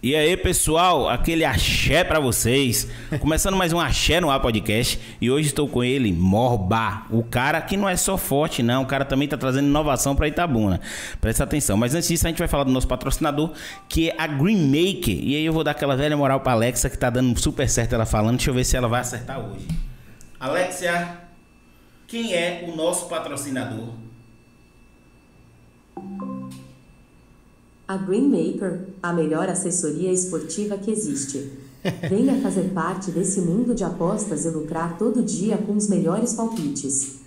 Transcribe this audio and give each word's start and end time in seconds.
E 0.00 0.14
aí, 0.14 0.36
pessoal, 0.36 1.08
aquele 1.08 1.44
axé 1.44 2.04
pra 2.04 2.20
vocês. 2.20 2.86
Começando 3.18 3.56
mais 3.56 3.72
um 3.72 3.80
Axé 3.80 4.20
no 4.20 4.30
Ar 4.30 4.38
Podcast. 4.38 4.96
E 5.20 5.28
hoje 5.28 5.48
estou 5.48 5.68
com 5.68 5.82
ele, 5.82 6.12
Morba. 6.12 7.02
O 7.10 7.24
cara 7.24 7.60
que 7.60 7.76
não 7.76 7.88
é 7.88 7.96
só 7.96 8.16
forte, 8.16 8.62
não. 8.62 8.84
O 8.84 8.86
cara 8.86 9.04
também 9.04 9.26
tá 9.26 9.36
trazendo 9.36 9.66
inovação 9.66 10.14
pra 10.14 10.28
Itabuna. 10.28 10.80
Presta 11.20 11.42
atenção. 11.42 11.76
Mas 11.76 11.96
antes 11.96 12.08
disso, 12.08 12.24
a 12.24 12.30
gente 12.30 12.38
vai 12.38 12.46
falar 12.46 12.62
do 12.62 12.70
nosso 12.70 12.86
patrocinador, 12.86 13.50
que 13.88 14.10
é 14.10 14.14
a 14.16 14.28
Green 14.28 14.66
Maker. 14.66 15.18
E 15.20 15.34
aí 15.34 15.44
eu 15.44 15.52
vou 15.52 15.64
dar 15.64 15.72
aquela 15.72 15.96
velha 15.96 16.16
moral 16.16 16.38
pra 16.42 16.52
Alexa, 16.52 16.88
que 16.88 16.96
tá 16.96 17.10
dando 17.10 17.36
super 17.36 17.68
certo 17.68 17.96
ela 17.96 18.06
falando. 18.06 18.36
Deixa 18.36 18.50
eu 18.50 18.54
ver 18.54 18.62
se 18.62 18.76
ela 18.76 18.86
vai 18.86 19.00
acertar 19.00 19.40
hoje. 19.40 19.66
Alexia, 20.38 21.08
quem 22.06 22.34
é 22.34 22.64
o 22.68 22.76
nosso 22.76 23.08
patrocinador? 23.08 23.94
A 27.88 27.96
Greenmaker, 27.96 28.80
a 29.02 29.12
melhor 29.14 29.48
assessoria 29.48 30.12
esportiva 30.12 30.76
que 30.76 30.90
existe. 30.90 31.50
Venha 32.08 32.38
fazer 32.42 32.64
parte 32.74 33.10
desse 33.10 33.40
mundo 33.40 33.74
de 33.74 33.82
apostas 33.82 34.44
e 34.44 34.50
lucrar 34.50 34.98
todo 34.98 35.22
dia 35.22 35.56
com 35.56 35.74
os 35.74 35.88
melhores 35.88 36.34
palpites. 36.34 37.20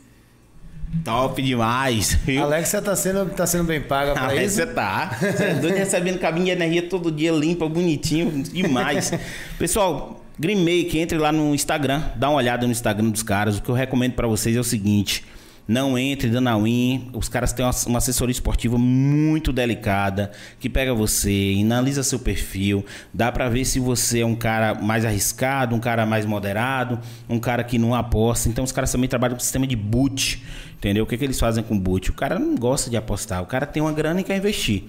Top 1.03 1.41
demais. 1.41 2.13
viu? 2.25 2.43
Alexia 2.43 2.81
tá 2.81 2.95
sendo, 2.95 3.25
tá 3.33 3.47
sendo 3.47 3.63
bem 3.63 3.81
paga 3.81 4.13
pra 4.13 4.27
Ah, 4.27 4.35
isso. 4.35 4.55
você 4.57 4.65
tá. 4.67 5.17
Você 5.19 5.43
é 5.45 5.53
doido 5.55 5.75
recebendo 5.75 6.19
cabinho 6.19 6.45
de 6.45 6.51
energia 6.51 6.83
todo 6.87 7.09
dia, 7.09 7.31
limpa, 7.31 7.67
bonitinho, 7.67 8.43
demais. 8.43 9.11
Pessoal, 9.57 10.21
Green 10.37 10.57
Make, 10.63 10.99
entre 10.99 11.17
lá 11.17 11.31
no 11.31 11.55
Instagram, 11.55 12.03
dá 12.17 12.29
uma 12.29 12.37
olhada 12.37 12.65
no 12.65 12.71
Instagram 12.71 13.09
dos 13.09 13.23
caras. 13.23 13.57
O 13.57 13.61
que 13.63 13.69
eu 13.69 13.75
recomendo 13.75 14.13
pra 14.13 14.27
vocês 14.27 14.55
é 14.55 14.59
o 14.59 14.63
seguinte. 14.65 15.23
Não 15.67 15.97
entre 15.97 16.29
dando 16.29 16.49
a 16.49 16.57
win. 16.57 17.09
Os 17.13 17.29
caras 17.29 17.53
têm 17.53 17.65
uma, 17.65 17.97
assessoria 17.97 18.31
esportiva 18.31 18.77
muito 18.77 19.53
delicada 19.53 20.31
que 20.59 20.69
pega 20.69 20.93
você, 20.93 21.57
analisa 21.61 22.03
seu 22.03 22.19
perfil, 22.19 22.85
dá 23.13 23.31
pra 23.31 23.47
ver 23.47 23.65
se 23.65 23.79
você 23.79 24.21
é 24.21 24.25
um 24.25 24.35
cara 24.35 24.75
mais 24.75 25.05
arriscado, 25.05 25.75
um 25.75 25.79
cara 25.79 26.05
mais 26.05 26.25
moderado, 26.25 26.99
um 27.29 27.39
cara 27.39 27.63
que 27.63 27.77
não 27.77 27.95
aposta. 27.95 28.49
Então 28.49 28.63
os 28.63 28.71
caras 28.71 28.91
também 28.91 29.09
trabalham 29.09 29.35
com 29.35 29.41
sistema 29.41 29.65
de 29.65 29.75
boot, 29.75 30.43
entendeu? 30.75 31.03
O 31.03 31.07
que, 31.07 31.17
que 31.17 31.23
eles 31.23 31.39
fazem 31.39 31.63
com 31.63 31.77
boot? 31.77 32.09
O 32.09 32.13
cara 32.13 32.37
não 32.37 32.55
gosta 32.55 32.89
de 32.89 32.97
apostar, 32.97 33.41
o 33.41 33.45
cara 33.45 33.65
tem 33.65 33.81
uma 33.81 33.93
grana 33.93 34.21
e 34.21 34.23
quer 34.23 34.37
investir. 34.37 34.83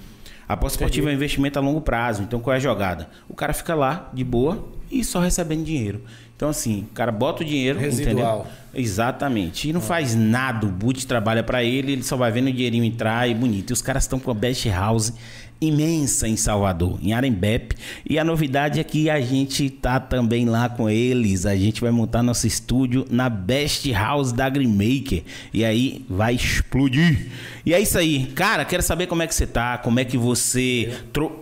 A 0.49 0.55
aposta 0.55 0.77
esportiva 0.77 1.09
é 1.09 1.13
um 1.13 1.15
investimento 1.15 1.59
a 1.59 1.63
longo 1.63 1.81
prazo. 1.81 2.23
Então, 2.23 2.41
qual 2.41 2.53
é 2.53 2.57
a 2.57 2.61
jogada? 2.61 3.09
O 3.29 3.35
cara 3.35 3.55
fica 3.55 3.75
lá, 3.75 4.11
de 4.13 4.25
boa, 4.25 4.69
e 4.91 5.03
só 5.03 5.21
recebendo 5.21 5.65
dinheiro. 5.65 6.03
Então, 6.43 6.51
assim, 6.51 6.89
o 6.91 6.95
cara 6.95 7.13
bota 7.13 7.45
o 7.45 7.47
dinheiro, 7.47 7.79
Residual. 7.79 8.41
entendeu? 8.41 8.47
Exatamente. 8.75 9.69
E 9.69 9.73
não 9.73 9.81
faz 9.81 10.17
nada. 10.17 10.67
O 10.67 10.71
boot 10.71 11.07
trabalha 11.07 11.41
pra 11.41 11.63
ele, 11.63 11.93
ele 11.93 12.03
só 12.03 12.17
vai 12.17 12.33
vendo 12.33 12.49
o 12.49 12.53
dinheirinho 12.53 12.83
entrar 12.83 13.31
e 13.31 13.35
bonito. 13.35 13.71
E 13.71 13.73
os 13.73 13.81
caras 13.81 14.03
estão 14.03 14.19
com 14.19 14.29
a 14.29 14.35
Best 14.35 14.69
House 14.69 15.13
imensa 15.61 16.27
em 16.27 16.37
Salvador, 16.37 16.99
em 17.01 17.13
Arembepe. 17.13 17.77
E 18.05 18.19
a 18.19 18.25
novidade 18.25 18.81
é 18.81 18.83
que 18.83 19.09
a 19.09 19.21
gente 19.21 19.71
tá 19.71 20.01
também 20.01 20.45
lá 20.47 20.69
com 20.69 20.91
eles. 20.91 21.47
A 21.47 21.55
gente 21.55 21.81
vai 21.81 21.93
montar 21.93 22.25
nosso 22.25 22.45
estúdio 22.45 23.07
na 23.09 23.29
Best 23.29 23.89
House 23.93 24.33
da 24.33 24.49
Green 24.49 24.67
Maker. 24.67 25.23
E 25.55 25.65
aí 25.65 26.05
vai 26.11 26.35
explodir. 26.35 27.29
E 27.65 27.73
é 27.73 27.81
isso 27.81 27.97
aí. 27.97 28.27
Cara, 28.35 28.65
quero 28.65 28.83
saber 28.83 29.07
como 29.07 29.23
é 29.23 29.29
que 29.29 29.35
você 29.37 29.47
tá, 29.47 29.79
como 29.79 30.01
é 30.01 30.05
que 30.05 30.19
você 30.19 30.93
tro... 31.13 31.42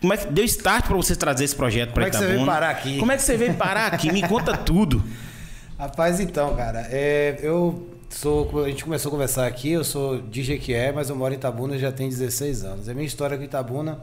Como 0.00 0.14
é 0.14 0.16
que 0.16 0.26
deu 0.26 0.44
start 0.44 0.86
pra 0.86 0.96
você 0.96 1.14
trazer 1.14 1.44
esse 1.44 1.54
projeto 1.54 1.92
pra 1.92 2.04
Como 2.04 2.06
é 2.06 2.10
que 2.10 2.16
você 2.16 2.24
veio 2.24 2.36
Itabuna? 2.36 2.52
parar 2.52 2.70
aqui? 2.70 2.98
Como 2.98 3.12
é 3.12 3.16
que 3.16 3.22
você 3.22 3.36
veio 3.36 3.54
parar 3.54 3.92
aqui? 3.92 4.10
Me 4.10 4.26
conta 4.26 4.56
tudo. 4.56 5.04
Rapaz, 5.78 6.20
então, 6.20 6.56
cara, 6.56 6.86
é, 6.90 7.38
eu 7.42 7.88
sou. 8.08 8.64
A 8.64 8.68
gente 8.68 8.84
começou 8.84 9.10
a 9.10 9.12
conversar 9.12 9.46
aqui, 9.46 9.70
eu 9.70 9.84
sou 9.84 10.20
de 10.20 10.42
Jequié, 10.42 10.92
mas 10.92 11.08
eu 11.10 11.16
moro 11.16 11.32
em 11.32 11.36
Itabuna 11.36 11.78
já 11.78 11.92
tem 11.92 12.08
16 12.08 12.64
anos. 12.64 12.88
A 12.88 12.94
minha 12.94 13.06
história 13.06 13.36
com 13.36 13.44
Itabuna 13.44 14.00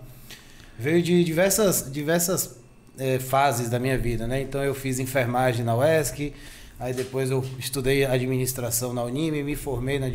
veio 0.77 1.01
de 1.01 1.23
diversas, 1.23 1.91
diversas 1.91 2.59
é, 2.97 3.19
fases 3.19 3.69
da 3.69 3.79
minha 3.79 3.97
vida, 3.97 4.27
né? 4.27 4.41
Então 4.41 4.63
eu 4.63 4.73
fiz 4.73 4.99
enfermagem 4.99 5.63
na 5.65 5.75
UESC, 5.75 6.33
aí 6.79 6.93
depois 6.93 7.31
eu 7.31 7.43
estudei 7.57 8.05
administração 8.05 8.93
na 8.93 9.03
Unime, 9.03 9.43
me 9.43 9.55
formei 9.55 9.99
na 9.99 10.07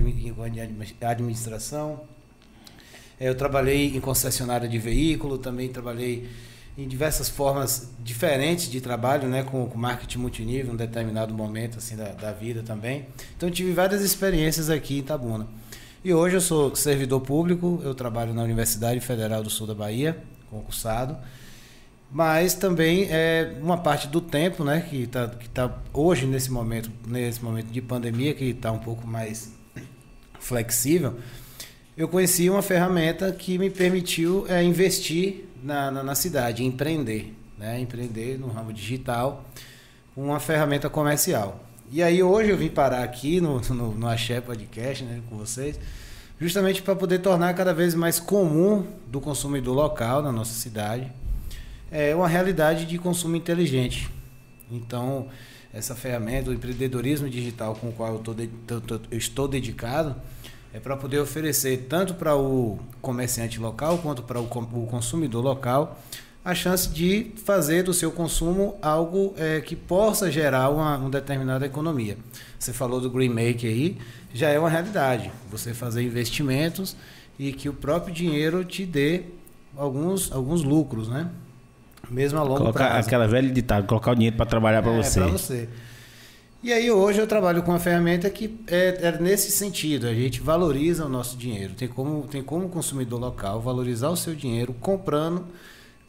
administração. 1.10 2.00
É, 3.22 3.28
Eu 3.28 3.36
trabalhei 3.36 3.96
em 3.96 4.00
concessionária 4.00 4.68
de 4.68 4.78
veículo, 4.78 5.38
também 5.38 5.68
trabalhei 5.68 6.28
em 6.76 6.88
diversas 6.88 7.28
formas 7.28 7.88
diferentes 8.02 8.68
de 8.68 8.80
trabalho, 8.80 9.28
né, 9.28 9.44
com, 9.44 9.64
com 9.66 9.78
marketing 9.78 10.18
multinível, 10.18 10.72
um 10.72 10.76
determinado 10.76 11.32
momento 11.32 11.78
assim 11.78 11.94
da, 11.94 12.08
da 12.08 12.32
vida 12.32 12.64
também. 12.64 13.06
Então 13.36 13.48
tive 13.48 13.72
várias 13.72 14.02
experiências 14.02 14.68
aqui 14.68 14.96
em 14.96 14.98
Itabuna. 14.98 15.46
E 16.04 16.12
hoje 16.12 16.34
eu 16.34 16.40
sou 16.40 16.74
servidor 16.74 17.20
público, 17.20 17.80
eu 17.84 17.94
trabalho 17.94 18.34
na 18.34 18.42
Universidade 18.42 18.98
Federal 18.98 19.40
do 19.40 19.50
Sul 19.50 19.68
da 19.68 19.74
Bahia, 19.74 20.20
concursado. 20.50 21.16
Mas 22.10 22.54
também 22.54 23.06
é 23.08 23.54
uma 23.62 23.78
parte 23.78 24.08
do 24.08 24.20
tempo, 24.20 24.64
né, 24.64 24.84
que 24.90 25.04
está 25.04 25.28
que 25.28 25.48
tá 25.48 25.78
hoje 25.92 26.26
nesse 26.26 26.50
momento, 26.50 26.90
nesse 27.06 27.42
momento 27.42 27.68
de 27.70 27.80
pandemia 27.80 28.34
que 28.34 28.46
está 28.46 28.72
um 28.72 28.80
pouco 28.80 29.06
mais 29.06 29.52
flexível, 30.40 31.18
eu 31.96 32.08
conheci 32.08 32.48
uma 32.48 32.62
ferramenta 32.62 33.30
que 33.32 33.58
me 33.58 33.70
permitiu 33.70 34.46
é, 34.48 34.62
investir 34.62 35.44
na, 35.62 35.90
na, 35.90 36.02
na 36.02 36.14
cidade, 36.14 36.64
empreender, 36.64 37.34
né? 37.58 37.78
empreender 37.80 38.38
no 38.38 38.48
ramo 38.48 38.72
digital, 38.72 39.44
uma 40.16 40.40
ferramenta 40.40 40.88
comercial. 40.88 41.64
E 41.90 42.02
aí 42.02 42.22
hoje 42.22 42.50
eu 42.50 42.56
vim 42.56 42.68
parar 42.68 43.02
aqui 43.02 43.40
no, 43.40 43.60
no, 43.60 43.94
no 43.94 44.08
Axé 44.08 44.40
Podcast 44.40 45.04
né, 45.04 45.20
com 45.28 45.36
vocês, 45.36 45.78
justamente 46.40 46.80
para 46.82 46.96
poder 46.96 47.18
tornar 47.18 47.52
cada 47.54 47.74
vez 47.74 47.94
mais 47.94 48.18
comum 48.18 48.86
do 49.06 49.20
consumidor 49.20 49.74
local 49.74 50.22
na 50.22 50.32
nossa 50.32 50.54
cidade 50.54 51.12
é 51.90 52.14
uma 52.16 52.26
realidade 52.26 52.86
de 52.86 52.96
consumo 52.98 53.36
inteligente. 53.36 54.08
Então, 54.70 55.28
essa 55.74 55.94
ferramenta, 55.94 56.48
o 56.48 56.54
empreendedorismo 56.54 57.28
digital 57.28 57.74
com 57.74 57.90
o 57.90 57.92
qual 57.92 58.14
eu, 58.14 58.18
tô- 58.20 58.34
eu 59.10 59.18
estou 59.18 59.46
dedicado, 59.46 60.16
é 60.74 60.80
para 60.80 60.96
poder 60.96 61.18
oferecer 61.20 61.86
tanto 61.88 62.14
para 62.14 62.34
o 62.36 62.78
comerciante 63.00 63.60
local 63.60 63.98
quanto 63.98 64.22
para 64.22 64.40
o, 64.40 64.46
consumidor 64.46 65.42
local 65.44 65.98
a 66.44 66.54
chance 66.54 66.88
de 66.88 67.30
fazer 67.44 67.84
do 67.84 67.94
seu 67.94 68.10
consumo 68.10 68.76
algo 68.82 69.32
é, 69.36 69.60
que 69.60 69.76
possa 69.76 70.30
gerar 70.30 70.70
uma, 70.70 70.96
uma 70.96 71.10
determinada 71.10 71.64
economia. 71.64 72.16
Você 72.58 72.72
falou 72.72 73.00
do 73.00 73.08
Green 73.08 73.28
Make 73.28 73.64
aí, 73.66 73.96
já 74.34 74.48
é 74.48 74.58
uma 74.58 74.68
realidade. 74.68 75.30
Você 75.52 75.72
fazer 75.72 76.02
investimentos 76.02 76.96
e 77.38 77.52
que 77.52 77.68
o 77.68 77.72
próprio 77.72 78.12
dinheiro 78.12 78.64
te 78.64 78.84
dê 78.84 79.22
alguns, 79.76 80.32
alguns 80.32 80.64
lucros, 80.64 81.08
né? 81.08 81.30
Mesmo 82.10 82.40
a 82.40 82.42
longo 82.42 82.56
Colocar 82.58 82.88
prazo. 82.88 83.06
aquela 83.06 83.28
velha 83.28 83.48
ditado, 83.50 83.86
colocar 83.86 84.10
o 84.10 84.14
dinheiro 84.16 84.36
para 84.36 84.44
trabalhar 84.46 84.82
para 84.82 84.92
É, 84.92 84.96
você. 85.02 85.20
pra 85.20 85.28
você. 85.28 85.68
E 86.62 86.72
aí 86.72 86.88
hoje 86.92 87.20
eu 87.20 87.26
trabalho 87.26 87.60
com 87.64 87.72
uma 87.72 87.80
ferramenta 87.80 88.30
que 88.30 88.56
é, 88.68 89.08
é 89.08 89.20
nesse 89.20 89.50
sentido, 89.50 90.06
a 90.06 90.14
gente 90.14 90.40
valoriza 90.40 91.04
o 91.04 91.08
nosso 91.08 91.36
dinheiro. 91.36 91.74
Tem 91.74 91.88
como, 91.88 92.22
tem 92.28 92.40
como 92.40 92.66
o 92.66 92.68
consumidor 92.68 93.18
local 93.18 93.60
valorizar 93.60 94.10
o 94.10 94.16
seu 94.16 94.32
dinheiro 94.32 94.72
comprando 94.74 95.44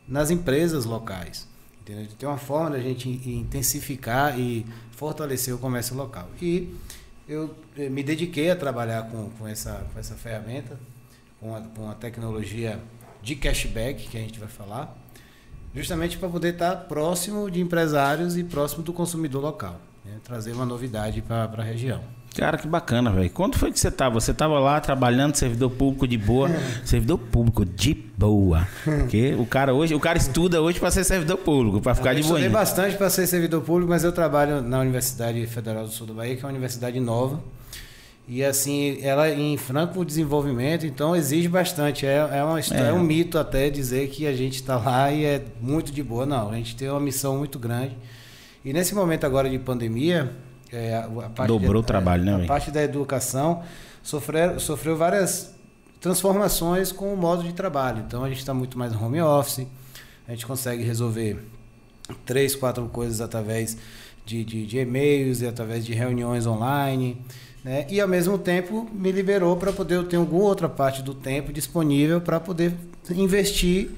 nas 0.08 0.30
empresas 0.30 0.86
locais. 0.86 1.48
Entendeu? 1.82 2.06
Tem 2.20 2.30
uma 2.30 2.38
forma 2.38 2.70
da 2.70 2.80
gente 2.80 3.10
in- 3.10 3.40
intensificar 3.40 4.40
e 4.40 4.64
fortalecer 4.92 5.56
o 5.56 5.58
comércio 5.58 5.96
local. 5.96 6.30
E 6.40 6.72
eu 7.28 7.56
eh, 7.76 7.90
me 7.90 8.04
dediquei 8.04 8.52
a 8.52 8.56
trabalhar 8.56 9.10
com, 9.10 9.32
com, 9.32 9.48
essa, 9.48 9.84
com 9.92 10.00
essa 10.00 10.14
ferramenta, 10.14 10.80
com 11.40 11.56
a, 11.56 11.62
com 11.62 11.90
a 11.90 11.96
tecnologia 11.96 12.80
de 13.24 13.36
cashback, 13.36 14.08
que 14.08 14.18
a 14.18 14.22
gente 14.22 14.40
vai 14.40 14.50
falar, 14.50 14.96
justamente 15.74 16.16
para 16.16 16.30
poder 16.30 16.54
estar 16.54 16.76
próximo 16.76 17.50
de 17.50 17.60
empresários 17.60 18.38
e 18.38 18.44
próximo 18.44 18.84
do 18.84 18.94
consumidor 18.94 19.42
local. 19.42 19.82
Né? 20.06 20.14
Trazer 20.24 20.52
uma 20.54 20.66
novidade 20.66 21.22
para 21.22 21.50
a 21.58 21.64
região. 21.64 22.02
Cara, 22.36 22.58
que 22.58 22.68
bacana, 22.68 23.12
velho. 23.12 23.30
Quando 23.30 23.58
foi 23.60 23.72
que 23.72 23.80
você 23.80 23.92
tava? 23.92 24.16
Você 24.16 24.34
tava 24.34 24.60
lá 24.60 24.82
trabalhando, 24.82 25.36
servidor 25.36 25.70
público 25.70 26.08
de 26.08 26.18
boa. 26.18 26.50
Servidor 26.84 27.20
público 27.20 27.64
de 27.64 27.94
boa. 27.94 28.68
Porque 28.84 29.36
o 29.38 29.46
cara 29.46 29.72
hoje, 29.72 29.94
o 29.94 30.00
cara 30.00 30.18
estuda 30.18 30.60
hoje 30.60 30.80
para 30.80 30.90
ser 30.90 31.04
servidor 31.04 31.38
público, 31.38 31.80
para 31.80 31.94
ficar 31.94 32.14
eu 32.14 32.16
de 32.16 32.22
boa. 32.24 32.40
estudei 32.40 32.50
bastante 32.50 32.98
para 32.98 33.08
ser 33.12 33.28
servidor 33.28 33.62
público, 33.62 33.92
mas 33.92 34.04
eu 34.04 34.12
trabalho 34.12 34.62
na 34.64 34.80
Universidade 34.80 35.46
Federal 35.46 35.84
do 35.84 35.92
Sul 35.92 36.08
do 36.08 36.16
Bahia, 36.16 36.36
que 36.36 36.42
é 36.42 36.46
uma 36.46 36.50
universidade 36.52 37.00
nova. 37.00 37.40
E 38.28 38.44
assim, 38.44 38.98
ela 39.04 39.30
em 39.30 39.56
franco 39.58 40.04
desenvolvimento, 40.04 40.88
então 40.88 41.16
exige 41.16 41.48
bastante. 41.48 42.06
É, 42.08 42.16
é, 42.32 42.44
uma, 42.44 42.60
É. 42.60 42.90
é 42.90 42.94
um 42.94 43.04
mito 43.04 43.38
até 43.38 43.70
dizer 43.70 44.08
que 44.08 44.26
a 44.26 44.34
gente 44.34 44.56
está 44.56 44.78
lá 44.78 45.12
e 45.12 45.24
é 45.24 45.44
muito 45.62 45.92
de 45.92 46.02
boa. 46.02 46.26
Não, 46.26 46.50
a 46.50 46.56
gente 46.56 46.76
tem 46.76 46.90
uma 46.90 47.00
missão 47.00 47.38
muito 47.38 47.60
grande. 47.60 47.96
E 48.64 48.72
nesse 48.74 48.96
momento 48.96 49.26
agora 49.26 49.50
de 49.50 49.60
pandemia, 49.60 50.32
é, 50.72 50.96
a, 50.96 51.06
a 51.06 51.30
parte 51.30 51.48
Dobrou 51.48 51.80
o 51.80 51.82
da- 51.82 51.88
trabalho, 51.88 52.24
né, 52.24 52.34
A 52.34 52.38
velho? 52.38 52.48
parte 52.48 52.72
da 52.72 52.82
educação 52.82 53.62
sofreu, 54.02 54.60
sofreu 54.60 54.96
várias 54.96 55.54
transformações 56.00 56.92
com 56.92 57.14
o 57.14 57.18
modo 57.18 57.44
de 57.44 57.54
trabalho. 57.54 58.04
Então 58.08 58.24
a 58.24 58.30
gente 58.30 58.40
está 58.40 58.54
muito 58.54 58.78
mais 58.78 58.92
no 58.94 59.04
home 59.04 59.22
office, 59.22 59.66
a 60.28 60.32
gente 60.32 60.46
consegue 60.46 60.84
resolver 60.84 61.38
três, 62.26 62.56
quatro 62.56 62.86
coisas 62.88 63.22
através 63.22 63.78
de, 64.26 64.44
de, 64.44 64.66
de 64.66 64.80
e-mails 64.80 65.42
e 65.42 65.48
através 65.48 65.86
de 65.86 65.94
reuniões 65.94 66.46
online. 66.46 67.18
Né? 67.64 67.86
E 67.90 68.02
ao 68.02 68.08
mesmo 68.08 68.38
tempo 68.38 68.90
me 68.94 69.12
liberou 69.12 69.56
para 69.56 69.72
poder 69.72 69.96
eu 69.96 70.04
ter 70.04 70.18
alguma 70.18 70.44
outra 70.44 70.68
parte 70.68 71.02
do 71.02 71.14
tempo 71.14 71.52
disponível 71.54 72.20
para 72.20 72.40
poder 72.40 72.74
investir 73.12 73.90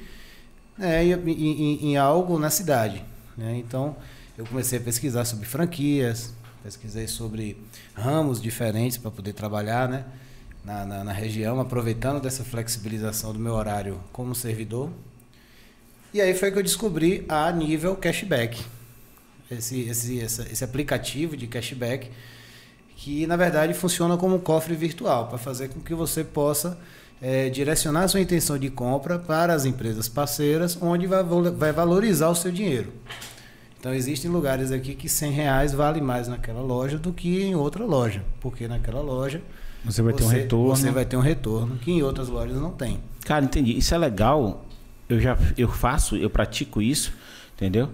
né, 0.77 1.03
em, 1.03 1.13
em, 1.31 1.85
em 1.91 1.97
algo 1.97 2.37
na 2.37 2.49
cidade. 2.51 3.03
Né? 3.35 3.57
Então, 3.57 3.95
eu 4.37 4.45
comecei 4.45 4.79
a 4.79 4.81
pesquisar 4.81 5.25
sobre 5.25 5.45
franquias, 5.45 6.33
pesquisei 6.63 7.07
sobre 7.07 7.57
ramos 7.93 8.41
diferentes 8.41 8.97
para 8.97 9.09
poder 9.11 9.33
trabalhar 9.33 9.87
né? 9.87 10.03
na, 10.63 10.85
na, 10.85 11.03
na 11.03 11.13
região, 11.13 11.59
aproveitando 11.59 12.19
dessa 12.19 12.43
flexibilização 12.43 13.31
do 13.31 13.39
meu 13.39 13.53
horário 13.53 13.99
como 14.11 14.33
servidor. 14.33 14.89
E 16.13 16.19
aí 16.19 16.33
foi 16.33 16.51
que 16.51 16.57
eu 16.57 16.63
descobri 16.63 17.23
a 17.29 17.51
nível 17.51 17.95
cashback. 17.95 18.61
Esse, 19.49 19.81
esse, 19.81 20.17
esse, 20.17 20.41
esse 20.41 20.63
aplicativo 20.63 21.37
de 21.37 21.45
cashback 21.45 22.09
que 22.95 23.27
na 23.27 23.35
verdade 23.35 23.73
funciona 23.73 24.17
como 24.17 24.35
um 24.35 24.39
cofre 24.39 24.75
virtual 24.75 25.27
para 25.27 25.37
fazer 25.37 25.69
com 25.69 25.79
que 25.79 25.93
você 25.93 26.23
possa 26.23 26.77
é, 27.21 27.49
direcionar 27.49 28.07
sua 28.07 28.21
intenção 28.21 28.57
de 28.57 28.69
compra 28.69 29.19
para 29.19 29.53
as 29.53 29.65
empresas 29.65 30.09
parceiras, 30.09 30.77
onde 30.81 31.05
vai, 31.05 31.23
vai 31.23 31.71
valorizar 31.71 32.29
o 32.29 32.35
seu 32.35 32.51
dinheiro. 32.51 32.91
Então 33.85 33.93
existem 33.93 34.31
lugares 34.31 34.71
aqui 34.71 34.95
que 34.95 35.07
100 35.07 35.31
reais 35.31 35.71
vale 35.71 36.01
mais 36.01 36.27
naquela 36.27 36.59
loja 36.59 36.97
do 36.97 37.13
que 37.13 37.43
em 37.43 37.53
outra 37.53 37.85
loja, 37.85 38.23
porque 38.41 38.67
naquela 38.67 38.99
loja 38.99 39.43
você 39.83 40.01
vai 40.01 40.11
você, 40.11 40.17
ter 40.17 40.25
um 40.25 40.27
retorno. 40.27 40.75
Você 40.75 40.89
vai 40.89 41.05
ter 41.05 41.17
um 41.17 41.19
retorno 41.19 41.75
que 41.75 41.91
em 41.91 42.01
outras 42.01 42.27
lojas 42.27 42.59
não 42.59 42.71
tem. 42.71 42.97
Cara, 43.25 43.45
entendi. 43.45 43.77
Isso 43.77 43.93
é 43.93 43.97
legal. 43.99 44.65
Eu 45.07 45.19
já 45.19 45.37
eu 45.55 45.69
faço, 45.69 46.15
eu 46.15 46.31
pratico 46.31 46.81
isso, 46.81 47.13
entendeu? 47.53 47.91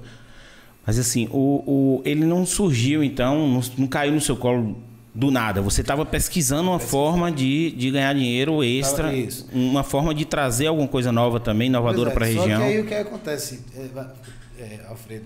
Mas 0.87 0.97
assim, 0.97 1.27
o, 1.29 1.61
o, 1.67 2.01
ele 2.05 2.23
não 2.23 2.45
surgiu, 2.45 3.03
então, 3.03 3.45
não, 3.49 3.61
não 3.79 3.87
caiu 3.87 4.13
no 4.13 4.21
seu 4.21 4.37
colo 4.37 4.77
do 5.13 5.29
nada. 5.29 5.61
Você 5.61 5.81
estava 5.81 6.05
pesquisando 6.05 6.69
uma 6.69 6.79
forma 6.79 7.29
de, 7.29 7.69
de 7.71 7.91
ganhar 7.91 8.13
dinheiro 8.13 8.63
extra, 8.63 9.11
uma 9.51 9.83
forma 9.83 10.15
de 10.15 10.23
trazer 10.23 10.67
alguma 10.67 10.87
coisa 10.87 11.11
nova 11.11 11.37
também, 11.37 11.67
inovadora 11.67 12.11
é, 12.11 12.13
para 12.13 12.23
a 12.23 12.27
região. 12.29 12.61
Só 12.61 12.65
que 12.65 12.73
aí 12.75 12.79
o 12.79 12.85
que 12.85 12.93
acontece, 12.93 13.59
é, 13.75 13.89
é, 14.57 14.85
Alfredo? 14.87 15.25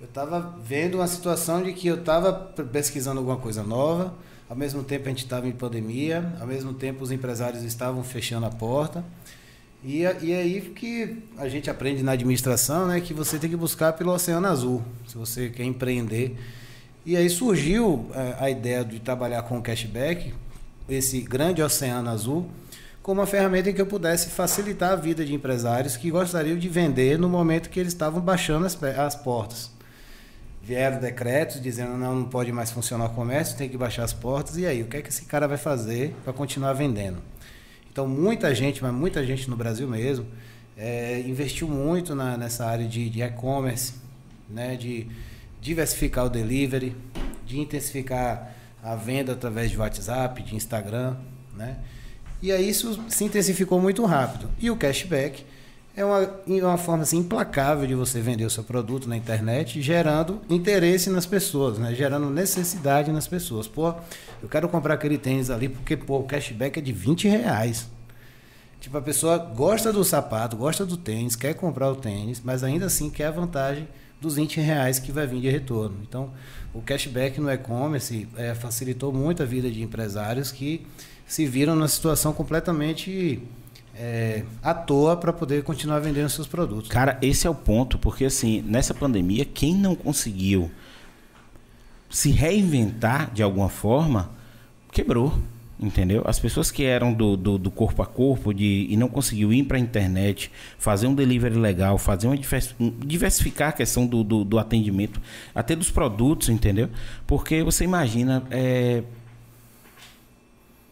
Eu 0.00 0.06
estava 0.06 0.56
vendo 0.64 0.94
uma 0.94 1.06
situação 1.06 1.62
de 1.62 1.74
que 1.74 1.86
eu 1.86 1.96
estava 1.96 2.32
pesquisando 2.32 3.18
alguma 3.18 3.36
coisa 3.36 3.62
nova, 3.62 4.14
ao 4.48 4.56
mesmo 4.56 4.82
tempo 4.82 5.04
a 5.04 5.08
gente 5.10 5.24
estava 5.24 5.46
em 5.46 5.52
pandemia, 5.52 6.32
ao 6.40 6.46
mesmo 6.46 6.72
tempo 6.72 7.04
os 7.04 7.12
empresários 7.12 7.62
estavam 7.62 8.02
fechando 8.02 8.46
a 8.46 8.50
porta. 8.50 9.04
E, 9.84 10.00
e 10.00 10.34
aí 10.34 10.60
que 10.74 11.22
a 11.36 11.50
gente 11.50 11.68
aprende 11.68 12.02
na 12.02 12.12
administração, 12.12 12.86
né, 12.86 12.98
que 13.02 13.12
você 13.12 13.38
tem 13.38 13.50
que 13.50 13.56
buscar 13.56 13.92
pelo 13.92 14.10
oceano 14.10 14.46
azul, 14.46 14.82
se 15.06 15.18
você 15.18 15.50
quer 15.50 15.64
empreender. 15.64 16.34
E 17.04 17.14
aí 17.14 17.28
surgiu 17.28 18.08
é, 18.14 18.36
a 18.40 18.48
ideia 18.48 18.82
de 18.82 19.00
trabalhar 19.00 19.42
com 19.42 19.58
o 19.58 19.62
cashback, 19.62 20.32
esse 20.88 21.20
grande 21.20 21.62
oceano 21.62 22.08
azul, 22.08 22.50
como 23.02 23.20
uma 23.20 23.26
ferramenta 23.26 23.68
em 23.68 23.74
que 23.74 23.82
eu 23.82 23.86
pudesse 23.86 24.30
facilitar 24.30 24.92
a 24.92 24.96
vida 24.96 25.26
de 25.26 25.34
empresários 25.34 25.94
que 25.98 26.10
gostariam 26.10 26.56
de 26.56 26.68
vender 26.70 27.18
no 27.18 27.28
momento 27.28 27.68
que 27.68 27.78
eles 27.78 27.92
estavam 27.92 28.22
baixando 28.22 28.64
as, 28.64 28.82
as 28.82 29.14
portas. 29.14 29.78
Vieram 30.70 31.00
decretos 31.00 31.60
dizendo 31.60 31.98
não, 31.98 32.14
não 32.14 32.24
pode 32.26 32.52
mais 32.52 32.70
funcionar 32.70 33.06
o 33.06 33.08
comércio, 33.10 33.58
tem 33.58 33.68
que 33.68 33.76
baixar 33.76 34.04
as 34.04 34.12
portas. 34.12 34.56
E 34.56 34.64
aí, 34.64 34.82
o 34.82 34.86
que 34.86 34.98
é 34.98 35.02
que 35.02 35.08
esse 35.08 35.22
cara 35.22 35.48
vai 35.48 35.58
fazer 35.58 36.14
para 36.22 36.32
continuar 36.32 36.74
vendendo? 36.74 37.18
Então, 37.90 38.06
muita 38.06 38.54
gente, 38.54 38.80
mas 38.80 38.94
muita 38.94 39.26
gente 39.26 39.50
no 39.50 39.56
Brasil 39.56 39.88
mesmo, 39.88 40.28
é, 40.76 41.24
investiu 41.26 41.66
muito 41.66 42.14
na, 42.14 42.36
nessa 42.36 42.66
área 42.66 42.86
de 42.86 43.20
e-commerce, 43.20 43.94
né, 44.48 44.76
de 44.76 45.08
diversificar 45.60 46.26
o 46.26 46.30
delivery, 46.30 46.96
de 47.44 47.58
intensificar 47.58 48.54
a 48.80 48.94
venda 48.94 49.32
através 49.32 49.72
de 49.72 49.76
WhatsApp, 49.76 50.40
de 50.40 50.54
Instagram, 50.54 51.16
né? 51.52 51.78
E 52.40 52.52
aí 52.52 52.70
isso 52.70 53.02
se 53.08 53.24
intensificou 53.24 53.80
muito 53.80 54.04
rápido. 54.04 54.48
E 54.60 54.70
o 54.70 54.76
cashback 54.76 55.44
é 56.00 56.04
uma, 56.04 56.30
uma 56.46 56.78
forma 56.78 57.02
assim, 57.02 57.18
implacável 57.18 57.86
de 57.86 57.94
você 57.94 58.20
vender 58.20 58.44
o 58.44 58.50
seu 58.50 58.64
produto 58.64 59.08
na 59.08 59.16
internet, 59.16 59.80
gerando 59.82 60.40
interesse 60.48 61.10
nas 61.10 61.26
pessoas, 61.26 61.78
né? 61.78 61.94
gerando 61.94 62.30
necessidade 62.30 63.12
nas 63.12 63.28
pessoas. 63.28 63.68
Pô, 63.68 63.94
eu 64.42 64.48
quero 64.48 64.68
comprar 64.68 64.94
aquele 64.94 65.18
tênis 65.18 65.50
ali 65.50 65.68
porque 65.68 65.96
pô, 65.96 66.18
o 66.18 66.24
cashback 66.24 66.78
é 66.78 66.82
de 66.82 66.92
20 66.92 67.28
reais. 67.28 67.88
Tipo, 68.80 68.96
a 68.96 69.02
pessoa 69.02 69.36
gosta 69.36 69.92
do 69.92 70.02
sapato, 70.02 70.56
gosta 70.56 70.86
do 70.86 70.96
tênis, 70.96 71.36
quer 71.36 71.52
comprar 71.54 71.90
o 71.90 71.96
tênis, 71.96 72.40
mas 72.42 72.64
ainda 72.64 72.86
assim 72.86 73.10
quer 73.10 73.26
a 73.26 73.30
vantagem 73.30 73.86
dos 74.18 74.36
20 74.36 74.58
reais 74.60 74.98
que 74.98 75.12
vai 75.12 75.26
vir 75.26 75.40
de 75.42 75.50
retorno. 75.50 75.98
Então, 76.02 76.30
o 76.72 76.80
cashback 76.80 77.38
no 77.40 77.50
e-commerce 77.50 78.26
é, 78.36 78.54
facilitou 78.54 79.12
muito 79.12 79.42
a 79.42 79.46
vida 79.46 79.70
de 79.70 79.82
empresários 79.82 80.50
que 80.50 80.86
se 81.26 81.44
viram 81.46 81.74
numa 81.74 81.88
situação 81.88 82.32
completamente 82.32 83.42
é, 84.00 84.44
à 84.62 84.72
toa 84.72 85.14
para 85.14 85.30
poder 85.30 85.62
continuar 85.62 85.98
vendendo 86.00 86.30
seus 86.30 86.46
produtos. 86.46 86.88
Cara, 86.88 87.18
esse 87.20 87.46
é 87.46 87.50
o 87.50 87.54
ponto, 87.54 87.98
porque 87.98 88.24
assim, 88.24 88.62
nessa 88.62 88.94
pandemia, 88.94 89.44
quem 89.44 89.74
não 89.74 89.94
conseguiu 89.94 90.70
se 92.08 92.30
reinventar 92.30 93.30
de 93.30 93.42
alguma 93.42 93.68
forma, 93.68 94.30
quebrou. 94.90 95.38
Entendeu? 95.82 96.22
As 96.26 96.38
pessoas 96.38 96.70
que 96.70 96.84
eram 96.84 97.10
do, 97.10 97.38
do, 97.38 97.56
do 97.56 97.70
corpo 97.70 98.02
a 98.02 98.06
corpo 98.06 98.52
de, 98.52 98.86
e 98.90 98.98
não 98.98 99.08
conseguiu 99.08 99.50
ir 99.50 99.64
para 99.64 99.78
a 99.78 99.80
internet, 99.80 100.52
fazer 100.78 101.06
um 101.06 101.14
delivery 101.14 101.54
legal, 101.54 101.96
fazer 101.96 102.26
uma 102.26 102.36
diversificar 102.98 103.70
a 103.70 103.72
questão 103.72 104.06
do, 104.06 104.22
do, 104.22 104.44
do, 104.44 104.58
atendimento, 104.58 105.18
até 105.54 105.74
dos 105.74 105.90
produtos, 105.90 106.50
entendeu? 106.50 106.90
Porque 107.26 107.62
você 107.62 107.84
imagina 107.84 108.42
é, 108.50 109.02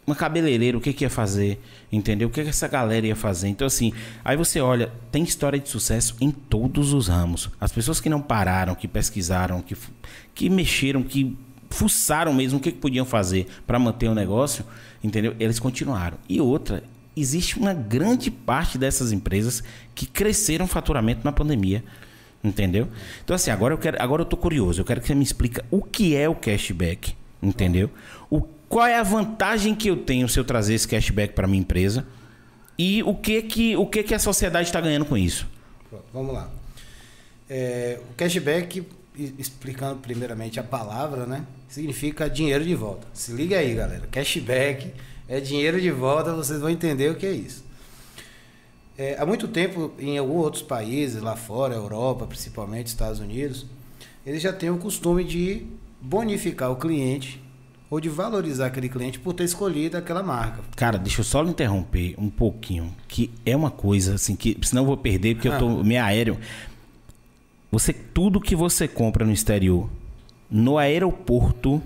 uma 0.09 0.15
cabeleireira, 0.15 0.79
o 0.79 0.81
que, 0.81 0.91
que 0.95 1.05
ia 1.05 1.11
fazer, 1.11 1.61
entendeu? 1.93 2.29
O 2.29 2.31
que, 2.31 2.43
que 2.43 2.49
essa 2.49 2.67
galera 2.67 3.07
ia 3.07 3.15
fazer? 3.15 3.49
Então, 3.49 3.67
assim, 3.67 3.93
aí 4.25 4.39
você 4.39 4.59
olha, 4.59 4.91
tem 5.13 5.23
história 5.23 5.59
de 5.59 5.69
sucesso 5.69 6.17
em 6.19 6.31
todos 6.31 6.95
os 6.95 7.09
ramos. 7.09 7.51
As 7.61 7.71
pessoas 7.71 8.01
que 8.01 8.09
não 8.09 8.23
pararam, 8.23 8.75
que 8.75 8.89
pesquisaram, 8.89 9.61
que, 9.61 9.77
que 10.35 10.49
mexeram, 10.49 11.03
que 11.03 11.37
fuçaram 11.69 12.33
mesmo 12.33 12.59
o 12.59 12.63
que, 12.63 12.73
que 12.73 12.79
podiam 12.79 13.05
fazer 13.05 13.47
para 13.67 13.79
manter 13.79 14.09
o 14.09 14.15
negócio, 14.15 14.65
entendeu? 15.05 15.37
Eles 15.39 15.59
continuaram. 15.59 16.17
E 16.27 16.41
outra, 16.41 16.83
existe 17.15 17.59
uma 17.59 17.75
grande 17.75 18.31
parte 18.31 18.79
dessas 18.79 19.13
empresas 19.13 19.63
que 19.95 20.07
cresceram 20.07 20.67
faturamento 20.67 21.21
na 21.23 21.33
pandemia. 21.33 21.85
Entendeu? 22.43 22.89
Então, 23.23 23.35
assim, 23.35 23.51
agora 23.51 23.75
eu 23.75 23.79
quero. 23.79 24.01
Agora 24.01 24.23
eu 24.23 24.27
tô 24.27 24.37
curioso. 24.37 24.81
Eu 24.81 24.85
quero 24.85 25.01
que 25.01 25.09
você 25.09 25.15
me 25.15 25.25
explique 25.25 25.61
o 25.73 25.83
que 25.83 26.15
é 26.15 26.29
o 26.29 26.37
cashback. 26.37 27.13
Entendeu? 27.43 27.91
O, 28.31 28.47
qual 28.69 28.87
é 28.87 28.99
a 28.99 29.03
vantagem 29.03 29.75
que 29.75 29.89
eu 29.89 29.97
tenho 29.97 30.29
se 30.29 30.39
eu 30.39 30.45
trazer 30.45 30.75
esse 30.75 30.87
cashback 30.87 31.33
para 31.33 31.47
minha 31.47 31.61
empresa? 31.61 32.07
E 32.79 33.03
o 33.03 33.15
que 33.15 33.43
que, 33.43 33.77
o 33.77 33.87
que, 33.87 34.03
que 34.03 34.15
a 34.15 34.19
sociedade 34.19 34.69
está 34.69 34.81
ganhando 34.81 35.05
com 35.05 35.17
isso? 35.17 35.49
Pronto, 35.89 36.05
vamos 36.13 36.35
lá. 36.35 36.51
É, 37.49 37.99
o 38.11 38.15
cashback 38.15 38.87
explicando 39.39 39.97
primeiramente 39.97 40.61
a 40.61 40.63
palavra, 40.63 41.27
né? 41.27 41.45
Significa 41.69 42.29
dinheiro 42.31 42.65
de 42.65 42.75
volta. 42.75 43.07
Se 43.13 43.33
liga 43.33 43.59
aí, 43.59 43.75
galera. 43.75 44.07
Cashback 44.11 44.93
é 45.27 45.41
dinheiro 45.41 45.81
de 45.81 45.91
volta, 45.91 46.35
vocês 46.35 46.61
vão 46.61 46.71
entender 46.71 47.11
o 47.11 47.17
que 47.17 47.27
é 47.27 47.33
isso. 47.33 47.65
É, 48.97 49.17
há 49.19 49.27
muito 49.27 49.49
tempo, 49.49 49.93
em 49.99 50.19
alguns 50.19 50.45
outros 50.45 50.63
países, 50.63 51.23
lá 51.23 51.37
fora, 51.37 51.75
Europa, 51.75 52.27
principalmente 52.27 52.89
Estados 52.89 53.19
Unidos, 53.19 53.67
eles 54.27 54.43
já 54.43 54.53
têm 54.53 54.71
o 54.71 54.79
costume 54.79 55.25
de 55.25 55.67
bonificar 56.01 56.71
o 56.71 56.77
cliente 56.77 57.41
ou 57.91 58.01
de 58.01 58.09
valorizar 58.09 58.67
aquele 58.67 58.89
cliente 58.89 59.19
por 59.19 59.33
ter 59.33 59.45
escolhido 59.45 59.97
aquela 59.97 60.23
marca. 60.23 60.63
Cara, 60.77 60.99
deixa 60.99 61.21
eu 61.21 61.25
só 61.25 61.43
interromper 61.43 62.15
um 62.19 62.29
pouquinho, 62.29 62.95
que 63.07 63.31
é 63.47 63.57
uma 63.57 63.71
coisa 63.71 64.15
assim 64.15 64.37
que 64.37 64.57
senão 64.63 64.83
eu 64.83 64.87
vou 64.87 64.97
perder 64.97 65.35
porque 65.35 65.49
ah. 65.49 65.53
eu 65.53 65.59
tô 65.59 65.85
meio 65.85 66.03
aéreo. 66.03 66.39
Você 67.71 67.93
tudo 67.93 68.41
que 68.41 68.55
você 68.55 68.87
compra 68.87 69.25
no 69.25 69.33
exterior, 69.33 69.89
no 70.51 70.79
aeroporto, 70.79 71.83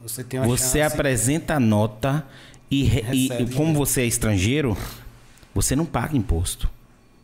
você, 0.00 0.24
você 0.44 0.80
apresenta 0.80 1.54
a 1.54 1.60
nota 1.60 2.26
e, 2.70 2.84
e, 3.12 3.26
e, 3.26 3.54
como 3.54 3.74
você 3.74 4.02
é 4.02 4.06
estrangeiro, 4.06 4.76
você 5.54 5.76
não 5.76 5.84
paga 5.84 6.16
imposto. 6.16 6.70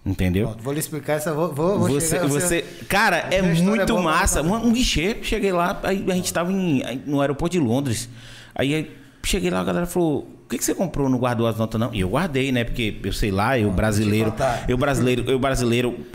Entendeu? 0.08 0.56
vou 0.62 0.72
lhe 0.72 0.78
explicar 0.78 1.14
essa. 1.14 1.34
Vou, 1.34 1.52
vou, 1.52 1.78
vou 1.80 1.88
você, 1.88 2.18
você, 2.20 2.64
cara, 2.88 3.28
é 3.30 3.42
muito 3.42 3.92
boa, 3.92 4.02
massa. 4.02 4.40
Um, 4.40 4.54
um 4.54 4.72
guichê, 4.72 5.18
cheguei 5.22 5.52
lá, 5.52 5.78
aí 5.82 6.04
a 6.08 6.14
gente 6.14 6.32
tava 6.32 6.50
em, 6.50 6.82
no 7.04 7.20
aeroporto 7.20 7.52
de 7.52 7.60
Londres. 7.62 8.08
Aí 8.54 8.90
cheguei 9.22 9.50
lá, 9.50 9.60
a 9.60 9.64
galera 9.64 9.86
falou: 9.86 10.20
o 10.20 10.48
que, 10.48 10.56
que 10.56 10.64
você 10.64 10.74
comprou? 10.74 11.10
Não 11.10 11.18
guardou 11.18 11.46
as 11.46 11.58
notas, 11.58 11.78
não? 11.78 11.92
E 11.92 12.00
eu 12.00 12.08
guardei, 12.08 12.50
né? 12.50 12.64
Porque 12.64 12.96
eu 13.04 13.12
sei 13.12 13.30
lá, 13.30 13.58
eu 13.58 13.70
brasileiro. 13.70 14.32
Eu 14.66 14.78
brasileiro, 14.78 15.30
eu 15.30 15.38
brasileiro 15.38 16.06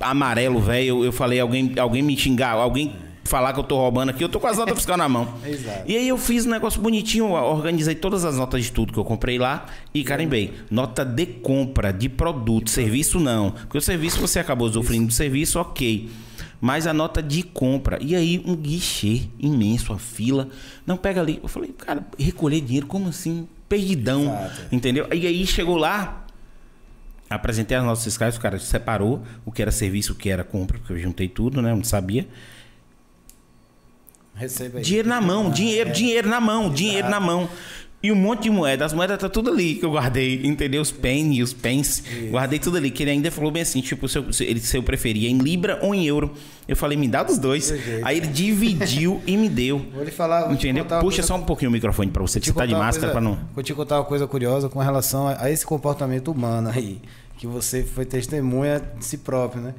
amarelo, 0.00 0.60
velho, 0.60 0.86
eu, 0.86 1.04
eu, 1.04 1.12
falei, 1.12 1.38
alguém, 1.40 1.74
alguém 1.78 2.02
me 2.02 2.16
xingar, 2.16 2.52
alguém 2.52 2.94
falar 3.24 3.52
que 3.52 3.60
eu 3.60 3.64
tô 3.64 3.76
roubando 3.76 4.10
aqui, 4.10 4.22
eu 4.22 4.28
tô 4.28 4.40
com 4.40 4.46
as 4.46 4.58
notas 4.58 4.76
fiscal 4.76 4.96
na 4.96 5.08
mão. 5.08 5.34
Exato. 5.46 5.90
E 5.90 5.96
aí 5.96 6.08
eu 6.08 6.18
fiz 6.18 6.46
um 6.46 6.50
negócio 6.50 6.80
bonitinho, 6.80 7.30
organizei 7.30 7.94
todas 7.94 8.24
as 8.24 8.36
notas 8.36 8.64
de 8.64 8.72
tudo 8.72 8.92
que 8.92 8.98
eu 8.98 9.04
comprei 9.04 9.38
lá 9.38 9.66
e 9.94 10.02
carimbei. 10.02 10.54
Nota 10.70 11.04
de 11.04 11.26
compra, 11.26 11.92
de 11.92 12.08
produto, 12.08 12.70
serviço 12.70 13.20
não. 13.20 13.52
Porque 13.52 13.78
o 13.78 13.80
serviço 13.80 14.20
você 14.20 14.38
acabou 14.38 14.68
usufruindo 14.68 15.06
do 15.06 15.12
serviço, 15.12 15.58
ok. 15.58 16.10
Mas 16.60 16.86
a 16.86 16.92
nota 16.92 17.22
de 17.22 17.42
compra. 17.42 17.98
E 18.00 18.14
aí 18.14 18.42
um 18.46 18.54
guichê 18.54 19.22
imenso, 19.38 19.92
a 19.92 19.98
fila. 19.98 20.48
Não, 20.86 20.96
pega 20.96 21.20
ali. 21.20 21.40
Eu 21.42 21.48
falei, 21.48 21.70
cara, 21.70 22.06
recolher 22.18 22.60
dinheiro, 22.60 22.86
como 22.86 23.08
assim? 23.08 23.48
Perdidão. 23.68 24.22
Exato. 24.22 24.62
Entendeu? 24.70 25.08
E 25.12 25.26
aí 25.26 25.46
chegou 25.46 25.76
lá, 25.76 26.22
Apresentei 27.34 27.76
as 27.76 27.82
notas 27.82 28.04
fiscais, 28.04 28.36
o 28.36 28.40
cara 28.40 28.58
separou 28.58 29.22
o 29.44 29.50
que 29.50 29.62
era 29.62 29.70
serviço, 29.70 30.12
o 30.12 30.14
que 30.14 30.28
era 30.28 30.44
compra, 30.44 30.78
porque 30.78 30.92
eu 30.92 30.98
juntei 30.98 31.28
tudo, 31.28 31.62
né? 31.62 31.70
Eu 31.70 31.76
não 31.76 31.84
sabia. 31.84 32.28
Receba 34.34 34.78
aí. 34.78 34.84
Dinheiro 34.84 35.08
na 35.08 35.20
mão, 35.20 35.50
dinheiro, 35.50 35.90
dinheiro 35.92 36.28
na 36.28 36.40
mão, 36.40 36.70
dinheiro 36.70 37.08
na 37.08 37.20
mão. 37.20 37.48
E 38.04 38.10
um 38.10 38.16
monte 38.16 38.42
de 38.44 38.50
moeda. 38.50 38.84
As 38.84 38.92
moedas 38.92 39.16
tá 39.16 39.28
tudo 39.28 39.48
ali 39.48 39.76
que 39.76 39.84
eu 39.84 39.92
guardei, 39.92 40.40
entendeu? 40.44 40.82
Os 40.82 40.90
penny, 40.90 41.40
os 41.40 41.52
pence. 41.52 42.02
Guardei 42.32 42.58
tudo 42.58 42.76
ali. 42.76 42.90
Que 42.90 43.04
ele 43.04 43.12
ainda 43.12 43.30
falou 43.30 43.52
bem 43.52 43.62
assim, 43.62 43.80
tipo, 43.80 44.08
se 44.08 44.18
eu, 44.18 44.32
se 44.32 44.42
ele, 44.42 44.58
se 44.58 44.76
eu 44.76 44.82
preferia 44.82 45.28
em 45.30 45.38
libra 45.38 45.78
ou 45.82 45.94
em 45.94 46.04
euro. 46.04 46.32
Eu 46.66 46.74
falei, 46.74 46.98
me 46.98 47.06
dá 47.06 47.22
dos 47.22 47.38
dois. 47.38 47.70
Do 47.70 47.76
jeito. 47.78 48.04
Aí 48.04 48.16
ele 48.16 48.26
dividiu 48.26 49.22
e 49.24 49.36
me 49.36 49.48
deu. 49.48 49.78
Vou 49.94 50.02
lhe 50.02 50.10
falar. 50.10 50.46
vou 50.48 50.56
te 50.56 50.66
Entendeu? 50.66 50.84
Puxa 50.84 51.00
coisa- 51.00 51.22
só 51.22 51.36
um 51.36 51.42
pouquinho 51.42 51.68
o 51.70 51.72
microfone 51.72 52.10
pra 52.10 52.22
você, 52.22 52.40
que 52.40 52.46
você 52.46 52.52
tá 52.52 52.66
de 52.66 52.72
máscara 52.74 53.12
coisa- 53.12 53.12
pra 53.12 53.20
não. 53.20 53.38
Vou 53.54 53.62
te 53.62 53.72
contar 53.72 53.98
uma 54.00 54.04
coisa 54.04 54.26
curiosa 54.26 54.68
com 54.68 54.80
relação 54.80 55.28
a, 55.28 55.40
a 55.44 55.48
esse 55.52 55.64
comportamento 55.64 56.32
humano 56.32 56.70
aí, 56.74 56.98
que 57.38 57.46
você 57.46 57.84
foi 57.84 58.04
testemunha 58.04 58.82
de 58.98 59.04
si 59.04 59.18
próprio, 59.18 59.62
né? 59.62 59.74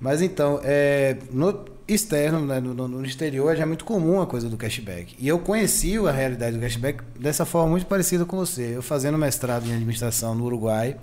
Mas 0.00 0.20
então, 0.20 0.60
é, 0.64 1.16
no 1.30 1.75
externo, 1.88 2.40
né, 2.44 2.58
no, 2.60 2.74
no- 2.88 3.04
exterior, 3.04 3.54
já 3.56 3.62
é 3.62 3.66
muito 3.66 3.84
comum 3.84 4.20
a 4.20 4.26
coisa 4.26 4.48
do 4.48 4.56
cashback. 4.56 5.14
E 5.18 5.28
eu 5.28 5.38
conheci 5.38 5.96
a 5.98 6.10
realidade 6.10 6.56
do 6.56 6.60
cashback 6.60 7.02
dessa 7.18 7.44
forma 7.44 7.70
muito 7.70 7.86
parecida 7.86 8.24
com 8.24 8.36
você. 8.36 8.72
Eu 8.76 8.82
fazendo 8.82 9.16
mestrado 9.16 9.66
em 9.66 9.72
administração 9.72 10.34
no 10.34 10.44
Uruguai, 10.44 10.96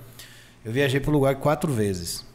eu 0.66 0.72
viajei 0.72 1.00
para 1.00 1.10
o 1.10 1.14
Uruguai 1.14 1.36
quatro 1.36 1.72
vezes. 1.72 2.26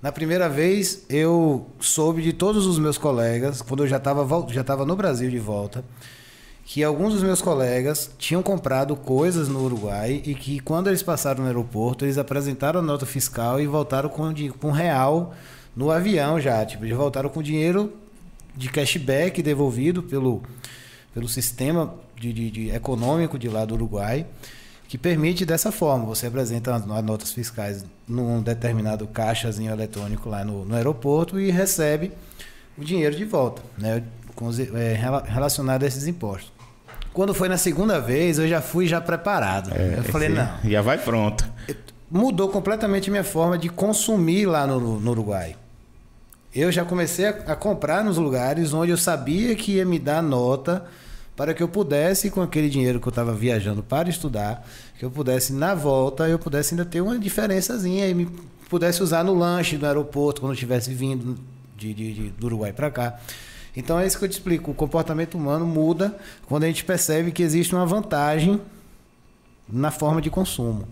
Na 0.00 0.10
primeira 0.10 0.48
vez, 0.48 1.04
eu 1.10 1.66
soube 1.78 2.22
de 2.22 2.32
todos 2.32 2.66
os 2.66 2.78
meus 2.78 2.96
colegas, 2.96 3.60
quando 3.60 3.82
eu 3.84 3.88
já 3.88 3.98
estava 3.98 4.26
já 4.50 4.64
tava 4.64 4.86
no 4.86 4.96
Brasil 4.96 5.28
de 5.28 5.38
volta, 5.38 5.84
que 6.64 6.82
alguns 6.82 7.12
dos 7.12 7.22
meus 7.22 7.42
colegas 7.42 8.10
tinham 8.16 8.42
comprado 8.42 8.96
coisas 8.96 9.48
no 9.48 9.62
Uruguai 9.62 10.22
e 10.24 10.34
que 10.34 10.58
quando 10.60 10.86
eles 10.88 11.02
passaram 11.02 11.40
no 11.42 11.46
aeroporto, 11.48 12.04
eles 12.06 12.16
apresentaram 12.16 12.80
a 12.80 12.82
nota 12.82 13.04
fiscal 13.04 13.60
e 13.60 13.66
voltaram 13.66 14.08
com, 14.08 14.32
di- 14.32 14.48
com 14.50 14.70
real 14.70 15.34
no 15.76 15.90
avião 15.90 16.40
já. 16.40 16.64
Tipo, 16.64 16.84
eles 16.84 16.96
voltaram 16.96 17.28
com 17.28 17.42
dinheiro 17.42 17.92
de 18.56 18.68
cashback 18.68 19.42
devolvido 19.42 20.02
pelo, 20.02 20.42
pelo 21.14 21.28
sistema 21.28 21.94
de, 22.18 22.32
de- 22.32 22.50
de 22.50 22.70
econômico 22.70 23.38
de 23.38 23.48
lá 23.48 23.64
do 23.64 23.74
Uruguai, 23.74 24.26
que 24.88 24.98
permite 24.98 25.46
dessa 25.46 25.70
forma. 25.70 26.04
Você 26.06 26.26
apresenta 26.26 26.74
as, 26.74 26.82
as 26.90 27.04
notas 27.04 27.32
fiscais 27.32 27.84
num 28.08 28.42
determinado 28.42 29.06
caixazinho 29.06 29.70
eletrônico 29.72 30.28
lá 30.28 30.44
no, 30.44 30.64
no 30.64 30.74
aeroporto 30.74 31.38
e 31.40 31.50
recebe 31.50 32.10
o 32.76 32.84
dinheiro 32.84 33.14
de 33.16 33.24
volta, 33.24 33.62
né? 33.78 34.02
Com 34.34 34.50
é, 34.50 34.94
rela- 34.94 35.24
relacionado 35.26 35.82
a 35.84 35.86
esses 35.86 36.06
impostos. 36.06 36.52
Quando 37.12 37.34
foi 37.34 37.48
na 37.48 37.56
segunda 37.56 38.00
vez, 38.00 38.38
eu 38.38 38.48
já 38.48 38.60
fui 38.60 38.86
já 38.86 39.00
preparado. 39.00 39.70
eu 39.98 40.04
falei, 40.04 40.28
não. 40.28 40.48
Já 40.64 40.80
vai 40.80 40.96
pronto. 40.98 41.48
Mudou 42.10 42.48
completamente 42.48 43.10
minha 43.10 43.22
forma 43.22 43.56
de 43.56 43.68
consumir 43.68 44.46
lá 44.46 44.66
no, 44.66 44.98
no 44.98 45.10
Uruguai. 45.12 45.56
Eu 46.52 46.72
já 46.72 46.84
comecei 46.84 47.26
a, 47.26 47.30
a 47.30 47.56
comprar 47.56 48.02
nos 48.02 48.16
lugares 48.18 48.72
onde 48.72 48.90
eu 48.90 48.96
sabia 48.96 49.54
que 49.54 49.72
ia 49.76 49.84
me 49.84 49.98
dar 49.98 50.20
nota 50.22 50.84
para 51.36 51.54
que 51.54 51.62
eu 51.62 51.68
pudesse, 51.68 52.28
com 52.30 52.42
aquele 52.42 52.68
dinheiro 52.68 52.98
que 53.00 53.06
eu 53.06 53.10
estava 53.10 53.32
viajando 53.32 53.82
para 53.82 54.08
estudar, 54.10 54.66
que 54.98 55.04
eu 55.04 55.10
pudesse, 55.10 55.52
na 55.52 55.74
volta, 55.74 56.28
eu 56.28 56.38
pudesse 56.38 56.74
ainda 56.74 56.84
ter 56.84 57.00
uma 57.00 57.18
diferençazinha 57.18 58.08
e 58.08 58.12
me 58.14 58.28
pudesse 58.68 59.02
usar 59.02 59.24
no 59.24 59.32
lanche 59.34 59.76
do 59.78 59.86
aeroporto 59.86 60.40
quando 60.40 60.50
eu 60.50 60.54
estivesse 60.54 60.92
vindo 60.92 61.38
de, 61.76 61.94
de- 61.94 62.12
de- 62.12 62.30
do 62.30 62.46
Uruguai 62.46 62.72
para 62.72 62.90
cá. 62.90 63.18
Então 63.76 63.98
é 63.98 64.06
isso 64.06 64.18
que 64.18 64.24
eu 64.24 64.28
te 64.28 64.32
explico. 64.32 64.72
O 64.72 64.74
comportamento 64.74 65.38
humano 65.38 65.64
muda 65.64 66.14
quando 66.46 66.64
a 66.64 66.66
gente 66.66 66.84
percebe 66.84 67.30
que 67.30 67.42
existe 67.42 67.72
uma 67.74 67.86
vantagem 67.86 68.60
na 69.68 69.92
forma 69.92 70.20
de 70.20 70.28
consumo. 70.28 70.86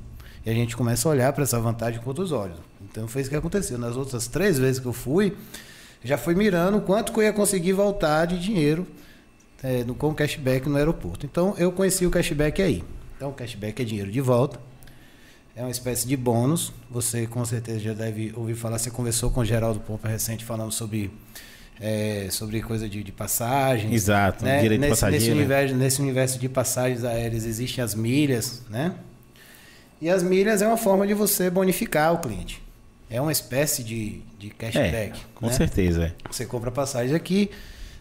E 0.49 0.51
a 0.51 0.55
gente 0.55 0.75
começa 0.75 1.07
a 1.07 1.13
olhar 1.13 1.31
para 1.35 1.45
essa 1.45 1.61
vantagem 1.61 2.01
com 2.01 2.09
outros 2.09 2.33
olhos. 2.33 2.57
Então 2.81 3.07
foi 3.07 3.21
isso 3.21 3.29
que 3.29 3.37
aconteceu. 3.37 3.77
Nas 3.77 3.97
outras 3.97 4.29
três 4.29 4.59
vezes 4.59 4.81
que 4.81 4.87
eu 4.87 4.95
fui, 4.95 5.37
já 6.03 6.17
fui 6.17 6.35
mirando 6.35 6.81
quanto 6.81 7.13
que 7.13 7.19
eu 7.19 7.23
ia 7.23 7.35
conseguir 7.35 7.75
voltar 7.75 8.25
de 8.25 8.39
dinheiro 8.39 8.87
é, 9.63 9.85
no, 9.85 9.95
com 9.95 10.15
cashback 10.15 10.67
no 10.67 10.79
aeroporto. 10.79 11.27
Então 11.27 11.55
eu 11.59 11.71
conheci 11.71 12.07
o 12.07 12.11
cashback 12.11 12.63
aí. 12.63 12.83
Então 13.15 13.29
o 13.29 13.35
cashback 13.35 13.83
é 13.83 13.85
dinheiro 13.85 14.11
de 14.11 14.23
volta. 14.23 14.59
É 15.55 15.61
uma 15.61 15.71
espécie 15.71 16.09
de 16.09 16.17
bônus. 16.17 16.73
Você 16.91 17.27
com 17.27 17.45
certeza 17.45 17.81
já 17.81 17.93
deve 17.93 18.33
ouvir 18.35 18.55
falar. 18.55 18.79
Você 18.79 18.91
conversou 18.91 19.31
com 19.31 19.41
o 19.41 19.45
Geraldo 19.45 19.81
Pompa 19.81 20.09
recente 20.09 20.47
falando 20.47 20.73
sobre, 20.73 21.11
é, 21.79 22.29
sobre 22.31 22.63
coisa 22.63 22.89
de, 22.89 23.05
de 23.05 23.13
passagens. 23.13 23.93
Exato, 23.93 24.47
né? 24.47 24.63
direito 24.63 24.81
nesse, 24.81 24.91
passageiro. 24.93 25.25
Nesse 25.27 25.37
universo, 25.37 25.75
nesse 25.75 26.01
universo 26.01 26.39
de 26.39 26.49
passagens 26.49 27.05
aéreas 27.05 27.45
existem 27.45 27.85
as 27.85 27.95
milhas, 27.95 28.63
né? 28.71 28.95
E 30.01 30.09
as 30.09 30.23
milhas 30.23 30.63
é 30.63 30.67
uma 30.67 30.77
forma 30.77 31.07
de 31.07 31.15
você 31.15 31.51
bonificar 31.51 32.13
o 32.15 32.19
cliente. 32.19 32.63
É 33.11 33.21
uma 33.21 33.33
espécie 33.33 33.83
de, 33.83 34.21
de 34.39 34.49
É, 34.49 34.51
cashback. 34.71 35.21
com 35.35 35.47
né? 35.47 35.53
certeza. 35.53 36.05
é. 36.07 36.13
Você 36.31 36.45
compra 36.47 36.71
passagem 36.71 37.15
aqui, 37.17 37.51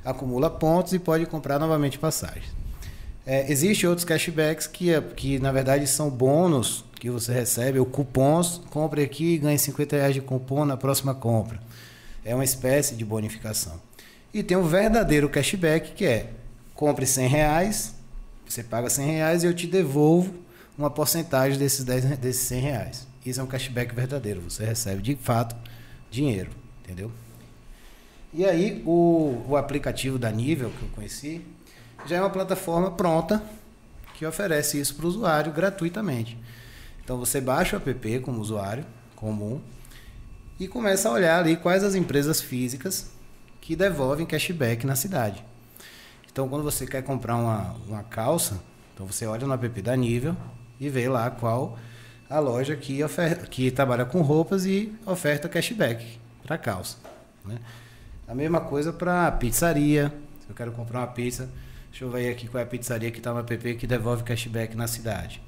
acumula 0.03 0.49
pontos 0.49 0.93
e 0.93 0.99
pode 0.99 1.25
comprar 1.25 1.57
novamente 1.59 1.97
passagens. 1.97 2.45
É, 3.25 3.51
Existem 3.51 3.89
outros 3.89 4.05
cashbacks 4.05 4.67
que, 4.67 4.93
é- 4.93 5.01
que, 5.01 5.39
na 5.39 5.51
verdade, 5.51 5.87
são 5.87 6.09
bônus 6.09 6.83
que 6.99 7.09
você 7.09 7.31
recebe, 7.33 7.79
ou 7.79 7.85
cupons. 7.85 8.61
Compre 8.69 9.01
aqui 9.03 9.35
e 9.35 9.37
ganhe 9.37 9.57
50 9.57 9.95
reais 9.95 10.13
de 10.13 10.21
cupom 10.21 10.65
na 10.65 10.75
próxima 10.77 11.13
compra. 11.15 11.59
É 12.23 12.33
uma 12.35 12.43
espécie 12.43 12.95
de 12.95 13.05
bonificação. 13.05 13.79
E 14.33 14.43
tem 14.43 14.57
o 14.57 14.63
verdadeiro 14.63 15.29
cashback, 15.29 15.93
que 15.93 16.05
é 16.05 16.29
compre 16.75 17.05
100 17.07 17.27
reais, 17.27 17.95
você 18.47 18.61
paga 18.61 18.89
100 18.89 19.07
reais 19.07 19.43
e 19.43 19.47
eu 19.47 19.53
te 19.53 19.65
devolvo 19.65 20.33
uma 20.77 20.89
porcentagem 20.89 21.57
desses, 21.57 21.83
10, 21.83 22.17
desses 22.17 22.43
100 22.43 22.61
reais. 22.61 23.07
Isso 23.25 23.41
é 23.41 23.43
um 23.43 23.47
cashback 23.47 23.93
verdadeiro. 23.93 24.41
Você 24.41 24.63
recebe, 24.63 25.01
de 25.01 25.15
fato, 25.15 25.55
dinheiro. 26.09 26.51
Entendeu? 26.83 27.11
E 28.33 28.45
aí, 28.45 28.83
o, 28.85 29.43
o 29.47 29.57
aplicativo 29.57 30.19
da 30.19 30.29
Nível, 30.29 30.69
que 30.69 30.83
eu 30.83 30.89
conheci, 30.89 31.41
já 32.05 32.17
é 32.17 32.21
uma 32.21 32.29
plataforma 32.29 32.91
pronta 32.91 33.43
que 34.13 34.25
oferece 34.25 34.79
isso 34.79 34.95
para 34.95 35.05
o 35.05 35.09
usuário 35.09 35.51
gratuitamente. 35.51 36.37
Então, 37.03 37.17
você 37.17 37.41
baixa 37.41 37.77
o 37.77 37.89
app 37.89 38.19
como 38.19 38.39
usuário 38.39 38.85
comum 39.15 39.59
e 40.59 40.67
começa 40.67 41.09
a 41.09 41.11
olhar 41.11 41.39
ali 41.39 41.57
quais 41.57 41.83
as 41.83 41.95
empresas 41.95 42.39
físicas 42.39 43.09
que 43.59 43.75
devolvem 43.75 44.25
cashback 44.25 44.85
na 44.85 44.95
cidade. 44.95 45.43
Então, 46.31 46.47
quando 46.47 46.63
você 46.63 46.85
quer 46.85 47.03
comprar 47.03 47.35
uma, 47.35 47.75
uma 47.87 48.03
calça, 48.03 48.61
então 48.93 49.05
você 49.05 49.25
olha 49.25 49.47
no 49.47 49.53
app 49.53 49.81
da 49.81 49.95
Nível 49.95 50.35
e 50.79 50.89
vê 50.89 51.07
lá 51.07 51.29
qual 51.29 51.77
a 52.29 52.39
loja 52.39 52.75
que, 52.75 53.03
ofer 53.03 53.47
que 53.49 53.71
trabalha 53.71 54.05
com 54.05 54.21
roupas 54.21 54.65
e 54.65 54.93
oferta 55.05 55.47
cashback 55.47 56.19
para 56.43 56.57
calça. 56.57 56.97
Né? 57.45 57.57
A 58.27 58.35
mesma 58.35 58.61
coisa 58.61 58.91
para 58.91 59.31
pizzaria. 59.31 60.13
Se 60.41 60.49
eu 60.49 60.55
quero 60.55 60.71
comprar 60.71 60.99
uma 60.99 61.07
pizza, 61.07 61.49
deixa 61.89 62.05
eu 62.05 62.11
ver 62.11 62.29
aqui 62.29 62.47
qual 62.47 62.59
é 62.59 62.63
a 62.63 62.67
pizzaria 62.67 63.11
que 63.11 63.19
está 63.19 63.33
no 63.33 63.39
app 63.39 63.75
que 63.75 63.87
devolve 63.87 64.23
cashback 64.23 64.75
na 64.75 64.87
cidade. 64.87 65.41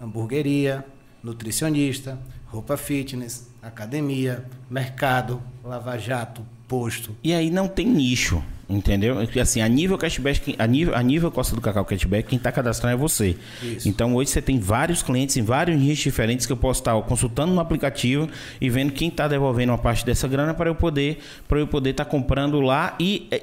Hamburgueria, 0.00 0.84
nutricionista, 1.22 2.18
roupa 2.46 2.76
fitness, 2.76 3.48
academia, 3.62 4.44
mercado, 4.68 5.42
lava-jato, 5.62 6.44
posto. 6.68 7.16
E 7.22 7.32
aí 7.32 7.50
não 7.50 7.68
tem 7.68 7.86
nicho, 7.86 8.42
entendeu? 8.76 9.16
Assim, 9.40 9.60
a 9.60 9.68
nível 9.68 9.96
cashback, 9.98 10.54
a 10.58 10.66
nível, 10.66 10.94
a 10.94 11.02
nível 11.02 11.30
Costa 11.30 11.54
do 11.54 11.60
Cacau 11.60 11.84
Cashback, 11.84 12.28
quem 12.28 12.36
está 12.36 12.50
cadastrando 12.52 12.94
é 12.94 12.96
você. 12.96 13.36
Isso. 13.62 13.88
Então 13.88 14.14
hoje 14.14 14.30
você 14.30 14.42
tem 14.42 14.58
vários 14.58 15.02
clientes 15.02 15.36
em 15.36 15.42
vários 15.42 15.78
nichos 15.78 16.04
diferentes 16.04 16.46
que 16.46 16.52
eu 16.52 16.56
posso 16.56 16.80
estar 16.80 17.00
consultando 17.02 17.52
no 17.54 17.60
aplicativo 17.60 18.28
e 18.60 18.68
vendo 18.70 18.92
quem 18.92 19.08
está 19.08 19.28
devolvendo 19.28 19.70
uma 19.70 19.78
parte 19.78 20.04
dessa 20.04 20.26
grana 20.28 20.52
para 20.54 20.68
eu 20.70 20.74
poder 20.74 21.18
para 21.48 21.58
eu 21.58 21.66
poder 21.66 21.90
estar 21.90 22.04
comprando 22.04 22.60
lá 22.60 22.96
e 23.00 23.26
eh, 23.30 23.42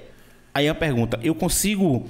aí 0.53 0.67
a 0.67 0.75
pergunta, 0.75 1.19
eu 1.23 1.33
consigo 1.35 2.07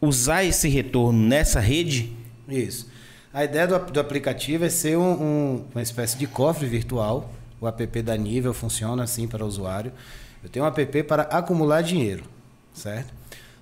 usar 0.00 0.44
esse 0.44 0.68
retorno 0.68 1.18
nessa 1.18 1.60
rede? 1.60 2.12
Isso. 2.48 2.88
A 3.32 3.44
ideia 3.44 3.66
do, 3.66 3.78
do 3.90 3.98
aplicativo 4.00 4.64
é 4.64 4.68
ser 4.68 4.96
um- 4.96 5.02
um- 5.22 5.64
uma 5.74 5.82
espécie 5.82 6.16
de 6.16 6.26
cofre 6.26 6.66
virtual. 6.68 7.32
O 7.60 7.66
app 7.66 8.02
da 8.02 8.16
Nível 8.16 8.52
funciona 8.52 9.02
assim 9.02 9.26
para 9.26 9.42
o 9.44 9.48
usuário. 9.48 9.90
Eu 10.42 10.48
tenho 10.50 10.64
um 10.64 10.68
app 10.68 11.02
para 11.04 11.22
acumular 11.22 11.80
dinheiro, 11.82 12.24
certo? 12.74 13.12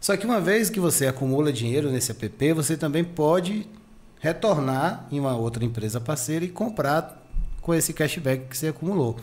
Só 0.01 0.17
que 0.17 0.27
uma 0.27 0.41
vez 0.41 0.69
que 0.69 0.81
você 0.81 1.07
acumula 1.07 1.53
dinheiro 1.53 1.89
nesse 1.91 2.11
app, 2.11 2.53
você 2.55 2.77
também 2.77 3.05
pode 3.05 3.67
retornar 4.21 5.07
em 5.11 5.21
uma 5.21 5.37
outra 5.37 5.65
empresa 5.65 6.01
parceira 6.01 6.45
e 6.45 6.49
comprar 6.49 7.23
com 7.61 7.73
esse 7.75 7.93
cashback 7.93 8.47
que 8.49 8.57
você 8.59 8.69
acumulou. 8.69 9.17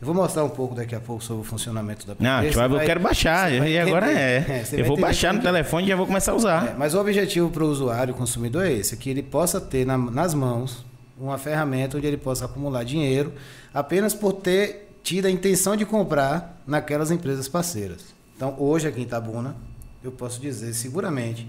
Eu 0.00 0.06
vou 0.06 0.14
mostrar 0.14 0.44
um 0.44 0.48
pouco 0.50 0.74
daqui 0.74 0.94
a 0.94 1.00
pouco 1.00 1.22
sobre 1.22 1.42
o 1.42 1.44
funcionamento 1.44 2.04
do 2.04 2.12
app. 2.12 2.22
Não, 2.22 2.42
tipo, 2.42 2.60
eu 2.60 2.68
vai- 2.68 2.84
quero 2.86 3.00
baixar 3.00 3.50
vai 3.58 3.72
e 3.72 3.78
agora 3.78 4.06
entender. 4.06 4.50
é. 4.50 4.64
você 4.64 4.74
eu 4.76 4.80
vai 4.80 4.88
vou 4.88 4.96
baixar 5.00 5.32
no 5.32 5.38
que- 5.40 5.46
telefone 5.46 5.84
e 5.86 5.88
já 5.88 5.96
vou 5.96 6.06
começar 6.06 6.32
a 6.32 6.34
usar. 6.34 6.68
é, 6.70 6.74
mas 6.76 6.94
o 6.94 7.00
objetivo 7.00 7.50
para 7.50 7.64
o 7.64 7.68
usuário, 7.68 8.12
o 8.12 8.16
consumidor, 8.16 8.64
é 8.66 8.72
esse: 8.72 8.96
que 8.96 9.08
ele 9.08 9.22
possa 9.22 9.60
ter 9.60 9.86
na- 9.86 9.96
nas 9.96 10.34
mãos 10.34 10.84
uma 11.18 11.38
ferramenta 11.38 11.96
onde 11.96 12.06
ele 12.06 12.16
possa 12.16 12.44
acumular 12.44 12.82
dinheiro 12.84 13.32
apenas 13.72 14.12
por 14.12 14.32
ter 14.32 14.98
tido 15.02 15.26
a 15.26 15.30
intenção 15.30 15.76
de 15.76 15.84
comprar 15.86 16.60
naquelas 16.66 17.10
empresas 17.10 17.46
parceiras. 17.48 18.13
Então, 18.36 18.54
hoje 18.58 18.88
aqui 18.88 19.00
em 19.00 19.04
Itabuna, 19.04 19.56
eu 20.02 20.12
posso 20.12 20.40
dizer 20.40 20.74
seguramente 20.74 21.48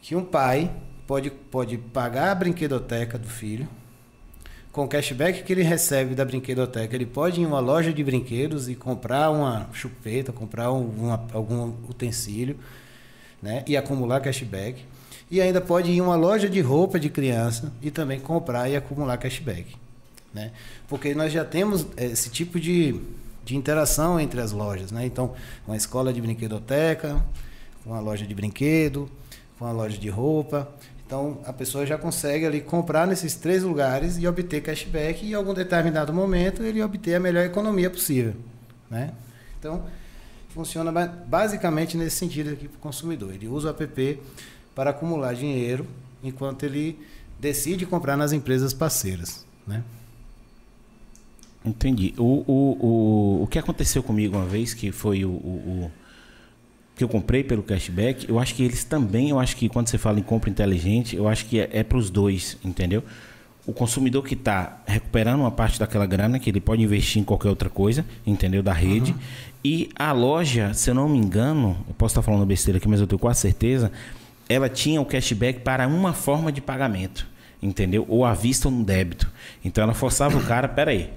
que 0.00 0.14
um 0.14 0.24
pai 0.24 0.70
pode, 1.06 1.30
pode 1.30 1.78
pagar 1.78 2.30
a 2.30 2.34
brinquedoteca 2.34 3.18
do 3.18 3.28
filho 3.28 3.68
com 4.74 4.84
o 4.84 4.88
cashback 4.88 5.44
que 5.44 5.52
ele 5.52 5.62
recebe 5.62 6.16
da 6.16 6.24
brinquedoteca, 6.24 6.96
ele 6.96 7.06
pode 7.06 7.40
ir 7.40 7.44
em 7.44 7.46
uma 7.46 7.60
loja 7.60 7.92
de 7.92 8.02
brinquedos 8.02 8.68
e 8.68 8.74
comprar 8.74 9.30
uma 9.30 9.68
chupeta, 9.72 10.32
comprar 10.32 10.72
um, 10.72 10.88
uma, 10.88 11.24
algum 11.32 11.72
utensílio, 11.88 12.58
né? 13.40 13.62
E 13.68 13.76
acumular 13.76 14.18
cashback. 14.18 14.84
E 15.30 15.40
ainda 15.40 15.60
pode 15.60 15.92
ir 15.92 15.98
em 15.98 16.00
uma 16.00 16.16
loja 16.16 16.50
de 16.50 16.60
roupa 16.60 16.98
de 16.98 17.08
criança 17.08 17.72
e 17.80 17.88
também 17.88 18.18
comprar 18.18 18.68
e 18.68 18.74
acumular 18.74 19.16
cashback, 19.16 19.76
né? 20.34 20.50
Porque 20.88 21.14
nós 21.14 21.32
já 21.32 21.44
temos 21.44 21.86
esse 21.96 22.28
tipo 22.28 22.58
de, 22.58 23.00
de 23.44 23.56
interação 23.56 24.18
entre 24.18 24.40
as 24.40 24.52
lojas, 24.52 24.90
né? 24.90 25.04
Então, 25.04 25.34
uma 25.66 25.76
escola 25.76 26.12
de 26.12 26.20
brinquedoteca, 26.20 27.22
uma 27.84 28.00
loja 28.00 28.26
de 28.26 28.34
brinquedo, 28.34 29.10
uma 29.60 29.72
loja 29.72 29.98
de 29.98 30.08
roupa. 30.08 30.68
Então 31.06 31.38
a 31.44 31.52
pessoa 31.52 31.84
já 31.84 31.98
consegue 31.98 32.46
ali 32.46 32.60
comprar 32.60 33.06
nesses 33.06 33.34
três 33.34 33.62
lugares 33.62 34.16
e 34.16 34.26
obter 34.26 34.62
cashback 34.62 35.24
e 35.24 35.30
em 35.30 35.34
algum 35.34 35.52
determinado 35.52 36.12
momento 36.12 36.62
ele 36.62 36.82
obter 36.82 37.14
a 37.14 37.20
melhor 37.20 37.44
economia 37.44 37.90
possível, 37.90 38.34
né? 38.90 39.12
Então 39.58 39.84
funciona 40.48 40.90
basicamente 41.26 41.96
nesse 41.96 42.16
sentido 42.16 42.50
aqui 42.50 42.68
para 42.68 42.76
o 42.76 42.80
consumidor. 42.80 43.34
Ele 43.34 43.48
usa 43.48 43.68
o 43.68 43.70
app 43.70 44.22
para 44.74 44.90
acumular 44.90 45.34
dinheiro 45.34 45.86
enquanto 46.22 46.64
ele 46.64 46.98
decide 47.38 47.84
comprar 47.84 48.16
nas 48.16 48.32
empresas 48.32 48.72
parceiras, 48.72 49.44
né? 49.66 49.84
Entendi. 51.64 52.12
O, 52.18 52.44
o, 52.46 52.86
o, 52.86 53.42
o 53.44 53.46
que 53.46 53.58
aconteceu 53.58 54.02
comigo 54.02 54.36
uma 54.36 54.44
vez, 54.44 54.74
que 54.74 54.92
foi 54.92 55.24
o, 55.24 55.30
o, 55.30 55.90
que 56.94 57.02
eu 57.02 57.08
comprei 57.08 57.42
pelo 57.42 57.62
cashback, 57.62 58.28
eu 58.28 58.38
acho 58.38 58.54
que 58.54 58.62
eles 58.62 58.84
também, 58.84 59.30
eu 59.30 59.40
acho 59.40 59.56
que 59.56 59.68
quando 59.68 59.88
você 59.88 59.96
fala 59.96 60.20
em 60.20 60.22
compra 60.22 60.50
inteligente, 60.50 61.16
eu 61.16 61.26
acho 61.26 61.46
que 61.46 61.58
é, 61.58 61.68
é 61.72 61.82
para 61.82 61.96
os 61.96 62.10
dois, 62.10 62.58
entendeu? 62.62 63.02
O 63.66 63.72
consumidor 63.72 64.22
que 64.22 64.34
está 64.34 64.82
recuperando 64.86 65.40
uma 65.40 65.50
parte 65.50 65.78
daquela 65.80 66.04
grana, 66.04 66.38
que 66.38 66.50
ele 66.50 66.60
pode 66.60 66.82
investir 66.82 67.22
em 67.22 67.24
qualquer 67.24 67.48
outra 67.48 67.70
coisa, 67.70 68.04
entendeu? 68.26 68.62
Da 68.62 68.74
rede. 68.74 69.12
Uhum. 69.12 69.18
E 69.64 69.88
a 69.96 70.12
loja, 70.12 70.74
se 70.74 70.90
eu 70.90 70.94
não 70.94 71.08
me 71.08 71.16
engano, 71.16 71.78
eu 71.88 71.94
posso 71.94 72.12
estar 72.12 72.22
falando 72.22 72.44
besteira 72.44 72.76
aqui, 72.76 72.86
mas 72.86 73.00
eu 73.00 73.06
tenho 73.06 73.18
quase 73.18 73.40
certeza, 73.40 73.90
ela 74.46 74.68
tinha 74.68 75.00
o 75.00 75.06
cashback 75.06 75.60
para 75.60 75.88
uma 75.88 76.12
forma 76.12 76.52
de 76.52 76.60
pagamento, 76.60 77.26
entendeu? 77.62 78.04
Ou 78.06 78.26
à 78.26 78.34
vista 78.34 78.68
ou 78.68 78.74
no 78.74 78.84
débito. 78.84 79.32
Então 79.64 79.82
ela 79.82 79.94
forçava 79.94 80.36
o 80.36 80.44
cara, 80.44 80.68
peraí. 80.68 80.98
aí 80.98 81.10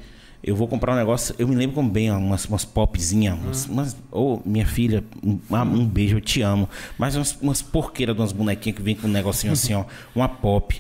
eu 0.44 0.56
vou 0.56 0.67
comprar 0.67 0.94
um 0.94 0.96
negócio, 0.96 1.36
eu 1.38 1.48
me 1.48 1.56
lembro 1.56 1.75
como 1.75 1.89
bem, 1.89 2.12
umas, 2.12 2.46
umas 2.46 2.63
popzinhas, 2.63 3.38
umas, 3.38 3.65
uhum. 3.65 3.74
umas, 3.74 3.98
ou 4.12 4.41
minha 4.46 4.65
filha, 4.65 5.03
um, 5.24 5.39
um, 5.51 5.86
beijo, 5.86 6.17
eu 6.17 6.22
te 6.22 6.41
amo. 6.41 6.70
Mas 6.98 7.15
umas, 7.15 7.38
umas 7.41 7.62
porqueiras 7.62 8.15
de 8.15 8.22
umas 8.22 8.32
bonequinhas 8.32 8.77
que 8.77 8.82
vem 8.82 8.96
com 8.96 9.08
um 9.08 9.12
negocinho 9.12 9.53
assim, 9.53 9.74
ó, 9.74 9.86
uma 10.15 10.29
pop. 10.29 10.79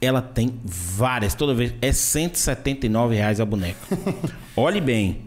Ela 0.00 0.20
tem 0.20 0.54
várias, 0.64 1.34
toda 1.34 1.54
vez 1.54 1.74
é 1.80 1.92
179 1.92 3.14
reais 3.14 3.40
a 3.40 3.44
boneca. 3.44 3.78
Olhe 4.56 4.80
bem, 4.80 5.22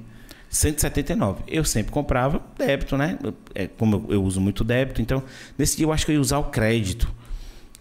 179. 0.49 1.43
Eu 1.47 1.63
sempre 1.63 1.91
comprava 1.91 2.41
débito, 2.57 2.97
né? 2.97 3.17
É, 3.55 3.67
como 3.67 3.95
eu, 4.07 4.15
eu, 4.15 4.23
uso 4.23 4.41
muito 4.41 4.63
débito, 4.63 5.01
então 5.01 5.23
nesse 5.57 5.77
dia 5.77 5.85
eu 5.85 5.91
acho 5.91 6.05
que 6.05 6.11
eu 6.11 6.15
ia 6.15 6.21
usar 6.21 6.39
o 6.39 6.45
crédito. 6.45 7.11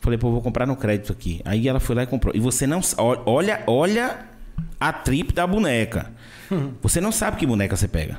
Falei, 0.00 0.18
pô, 0.18 0.30
vou 0.30 0.40
comprar 0.40 0.66
no 0.66 0.76
crédito 0.76 1.12
aqui. 1.12 1.40
Aí 1.44 1.66
ela 1.66 1.80
foi 1.80 1.96
lá 1.96 2.04
e 2.04 2.06
comprou. 2.06 2.34
E 2.34 2.38
você 2.38 2.66
não. 2.66 2.80
Olha, 3.26 3.62
olha 3.66 4.35
a 4.78 4.92
trip 4.92 5.32
da 5.32 5.46
boneca. 5.46 6.12
Você 6.82 7.00
não 7.00 7.12
sabe 7.12 7.36
que 7.36 7.46
boneca 7.46 7.76
você 7.76 7.88
pega. 7.88 8.18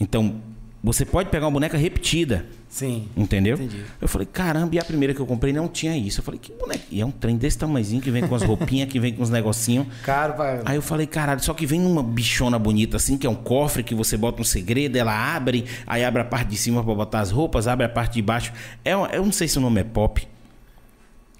Então, 0.00 0.40
você 0.82 1.04
pode 1.04 1.30
pegar 1.30 1.46
uma 1.46 1.52
boneca 1.52 1.76
repetida. 1.76 2.46
Sim. 2.68 3.08
Entendeu? 3.16 3.54
Entendi. 3.56 3.82
Eu 4.00 4.06
falei, 4.06 4.26
caramba, 4.26 4.74
e 4.74 4.78
a 4.78 4.84
primeira 4.84 5.14
que 5.14 5.20
eu 5.20 5.26
comprei 5.26 5.52
não 5.52 5.66
tinha 5.66 5.96
isso. 5.96 6.20
Eu 6.20 6.24
falei, 6.24 6.38
que 6.38 6.52
boneca? 6.52 6.84
E 6.90 7.00
é 7.00 7.06
um 7.06 7.10
trem 7.10 7.36
desse 7.36 7.58
tamanhozinho 7.58 8.00
que 8.00 8.10
vem 8.10 8.26
com 8.26 8.34
as 8.34 8.42
roupinhas, 8.46 8.88
que 8.88 9.00
vem 9.00 9.12
com 9.12 9.22
os 9.22 9.30
negocinhos. 9.30 9.86
Caro, 10.04 10.34
pai. 10.34 10.60
Aí 10.64 10.76
eu 10.76 10.82
falei, 10.82 11.06
caralho, 11.06 11.42
só 11.42 11.54
que 11.54 11.66
vem 11.66 11.80
numa 11.80 12.02
bichona 12.02 12.58
bonita 12.58 12.98
assim, 12.98 13.16
que 13.16 13.26
é 13.26 13.30
um 13.30 13.34
cofre 13.34 13.82
que 13.82 13.94
você 13.94 14.16
bota 14.16 14.42
um 14.42 14.44
segredo, 14.44 14.96
ela 14.96 15.34
abre, 15.34 15.64
aí 15.86 16.04
abre 16.04 16.22
a 16.22 16.24
parte 16.24 16.50
de 16.50 16.56
cima 16.56 16.84
para 16.84 16.94
botar 16.94 17.20
as 17.20 17.30
roupas, 17.30 17.66
abre 17.66 17.86
a 17.86 17.88
parte 17.88 18.14
de 18.14 18.22
baixo. 18.22 18.52
É, 18.84 18.92
eu 18.92 19.24
não 19.24 19.32
sei 19.32 19.48
se 19.48 19.58
o 19.58 19.60
nome 19.60 19.80
é 19.80 19.84
pop, 19.84 20.28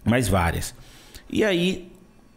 mas 0.05 0.27
várias. 0.27 0.75
E 1.31 1.45
aí 1.45 1.93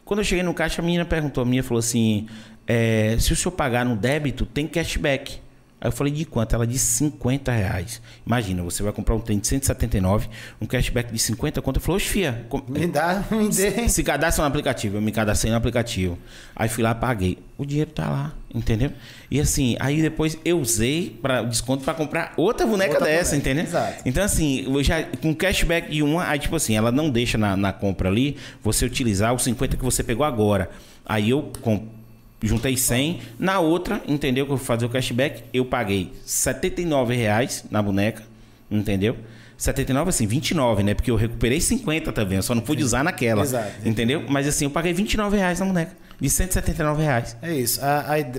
quando 0.10 0.22
eu 0.22 0.24
cheguei 0.24 0.42
no 0.42 0.56
caixa, 0.56 0.82
a 0.82 0.84
menina 0.84 1.06
perguntou, 1.06 1.44
a 1.44 1.46
menina 1.46 1.62
falou 1.62 1.78
assim: 1.78 2.26
é, 2.66 3.16
se 3.20 3.32
o 3.32 3.36
senhor 3.36 3.52
pagar 3.52 3.86
no 3.86 3.96
débito, 3.96 4.44
tem 4.44 4.66
cashback. 4.66 5.40
Aí 5.82 5.88
eu 5.88 5.92
falei, 5.92 6.12
de 6.12 6.26
quanto? 6.26 6.54
Ela 6.54 6.68
disse 6.68 6.98
50 6.98 7.52
reais. 7.52 8.02
Imagina, 8.26 8.62
você 8.64 8.84
vai 8.84 8.92
comprar 8.92 9.16
um 9.16 9.20
trem 9.20 9.40
de 9.40 9.48
179, 9.48 10.28
um 10.60 10.66
cashback 10.66 11.12
de 11.12 11.20
50 11.20 11.62
quanto? 11.62 11.78
Eu 11.78 11.82
falei, 11.82 11.98
oxe, 11.98 12.08
fia. 12.08 12.46
Me 12.68 12.86
dá, 12.88 13.24
me 13.32 13.48
dê. 13.48 13.72
Se, 13.72 13.90
se 13.90 14.04
cadastra 14.04 14.44
no 14.44 14.50
aplicativo. 14.50 14.98
Eu 14.98 15.02
me 15.02 15.12
cadastrei 15.12 15.52
no 15.52 15.58
aplicativo. 15.58 16.18
Aí 16.56 16.68
fui 16.68 16.84
lá, 16.84 16.94
paguei. 16.94 17.38
O 17.58 17.66
dinheiro 17.66 17.92
tá 17.92 18.10
lá, 18.10 18.34
entendeu? 18.54 18.92
E 19.30 19.40
assim, 19.40 19.76
aí 19.80 20.02
depois 20.02 20.38
eu 20.46 20.60
usei 20.60 21.18
para 21.22 21.44
desconto 21.44 21.84
para 21.84 21.94
comprar 21.94 22.34
outra 22.38 22.66
boneca 22.66 22.94
outra 22.94 23.08
dessa, 23.08 23.32
boneca. 23.32 23.50
entendeu? 23.50 23.64
Exato. 23.66 24.02
Então 24.06 24.24
assim, 24.24 24.66
eu 24.66 24.84
já 24.84 25.04
com 25.04 25.36
cashback 25.36 25.92
de 25.92 26.02
uma, 26.02 26.26
aí 26.26 26.40
tipo 26.40 26.56
assim, 26.56 26.76
ela 26.76 26.92
não 26.92 27.10
deixa 27.10 27.38
na, 27.38 27.58
na 27.58 27.74
compra 27.74 28.08
ali 28.08 28.38
você 28.64 28.86
utilizar 28.86 29.34
os 29.34 29.44
50 29.44 29.76
que 29.76 29.84
você 29.84 30.04
pegou 30.04 30.26
agora. 30.26 30.70
Aí 31.06 31.30
eu 31.30 31.52
compro 31.62 31.99
juntei 32.42 32.78
100. 32.78 33.22
Na 33.38 33.60
outra, 33.60 34.02
entendeu? 34.08 34.46
Que 34.46 34.52
eu 34.52 34.58
vou 34.58 34.66
fazer 34.66 34.86
o 34.86 34.90
cashback, 34.90 35.44
eu 35.54 35.66
paguei 35.66 36.14
79 36.26 37.16
reais 37.16 37.66
na 37.70 37.82
boneca, 37.82 38.24
entendeu? 38.70 39.18
79, 39.58 40.10
assim, 40.10 40.26
29, 40.26 40.84
né? 40.84 40.94
Porque 40.94 41.12
eu 41.12 41.18
recuperei 41.18 41.60
50 41.60 42.14
também, 42.14 42.38
eu 42.38 42.44
só 42.44 42.56
não 42.56 42.62
pude 42.62 42.82
usar 42.82 43.04
naquela. 43.04 43.42
Exato. 43.44 43.88
Entendeu? 43.88 44.24
Mas 44.30 44.48
assim, 44.48 44.66
eu 44.66 44.72
paguei 44.72 44.94
29 44.94 45.36
reais 45.36 45.60
na 45.60 45.66
boneca. 45.66 45.92
De 46.18 46.30
179 46.30 47.02
reais. 47.02 47.38
É 47.42 47.54
isso. 47.54 47.80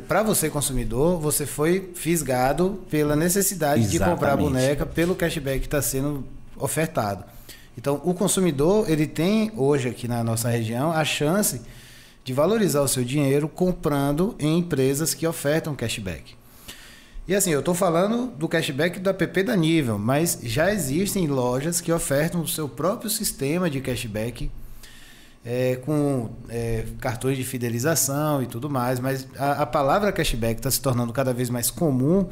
Para 0.07 0.23
você, 0.23 0.51
consumidor, 0.51 1.19
você 1.19 1.47
foi 1.47 1.93
fisgado 1.95 2.83
pela 2.91 3.17
necessidade 3.17 3.81
Exatamente. 3.81 4.05
de 4.05 4.11
comprar 4.11 4.33
a 4.33 4.37
boneca 4.37 4.85
pelo 4.87 5.15
cashback 5.15 5.61
que 5.61 5.67
está 5.67 5.81
sendo 5.81 6.25
ofertado. 6.57 7.25
Então, 7.79 8.01
o 8.05 8.13
consumidor, 8.13 8.91
ele 8.91 9.07
tem 9.07 9.51
hoje 9.57 9.89
aqui 9.89 10.07
na 10.07 10.23
nossa 10.23 10.51
região 10.51 10.91
a 10.91 11.05
chance 11.05 11.63
de 12.31 12.35
valorizar 12.35 12.81
o 12.81 12.87
seu 12.87 13.03
dinheiro 13.03 13.49
comprando 13.49 14.37
em 14.39 14.59
empresas 14.59 15.15
que 15.15 15.27
ofertam 15.27 15.75
cashback. 15.75 16.37
E 17.27 17.35
assim, 17.35 17.51
eu 17.51 17.59
estou 17.59 17.75
falando 17.75 18.29
do 18.37 18.49
cashback 18.49 19.01
do 19.01 19.11
app 19.11 19.43
da 19.43 19.57
Nível, 19.57 19.99
mas 19.99 20.39
já 20.41 20.73
existem 20.73 21.27
lojas 21.27 21.81
que 21.81 21.91
ofertam 21.91 22.41
o 22.41 22.47
seu 22.47 22.69
próprio 22.69 23.11
sistema 23.11 23.69
de 23.69 23.81
cashback 23.81 24.49
é, 25.45 25.75
com 25.85 26.31
é, 26.49 26.85
cartões 27.01 27.37
de 27.37 27.43
fidelização 27.43 28.45
e 28.45 28.47
tudo 28.47 28.71
mais, 28.71 29.01
mas 29.01 29.27
a, 29.37 29.63
a 29.63 29.67
palavra 29.67 30.13
cashback 30.13 30.61
está 30.61 30.71
se 30.71 30.81
tornando 30.81 31.13
cada 31.13 31.35
vez 31.35 31.51
mais 31.51 31.69
comum 31.69 32.29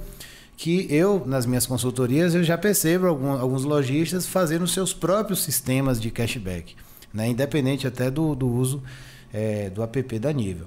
que 0.57 0.87
eu, 0.95 1.25
nas 1.27 1.45
minhas 1.45 1.67
consultorias, 1.67 2.37
eu 2.37 2.45
já 2.45 2.57
percebo 2.57 3.09
algum, 3.09 3.33
alguns 3.33 3.65
lojistas 3.65 4.27
fazendo 4.27 4.65
seus 4.69 4.95
próprios 4.95 5.43
sistemas 5.43 6.01
de 6.01 6.09
cashback, 6.13 6.77
né? 7.13 7.29
independente 7.29 7.85
até 7.85 8.09
do, 8.09 8.37
do 8.37 8.49
uso 8.49 8.81
é, 9.33 9.71
do 9.71 9.83
app 9.83 10.19
da 10.19 10.33
Nível. 10.33 10.67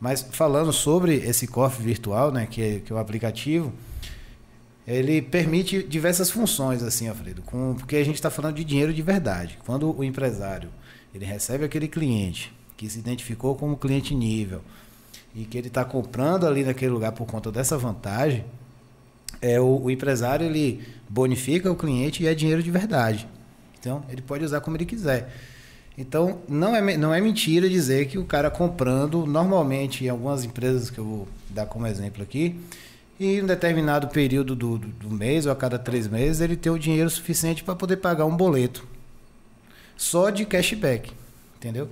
Mas 0.00 0.26
falando 0.30 0.72
sobre 0.72 1.14
esse 1.16 1.46
cofre 1.46 1.84
virtual, 1.84 2.32
né, 2.32 2.46
que 2.46 2.60
é, 2.60 2.80
que 2.80 2.92
é 2.92 2.96
o 2.96 2.98
aplicativo, 2.98 3.72
ele 4.86 5.22
permite 5.22 5.82
diversas 5.82 6.30
funções, 6.30 6.82
assim, 6.82 7.08
Alfredo, 7.08 7.42
com, 7.42 7.76
porque 7.78 7.96
a 7.96 8.04
gente 8.04 8.16
está 8.16 8.28
falando 8.28 8.56
de 8.56 8.64
dinheiro 8.64 8.92
de 8.92 9.00
verdade. 9.00 9.58
Quando 9.64 9.96
o 9.96 10.02
empresário 10.02 10.70
ele 11.14 11.24
recebe 11.24 11.64
aquele 11.64 11.86
cliente 11.86 12.52
que 12.76 12.88
se 12.88 12.98
identificou 12.98 13.54
como 13.54 13.76
cliente 13.76 14.14
nível 14.14 14.60
e 15.34 15.44
que 15.44 15.56
ele 15.56 15.68
está 15.68 15.84
comprando 15.84 16.46
ali 16.46 16.64
naquele 16.64 16.90
lugar 16.90 17.12
por 17.12 17.26
conta 17.26 17.52
dessa 17.52 17.78
vantagem, 17.78 18.44
é 19.40 19.60
o, 19.60 19.82
o 19.82 19.90
empresário 19.90 20.46
ele 20.46 20.82
bonifica 21.08 21.70
o 21.70 21.76
cliente 21.76 22.22
e 22.22 22.26
é 22.26 22.34
dinheiro 22.34 22.62
de 22.62 22.70
verdade. 22.70 23.28
Então 23.78 24.04
ele 24.08 24.22
pode 24.22 24.44
usar 24.44 24.60
como 24.60 24.76
ele 24.76 24.84
quiser. 24.84 25.32
Então, 25.96 26.40
não 26.48 26.74
é, 26.74 26.96
não 26.96 27.12
é 27.12 27.20
mentira 27.20 27.68
dizer 27.68 28.06
que 28.06 28.18
o 28.18 28.24
cara 28.24 28.50
comprando, 28.50 29.26
normalmente 29.26 30.04
em 30.04 30.08
algumas 30.08 30.44
empresas 30.44 30.88
que 30.88 30.98
eu 30.98 31.04
vou 31.04 31.28
dar 31.50 31.66
como 31.66 31.86
exemplo 31.86 32.22
aqui, 32.22 32.58
em 33.20 33.42
um 33.42 33.46
determinado 33.46 34.08
período 34.08 34.56
do, 34.56 34.78
do, 34.78 34.88
do 34.88 35.10
mês 35.10 35.44
ou 35.46 35.52
a 35.52 35.56
cada 35.56 35.78
três 35.78 36.08
meses, 36.08 36.40
ele 36.40 36.56
tem 36.56 36.72
o 36.72 36.78
dinheiro 36.78 37.10
suficiente 37.10 37.62
para 37.62 37.76
poder 37.76 37.98
pagar 37.98 38.24
um 38.24 38.36
boleto 38.36 38.86
só 40.02 40.30
de 40.30 40.44
cashback, 40.44 41.12
entendeu? 41.56 41.88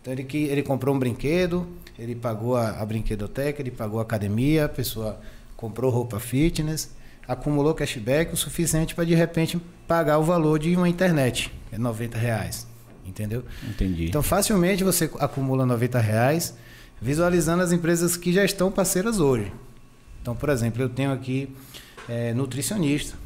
Então, 0.00 0.12
ele, 0.12 0.26
ele 0.32 0.62
comprou 0.62 0.94
um 0.94 0.98
brinquedo, 0.98 1.66
ele 1.98 2.14
pagou 2.14 2.56
a, 2.56 2.80
a 2.80 2.86
brinquedoteca, 2.86 3.60
ele 3.60 3.72
pagou 3.72 3.98
a 3.98 4.02
academia, 4.02 4.66
a 4.66 4.68
pessoa 4.68 5.20
comprou 5.56 5.90
roupa 5.90 6.20
fitness, 6.20 6.90
acumulou 7.26 7.74
cashback 7.74 8.32
o 8.32 8.36
suficiente 8.36 8.94
para 8.94 9.04
de 9.04 9.14
repente 9.14 9.60
pagar 9.86 10.18
o 10.18 10.22
valor 10.22 10.58
de 10.58 10.74
uma 10.76 10.88
internet, 10.88 11.52
é 11.72 11.78
90 11.78 12.16
reais. 12.16 12.69
Entendeu? 13.10 13.44
Entendi. 13.68 14.06
Então, 14.06 14.22
facilmente 14.22 14.84
você 14.84 15.10
acumula 15.18 15.66
90 15.66 15.98
reais 15.98 16.54
visualizando 17.02 17.62
as 17.62 17.72
empresas 17.72 18.16
que 18.16 18.32
já 18.32 18.44
estão 18.44 18.70
parceiras 18.70 19.18
hoje. 19.18 19.52
Então, 20.22 20.34
por 20.36 20.48
exemplo, 20.48 20.80
eu 20.80 20.88
tenho 20.88 21.12
aqui 21.12 21.48
é, 22.08 22.32
nutricionista. 22.32 23.16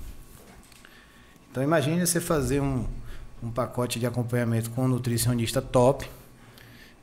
Então, 1.51 1.63
imagine 1.63 2.05
você 2.05 2.21
fazer 2.21 2.61
um, 2.61 2.85
um 3.43 3.51
pacote 3.51 4.01
de 4.01 4.07
acompanhamento 4.07 4.71
com 4.71 4.85
um 4.85 4.89
nutricionista 4.89 5.61
top, 5.61 6.07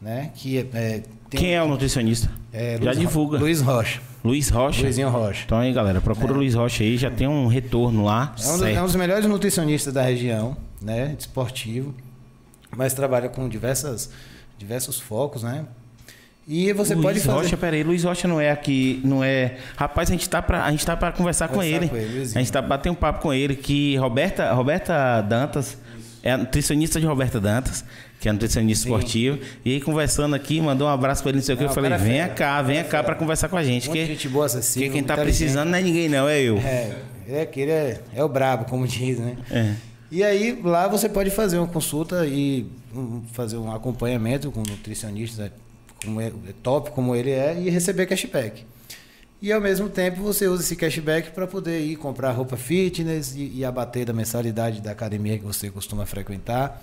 né? 0.02 0.32
Que 0.36 0.58
é, 0.58 0.68
é 0.74 1.04
Quem 1.30 1.54
é 1.54 1.62
o 1.62 1.68
nutricionista? 1.68 2.32
É, 2.52 2.78
Já 2.78 2.92
Luiz- 2.92 3.00
divulga. 3.00 3.38
Luiz 3.38 3.62
Rocha. 3.62 4.02
Luiz 4.24 4.50
Rocha. 4.50 4.84
Luizinho 4.84 5.10
Rocha. 5.10 5.44
Então 5.46 5.58
aí, 5.58 5.74
galera, 5.74 6.00
procura 6.00 6.34
o 6.34 6.36
Luiz 6.36 6.54
Rocha 6.54 6.84
aí, 6.84 6.96
já 6.98 7.10
tem 7.10 7.28
um 7.28 7.48
retorno 7.48 8.04
lá. 8.06 8.36
É 8.38 8.48
um, 8.48 8.52
dos, 8.52 8.60
certo. 8.60 8.78
é 8.78 8.82
um 8.82 8.86
dos 8.86 8.96
melhores 8.96 9.26
nutricionistas 9.26 9.94
da 9.94 10.02
região, 10.04 10.56
né? 10.82 11.16
Esportivo. 11.18 11.94
Mas 12.76 12.94
trabalha 12.94 13.30
com 13.30 13.48
diversas, 13.50 14.10
diversos 14.58 15.00
focos, 15.00 15.44
né? 15.44 15.66
E 16.48 16.74
você 16.74 16.96
Luiz 16.96 17.06
pode 17.06 17.20
fazer. 17.20 17.38
Rocha, 17.38 17.58
peraí, 17.58 17.84
Luiz 17.84 18.04
Rocha 18.04 18.28
não 18.28 18.42
é 18.42 18.50
aqui, 18.50 19.00
não 19.04 19.24
é. 19.24 19.58
Rapaz, 19.78 20.10
a 20.10 20.12
gente 20.14 20.28
tá 20.30 20.42
pra, 20.42 20.66
a 20.66 20.72
gente 20.72 20.86
tá 20.86 20.98
pra 20.98 21.12
conversar 21.12 21.48
com 21.48 21.56
Conversar 21.56 21.78
ele. 21.78 21.88
com 21.90 21.96
ele, 21.98 22.22
a 22.22 22.26
gente 22.40 22.52
tá 22.52 22.62
pra 22.62 22.70
bater 22.70 22.90
um 22.90 22.96
papo 22.96 23.22
com 23.22 23.34
ele 23.34 23.56
que 23.56 23.96
Roberta, 23.98 24.52
Roberta 24.54 25.22
Dantas 25.22 25.78
é 26.24 26.32
a 26.32 26.38
nutricionista 26.38 27.00
de 27.00 27.06
Roberta 27.06 27.40
Dantas, 27.40 27.86
que 28.20 28.28
é 28.28 28.32
nutricionista 28.32 28.84
Sim. 28.84 28.90
esportivo. 28.90 29.40
E 29.64 29.74
aí 29.74 29.82
conversando 29.82 30.36
aqui, 30.36 30.60
mandou 30.60 30.88
um 30.88 30.92
abraço 30.92 31.22
pra 31.22 31.30
ele, 31.30 31.38
não 31.38 31.46
sei 31.46 31.54
o 31.54 31.58
que, 31.60 31.64
eu 31.64 31.70
o 31.70 31.74
falei: 31.74 31.92
cara 31.92 32.02
é 32.02 32.06
"Venha 32.06 32.24
fera, 32.24 32.36
cá, 32.36 32.64
cara 32.64 32.74
é 32.74 32.84
cá 32.84 33.04
pra 33.04 33.16
conversar 33.16 33.48
com 33.48 33.58
a 33.58 33.64
gente, 33.64 33.90
Um 33.90 33.94
que 33.94 34.06
gente 34.06 34.28
boa, 34.28 34.46
acessível. 34.48 34.88
que 34.90 34.94
quem 34.96 35.04
tá 35.04 35.16
precisando 35.16 35.70
não 35.70 35.78
é 35.78 35.82
ninguém 35.82 36.10
não, 36.10 36.28
é 36.28 36.42
eu". 36.42 36.58
É, 36.58 36.98
ele 37.28 37.38
é, 37.38 37.50
ele 37.56 37.72
é, 37.72 38.02
é 38.16 38.24
o 38.24 38.28
brabo, 38.28 38.66
como 38.66 38.88
diz, 38.88 39.20
né? 39.20 39.38
É. 39.52 39.74
E 40.12 40.24
aí, 40.24 40.60
lá 40.62 40.88
você 40.88 41.08
pode 41.08 41.30
fazer 41.30 41.58
uma 41.58 41.68
consulta 41.68 42.26
e 42.28 42.66
um, 42.94 43.22
fazer 43.32 43.56
um 43.58 43.72
acompanhamento 43.74 44.52
com 44.52 44.60
um 44.60 44.64
nutricionista 44.70 45.52
como 46.04 46.20
é, 46.20 46.32
top 46.62 46.92
como 46.92 47.16
ele 47.16 47.32
é 47.32 47.58
e 47.58 47.70
receber 47.70 48.06
cashback. 48.08 48.66
E 49.42 49.52
ao 49.52 49.62
mesmo 49.62 49.88
tempo 49.90 50.22
você 50.22 50.48
usa 50.48 50.64
esse 50.64 50.76
cashback 50.76 51.32
para 51.32 51.48
poder 51.48 51.80
ir 51.80 51.96
comprar 51.96 52.32
roupa 52.32 52.58
fitness 52.58 53.34
e, 53.36 53.52
e 53.56 53.66
abater 53.66 54.06
da 54.06 54.14
mensalidade 54.14 54.82
da 54.82 54.92
academia 54.92 55.38
que 55.40 55.46
você 55.46 55.70
costuma 55.70 56.06
frequentar. 56.06 56.82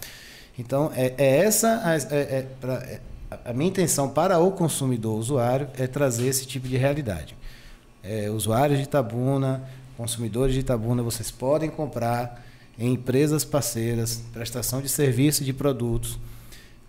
Então, 0.59 0.91
é, 0.97 1.12
é 1.19 1.37
essa 1.45 1.83
a, 1.85 1.95
é- 1.97 2.38
é 2.38 2.47
pra- 2.61 2.75
é- 2.83 3.01
a 3.45 3.53
minha 3.53 3.69
intenção 3.69 4.09
para 4.09 4.38
o 4.38 4.51
consumidor 4.53 5.19
usuário 5.19 5.69
é 5.79 5.87
trazer 5.87 6.27
esse 6.29 6.47
tipo 6.47 6.67
de 6.67 6.77
realidade. 6.79 7.37
É, 8.03 8.31
usuários 8.31 8.79
de 8.79 8.85
Itabuna, 8.85 9.62
consumidores 9.99 10.55
de 10.55 10.61
Itabuna, 10.61 11.03
vocês 11.03 11.31
podem 11.31 11.69
comprar 11.69 12.43
em 12.79 12.93
empresas 12.93 13.45
parceiras, 13.45 14.23
prestação 14.33 14.81
de 14.81 14.88
serviço 14.88 15.43
e 15.43 15.47
de 15.47 15.53
produtos, 15.53 16.19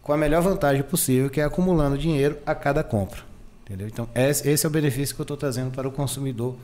com 0.03 0.13
a 0.13 0.17
melhor 0.17 0.41
vantagem 0.41 0.83
possível, 0.83 1.29
que 1.29 1.41
é 1.41 1.43
acumulando 1.43 1.97
dinheiro 1.97 2.37
a 2.45 2.53
cada 2.53 2.83
compra. 2.83 3.21
Entendeu? 3.65 3.87
Então, 3.87 4.09
esse 4.15 4.65
é 4.65 4.67
o 4.67 4.71
benefício 4.71 5.13
que 5.13 5.21
eu 5.21 5.23
estou 5.23 5.37
trazendo 5.37 5.71
para 5.71 5.87
o 5.87 5.91
consumidor 5.91 6.55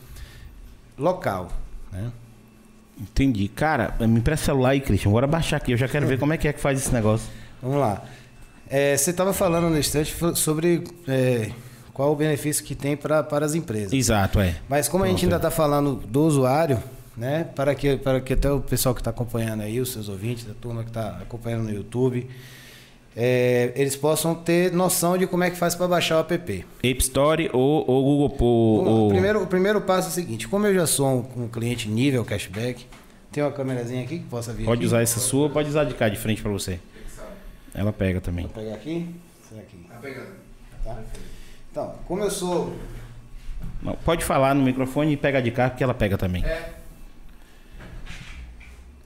local. 0.97 1.51
Né? 1.91 2.11
Entendi. 2.99 3.47
Cara, 3.47 3.95
me 3.99 4.19
empresta 4.19 4.47
celular 4.47 4.69
aí, 4.69 4.81
Christian. 4.81 5.11
Bora 5.11 5.27
baixar 5.27 5.57
aqui. 5.57 5.71
Eu 5.71 5.77
já 5.77 5.87
quero 5.87 6.07
ver 6.07 6.17
como 6.17 6.33
é 6.33 6.37
que 6.37 6.47
é 6.47 6.53
que 6.53 6.59
faz 6.59 6.79
esse 6.79 6.93
negócio. 6.93 7.27
Vamos 7.61 7.77
lá. 7.77 8.03
É, 8.67 8.97
você 8.97 9.11
estava 9.11 9.33
falando 9.33 9.69
no 9.69 9.77
instante 9.77 10.15
sobre 10.35 10.83
é, 11.07 11.51
qual 11.93 12.11
o 12.11 12.15
benefício 12.15 12.63
que 12.63 12.73
tem 12.73 12.97
pra, 12.97 13.21
para 13.21 13.45
as 13.45 13.53
empresas. 13.53 13.93
Exato, 13.93 14.39
é. 14.39 14.55
Mas 14.67 14.87
como 14.87 15.03
a 15.03 15.07
gente 15.07 15.25
ainda 15.25 15.35
está 15.35 15.51
falando 15.51 15.95
do 16.07 16.23
usuário, 16.23 16.81
né, 17.17 17.45
para 17.55 17.73
que, 17.75 17.95
para 17.97 18.19
que 18.21 18.33
até 18.33 18.51
o 18.51 18.59
pessoal 18.59 18.93
que 18.93 19.01
está 19.01 19.09
acompanhando 19.11 19.61
aí, 19.61 19.79
os 19.79 19.91
seus 19.91 20.09
ouvintes, 20.09 20.45
a 20.49 20.53
turma 20.53 20.83
que 20.83 20.89
está 20.89 21.17
acompanhando 21.21 21.63
no 21.63 21.71
YouTube, 21.71 22.29
é, 23.15 23.71
eles 23.75 23.95
possam 23.95 24.35
ter 24.35 24.73
noção 24.73 25.17
de 25.17 25.25
como 25.25 25.43
é 25.43 25.49
que 25.49 25.55
faz 25.55 25.73
para 25.75 25.87
baixar 25.87 26.17
o 26.17 26.19
app. 26.33 26.65
Ape 26.79 26.97
Store 26.99 27.49
ou, 27.53 27.89
ou 27.89 28.27
Google. 28.29 28.37
O, 28.41 28.85
ou- 29.03 29.09
primeiro, 29.09 29.41
o 29.43 29.47
primeiro 29.47 29.79
passo 29.81 30.07
é 30.09 30.11
o 30.11 30.13
seguinte: 30.13 30.47
como 30.47 30.67
eu 30.67 30.73
já 30.73 30.85
sou 30.85 31.07
um, 31.37 31.43
um 31.43 31.47
cliente 31.47 31.87
nível 31.87 32.25
cashback, 32.25 32.85
tem 33.31 33.41
uma 33.41 33.51
câmerazinha 33.53 34.03
aqui 34.03 34.19
que 34.19 34.25
possa 34.25 34.51
vir 34.51 34.65
Pode 34.65 34.79
aqui. 34.79 34.85
usar 34.87 35.01
essa 35.01 35.19
sua, 35.21 35.49
pode 35.49 35.69
usar 35.69 35.85
de 35.85 35.93
cá 35.93 36.09
de 36.09 36.17
frente 36.17 36.41
pra 36.41 36.51
você. 36.51 36.79
Ela 37.73 37.91
pega 37.93 38.19
também. 38.21 38.45
Vou 38.45 38.53
pegar 38.63 38.75
aqui. 38.75 39.07
Essa 39.49 39.59
aqui. 39.61 39.77
Tá 39.89 39.95
pegando. 40.01 40.27
Tá? 40.83 40.97
Então, 41.71 41.95
como 42.07 42.21
eu 42.23 42.31
sou 42.31 42.73
Não, 43.81 43.93
pode 43.95 44.23
falar 44.25 44.53
no 44.53 44.61
microfone 44.63 45.13
e 45.13 45.17
pega 45.17 45.41
de 45.41 45.51
cá, 45.51 45.69
porque 45.69 45.83
ela 45.83 45.93
pega 45.93 46.17
também. 46.17 46.43
É. 46.45 46.69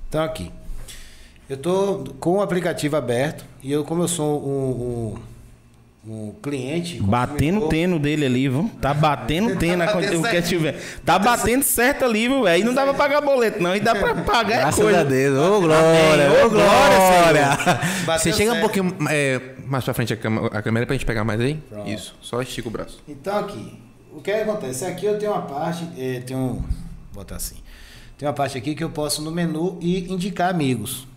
Então 0.10 0.24
aqui. 0.24 0.52
Eu 1.50 1.58
tô 1.58 2.04
com 2.19 2.38
o 2.38 2.41
aplicativo 2.41 2.95
aberto 2.95 3.43
e 3.63 3.72
eu, 3.72 3.84
como 3.84 4.04
eu 4.04 4.08
sou 4.08 4.39
um, 4.48 5.17
um, 6.08 6.12
um 6.28 6.32
cliente. 6.43 7.02
Batendo 7.02 7.67
teno 7.69 7.98
dele 7.98 8.24
ali, 8.26 8.48
viu? 8.48 8.69
Tá 8.80 8.93
batendo 8.93 9.54
o 9.54 9.56
teno. 9.56 9.84
Tá 9.84 9.98
o 9.98 10.00
que 10.00 10.22
certo. 10.22 10.48
tiver. 10.48 10.80
Tá 11.04 11.17
batendo 11.17 11.63
certo 11.63 12.06
ali, 12.06 12.28
viu? 12.28 12.45
Aí 12.45 12.63
não 12.63 12.72
dá 12.74 12.84
pra 12.84 12.93
pagar 12.93 13.22
boleto, 13.22 13.63
não. 13.63 13.76
E 13.76 13.80
dá 13.80 13.95
pra 13.95 14.13
pagar 14.15 14.58
é 14.58 14.60
Graças 14.62 14.80
coisa. 14.84 15.00
a 15.02 15.04
Deus. 15.04 15.39
Ô, 15.39 15.62
glória, 15.62 16.45
Ô, 16.45 16.50
glória, 16.52 16.98
glória. 17.58 18.19
Você 18.19 18.32
chega 18.32 18.52
um 18.52 18.54
certo. 18.54 18.62
pouquinho 18.65 18.95
é, 19.10 19.41
mais 19.65 19.84
pra 19.84 19.93
frente 19.95 20.13
a, 20.13 20.17
cama- 20.17 20.48
a 20.54 20.62
câmera 20.62 20.86
pra 20.86 20.93
gente 20.95 21.06
pegar 21.06 21.24
mais 21.24 21.41
aí? 21.41 21.60
Isso, 21.88 22.15
só 22.22 22.41
estica 22.43 22.67
o 22.67 22.72
braço. 22.72 23.00
Então 23.08 23.36
aqui, 23.39 23.74
o 24.13 24.22
que 24.22 24.30
acontece? 24.32 24.86
Aqui 24.86 25.08
eu 25.08 25.17
tenho 25.17 25.32
uma 25.32 25.41
parte, 25.41 25.84
eh, 25.98 26.22
tem 26.26 26.38
um, 26.38 26.54
vou 27.12 27.24
botar 27.24 27.38
assim, 27.38 27.56
tem 28.19 28.27
uma 28.27 28.34
parte 28.34 28.55
aqui 28.58 28.75
que 28.75 28.84
eu 28.84 28.89
posso 28.91 29.21
no 29.23 29.32
menu 29.32 29.77
e 29.82 30.12
indicar 30.13 30.49
amigos. 30.51 31.08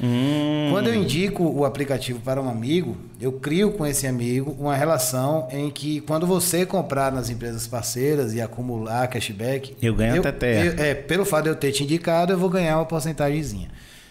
Hum, 0.00 0.70
Quando 0.72 0.88
eu 0.88 0.94
indico 0.94 1.44
o 1.44 1.64
aplicativo 1.64 2.18
para 2.20 2.42
um 2.42 2.48
amigo, 2.48 2.96
eu 3.20 3.30
crio 3.32 3.70
com 3.72 3.86
esse 3.86 4.06
amigo 4.08 4.56
uma 4.58 4.74
relação 4.74 5.46
em 5.52 5.70
que 5.70 6.00
quando 6.00 6.26
você 6.26 6.66
comprar 6.66 7.12
nas 7.12 7.30
empresas 7.30 7.66
parceiras 7.68 8.34
e 8.34 8.40
acumular 8.40 9.06
cashback, 9.06 9.76
Eu 9.80 9.94
ganho 9.94 10.18
até 10.20 10.32
terra. 10.32 10.64
eu- 10.64 10.84
é, 10.84 10.94
pelo 10.94 11.24
fato 11.24 11.44
de 11.44 11.50
eu 11.50 11.54
ter 11.54 11.70
te 11.70 11.84
indicado, 11.84 12.32
eu 12.32 12.38
vou 12.38 12.48
ganhar 12.50 12.78
uma 12.78 12.86
porcentagemzinha. 12.86 13.68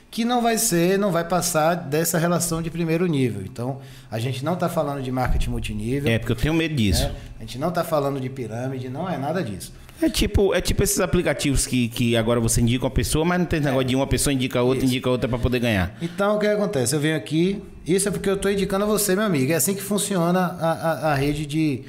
Que 0.09 0.23
não 0.23 0.41
vai 0.41 0.57
ser, 0.59 0.97
não 0.97 1.11
vai 1.11 1.27
passar 1.27 1.73
dessa 1.73 2.17
relação 2.19 2.61
de 2.61 2.69
primeiro 2.69 3.05
nível. 3.07 3.41
Então, 3.43 3.79
a 4.11 4.19
gente 4.19 4.45
não 4.45 4.53
está 4.53 4.69
falando 4.69 5.01
de 5.01 5.11
marketing 5.11 5.49
multinível. 5.49 6.09
é, 6.09 6.17
porque 6.19 6.31
eu 6.31 6.35
tenho 6.37 6.53
medo 6.53 6.75
disso. 6.75 7.03
né? 7.03 7.15
A 7.39 7.41
gente 7.41 7.57
não 7.57 7.69
está 7.69 7.83
falando 7.83 8.21
de 8.21 8.29
pirâmide, 8.29 8.87
não 8.89 9.09
é 9.09 9.17
nada 9.17 9.43
disso. 9.43 9.73
É 10.03 10.09
tipo, 10.09 10.53
é 10.53 10.59
tipo 10.59 10.83
esses 10.83 10.99
aplicativos 10.99 11.65
que, 11.65 11.87
que 11.87 12.17
agora 12.17 12.37
você 12.37 12.59
indica 12.59 12.83
uma 12.83 12.91
pessoa, 12.91 13.23
mas 13.23 13.39
não 13.39 13.45
tem 13.45 13.59
esse 13.59 13.65
negócio 13.65 13.87
de 13.87 13.95
uma 13.95 14.05
pessoa 14.05 14.33
indica 14.33 14.61
outra, 14.61 14.83
indica 14.83 15.09
outra 15.09 15.29
pra 15.29 15.37
poder 15.39 15.59
ganhar. 15.59 15.95
Então, 16.01 16.35
o 16.35 16.39
que 16.39 16.45
acontece? 16.45 16.93
Eu 16.93 16.99
venho 16.99 17.15
aqui, 17.15 17.63
isso 17.87 18.09
é 18.09 18.11
porque 18.11 18.29
eu 18.29 18.33
estou 18.33 18.51
indicando 18.51 18.83
a 18.83 18.87
você, 18.87 19.15
meu 19.15 19.23
amigo. 19.23 19.49
É 19.53 19.55
assim 19.55 19.73
que 19.73 19.81
funciona 19.81 20.41
a, 20.59 20.71
a, 20.71 21.11
a 21.13 21.15
rede 21.15 21.45
de, 21.45 21.83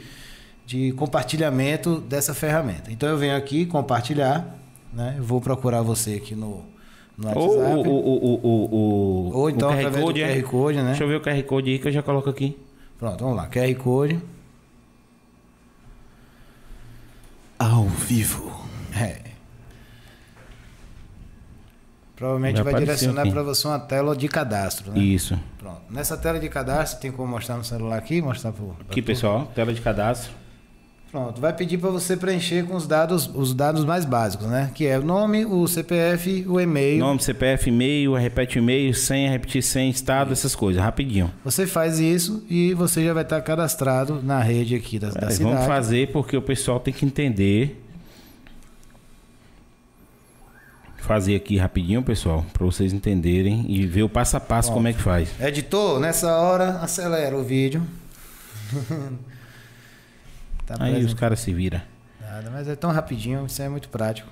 de 0.64 0.92
compartilhamento 0.92 2.00
dessa 2.02 2.32
ferramenta. 2.34 2.92
Então, 2.92 3.08
eu 3.08 3.18
venho 3.18 3.36
aqui 3.36 3.66
compartilhar, 3.66 4.46
né? 4.92 5.16
Eu 5.18 5.24
vou 5.24 5.40
procurar 5.40 5.82
você 5.82 6.14
aqui 6.14 6.36
no, 6.36 6.62
no 7.18 7.36
Ou 7.36 7.58
WhatsApp. 7.58 7.88
o, 7.88 7.92
o, 7.92 7.96
o, 7.96 8.40
o, 8.44 8.74
o, 8.76 9.36
Ou 9.38 9.50
então 9.50 9.70
o 9.70 9.72
através 9.72 10.04
do 10.04 10.20
é? 10.20 10.40
QR 10.40 10.48
Code, 10.48 10.78
né? 10.78 10.88
Deixa 10.90 11.02
eu 11.02 11.08
ver 11.08 11.16
o 11.16 11.20
QR 11.20 11.42
Code 11.42 11.68
aí 11.68 11.78
que 11.80 11.88
eu 11.88 11.92
já 11.92 12.02
coloco 12.02 12.30
aqui. 12.30 12.56
Pronto, 12.96 13.24
vamos 13.24 13.36
lá. 13.36 13.48
QR 13.48 13.74
Code. 13.74 14.20
Ao 17.58 17.84
vivo. 17.84 18.52
É. 18.96 19.34
Provavelmente 22.16 22.58
Já 22.58 22.62
vai 22.62 22.72
apareceu 22.74 23.10
direcionar 23.10 23.32
para 23.32 23.42
você 23.42 23.66
uma 23.66 23.78
tela 23.78 24.16
de 24.16 24.28
cadastro, 24.28 24.92
né? 24.92 24.98
Isso. 25.00 25.38
Pronto. 25.58 25.82
Nessa 25.90 26.16
tela 26.16 26.38
de 26.38 26.48
cadastro, 26.48 27.00
tem 27.00 27.10
como 27.10 27.28
mostrar 27.28 27.56
no 27.56 27.64
celular 27.64 27.98
aqui? 27.98 28.22
Mostrar 28.22 28.52
pro, 28.52 28.76
Aqui, 28.88 29.02
pessoal, 29.02 29.46
tela 29.54 29.74
de 29.74 29.80
cadastro. 29.80 30.30
Pronto, 31.14 31.40
vai 31.40 31.52
pedir 31.52 31.78
para 31.78 31.90
você 31.90 32.16
preencher 32.16 32.66
com 32.66 32.74
os 32.74 32.88
dados, 32.88 33.30
os 33.32 33.54
dados 33.54 33.84
mais 33.84 34.04
básicos, 34.04 34.48
né? 34.48 34.72
Que 34.74 34.84
é 34.84 34.98
o 34.98 35.04
nome, 35.04 35.44
o 35.44 35.64
CPF, 35.68 36.44
o 36.48 36.60
e-mail. 36.60 36.98
Nome, 36.98 37.22
CPF, 37.22 37.68
e-mail, 37.68 38.14
repete 38.14 38.58
e-mail, 38.58 38.92
senha, 38.92 39.30
repetir 39.30 39.62
senha, 39.62 39.88
estado, 39.88 40.32
essas 40.32 40.56
coisas, 40.56 40.82
rapidinho. 40.82 41.32
Você 41.44 41.68
faz 41.68 42.00
isso 42.00 42.44
e 42.50 42.74
você 42.74 43.04
já 43.04 43.14
vai 43.14 43.22
estar 43.22 43.40
cadastrado 43.42 44.20
na 44.24 44.40
rede 44.40 44.74
aqui 44.74 44.98
da, 44.98 45.10
da 45.10 45.20
Mas 45.26 45.34
cidade. 45.34 45.54
vamos 45.54 45.68
fazer 45.68 46.10
porque 46.10 46.36
o 46.36 46.42
pessoal 46.42 46.80
tem 46.80 46.92
que 46.92 47.06
entender. 47.06 47.80
Fazer 50.96 51.36
aqui 51.36 51.56
rapidinho, 51.56 52.02
pessoal, 52.02 52.44
para 52.52 52.66
vocês 52.66 52.92
entenderem 52.92 53.66
e 53.68 53.86
ver 53.86 54.02
o 54.02 54.08
passo 54.08 54.36
a 54.36 54.40
passo 54.40 54.72
como 54.72 54.88
é 54.88 54.92
que 54.92 55.00
faz. 55.00 55.28
Editor, 55.40 56.00
nessa 56.00 56.36
hora, 56.38 56.80
acelera 56.80 57.36
o 57.36 57.44
vídeo. 57.44 57.86
tá 60.66 60.76
Aí 60.78 61.04
os 61.04 61.14
caras 61.14 61.40
se 61.40 61.52
viram. 61.52 61.80
Nada, 62.20 62.50
mas 62.50 62.68
é 62.68 62.74
tão 62.74 62.90
rapidinho, 62.90 63.46
isso 63.46 63.60
é 63.62 63.68
muito 63.68 63.88
prático. 63.88 64.28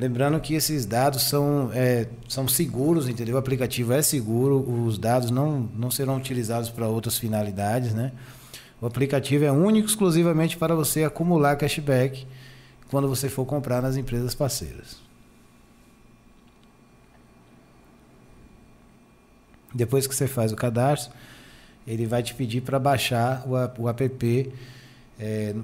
Lembrando 0.00 0.40
que 0.40 0.54
esses 0.54 0.86
dados 0.86 1.24
são, 1.24 1.70
é, 1.74 2.06
são 2.26 2.48
seguros, 2.48 3.06
entendeu? 3.06 3.34
O 3.34 3.38
aplicativo 3.38 3.92
é 3.92 4.00
seguro, 4.00 4.58
os 4.86 4.96
dados 4.96 5.30
não, 5.30 5.68
não 5.76 5.90
serão 5.90 6.16
utilizados 6.16 6.70
para 6.70 6.88
outras 6.88 7.18
finalidades, 7.18 7.92
né? 7.92 8.12
O 8.80 8.86
aplicativo 8.86 9.44
é 9.44 9.52
único 9.52 9.88
exclusivamente 9.88 10.56
para 10.56 10.74
você 10.74 11.04
acumular 11.04 11.56
cashback 11.56 12.26
quando 12.88 13.08
você 13.08 13.28
for 13.28 13.44
comprar 13.44 13.82
nas 13.82 13.98
empresas 13.98 14.34
parceiras. 14.34 15.09
Depois 19.74 20.06
que 20.06 20.14
você 20.14 20.26
faz 20.26 20.52
o 20.52 20.56
cadastro, 20.56 21.14
ele 21.86 22.06
vai 22.06 22.22
te 22.22 22.34
pedir 22.34 22.60
para 22.62 22.78
baixar 22.78 23.44
o, 23.46 23.82
o 23.82 23.88
app 23.88 24.52
é, 25.18 25.54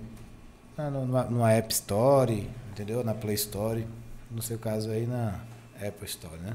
numa, 0.76 1.24
numa, 1.24 1.52
App 1.52 1.72
Store, 1.72 2.48
entendeu? 2.70 3.02
Na 3.02 3.14
Play 3.14 3.34
Store, 3.34 3.86
no 4.30 4.42
seu 4.42 4.58
caso 4.58 4.90
aí 4.90 5.06
na 5.06 5.40
Apple 5.80 6.06
Store, 6.06 6.36
né? 6.38 6.54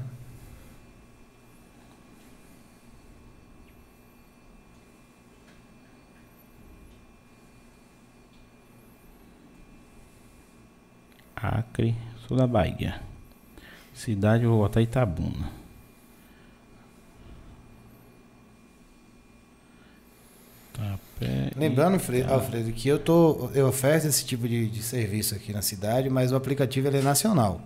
Acre, 11.34 11.96
sul 12.28 12.36
da 12.36 12.46
Bahia. 12.46 13.00
Cidade, 13.92 14.46
vou 14.46 14.58
botar 14.58 14.80
Itabuna. 14.80 15.61
Lembrando, 21.56 21.98
Fre- 21.98 22.22
Alfredo, 22.22 22.72
que 22.72 22.88
eu 22.88 22.98
tô, 22.98 23.50
eu 23.54 23.68
ofereço 23.68 24.06
esse 24.08 24.24
tipo 24.24 24.48
de, 24.48 24.66
de 24.68 24.82
serviço 24.82 25.34
aqui 25.34 25.52
na 25.52 25.62
cidade, 25.62 26.08
mas 26.10 26.32
o 26.32 26.36
aplicativo 26.36 26.88
ele 26.88 26.98
é 26.98 27.02
nacional. 27.02 27.60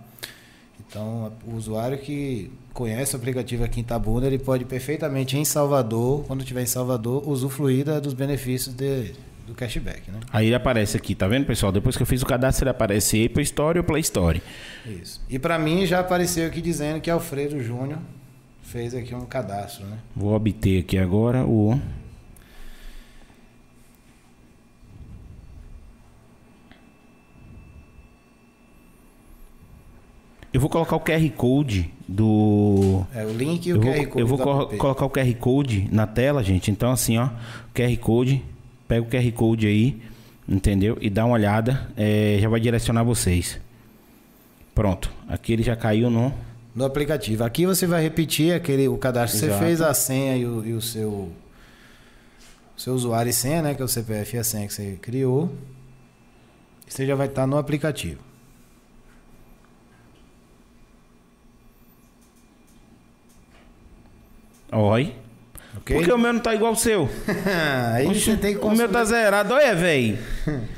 Então, 0.87 1.31
o 1.45 1.55
usuário 1.55 1.97
que 1.97 2.51
conhece 2.73 3.15
o 3.15 3.17
aplicativo 3.17 3.63
aqui 3.63 3.79
em 3.79 3.83
Itabuna, 3.83 4.27
ele 4.27 4.37
pode 4.37 4.63
perfeitamente 4.65 5.37
em 5.37 5.43
Salvador, 5.43 6.23
quando 6.25 6.41
estiver 6.41 6.61
em 6.61 6.67
Salvador, 6.67 7.27
usufruir 7.27 7.85
dos 7.99 8.13
benefícios 8.13 8.73
de- 8.75 9.13
do 9.47 9.53
cashback, 9.55 10.11
né? 10.11 10.19
Aí 10.31 10.47
ele 10.47 10.55
aparece 10.55 10.95
aqui, 10.97 11.15
tá 11.15 11.25
vendo, 11.27 11.45
pessoal? 11.45 11.71
Depois 11.71 11.95
que 11.97 12.03
eu 12.03 12.07
fiz 12.07 12.21
o 12.21 12.25
cadastro, 12.25 12.63
ele 12.65 12.69
aparece 12.69 13.25
Apple 13.25 13.41
Store 13.43 13.79
ou 13.79 13.83
Play 13.83 14.01
Store. 14.01 14.41
Isso. 14.85 15.21
E 15.29 15.39
para 15.39 15.57
mim 15.57 15.85
já 15.85 15.99
apareceu 16.01 16.45
aqui 16.45 16.61
dizendo 16.61 16.99
que 17.01 17.09
Alfredo 17.09 17.61
Júnior 17.63 17.99
fez 18.61 18.93
aqui 18.93 19.15
um 19.15 19.25
cadastro, 19.25 19.85
né? 19.85 19.97
Vou 20.15 20.33
obter 20.33 20.81
aqui 20.81 20.97
agora 20.97 21.45
o. 21.45 21.79
Eu 30.57 30.61
vou 30.61 30.71
colocar 30.71 30.95
o 30.95 30.99
QR 30.99 31.29
Code 31.37 31.93
do. 32.07 33.05
É 33.13 33.23
o 33.23 33.31
link 33.31 33.67
e 33.67 33.73
o 33.73 33.79
vou, 33.79 33.93
QR 33.93 34.07
Code 34.07 34.19
eu 34.21 34.27
vou 34.27 34.37
do 34.39 34.43
co- 34.43 34.61
app. 34.63 34.77
colocar 34.77 35.05
o 35.05 35.09
QR 35.11 35.33
Code 35.35 35.87
na 35.91 36.07
tela, 36.07 36.43
gente. 36.43 36.71
Então, 36.71 36.89
assim, 36.91 37.15
ó. 37.19 37.29
QR 37.75 37.95
Code. 37.97 38.43
Pega 38.87 39.03
o 39.03 39.05
QR 39.05 39.31
Code 39.33 39.67
aí, 39.67 40.01
entendeu? 40.49 40.97
E 40.99 41.11
dá 41.11 41.25
uma 41.25 41.35
olhada. 41.35 41.87
é, 41.95 42.39
já 42.41 42.49
vai 42.49 42.59
direcionar 42.59 43.03
vocês. 43.03 43.59
Pronto. 44.73 45.11
Aqui 45.29 45.53
ele 45.53 45.61
já 45.61 45.75
caiu 45.75 46.09
no. 46.09 46.33
no 46.73 46.85
aplicativo. 46.85 47.43
Aqui 47.43 47.67
você 47.67 47.85
vai 47.85 48.01
repetir 48.01 48.51
aquele 48.55 48.87
o 48.87 48.97
cadastro 48.97 49.39
que 49.39 49.45
você 49.45 49.59
fez, 49.59 49.79
a 49.79 49.93
senha 49.93 50.37
e 50.37 50.43
o, 50.47 50.65
e 50.65 50.73
o 50.73 50.81
seu 50.81 51.31
o 52.75 52.81
seu 52.81 52.95
usuário 52.95 53.29
e 53.29 53.33
senha, 53.33 53.61
né, 53.61 53.75
que 53.75 53.81
é 53.83 53.85
o 53.85 53.87
CPF 53.87 54.37
e 54.37 54.39
a 54.39 54.43
senha 54.43 54.65
que 54.65 54.73
você 54.73 54.97
criou. 54.99 55.53
Você 56.87 57.05
já 57.05 57.13
vai 57.13 57.27
estar 57.27 57.45
no 57.45 57.57
aplicativo. 57.59 58.25
Oi. 64.71 65.13
OK? 65.77 65.95
Porque 65.97 66.11
o 66.11 66.17
meu 66.17 66.33
não 66.33 66.39
tá 66.39 66.53
igual 66.53 66.73
o 66.73 66.75
seu. 66.75 67.09
Aí 67.93 68.07
Oxe, 68.07 68.19
você 68.21 68.35
tem 68.37 68.57
que 68.57 68.65
o 68.65 68.71
meu 68.71 68.89
tá 68.89 69.03
zerado, 69.05 69.53
olha, 69.53 69.75
velho. 69.75 70.17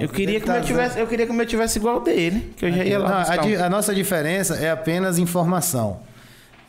Eu 0.00 0.08
queria 0.08 0.40
que 0.40 0.46
o 0.48 0.52
meu 0.52 0.60
tá 0.60 0.66
tivesse, 0.66 0.98
eu 0.98 1.06
queria 1.06 1.26
que 1.26 1.30
o 1.30 1.34
meu 1.34 1.46
tivesse 1.46 1.78
igual 1.78 1.94
ao 1.94 2.00
dele, 2.00 2.52
que 2.56 2.64
eu 2.64 2.72
já 2.72 2.84
ia 2.84 2.98
Não, 2.98 3.06
lá 3.06 3.18
a, 3.18 3.20
buscar. 3.20 3.38
di- 3.46 3.56
um. 3.56 3.62
a 3.64 3.68
nossa 3.70 3.94
diferença 3.94 4.56
é 4.56 4.68
apenas 4.68 5.16
informação. 5.16 6.00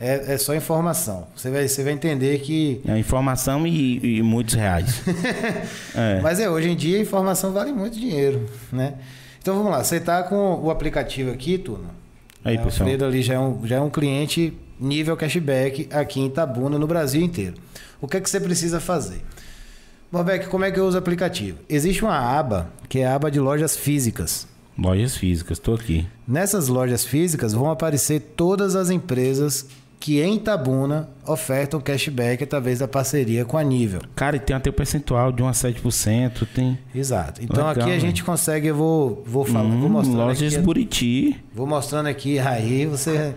É, 0.00 0.34
é 0.34 0.38
só 0.38 0.54
informação. 0.54 1.26
Você 1.34 1.50
vai, 1.50 1.66
você 1.66 1.82
vai 1.82 1.92
entender 1.94 2.38
que. 2.38 2.80
É 2.86 2.96
informação 2.96 3.66
e, 3.66 4.18
e 4.18 4.22
muitos 4.22 4.54
reais. 4.54 5.02
é. 5.96 6.20
Mas 6.22 6.38
é, 6.38 6.48
hoje 6.48 6.70
em 6.70 6.76
dia 6.76 6.96
a 6.96 7.00
informação 7.00 7.50
vale 7.52 7.72
muito 7.72 7.98
dinheiro, 7.98 8.48
né? 8.70 8.94
Então 9.42 9.56
vamos 9.56 9.72
lá, 9.72 9.82
você 9.82 9.98
tá 9.98 10.22
com 10.22 10.60
o 10.62 10.70
aplicativo 10.70 11.32
aqui, 11.32 11.58
Turno. 11.58 11.90
Aí, 12.44 12.54
É, 12.56 12.60
o 12.60 12.62
pessoal. 12.66 12.86
Alfredo 12.88 13.04
ali 13.04 13.20
já 13.20 13.34
é, 13.34 13.38
um, 13.40 13.66
já 13.66 13.76
é 13.76 13.80
um 13.80 13.90
cliente 13.90 14.56
nível 14.80 15.16
cashback 15.16 15.88
aqui 15.92 16.20
em 16.20 16.26
Itabuna, 16.26 16.78
no 16.78 16.86
Brasil 16.86 17.22
inteiro. 17.22 17.54
O 18.00 18.06
que 18.06 18.16
é 18.16 18.20
que 18.20 18.30
você 18.30 18.40
precisa 18.40 18.80
fazer? 18.80 19.22
Borbeck, 20.10 20.48
como 20.48 20.64
é 20.64 20.70
que 20.70 20.80
eu 20.80 20.86
uso 20.86 20.96
o 20.96 21.00
aplicativo? 21.00 21.58
Existe 21.68 22.02
uma 22.02 22.16
aba, 22.16 22.70
que 22.88 23.00
é 23.00 23.06
a 23.06 23.14
aba 23.14 23.30
de 23.30 23.38
lojas 23.38 23.76
físicas. 23.76 24.46
Lojas 24.78 25.16
físicas, 25.16 25.58
tô 25.58 25.74
aqui. 25.74 26.06
Nessas 26.26 26.68
lojas 26.68 27.04
físicas 27.04 27.52
vão 27.52 27.70
aparecer 27.70 28.20
todas 28.36 28.74
as 28.76 28.90
empresas 28.90 29.66
que 30.00 30.20
em 30.20 30.36
Itabuna 30.36 31.08
ofertam 31.26 31.80
cashback 31.80 32.42
através 32.44 32.78
da 32.78 32.88
parceria 32.88 33.44
com 33.44 33.58
a 33.58 33.62
Nível. 33.64 34.00
Cara, 34.14 34.36
e 34.36 34.38
tem 34.38 34.54
até 34.54 34.70
o 34.70 34.72
percentual 34.72 35.32
de 35.32 35.42
1 35.42 35.48
a 35.48 35.52
7%, 35.52 36.46
tem 36.54 36.78
Exato. 36.94 37.42
Então 37.42 37.66
Legal, 37.66 37.82
aqui 37.82 37.90
a 37.90 37.94
né? 37.94 38.00
gente 38.00 38.22
consegue, 38.22 38.68
eu 38.68 38.76
vou, 38.76 39.22
vou 39.26 39.44
falar, 39.44 39.68
vou 39.68 39.88
hum, 39.88 39.88
mostrando 39.88 40.18
lojas 40.18 40.54
aqui, 40.54 40.62
Buriti. 40.62 41.36
Vou 41.52 41.66
mostrando 41.66 42.06
aqui, 42.06 42.38
aí 42.38 42.86
você. 42.86 43.34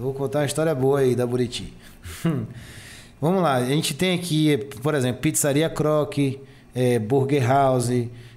Eu 0.00 0.04
vou 0.04 0.14
contar 0.14 0.38
uma 0.38 0.46
história 0.46 0.74
boa 0.74 1.00
aí 1.00 1.14
da 1.14 1.26
Buriti. 1.26 1.74
Vamos 3.20 3.42
lá, 3.42 3.56
a 3.56 3.66
gente 3.66 3.92
tem 3.92 4.18
aqui, 4.18 4.56
por 4.82 4.94
exemplo, 4.94 5.20
Pizzaria 5.20 5.68
Croque, 5.68 6.40
eh, 6.74 6.98
Burger 6.98 7.46
House, 7.46 7.90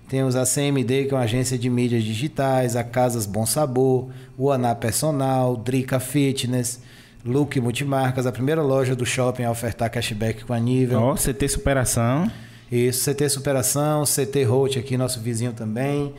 temos 0.09 0.35
a 0.35 0.43
CMD, 0.43 1.05
que 1.05 1.13
é 1.13 1.15
uma 1.15 1.23
agência 1.23 1.57
de 1.57 1.69
mídias 1.69 2.03
digitais, 2.03 2.75
a 2.75 2.83
Casas 2.83 3.25
Bom 3.25 3.45
Sabor, 3.45 4.09
o 4.37 4.51
Aná 4.51 4.75
Personal, 4.75 5.55
Drica 5.55 6.01
Fitness, 6.01 6.81
Look 7.23 7.57
Multimarcas, 7.61 8.27
a 8.27 8.31
primeira 8.33 8.61
loja 8.61 8.93
do 8.93 9.05
shopping 9.05 9.43
a 9.43 9.51
ofertar 9.51 9.89
cashback 9.89 10.43
com 10.43 10.51
a 10.51 10.59
nível. 10.59 10.99
Ó, 10.99 11.15
CT 11.15 11.47
Superação. 11.47 12.29
Isso, 12.69 13.09
CT 13.09 13.29
Superação, 13.29 14.03
CT 14.03 14.43
Roach 14.43 14.77
aqui, 14.77 14.97
nosso 14.97 15.21
vizinho 15.21 15.53
também. 15.53 16.13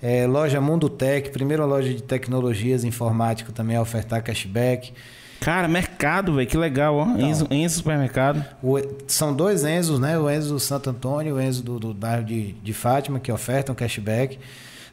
É, 0.00 0.26
loja 0.26 0.60
Mundo 0.60 0.88
Tech, 0.88 1.30
primeira 1.30 1.64
loja 1.64 1.92
de 1.92 2.02
tecnologias 2.02 2.84
informáticas 2.84 3.52
também 3.54 3.76
a 3.76 3.82
ofertar 3.82 4.22
cashback. 4.22 4.92
Cara, 5.40 5.68
mercado, 5.68 6.34
velho, 6.34 6.48
que 6.48 6.56
legal, 6.56 6.96
ó. 6.96 7.04
Então. 7.04 7.20
Enzo, 7.28 7.46
Enzo 7.50 7.76
Supermercado. 7.76 8.44
O- 8.62 8.80
são 9.06 9.32
dois 9.34 9.64
Enzos, 9.64 9.98
né? 10.00 10.18
O 10.18 10.28
Enzo 10.30 10.54
do 10.54 10.60
Santo 10.60 10.90
Antônio 10.90 11.30
e 11.30 11.32
o 11.32 11.40
Enzo 11.40 11.62
do, 11.62 11.78
do 11.78 11.94
bairro 11.94 12.24
de, 12.24 12.52
de 12.52 12.72
Fátima, 12.72 13.18
que 13.20 13.30
ofertam 13.30 13.74
cashback. 13.74 14.38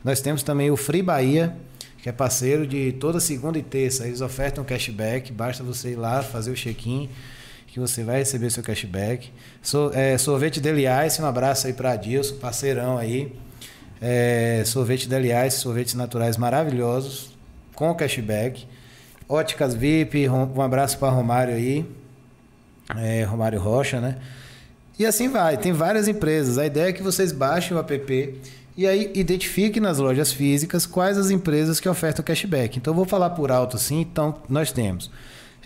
Nós 0.04 0.22
temos 0.22 0.44
também 0.44 0.70
o 0.70 0.78
Free 0.78 1.02
Bahia, 1.02 1.56
que 2.02 2.10
é 2.10 2.12
parceiro 2.12 2.68
de 2.68 2.92
toda 2.94 3.20
segunda 3.20 3.58
e 3.58 3.64
terça. 3.64 4.06
Eles 4.08 4.22
ofertam 4.22 4.64
cashback, 4.64 5.32
basta 5.32 5.64
você 5.64 5.92
ir 5.92 5.96
lá 5.96 6.22
fazer 6.22 6.52
o 6.52 6.56
check-in, 6.56 7.10
que 7.68 7.80
você 7.80 8.04
vai 8.04 8.18
receber 8.20 8.52
seu 8.52 8.62
cashback. 8.64 9.32
So, 9.64 9.90
é, 9.96 10.16
sorvete 10.18 10.60
Deliais, 10.62 11.20
um 11.20 11.26
abraço 11.26 11.66
aí 11.66 11.74
para 11.74 11.92
Adilson, 11.94 12.36
parceirão 12.36 12.98
aí. 13.00 13.34
É, 14.02 14.64
sorvete 14.66 15.08
Deliais, 15.08 15.56
sorvetes 15.56 15.94
naturais 15.94 16.38
maravilhosos, 16.38 17.32
com 17.74 17.94
cashback. 17.96 18.68
Óticas 19.28 19.74
VIP, 19.74 20.30
um 20.30 20.62
abraço 20.62 21.00
para 21.00 21.10
Romário 21.10 21.56
aí 21.56 21.86
é, 22.98 23.24
Romário 23.24 23.60
Rocha, 23.60 24.00
né? 24.00 24.18
E 24.98 25.06
assim 25.06 25.30
vai, 25.30 25.58
tem 25.58 25.74
várias 25.74 26.08
empresas. 26.08 26.58
A 26.58 26.66
ideia 26.66 26.90
é 26.90 26.94
que 26.94 27.04
vocês 27.04 27.32
baixem 27.32 27.76
o 27.76 27.80
app 27.80 28.42
e 28.78 28.86
aí 28.86 29.12
identifiquem 29.16 29.82
nas 29.82 29.98
lojas 29.98 30.32
físicas 30.32 30.86
quais 30.86 31.18
as 31.18 31.30
empresas 31.30 31.80
que 31.80 31.88
ofertam 31.88 32.24
cashback. 32.24 32.78
Então 32.78 32.92
eu 32.92 32.96
vou 32.96 33.06
falar 33.06 33.32
por 33.32 33.52
alto 33.52 33.78
assim, 33.78 34.02
então 34.02 34.36
nós 34.48 34.72
temos. 34.72 35.10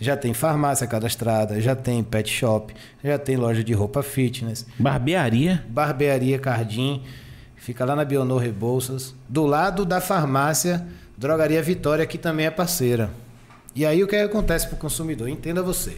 Já 0.00 0.16
tem 0.16 0.32
farmácia 0.32 0.86
cadastrada, 0.86 1.60
já 1.60 1.76
tem 1.76 2.02
pet 2.02 2.30
shop, 2.30 2.74
já 3.04 3.18
tem 3.18 3.36
loja 3.36 3.62
de 3.62 3.74
roupa 3.74 4.02
fitness, 4.02 4.64
Barbearia. 4.78 5.62
barbearia 5.68 6.38
Cardim, 6.38 7.02
fica 7.70 7.84
lá 7.84 7.94
na 7.94 8.04
Bionor 8.04 8.38
Rebouças, 8.40 9.14
do 9.28 9.46
lado 9.46 9.84
da 9.84 10.00
farmácia 10.00 10.84
Drogaria 11.16 11.62
Vitória, 11.62 12.04
que 12.04 12.18
também 12.18 12.46
é 12.46 12.50
parceira. 12.50 13.10
E 13.76 13.86
aí 13.86 14.02
o 14.02 14.08
que 14.08 14.16
acontece 14.16 14.66
para 14.66 14.74
o 14.74 14.78
consumidor? 14.78 15.28
Entenda 15.28 15.62
você. 15.62 15.96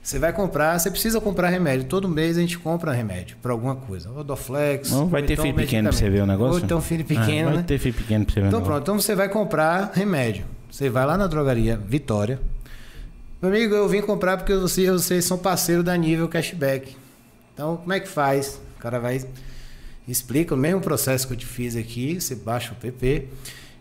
Você 0.00 0.16
vai 0.20 0.32
comprar, 0.32 0.78
você 0.78 0.92
precisa 0.92 1.20
comprar 1.20 1.48
remédio. 1.48 1.86
Todo 1.86 2.08
mês 2.08 2.38
a 2.38 2.40
gente 2.40 2.56
compra 2.56 2.92
remédio 2.92 3.36
para 3.42 3.50
alguma 3.50 3.74
coisa. 3.74 4.12
Odoflex. 4.12 4.92
Não 4.92 5.08
vai 5.08 5.24
ter 5.24 5.32
então 5.32 5.44
filho 5.44 5.56
pequeno 5.56 5.88
pra 5.88 5.98
você 5.98 6.08
ver 6.08 6.22
o 6.22 6.26
negócio? 6.26 6.54
Ou 6.54 6.64
então 6.64 6.80
filho 6.80 7.04
pequeno, 7.04 7.48
Ah, 7.48 7.52
vai 7.52 7.56
né? 7.58 7.64
ter 7.66 7.78
filho 7.78 7.94
pequeno 7.96 8.24
pra 8.24 8.34
você 8.34 8.40
ver 8.40 8.46
Então 8.46 8.62
pronto, 8.62 8.82
então 8.82 9.00
você 9.00 9.16
vai 9.16 9.28
comprar 9.28 9.90
remédio. 9.92 10.44
Você 10.70 10.88
vai 10.88 11.04
lá 11.04 11.18
na 11.18 11.26
drogaria 11.26 11.76
Vitória. 11.76 12.40
Meu 13.40 13.50
amigo, 13.50 13.74
eu 13.74 13.88
vim 13.88 14.00
comprar 14.02 14.36
porque 14.36 14.54
vocês, 14.54 14.88
vocês 14.88 15.24
são 15.24 15.36
parceiro 15.36 15.82
da 15.82 15.96
nível 15.96 16.28
cashback. 16.28 16.96
Então, 17.54 17.78
como 17.78 17.92
é 17.92 17.98
que 17.98 18.08
faz? 18.08 18.60
O 18.76 18.80
cara 18.80 19.00
vai 19.00 19.24
explica 20.06 20.54
o 20.54 20.58
mesmo 20.58 20.80
processo 20.80 21.26
que 21.26 21.32
eu 21.32 21.36
te 21.36 21.46
fiz 21.46 21.76
aqui, 21.76 22.20
você 22.20 22.34
baixa 22.34 22.72
o 22.72 22.76
PP. 22.76 23.28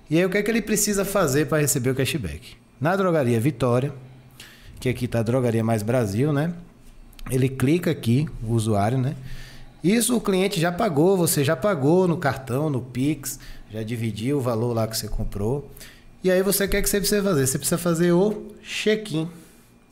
E 0.09 0.17
aí 0.17 0.25
o 0.25 0.29
que 0.29 0.37
é 0.37 0.43
que 0.43 0.51
ele 0.51 0.61
precisa 0.61 1.05
fazer 1.05 1.47
para 1.47 1.59
receber 1.59 1.89
o 1.89 1.95
cashback? 1.95 2.55
Na 2.79 2.95
drogaria 2.95 3.39
Vitória, 3.39 3.93
que 4.79 4.89
aqui 4.89 5.05
está 5.05 5.21
Drogaria 5.21 5.63
Mais 5.63 5.83
Brasil, 5.83 6.33
né? 6.33 6.53
Ele 7.29 7.47
clica 7.47 7.91
aqui, 7.91 8.27
o 8.43 8.53
usuário, 8.53 8.97
né? 8.97 9.15
Isso 9.83 10.15
o 10.15 10.21
cliente 10.21 10.59
já 10.59 10.71
pagou, 10.71 11.15
você 11.15 11.43
já 11.43 11.55
pagou 11.55 12.07
no 12.07 12.17
cartão, 12.17 12.69
no 12.69 12.81
Pix, 12.81 13.39
já 13.71 13.83
dividiu 13.83 14.37
o 14.37 14.41
valor 14.41 14.73
lá 14.73 14.87
que 14.87 14.97
você 14.97 15.07
comprou. 15.07 15.71
E 16.23 16.29
aí 16.29 16.43
você 16.43 16.67
quer 16.67 16.81
que 16.81 16.89
você 16.89 16.99
precisa 16.99 17.23
fazer? 17.23 17.47
Você 17.47 17.57
precisa 17.57 17.77
fazer 17.77 18.11
o 18.11 18.47
check-in 18.63 19.27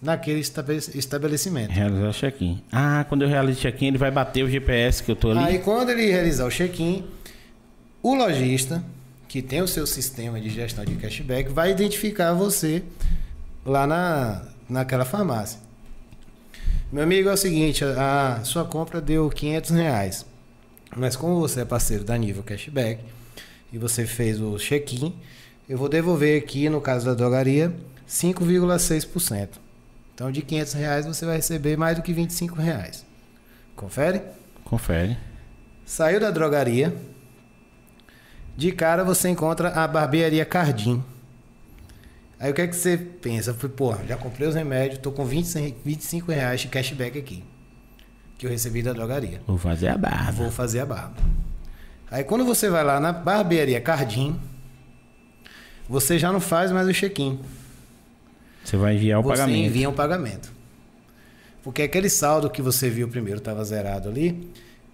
naquele 0.02 0.40
estabe- 0.40 0.78
estabelecimento. 0.96 1.72
Realizar 1.72 2.10
o 2.10 2.14
check-in. 2.14 2.62
Ah, 2.72 3.06
quando 3.10 3.24
eu 3.24 3.28
realizo 3.28 3.60
o 3.60 3.62
check-in, 3.62 3.88
ele 3.88 3.98
vai 3.98 4.12
bater 4.12 4.44
o 4.44 4.50
GPS 4.50 5.04
que 5.04 5.12
eu 5.12 5.16
tô 5.16 5.32
ali. 5.32 5.40
Aí 5.40 5.60
quando 5.60 5.90
ele 5.90 6.06
realizar 6.06 6.46
o 6.46 6.50
check-in, 6.50 7.06
o 8.02 8.16
lojista, 8.16 8.84
que 9.28 9.42
tem 9.42 9.62
o 9.62 9.68
seu 9.68 9.86
sistema 9.86 10.40
de 10.40 10.50
gestão 10.50 10.84
de 10.86 10.96
cashback, 10.96 11.52
vai 11.52 11.72
identificar 11.72 12.34
você 12.34 12.82
lá 13.66 13.86
na, 13.86 14.42
naquela 14.70 15.06
farmácia. 15.06 15.60
Meu 16.92 17.04
amigo, 17.04 17.30
é 17.30 17.34
o 17.34 17.38
seguinte, 17.38 17.84
a 17.84 18.40
sua 18.44 18.66
compra 18.66 19.00
deu 19.00 19.30
500 19.30 19.70
reais. 19.72 20.26
Mas 20.96 21.16
como 21.16 21.40
você 21.40 21.62
é 21.62 21.66
parceiro 21.66 22.04
da 22.04 22.18
Nível 22.18 22.42
Cashback 22.42 23.00
e 23.72 23.78
você 23.78 24.08
fez 24.08 24.42
o 24.42 24.58
check-in, 24.58 25.14
eu 25.68 25.78
vou 25.78 25.88
devolver 25.88 26.42
aqui, 26.42 26.68
no 26.68 26.82
caso 26.82 27.06
da 27.06 27.14
drogaria, 27.14 27.72
5,6%. 28.08 29.50
Então, 30.20 30.30
de 30.30 30.42
500 30.42 30.74
reais 30.74 31.06
você 31.06 31.26
vai 31.26 31.38
receber 31.38 31.78
mais 31.78 31.96
do 31.96 32.04
que 32.04 32.12
25 32.12 32.56
reais. 32.56 33.06
Confere? 33.74 34.22
Confere. 34.66 35.18
Saiu 35.86 36.20
da 36.20 36.30
drogaria. 36.30 36.94
De 38.58 38.74
cara 38.74 39.06
você 39.06 39.30
encontra 39.30 39.70
a 39.70 39.88
barbearia 39.88 40.44
Cardim. 40.44 41.02
Aí 42.38 42.52
o 42.52 42.54
que 42.54 42.62
é 42.62 42.68
que 42.68 42.76
você 42.76 42.98
pensa? 42.98 43.54
Pô, 43.54 43.96
já 44.06 44.18
comprei 44.18 44.46
os 44.46 44.56
remédios, 44.56 45.00
tô 45.00 45.10
com 45.10 45.24
20, 45.24 45.78
25 45.86 46.34
reais 46.34 46.60
de 46.60 46.68
cashback 46.68 47.18
aqui. 47.18 47.42
Que 48.38 48.46
eu 48.46 48.50
recebi 48.50 48.84
da 48.84 48.92
drogaria. 48.92 49.42
Vou 49.48 49.58
fazer 49.58 49.88
a 49.88 49.98
barba. 49.98 50.32
Vou 50.34 50.52
fazer 50.52 50.82
a 50.82 50.86
barba. 50.86 51.16
Aí 52.12 52.26
quando 52.26 52.44
você 52.44 52.70
vai 52.70 52.84
lá 52.84 53.00
na 53.00 53.14
barbearia 53.14 53.80
Cardim, 53.80 54.38
você 55.88 56.20
já 56.20 56.30
não 56.30 56.42
faz 56.42 56.74
mais 56.74 56.90
o 56.90 56.92
check-in. 56.92 57.40
Você 58.63 58.78
vai 58.78 58.95
enviar 58.95 59.19
o 59.19 59.24
você 59.24 59.30
pagamento. 59.30 59.65
envia 59.65 59.89
um 59.89 59.93
pagamento. 59.93 60.52
Porque 61.63 61.82
aquele 61.82 62.10
saldo 62.10 62.50
que 62.50 62.62
você 62.62 62.89
viu 62.89 63.08
primeiro 63.08 63.39
estava 63.39 63.63
zerado 63.63 64.10
ali, 64.10 64.50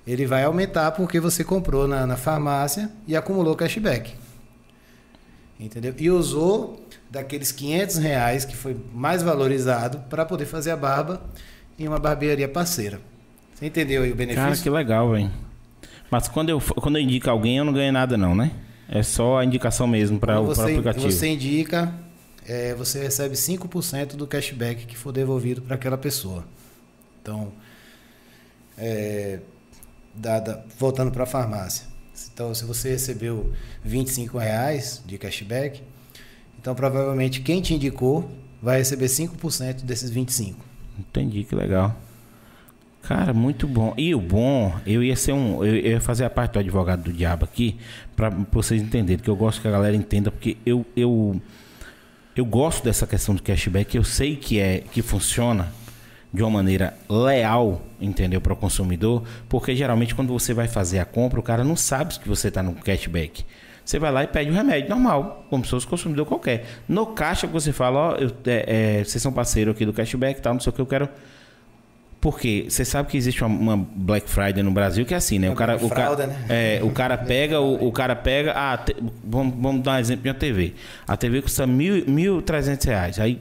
ele 0.05 0.25
vai 0.25 0.43
aumentar 0.43 0.91
porque 0.91 1.19
você 1.19 1.43
comprou 1.43 1.87
na, 1.87 2.05
na 2.05 2.17
farmácia 2.17 2.89
e 3.07 3.15
acumulou 3.15 3.55
cashback. 3.55 4.13
Entendeu? 5.59 5.93
E 5.97 6.09
usou 6.09 6.85
daqueles 7.09 7.51
500 7.51 7.97
reais 7.97 8.45
que 8.45 8.55
foi 8.55 8.75
mais 8.93 9.23
valorizado 9.23 9.99
para 10.09 10.25
poder 10.25 10.45
fazer 10.45 10.71
a 10.71 10.77
barba 10.77 11.21
em 11.79 11.87
uma 11.87 11.99
barbearia 11.99 12.47
parceira. 12.47 12.99
Você 13.53 13.67
entendeu 13.67 14.03
aí 14.03 14.11
o 14.11 14.15
benefício? 14.15 14.43
Cara, 14.43 14.57
que 14.57 14.69
legal, 14.69 15.11
velho. 15.11 15.31
Mas 16.11 16.27
quando 16.27 16.49
eu, 16.49 16.59
quando 16.59 16.97
eu 16.97 17.01
indico 17.01 17.29
alguém, 17.29 17.57
eu 17.57 17.65
não 17.65 17.73
ganho 17.73 17.91
nada 17.91 18.17
não, 18.17 18.35
né? 18.35 18.51
É 18.87 19.01
só 19.01 19.39
a 19.39 19.45
indicação 19.45 19.87
mesmo 19.87 20.19
para 20.19 20.39
o 20.39 20.45
você, 20.45 20.61
aplicativo. 20.61 21.09
você 21.11 21.27
indica, 21.27 21.93
é, 22.47 22.73
você 22.75 23.01
recebe 23.01 23.35
5% 23.35 24.15
do 24.15 24.27
cashback 24.27 24.85
que 24.85 24.97
for 24.97 25.11
devolvido 25.11 25.61
para 25.61 25.75
aquela 25.75 25.97
pessoa. 25.97 26.45
Então, 27.21 27.51
é, 28.77 29.39
da- 30.13 30.39
da- 30.39 30.63
voltando 30.77 31.11
para 31.11 31.23
a 31.23 31.27
farmácia. 31.27 31.85
Então, 32.33 32.53
se 32.53 32.63
você 32.63 32.89
recebeu 32.91 33.51
25 33.83 34.37
reais 34.37 35.01
de 35.05 35.17
cashback, 35.17 35.81
então 36.59 36.73
provavelmente 36.73 37.41
quem 37.41 37.61
te 37.61 37.73
indicou 37.73 38.29
vai 38.61 38.77
receber 38.79 39.07
5% 39.09 39.83
desses 39.83 40.09
25. 40.09 40.59
Entendi, 40.97 41.43
que 41.43 41.53
legal. 41.55 41.95
Cara, 43.01 43.33
muito 43.33 43.67
bom. 43.67 43.93
E 43.97 44.15
o 44.15 44.19
bom, 44.21 44.73
eu 44.85 45.03
ia 45.03 45.15
ser 45.15 45.33
um. 45.33 45.63
Eu 45.63 45.75
ia 45.75 46.01
fazer 46.01 46.23
a 46.25 46.29
parte 46.29 46.53
do 46.53 46.59
advogado 46.59 47.03
do 47.03 47.13
diabo 47.13 47.43
aqui, 47.45 47.77
pra 48.15 48.29
vocês 48.51 48.81
entenderem, 48.81 49.21
que 49.23 49.29
eu 49.29 49.35
gosto 49.35 49.61
que 49.61 49.67
a 49.67 49.71
galera 49.71 49.95
entenda, 49.95 50.31
porque 50.31 50.57
eu, 50.65 50.83
eu, 50.95 51.39
eu 52.35 52.45
gosto 52.45 52.83
dessa 52.83 53.07
questão 53.07 53.33
do 53.35 53.41
cashback, 53.41 53.95
eu 53.95 54.03
sei 54.03 54.35
que 54.35 54.59
é 54.59 54.79
que 54.91 55.01
funciona 55.01 55.71
de 56.33 56.43
uma 56.43 56.49
maneira 56.51 56.93
leal, 57.09 57.81
entendeu, 57.99 58.41
para 58.41 58.51
o 58.53 58.55
consumidor, 58.57 59.23
porque 59.47 59.73
geralmente 59.75 60.13
quando 60.13 60.33
você 60.33 60.53
vai 60.53 60.67
fazer 60.67 60.99
a 60.99 61.05
compra, 61.05 61.39
o 61.39 61.43
cara 61.43 61.63
não 61.63 61.75
sabe 61.77 62.19
que 62.19 62.27
você 62.27 62.49
está 62.49 62.61
no 62.61 62.73
cashback. 62.75 63.45
Você 63.85 63.99
vai 63.99 64.11
lá 64.11 64.23
e 64.23 64.27
pede 64.27 64.49
o 64.49 64.53
remédio 64.53 64.89
normal, 64.89 65.45
como 65.49 65.63
se 65.63 65.69
fosse 65.69 65.85
consumidor 65.87 66.25
qualquer. 66.25 66.65
No 66.89 67.05
caixa 67.05 67.45
você 67.47 67.71
fala, 67.71 67.99
ó, 67.99 68.15
eu- 68.15 68.31
é, 68.47 68.97
é, 68.99 69.03
vocês 69.03 69.21
são 69.21 69.31
parceiro 69.31 69.71
aqui 69.71 69.85
do 69.85 69.93
cashback, 69.93 70.41
tal, 70.41 70.53
não 70.55 70.59
sei 70.59 70.71
o 70.71 70.73
que, 70.73 70.81
eu 70.81 70.85
quero 70.87 71.07
porque 72.25 72.65
você 72.67 72.83
sabe 72.83 73.07
que 73.07 73.17
existe 73.17 73.43
uma, 73.43 73.75
uma 73.75 73.87
Black 73.95 74.27
Friday 74.27 74.63
no 74.63 74.71
Brasil 74.71 75.05
que 75.05 75.13
é 75.13 75.17
assim, 75.17 75.37
né? 75.37 75.47
O 75.47 75.51
Uma 75.51 75.55
cara, 75.57 75.75
o 75.77 75.87
cara, 75.87 76.25
né? 76.25 76.35
é, 76.49 76.79
o 76.83 76.89
cara 76.89 77.15
pega, 77.19 77.61
o, 77.61 77.87
o 77.87 77.91
cara 77.91 78.15
pega, 78.15 78.51
ah, 78.55 78.75
te- 78.77 78.95
vamos, 79.23 79.53
vamos 79.59 79.83
dar 79.83 79.91
um 79.91 79.99
exemplo 79.99 80.23
de 80.23 80.29
uma 80.29 80.33
TV. 80.33 80.73
A 81.07 81.15
TV 81.15 81.43
custa 81.43 81.67
mil, 81.67 82.03
mil 82.07 82.41
trezentos 82.41 82.83
reais. 82.87 83.19
Aí 83.19 83.39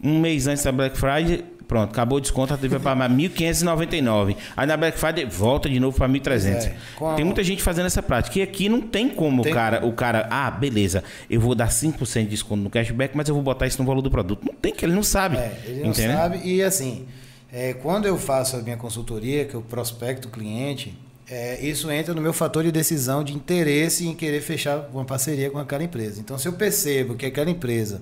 um 0.00 0.20
mês 0.20 0.46
antes 0.46 0.62
da 0.62 0.70
Black 0.70 0.96
Friday, 0.96 1.44
pronto, 1.66 1.90
acabou 1.90 2.18
o 2.18 2.20
desconto, 2.20 2.54
a 2.54 2.56
TV 2.56 2.78
vai 2.78 2.96
para 2.96 3.08
1.599. 3.12 4.36
Aí 4.56 4.66
na 4.68 4.76
Black 4.76 4.96
Friday 4.96 5.24
volta 5.24 5.68
de 5.68 5.80
novo 5.80 5.96
para 5.96 6.08
1.300. 6.08 6.66
É, 6.68 7.14
Tem 7.16 7.24
muita 7.24 7.42
gente 7.42 7.60
fazendo 7.60 7.86
essa 7.86 8.04
prática. 8.04 8.38
E 8.38 8.42
aqui 8.42 8.68
não 8.68 8.80
tem 8.80 9.08
como 9.08 9.42
Tem 9.42 9.50
o 9.50 9.54
cara, 9.56 9.84
o 9.84 9.92
cara, 9.92 10.28
ah, 10.30 10.48
beleza, 10.48 11.02
eu 11.28 11.40
vou 11.40 11.56
dar 11.56 11.70
5% 11.70 12.20
de 12.22 12.26
desconto 12.28 12.62
no 12.62 12.70
cashback, 12.70 13.16
mas 13.16 13.28
eu 13.28 13.34
vou 13.34 13.42
botar 13.42 13.66
isso 13.66 13.82
no 13.82 13.84
valor 13.88 14.00
do 14.00 14.12
produto. 14.12 14.44
Não 14.46 14.54
tem 14.54 14.72
que 14.72 14.84
ele 14.84 14.94
não 14.94 15.02
sabe. 15.02 15.38
É, 15.38 15.60
ele 15.66 15.80
não 15.82 15.90
entendeu? 15.90 16.16
sabe. 16.16 16.40
E 16.44 16.62
assim, 16.62 17.04
é, 17.52 17.74
quando 17.74 18.06
eu 18.06 18.16
faço 18.16 18.56
a 18.56 18.60
minha 18.60 18.78
consultoria, 18.78 19.44
que 19.44 19.54
eu 19.54 19.60
prospecto 19.60 20.28
o 20.28 20.30
cliente, 20.30 20.98
é, 21.28 21.60
isso 21.60 21.90
entra 21.90 22.14
no 22.14 22.20
meu 22.20 22.32
fator 22.32 22.64
de 22.64 22.72
decisão 22.72 23.22
de 23.22 23.34
interesse 23.34 24.06
em 24.06 24.14
querer 24.14 24.40
fechar 24.40 24.88
uma 24.92 25.04
parceria 25.04 25.50
com 25.50 25.58
aquela 25.58 25.84
empresa. 25.84 26.18
Então, 26.18 26.38
se 26.38 26.48
eu 26.48 26.54
percebo 26.54 27.14
que 27.14 27.26
aquela 27.26 27.50
empresa 27.50 28.00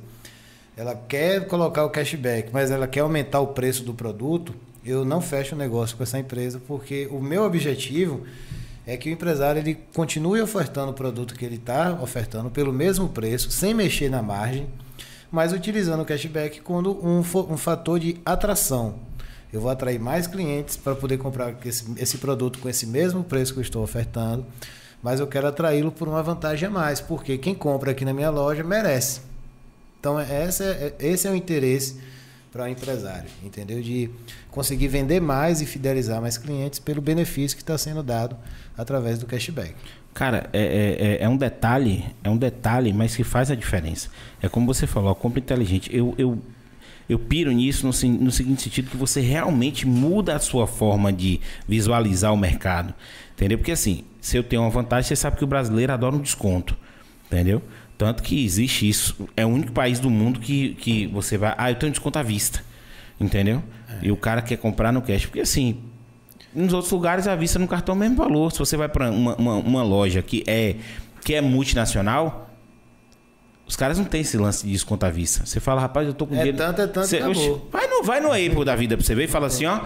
ela 0.76 0.94
quer 0.94 1.46
colocar 1.46 1.84
o 1.84 1.90
cashback, 1.90 2.50
mas 2.52 2.70
ela 2.70 2.86
quer 2.86 3.00
aumentar 3.00 3.40
o 3.40 3.48
preço 3.48 3.82
do 3.82 3.92
produto, 3.92 4.54
eu 4.84 5.04
não 5.04 5.20
fecho 5.20 5.54
o 5.54 5.58
negócio 5.58 5.96
com 5.96 6.02
essa 6.02 6.18
empresa, 6.18 6.60
porque 6.66 7.06
o 7.10 7.20
meu 7.20 7.44
objetivo 7.44 8.22
é 8.86 8.96
que 8.96 9.10
o 9.10 9.12
empresário 9.12 9.60
ele 9.60 9.78
continue 9.92 10.40
ofertando 10.40 10.92
o 10.92 10.94
produto 10.94 11.34
que 11.34 11.44
ele 11.44 11.56
está 11.56 11.98
ofertando 12.00 12.50
pelo 12.50 12.72
mesmo 12.72 13.08
preço, 13.08 13.50
sem 13.50 13.74
mexer 13.74 14.08
na 14.08 14.22
margem, 14.22 14.68
mas 15.30 15.52
utilizando 15.52 16.00
o 16.00 16.06
cashback 16.06 16.60
como 16.60 16.98
um, 17.04 17.18
um 17.18 17.56
fator 17.56 18.00
de 18.00 18.16
atração. 18.24 19.09
Eu 19.52 19.60
vou 19.60 19.70
atrair 19.70 19.98
mais 19.98 20.26
clientes 20.26 20.76
para 20.76 20.94
poder 20.94 21.18
comprar 21.18 21.54
esse, 21.64 21.84
esse 21.96 22.18
produto 22.18 22.58
com 22.58 22.68
esse 22.68 22.86
mesmo 22.86 23.24
preço 23.24 23.52
que 23.52 23.58
eu 23.58 23.62
estou 23.62 23.82
ofertando, 23.82 24.46
mas 25.02 25.18
eu 25.18 25.26
quero 25.26 25.46
atraí-lo 25.48 25.90
por 25.90 26.06
uma 26.08 26.22
vantagem 26.22 26.68
a 26.68 26.70
mais, 26.70 27.00
porque 27.00 27.36
quem 27.38 27.54
compra 27.54 27.90
aqui 27.90 28.04
na 28.04 28.12
minha 28.12 28.30
loja 28.30 28.62
merece. 28.62 29.20
Então, 29.98 30.18
essa 30.18 30.64
é, 30.64 30.94
esse 31.00 31.26
é 31.26 31.30
o 31.30 31.34
interesse 31.34 32.00
para 32.52 32.64
o 32.64 32.68
empresário, 32.68 33.28
entendeu? 33.44 33.80
De 33.80 34.10
conseguir 34.50 34.88
vender 34.88 35.20
mais 35.20 35.60
e 35.60 35.66
fidelizar 35.66 36.20
mais 36.20 36.36
clientes 36.38 36.78
pelo 36.78 37.00
benefício 37.00 37.56
que 37.56 37.62
está 37.62 37.76
sendo 37.78 38.02
dado 38.02 38.36
através 38.76 39.18
do 39.18 39.26
cashback. 39.26 39.74
Cara, 40.12 40.50
é, 40.52 40.60
é, 40.60 41.06
é- 41.06 41.22
é 41.24 41.28
um 41.28 41.36
detalhe, 41.36 42.04
é 42.24 42.28
um 42.30 42.36
detalhe, 42.36 42.92
mas 42.92 43.14
que 43.14 43.22
faz 43.22 43.50
a 43.50 43.54
diferença. 43.54 44.08
É 44.42 44.48
como 44.48 44.66
você 44.66 44.86
falou, 44.86 45.10
a 45.10 45.14
compra 45.14 45.38
inteligente. 45.38 45.88
Eu, 45.94 46.14
eu, 46.18 46.38
eu 47.10 47.18
piro 47.18 47.50
nisso 47.50 47.84
no, 47.84 47.92
no 48.20 48.30
seguinte 48.30 48.62
sentido, 48.62 48.88
que 48.88 48.96
você 48.96 49.20
realmente 49.20 49.84
muda 49.84 50.36
a 50.36 50.38
sua 50.38 50.64
forma 50.68 51.12
de 51.12 51.40
visualizar 51.66 52.32
o 52.32 52.36
mercado. 52.36 52.94
Entendeu? 53.34 53.58
Porque 53.58 53.72
assim, 53.72 54.04
se 54.20 54.36
eu 54.36 54.44
tenho 54.44 54.62
uma 54.62 54.70
vantagem, 54.70 55.08
você 55.08 55.16
sabe 55.16 55.36
que 55.36 55.42
o 55.42 55.46
brasileiro 55.46 55.92
adora 55.92 56.14
um 56.14 56.20
desconto. 56.20 56.78
Entendeu? 57.26 57.60
Tanto 57.98 58.22
que 58.22 58.44
existe 58.44 58.88
isso. 58.88 59.28
É 59.36 59.44
o 59.44 59.48
único 59.48 59.72
país 59.72 59.98
do 59.98 60.08
mundo 60.08 60.38
que, 60.38 60.74
que 60.76 61.08
você 61.08 61.36
vai. 61.36 61.52
Ah, 61.58 61.72
eu 61.72 61.74
tenho 61.74 61.90
desconto 61.90 62.16
à 62.16 62.22
vista. 62.22 62.62
Entendeu? 63.18 63.60
E 64.00 64.12
o 64.12 64.16
cara 64.16 64.40
quer 64.40 64.58
comprar 64.58 64.92
no 64.92 65.02
cash. 65.02 65.26
Porque 65.26 65.40
assim, 65.40 65.80
nos 66.54 66.72
outros 66.72 66.92
lugares 66.92 67.26
a 67.26 67.34
vista 67.34 67.58
no 67.58 67.66
cartão 67.66 67.94
é 67.94 67.96
o 67.96 67.98
mesmo 67.98 68.16
valor. 68.18 68.52
Se 68.52 68.60
você 68.60 68.76
vai 68.76 68.88
para 68.88 69.10
uma, 69.10 69.34
uma, 69.34 69.54
uma 69.56 69.82
loja 69.82 70.22
que 70.22 70.44
é, 70.46 70.76
que 71.24 71.34
é 71.34 71.40
multinacional, 71.40 72.49
os 73.70 73.76
caras 73.76 73.96
não 73.98 74.04
têm 74.04 74.20
esse 74.22 74.36
lance 74.36 74.66
de 74.66 74.72
desconto 74.72 75.06
à 75.06 75.10
vista. 75.10 75.46
Você 75.46 75.60
fala, 75.60 75.80
rapaz, 75.80 76.06
eu 76.06 76.12
tô 76.12 76.26
com 76.26 76.34
É 76.34 76.38
dinheiro. 76.38 76.58
tanto, 76.58 76.82
é 76.82 76.86
tanto, 76.88 77.14
acabou. 77.16 77.30
oxe, 77.30 77.62
vai, 77.70 77.86
no, 77.86 78.02
vai 78.02 78.20
no 78.20 78.32
Apple 78.32 78.64
da 78.64 78.74
vida 78.74 78.96
pra 78.96 79.06
você 79.06 79.14
ver 79.14 79.24
e 79.24 79.28
fala 79.28 79.46
assim, 79.46 79.64
ó. 79.66 79.80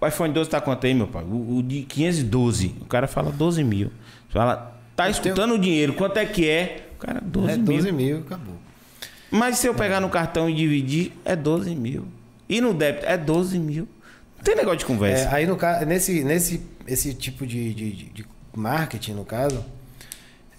O 0.00 0.06
iPhone 0.06 0.32
12 0.34 0.50
tá 0.50 0.60
quanto 0.60 0.84
aí, 0.86 0.92
meu 0.94 1.06
pai? 1.06 1.22
O, 1.22 1.58
o 1.58 1.62
de 1.62 1.82
512. 1.82 2.74
O 2.80 2.84
cara 2.86 3.06
fala 3.06 3.30
12 3.30 3.62
mil. 3.62 3.86
Você 4.26 4.32
fala, 4.32 4.76
tá 4.96 5.08
escutando 5.08 5.54
o 5.54 5.58
dinheiro, 5.58 5.92
quanto 5.94 6.16
é 6.16 6.26
que 6.26 6.48
é? 6.48 6.88
O 6.96 6.98
cara, 6.98 7.20
12 7.20 7.50
é 7.52 7.56
mil. 7.56 7.64
12 7.66 7.92
mil, 7.92 8.18
acabou. 8.18 8.56
Mas 9.30 9.58
se 9.58 9.66
eu 9.68 9.74
pegar 9.74 10.00
no 10.00 10.08
cartão 10.10 10.50
e 10.50 10.54
dividir, 10.54 11.12
é 11.24 11.36
12 11.36 11.74
mil. 11.76 12.04
E 12.48 12.60
no 12.60 12.74
débito, 12.74 13.06
é 13.06 13.16
12 13.16 13.58
mil. 13.58 13.88
Não 14.36 14.44
tem 14.44 14.56
negócio 14.56 14.78
de 14.78 14.84
É, 14.84 14.86
conversa. 14.88 15.34
aí 15.34 15.46
no 15.46 15.56
caso, 15.56 15.86
nesse, 15.86 16.24
nesse 16.24 16.60
esse 16.86 17.14
tipo 17.14 17.46
de, 17.46 17.72
de- 17.72 17.92
de 18.12 18.24
marketing, 18.54 19.12
no 19.12 19.24
caso, 19.24 19.64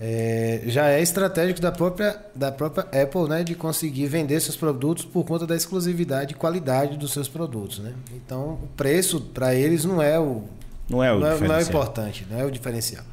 é, 0.06 0.62
já 0.66 0.90
é 0.90 1.02
estratégico 1.02 1.62
da 1.62 1.72
própria, 1.72 2.20
da 2.36 2.52
própria 2.52 2.84
Apple, 3.04 3.30
né, 3.30 3.42
de 3.42 3.56
conseguir 3.56 4.08
vender 4.08 4.38
seus 4.42 4.58
produtos 4.58 5.06
por 5.06 5.24
conta 5.26 5.48
da 5.48 5.56
exclusividade 5.56 6.34
e 6.34 6.36
qualidade 6.36 6.98
dos 6.98 7.14
seus 7.14 7.30
produtos, 7.30 7.80
né? 7.80 7.94
Então, 8.14 8.60
o 8.62 8.68
preço 8.76 9.22
para 9.22 9.56
eles 9.56 9.86
não 9.86 10.02
é 10.02 10.20
o 10.20 10.44
não 10.90 11.02
é 11.02 11.14
o 11.14 11.20
não, 11.20 11.28
é, 11.28 11.30
não 11.30 11.32
é 11.32 11.34
diferencial. 11.40 11.70
importante, 11.70 12.28
não 12.30 12.38
é 12.38 12.44
o 12.44 12.52
diferencial. 12.52 13.06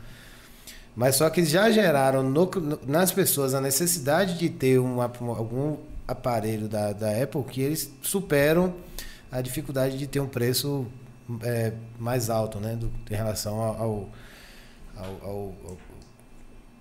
Mas 0.97 1.15
só 1.15 1.31
que 1.31 1.45
já 1.45 1.71
geraram 1.71 2.25
no- 2.25 2.51
nas 2.85 3.13
pessoas 3.13 3.55
a 3.55 3.61
necessidade 3.61 4.37
de 4.37 4.49
ter 4.51 4.81
um, 4.81 5.01
algum 5.01 5.77
aparelho 6.09 6.67
da, 6.67 6.93
da 6.93 7.23
Apple 7.23 7.45
que 7.45 7.61
eles 7.63 7.89
superam 8.03 8.75
a 9.31 9.41
dificuldade 9.41 9.97
de 9.97 10.09
ter 10.09 10.19
um 10.19 10.27
preço 10.27 10.85
é, 11.45 11.73
mais 12.01 12.29
alto, 12.29 12.59
né? 12.59 12.75
do- 12.75 12.91
em 13.09 13.15
relação 13.15 13.61
ao, 13.61 13.77
ao, 13.81 14.09
ao, 14.97 15.07
ao- 15.23 15.79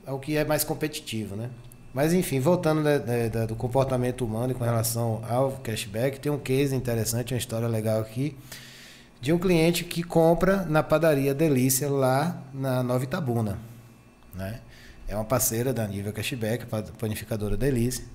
ao- 0.10 0.14
ao 0.16 0.20
que 0.20 0.36
é 0.38 0.43
mais 0.45 0.64
competitivo, 0.64 1.36
né? 1.36 1.49
Mas 1.93 2.14
enfim, 2.14 2.39
voltando 2.39 2.84
da- 2.84 2.97
da- 2.99 3.28
da- 3.28 3.45
do 3.45 3.55
comportamento 3.55 4.24
humano 4.24 4.53
com 4.53 4.64
relação 4.64 5.22
ao 5.28 5.51
cashback, 5.53 6.20
tem 6.20 6.32
um 6.32 6.38
case 6.38 6.76
interessante, 6.76 7.34
uma 7.34 7.38
história 7.39 7.68
legal 7.68 7.99
aqui, 7.99 8.36
de 9.22 9.34
um 9.34 9.39
cliente 9.39 9.84
que 9.84 10.03
compra 10.03 10.66
na 10.66 10.82
padaria 10.84 11.34
Delícia 11.34 11.89
lá 11.89 12.41
na 12.53 12.84
Nova 12.84 13.03
Itabuna, 13.03 13.57
né? 14.36 14.60
é 15.07 15.16
uma 15.16 15.26
parceira 15.26 15.74
da 15.74 15.88
Nível 15.88 16.14
Cashback, 16.14 16.66
panificadora 16.99 17.57
Delícia. 17.57 18.05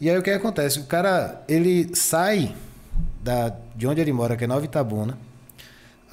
E 0.00 0.10
aí 0.10 0.18
o 0.18 0.22
que 0.22 0.30
acontece? 0.30 0.80
O 0.80 0.86
cara, 0.86 1.42
ele 1.48 1.94
sai 1.94 2.52
da, 3.22 3.54
de 3.76 3.86
onde 3.86 4.00
ele 4.00 4.12
mora, 4.12 4.36
que 4.36 4.42
é 4.42 4.46
Nova 4.48 4.64
Itabuna, 4.64 5.16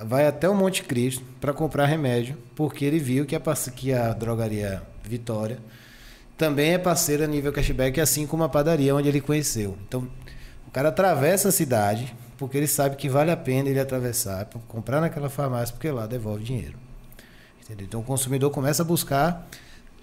vai 0.03 0.25
até 0.25 0.49
o 0.49 0.55
Monte 0.55 0.83
Cristo 0.83 1.23
para 1.39 1.53
comprar 1.53 1.85
remédio, 1.85 2.37
porque 2.55 2.85
ele 2.85 2.99
viu 2.99 3.25
que 3.25 3.35
a, 3.35 3.41
que 3.75 3.93
a 3.93 4.13
drogaria 4.13 4.81
Vitória 5.03 5.59
também 6.37 6.73
é 6.73 6.77
parceira 6.77 7.27
nível 7.27 7.51
cashback, 7.51 7.99
assim 8.01 8.25
como 8.25 8.43
a 8.43 8.49
padaria 8.49 8.95
onde 8.95 9.07
ele 9.07 9.21
conheceu. 9.21 9.77
Então, 9.87 10.07
o 10.67 10.71
cara 10.71 10.89
atravessa 10.89 11.49
a 11.49 11.51
cidade 11.51 12.15
porque 12.41 12.57
ele 12.57 12.65
sabe 12.65 12.95
que 12.95 13.07
vale 13.07 13.29
a 13.29 13.37
pena 13.37 13.69
ele 13.69 13.79
atravessar 13.79 14.49
comprar 14.67 14.99
naquela 14.99 15.29
farmácia, 15.29 15.73
porque 15.73 15.91
lá 15.91 16.07
devolve 16.07 16.43
dinheiro. 16.43 16.75
Entendeu? 17.63 17.85
Então, 17.85 17.99
o 17.99 18.03
consumidor 18.03 18.49
começa 18.49 18.81
a 18.81 18.85
buscar 18.85 19.47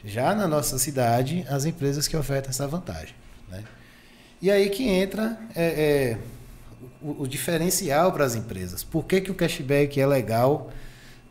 já 0.04 0.32
na 0.36 0.46
nossa 0.46 0.78
cidade 0.78 1.44
as 1.48 1.64
empresas 1.64 2.06
que 2.06 2.16
ofertam 2.16 2.50
essa 2.50 2.68
vantagem. 2.68 3.16
Né? 3.48 3.64
E 4.40 4.52
aí 4.52 4.70
que 4.70 4.88
entra 4.88 5.36
é, 5.56 5.64
é, 5.64 6.18
o, 7.02 7.22
o, 7.22 7.28
diferencial 7.28 8.12
para 8.12 8.24
as 8.24 8.34
empresas. 8.34 8.84
Por 8.84 9.04
que, 9.04 9.20
que 9.20 9.30
o 9.30 9.34
cashback 9.34 10.00
é 10.00 10.06
legal 10.06 10.70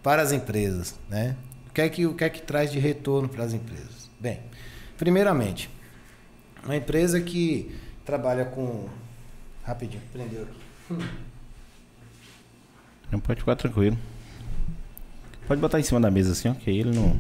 para 0.02 0.22
as 0.22 0.32
empresas? 0.32 0.96
Né? 1.10 1.36
O, 1.70 1.74
que 1.74 1.82
é 1.82 1.90
que, 1.90 2.06
o 2.06 2.14
que 2.14 2.24
é 2.24 2.30
que 2.30 2.42
traz 2.42 2.72
de 2.72 2.80
retorno 2.80 3.30
para 3.30 3.44
as 3.44 3.54
empresas? 3.54 4.10
Bem, 4.20 4.40
Primeiramente, 4.98 5.70
uma 6.64 6.76
empresa 6.76 7.22
que 7.22 7.80
trabalha 8.04 8.46
com. 8.46 8.90
Rapidinho, 9.64 10.02
prendeu 10.12 10.44
aqui. 10.44 11.08
Não 13.12 13.20
pode 13.20 13.42
ficar 13.42 13.56
tranquilo. 13.56 13.98
Pode 15.48 15.62
botar 15.62 15.80
em 15.80 15.84
cima 15.84 16.02
da 16.02 16.10
mesa 16.10 16.32
assim, 16.32 16.50
ó, 16.50 16.54
que 16.54 16.70
aí 16.70 16.80
ele 16.80 16.96
não. 16.96 17.20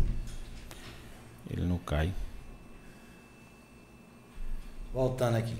Ele 1.49 1.65
não 1.65 1.77
cai. 1.77 2.11
Voltando 4.91 5.37
aqui. 5.37 5.55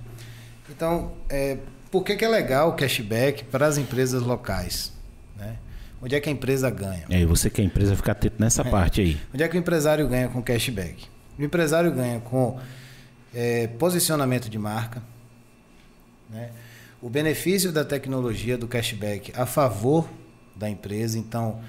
Então, 0.69 1.13
é, 1.29 1.59
por 1.91 2.03
que, 2.03 2.15
que 2.15 2.25
é 2.25 2.27
legal 2.27 2.69
o 2.69 2.73
cashback 2.73 3.43
para 3.45 3.65
as 3.65 3.77
empresas 3.77 4.21
locais? 4.23 4.91
Né? 5.37 5.57
Onde 6.01 6.15
é 6.15 6.19
que 6.19 6.29
a 6.29 6.31
empresa 6.31 6.69
ganha? 6.69 7.05
É, 7.09 7.25
você 7.25 7.49
que 7.49 7.61
é 7.61 7.63
empresa 7.63 7.95
fica 7.95 8.11
atento 8.11 8.35
nessa 8.39 8.61
é. 8.61 8.69
parte 8.69 9.01
aí. 9.01 9.17
Onde 9.33 9.43
é 9.43 9.47
que 9.47 9.57
o 9.57 9.59
empresário 9.59 10.07
ganha 10.07 10.27
com 10.27 10.41
cashback? 10.41 11.07
O 11.37 11.43
empresário 11.43 11.91
ganha 11.91 12.19
com 12.19 12.59
é, 13.33 13.67
posicionamento 13.67 14.49
de 14.49 14.57
marca, 14.57 15.01
né? 16.29 16.49
o 17.01 17.09
benefício 17.09 17.71
da 17.71 17.85
tecnologia 17.85 18.57
do 18.57 18.67
cashback 18.67 19.31
a 19.35 19.45
favor 19.45 20.09
da 20.55 20.69
empresa. 20.69 21.17
Então, 21.17 21.59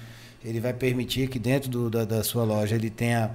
ele 0.43 0.59
vai 0.59 0.73
permitir 0.73 1.27
que 1.29 1.37
dentro 1.37 1.69
do, 1.69 1.89
da, 1.89 2.05
da, 2.05 2.23
sua 2.23 2.43
loja 2.43 2.75
ele 2.75 2.89
tenha 2.89 3.31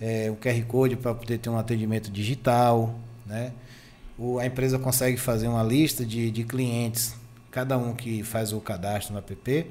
é, 0.00 0.30
o 0.30 0.36
QR 0.36 0.62
Code 0.66 0.96
para 0.96 1.14
poder 1.14 1.38
ter 1.38 1.50
um 1.50 1.58
atendimento 1.58 2.10
digital. 2.10 2.98
Né? 3.26 3.52
O, 4.18 4.38
a 4.38 4.46
empresa 4.46 4.78
consegue 4.78 5.16
fazer 5.16 5.48
uma 5.48 5.62
lista 5.62 6.04
de, 6.04 6.30
de 6.30 6.44
clientes, 6.44 7.14
cada 7.50 7.76
um 7.76 7.94
que 7.94 8.22
faz 8.22 8.52
o 8.52 8.60
cadastro 8.60 9.12
no 9.12 9.18
app, 9.18 9.66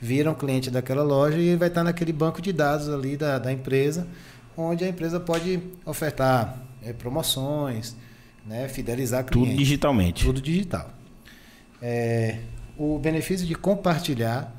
vira 0.00 0.30
um 0.30 0.34
cliente 0.34 0.70
daquela 0.70 1.02
loja 1.02 1.38
e 1.38 1.56
vai 1.56 1.68
estar 1.68 1.84
naquele 1.84 2.12
banco 2.12 2.42
de 2.42 2.52
dados 2.52 2.88
ali 2.88 3.16
da, 3.16 3.38
da 3.38 3.52
empresa 3.52 4.06
onde 4.56 4.84
a 4.84 4.88
empresa 4.88 5.20
pode 5.20 5.60
ofertar 5.84 6.58
é, 6.82 6.92
promoções, 6.92 7.94
né, 8.44 8.68
fidelizar 8.68 9.24
clientes. 9.24 9.52
Tudo 9.52 9.58
digitalmente. 9.58 10.24
Tudo 10.24 10.40
digital. 10.40 10.90
É, 11.82 12.40
o 12.78 12.98
benefício 12.98 13.46
de 13.46 13.54
compartilhar 13.54 14.52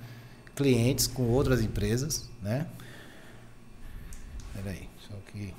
clientes 0.56 1.08
com 1.08 1.24
outras 1.24 1.62
empresas, 1.62 2.30
né? 2.42 2.68
Peraí, 4.54 4.88
só 5.08 5.16
que 5.32 5.54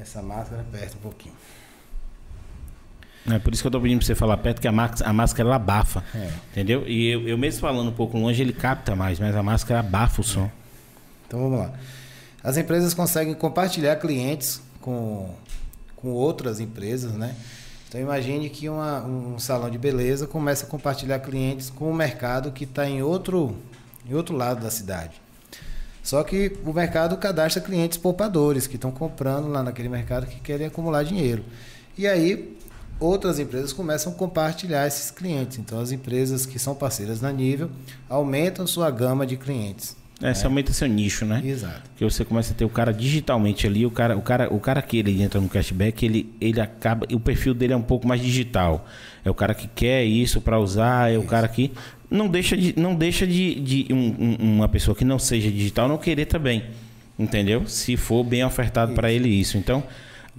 essa 0.00 0.22
máscara 0.22 0.62
aperta 0.62 0.96
um 0.96 1.00
pouquinho. 1.00 1.34
É 3.30 3.38
por 3.38 3.52
isso 3.54 3.62
que 3.62 3.66
eu 3.66 3.70
estou 3.70 3.80
pedindo 3.80 3.98
para 3.98 4.06
você 4.06 4.14
falar 4.14 4.36
perto, 4.36 4.60
que 4.60 4.68
a, 4.68 4.72
máscara, 4.72 5.10
a 5.10 5.12
máscara 5.12 5.48
ela 5.48 5.56
abafa. 5.56 6.04
É. 6.14 6.30
Entendeu? 6.50 6.86
E 6.86 7.08
eu, 7.08 7.28
eu, 7.28 7.38
mesmo 7.38 7.60
falando 7.60 7.88
um 7.88 7.94
pouco 7.94 8.18
longe, 8.18 8.42
ele 8.42 8.52
capta 8.52 8.94
mais, 8.94 9.18
mas 9.18 9.34
a 9.34 9.42
máscara 9.42 9.80
abafa 9.80 10.20
o 10.20 10.24
som. 10.24 10.50
Então 11.26 11.40
vamos 11.40 11.58
lá. 11.58 11.72
As 12.42 12.58
empresas 12.58 12.92
conseguem 12.92 13.34
compartilhar 13.34 13.96
clientes 13.96 14.60
com, 14.80 15.34
com 15.96 16.10
outras 16.10 16.60
empresas, 16.60 17.12
né? 17.12 17.34
Então 17.88 17.98
imagine 17.98 18.50
que 18.50 18.68
uma, 18.68 19.02
um 19.04 19.38
salão 19.38 19.70
de 19.70 19.78
beleza 19.78 20.26
começa 20.26 20.66
a 20.66 20.68
compartilhar 20.68 21.20
clientes 21.20 21.70
com 21.70 21.90
o 21.90 21.94
mercado 21.94 22.52
que 22.52 22.64
está 22.64 22.86
em 22.86 23.02
outro, 23.02 23.56
em 24.06 24.14
outro 24.14 24.36
lado 24.36 24.60
da 24.62 24.70
cidade. 24.70 25.22
Só 26.02 26.22
que 26.22 26.58
o 26.66 26.72
mercado 26.74 27.16
cadastra 27.16 27.62
clientes 27.62 27.96
poupadores 27.96 28.66
que 28.66 28.74
estão 28.74 28.90
comprando 28.90 29.48
lá 29.48 29.62
naquele 29.62 29.88
mercado 29.88 30.26
que 30.26 30.38
querem 30.40 30.66
acumular 30.66 31.02
dinheiro. 31.02 31.42
E 31.96 32.06
aí 32.06 32.58
outras 33.04 33.38
empresas 33.38 33.72
começam 33.72 34.12
a 34.12 34.14
compartilhar 34.14 34.86
esses 34.86 35.10
clientes. 35.10 35.58
Então 35.58 35.78
as 35.78 35.92
empresas 35.92 36.46
que 36.46 36.58
são 36.58 36.74
parceiras 36.74 37.20
na 37.20 37.32
nível 37.32 37.70
aumentam 38.08 38.66
sua 38.66 38.90
gama 38.90 39.26
de 39.26 39.36
clientes. 39.36 39.96
É, 40.22 40.32
você 40.32 40.46
aumenta 40.46 40.72
seu 40.72 40.88
nicho, 40.88 41.24
né? 41.24 41.42
Exato. 41.44 41.82
Porque 41.90 42.04
você 42.04 42.24
começa 42.24 42.52
a 42.52 42.56
ter 42.56 42.64
o 42.64 42.68
cara 42.68 42.92
digitalmente 42.92 43.66
ali, 43.66 43.84
o 43.84 43.90
cara, 43.90 44.16
o 44.16 44.22
cara, 44.22 44.52
o 44.52 44.60
cara 44.60 44.80
que 44.80 44.96
ele 44.96 45.20
entra 45.20 45.40
no 45.40 45.48
cashback, 45.48 46.04
ele, 46.04 46.32
ele 46.40 46.60
acaba, 46.60 47.06
o 47.12 47.18
perfil 47.18 47.52
dele 47.52 47.72
é 47.72 47.76
um 47.76 47.82
pouco 47.82 48.06
mais 48.06 48.20
digital. 48.20 48.86
É 49.24 49.30
o 49.30 49.34
cara 49.34 49.54
que 49.54 49.66
quer 49.66 50.04
isso 50.04 50.40
para 50.40 50.58
usar, 50.58 51.10
é 51.10 51.14
isso. 51.14 51.22
o 51.22 51.26
cara 51.26 51.48
que 51.48 51.72
não 52.08 52.28
deixa 52.28 52.56
de, 52.56 52.78
não 52.78 52.94
deixa 52.94 53.26
de, 53.26 53.60
de 53.60 53.92
um, 53.92 54.14
um, 54.18 54.36
uma 54.56 54.68
pessoa 54.68 54.94
que 54.94 55.04
não 55.04 55.18
seja 55.18 55.50
digital 55.50 55.88
não 55.88 55.98
querer 55.98 56.26
também, 56.26 56.64
entendeu? 57.18 57.66
Se 57.66 57.96
for 57.96 58.22
bem 58.22 58.44
ofertado 58.44 58.94
para 58.94 59.10
ele 59.10 59.28
isso. 59.28 59.58
Então, 59.58 59.82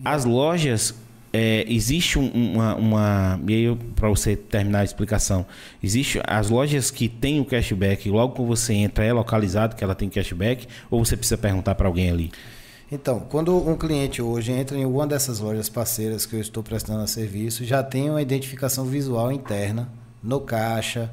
as 0.04 0.24
lojas 0.24 0.96
é, 1.36 1.66
existe 1.68 2.18
uma, 2.18 2.76
uma, 2.76 3.40
E 3.46 3.54
aí, 3.54 3.76
para 3.94 4.08
você 4.08 4.38
terminar 4.38 4.80
a 4.80 4.84
explicação, 4.86 5.46
existe 5.84 6.22
as 6.26 6.50
lojas 6.50 6.90
que 6.90 7.10
têm 7.10 7.42
o 7.42 7.46
cashback, 7.46 8.10
logo 8.10 8.36
que 8.36 8.42
você 8.42 8.74
entra, 8.74 9.04
é 9.04 9.12
localizado 9.12 9.76
que 9.76 9.84
ela 9.84 9.94
tem 9.94 10.08
cashback, 10.08 10.66
ou 10.90 11.04
você 11.04 11.18
precisa 11.18 11.38
perguntar 11.38 11.76
para 11.76 11.88
alguém 11.88 12.10
ali? 12.10 12.32
Então, 12.90 13.20
quando 13.20 13.54
um 13.70 13.76
cliente 13.76 14.22
hoje 14.22 14.54
entra 14.54 14.78
em 14.78 14.86
uma 14.86 15.06
dessas 15.06 15.40
lojas 15.40 15.68
parceiras 15.68 16.26
que 16.26 16.38
eu 16.38 16.40
estou 16.40 16.64
prestando 16.64 17.06
serviço, 17.06 17.66
já 17.66 17.84
tem 17.84 18.10
uma 18.10 18.22
identificação 18.22 18.86
visual 18.86 19.30
interna 19.30 19.90
no 20.24 20.40
caixa, 20.40 21.12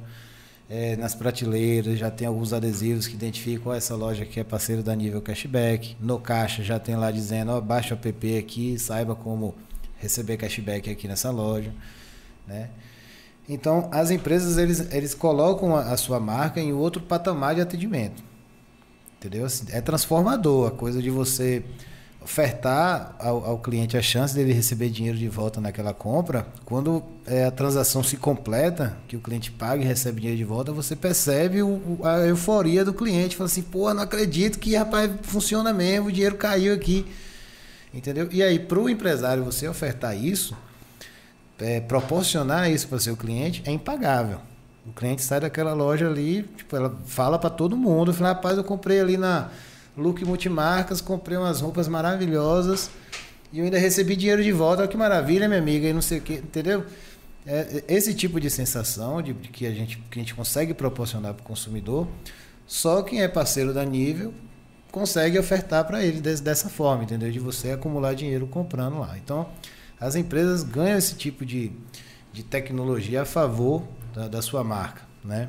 é, 0.70 0.94
nas 0.94 1.16
prateleiras, 1.16 1.98
já 1.98 2.12
tem 2.12 2.28
alguns 2.28 2.52
adesivos 2.52 3.08
que 3.08 3.14
identificam 3.14 3.72
essa 3.72 3.96
loja 3.96 4.24
que 4.24 4.38
é 4.38 4.44
parceira 4.44 4.84
da 4.84 4.94
nível 4.94 5.20
cashback. 5.20 5.96
No 6.00 6.20
caixa 6.20 6.62
já 6.62 6.78
tem 6.78 6.94
lá 6.94 7.10
dizendo, 7.10 7.50
ó, 7.50 7.60
baixa 7.60 7.94
o 7.96 8.08
app 8.08 8.38
aqui, 8.38 8.78
saiba 8.78 9.16
como 9.16 9.52
receber 10.02 10.36
cashback 10.36 10.90
aqui 10.90 11.06
nessa 11.06 11.30
loja, 11.30 11.72
né? 12.46 12.68
Então, 13.48 13.88
as 13.92 14.10
empresas 14.10 14.56
eles, 14.56 14.92
eles 14.92 15.14
colocam 15.14 15.76
a, 15.76 15.92
a 15.92 15.96
sua 15.96 16.20
marca 16.20 16.60
em 16.60 16.72
outro 16.72 17.02
patamar 17.02 17.54
de 17.54 17.60
atendimento. 17.60 18.22
Entendeu? 19.18 19.44
Assim, 19.44 19.66
é 19.70 19.80
transformador 19.80 20.68
a 20.68 20.70
coisa 20.70 21.00
de 21.02 21.10
você 21.10 21.64
ofertar 22.24 23.16
ao, 23.18 23.44
ao, 23.44 23.58
cliente 23.58 23.96
a 23.96 24.02
chance 24.02 24.32
dele 24.32 24.52
receber 24.52 24.88
dinheiro 24.90 25.18
de 25.18 25.28
volta 25.28 25.60
naquela 25.60 25.92
compra. 25.92 26.46
Quando 26.64 27.02
é, 27.26 27.44
a 27.44 27.50
transação 27.50 28.02
se 28.02 28.16
completa, 28.16 28.96
que 29.08 29.16
o 29.16 29.20
cliente 29.20 29.50
paga 29.50 29.82
e 29.82 29.86
recebe 29.86 30.20
dinheiro 30.20 30.38
de 30.38 30.44
volta, 30.44 30.72
você 30.72 30.94
percebe 30.94 31.62
o, 31.62 31.98
a 32.04 32.18
euforia 32.20 32.84
do 32.84 32.94
cliente. 32.94 33.36
Fala 33.36 33.48
assim, 33.48 33.62
pô, 33.62 33.92
não 33.92 34.02
acredito 34.02 34.58
que, 34.58 34.76
rapaz, 34.76 35.10
funciona 35.22 35.72
mesmo, 35.72 36.08
o 36.08 36.12
dinheiro 36.12 36.36
caiu 36.36 36.74
aqui. 36.74 37.06
Entendeu? 37.92 38.28
E 38.30 38.42
aí, 38.42 38.58
para 38.58 38.78
o 38.78 38.88
empresário, 38.88 39.44
você 39.44 39.68
ofertar 39.68 40.16
isso, 40.16 40.56
é, 41.58 41.80
proporcionar 41.80 42.70
isso 42.70 42.88
para 42.88 42.96
o 42.96 43.00
seu 43.00 43.16
cliente, 43.16 43.62
é 43.66 43.70
impagável. 43.70 44.40
O 44.86 44.92
cliente 44.92 45.22
sai 45.22 45.40
daquela 45.40 45.74
loja 45.74 46.08
ali, 46.08 46.42
tipo, 46.56 46.74
ela 46.74 46.96
fala 47.06 47.38
para 47.38 47.50
todo 47.50 47.76
mundo, 47.76 48.12
fala, 48.12 48.30
rapaz, 48.30 48.56
eu 48.56 48.64
comprei 48.64 49.00
ali 49.00 49.16
na 49.16 49.50
Look 49.96 50.24
Multimarcas, 50.24 51.00
comprei 51.00 51.36
umas 51.36 51.60
roupas 51.60 51.86
maravilhosas 51.86 52.90
e 53.52 53.58
eu 53.58 53.64
ainda 53.64 53.78
recebi 53.78 54.16
dinheiro 54.16 54.42
de 54.42 54.50
volta. 54.50 54.82
Olha 54.82 54.90
que 54.90 54.96
maravilha, 54.96 55.46
minha 55.46 55.60
amiga, 55.60 55.86
e 55.86 55.92
não 55.92 56.02
sei 56.02 56.18
o 56.18 56.22
que, 56.22 56.34
entendeu? 56.34 56.84
É, 57.46 57.84
esse 57.88 58.14
tipo 58.14 58.40
de 58.40 58.48
sensação 58.48 59.20
de, 59.20 59.32
de, 59.32 59.48
que, 59.48 59.66
a 59.66 59.70
gente, 59.70 59.98
que 60.10 60.18
a 60.18 60.22
gente 60.22 60.34
consegue 60.34 60.72
proporcionar 60.72 61.34
para 61.34 61.42
o 61.42 61.46
consumidor, 61.46 62.08
só 62.66 63.02
quem 63.02 63.20
é 63.20 63.28
parceiro 63.28 63.74
da 63.74 63.84
nível 63.84 64.32
consegue 64.92 65.38
ofertar 65.38 65.84
para 65.86 66.04
ele 66.04 66.20
dessa 66.20 66.68
forma, 66.68 67.04
entendeu? 67.04 67.32
De 67.32 67.40
você 67.40 67.70
acumular 67.72 68.14
dinheiro 68.14 68.46
comprando 68.46 68.98
lá. 68.98 69.16
Então, 69.16 69.48
as 69.98 70.14
empresas 70.14 70.62
ganham 70.62 70.98
esse 70.98 71.16
tipo 71.16 71.44
de, 71.46 71.72
de 72.32 72.42
tecnologia 72.42 73.22
a 73.22 73.24
favor 73.24 73.82
da, 74.14 74.28
da 74.28 74.42
sua 74.42 74.62
marca, 74.62 75.02
né? 75.24 75.48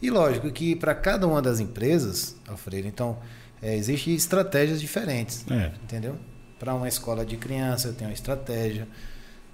E 0.00 0.10
lógico 0.10 0.48
que 0.52 0.76
para 0.76 0.94
cada 0.94 1.26
uma 1.26 1.42
das 1.42 1.58
empresas, 1.58 2.36
Alfredo, 2.46 2.86
então, 2.86 3.18
é, 3.60 3.74
existem 3.74 4.14
estratégias 4.14 4.80
diferentes, 4.80 5.44
é. 5.50 5.72
entendeu? 5.82 6.16
Para 6.56 6.72
uma 6.74 6.86
escola 6.86 7.26
de 7.26 7.36
criança 7.36 7.92
tem 7.92 8.06
uma 8.06 8.14
estratégia, 8.14 8.86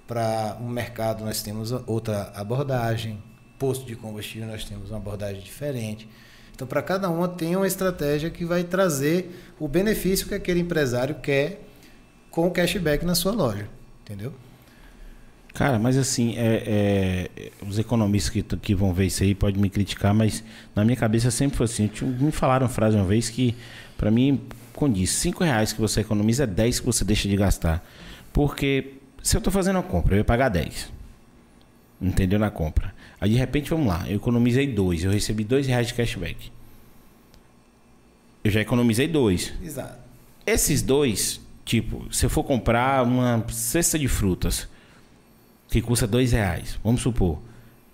para 0.07 0.55
um 0.61 0.69
mercado 0.69 1.25
nós 1.25 1.41
temos 1.41 1.71
outra 1.87 2.31
abordagem, 2.35 3.21
posto 3.57 3.85
de 3.85 3.95
combustível 3.95 4.47
nós 4.47 4.65
temos 4.65 4.91
uma 4.91 4.97
abordagem 4.97 5.41
diferente. 5.41 6.07
Então, 6.55 6.65
para 6.65 6.81
cada 6.81 7.09
uma 7.09 7.27
tem 7.27 7.55
uma 7.55 7.67
estratégia 7.67 8.29
que 8.29 8.45
vai 8.45 8.63
trazer 8.63 9.53
o 9.59 9.67
benefício 9.67 10.25
que 10.25 10.33
aquele 10.33 10.61
empresário 10.61 11.15
quer 11.15 11.61
com 12.31 12.47
o 12.47 12.51
cashback 12.51 13.05
na 13.05 13.13
sua 13.13 13.33
loja, 13.33 13.67
entendeu? 14.01 14.33
Cara, 15.53 15.77
mas 15.77 15.97
assim, 15.97 16.35
é, 16.37 17.29
é, 17.37 17.51
os 17.65 17.77
economistas 17.77 18.29
que, 18.29 18.43
que 18.43 18.75
vão 18.75 18.93
ver 18.93 19.05
isso 19.05 19.23
aí 19.23 19.35
podem 19.35 19.61
me 19.61 19.69
criticar, 19.69 20.13
mas 20.13 20.43
na 20.73 20.83
minha 20.83 20.97
cabeça 20.97 21.29
sempre 21.31 21.57
foi 21.57 21.65
assim. 21.65 21.89
Me 22.19 22.31
falaram 22.31 22.65
uma 22.65 22.71
frase 22.71 22.95
uma 22.97 23.05
vez 23.05 23.29
que, 23.29 23.55
para 23.97 24.11
mim, 24.11 24.41
condiz: 24.73 25.11
5 25.11 25.43
reais 25.43 25.71
que 25.71 25.79
você 25.79 26.01
economiza 26.01 26.43
é 26.43 26.47
10 26.47 26.81
que 26.81 26.85
você 26.85 27.05
deixa 27.05 27.29
de 27.29 27.37
gastar. 27.37 27.85
Porque 28.33 28.95
se 29.23 29.35
eu 29.35 29.39
estou 29.39 29.51
fazendo 29.51 29.77
uma 29.77 29.83
compra, 29.83 30.15
eu 30.15 30.17
ia 30.19 30.25
pagar 30.25 30.49
10. 30.49 30.91
Entendeu? 32.01 32.37
Na 32.37 32.51
compra. 32.51 32.93
Aí 33.19 33.29
de 33.29 33.35
repente, 33.35 33.69
vamos 33.69 33.87
lá, 33.87 34.05
eu 34.07 34.17
economizei 34.17 34.67
2, 34.67 35.05
eu 35.05 35.11
recebi 35.11 35.43
2 35.43 35.67
reais 35.67 35.87
de 35.87 35.93
cashback. 35.93 36.51
Eu 38.43 38.51
já 38.51 38.61
economizei 38.61 39.07
2. 39.07 39.53
Exato. 39.63 39.99
Esses 40.45 40.83
dois, 40.83 41.41
tipo, 41.63 42.05
se 42.13 42.25
eu 42.25 42.29
for 42.29 42.43
comprar 42.43 43.03
uma 43.03 43.43
cesta 43.49 43.97
de 43.97 44.07
frutas 44.07 44.67
que 45.67 45.81
custa 45.81 46.05
dois 46.05 46.31
reais, 46.31 46.79
vamos 46.83 47.01
supor, 47.01 47.39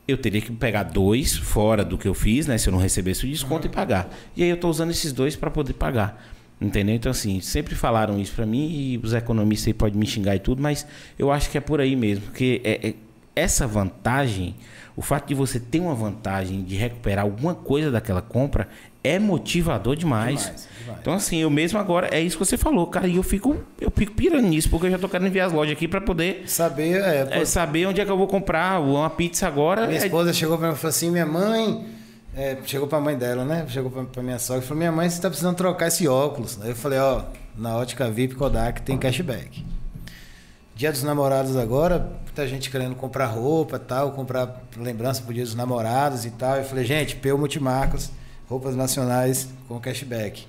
eu 0.05 0.17
teria 0.17 0.41
que 0.41 0.51
pegar 0.51 0.83
dois 0.83 1.37
fora 1.37 1.85
do 1.85 1.97
que 1.97 2.07
eu 2.07 2.13
fiz, 2.13 2.47
né? 2.47 2.57
Se 2.57 2.67
eu 2.67 2.73
não 2.73 2.79
recebesse 2.79 3.25
o 3.25 3.29
desconto 3.29 3.67
uhum. 3.67 3.71
e 3.71 3.75
pagar. 3.75 4.13
E 4.35 4.43
aí 4.43 4.49
eu 4.49 4.55
estou 4.55 4.69
usando 4.69 4.91
esses 4.91 5.13
dois 5.13 5.37
para 5.37 5.49
poder 5.49 5.73
pagar. 5.73 6.21
Entendeu? 6.59 6.93
Então, 6.93 7.09
assim, 7.09 7.39
sempre 7.39 7.73
falaram 7.73 8.19
isso 8.19 8.33
para 8.33 8.45
mim 8.45 8.69
e 8.69 8.99
os 9.01 9.13
economistas 9.13 9.67
aí 9.67 9.73
podem 9.73 9.97
me 9.97 10.05
xingar 10.05 10.35
e 10.35 10.39
tudo, 10.39 10.61
mas 10.61 10.85
eu 11.17 11.31
acho 11.31 11.49
que 11.49 11.57
é 11.57 11.61
por 11.61 11.79
aí 11.79 11.95
mesmo. 11.95 12.25
Porque 12.25 12.61
é, 12.63 12.89
é, 12.89 12.93
essa 13.35 13.65
vantagem, 13.65 14.55
o 14.95 15.01
fato 15.01 15.27
de 15.27 15.33
você 15.33 15.59
ter 15.59 15.79
uma 15.79 15.95
vantagem 15.95 16.63
de 16.63 16.75
recuperar 16.75 17.23
alguma 17.23 17.55
coisa 17.55 17.89
daquela 17.89 18.21
compra, 18.21 18.67
é 19.03 19.17
motivador 19.17 19.95
demais. 19.95 20.41
demais, 20.41 20.67
demais. 20.79 20.99
Então, 20.99 21.13
assim, 21.13 21.37
eu 21.37 21.49
mesmo 21.49 21.79
agora, 21.79 22.09
é 22.11 22.21
isso 22.21 22.37
que 22.37 22.45
você 22.45 22.57
falou, 22.57 22.85
cara, 22.87 23.07
e 23.07 23.15
eu 23.15 23.23
fico, 23.23 23.57
eu 23.79 23.91
fico 23.95 24.13
pirando 24.13 24.47
nisso, 24.47 24.69
porque 24.69 24.87
eu 24.87 24.91
já 24.91 24.99
tô 24.99 25.09
querendo 25.09 25.27
enviar 25.27 25.47
as 25.47 25.53
lojas 25.53 25.73
aqui 25.73 25.87
para 25.87 26.01
poder 26.01 26.43
saber, 26.47 27.01
é, 27.01 27.41
é, 27.41 27.45
saber 27.45 27.87
onde 27.87 28.01
é 28.01 28.05
que 28.05 28.11
eu 28.11 28.17
vou 28.17 28.27
comprar 28.27 28.79
uma 28.81 29.09
pizza 29.09 29.47
agora. 29.47 29.87
Minha 29.87 29.99
é... 29.99 30.05
esposa 30.05 30.33
chegou 30.33 30.57
para 30.57 30.67
mim 30.67 30.73
e 30.73 30.77
falou 30.77 30.89
assim: 30.89 31.09
minha 31.09 31.25
mãe. 31.25 32.01
É, 32.33 32.55
chegou 32.65 32.87
para 32.87 32.97
a 32.97 33.01
mãe 33.01 33.17
dela, 33.17 33.43
né? 33.43 33.65
Chegou 33.67 33.91
para 33.91 34.23
minha 34.23 34.39
sogra 34.39 34.63
e 34.63 34.65
falou: 34.65 34.77
Minha 34.77 34.91
mãe, 34.91 35.09
você 35.09 35.17
está 35.17 35.27
precisando 35.27 35.57
trocar 35.57 35.87
esse 35.87 36.07
óculos. 36.07 36.57
Aí 36.61 36.69
eu 36.69 36.75
falei: 36.75 36.97
Ó, 36.97 37.23
na 37.57 37.75
ótica 37.75 38.09
VIP 38.09 38.35
Kodak 38.35 38.81
tem 38.83 38.97
cashback. 38.97 39.65
Dia 40.81 40.91
dos 40.91 41.03
namorados 41.03 41.55
agora, 41.57 41.99
muita 42.23 42.47
gente 42.47 42.71
querendo 42.71 42.95
comprar 42.95 43.27
roupa 43.27 43.77
tal, 43.77 44.13
comprar 44.13 44.63
lembrança 44.75 45.21
pro 45.21 45.31
dia 45.31 45.43
dos 45.43 45.53
namorados 45.53 46.25
e 46.25 46.31
tal. 46.31 46.57
Eu 46.57 46.63
falei: 46.63 46.83
Gente, 46.83 47.15
Peu 47.17 47.37
Multimarcas 47.37 48.11
roupas 48.49 48.75
nacionais 48.75 49.47
com 49.67 49.79
cashback. 49.79 50.47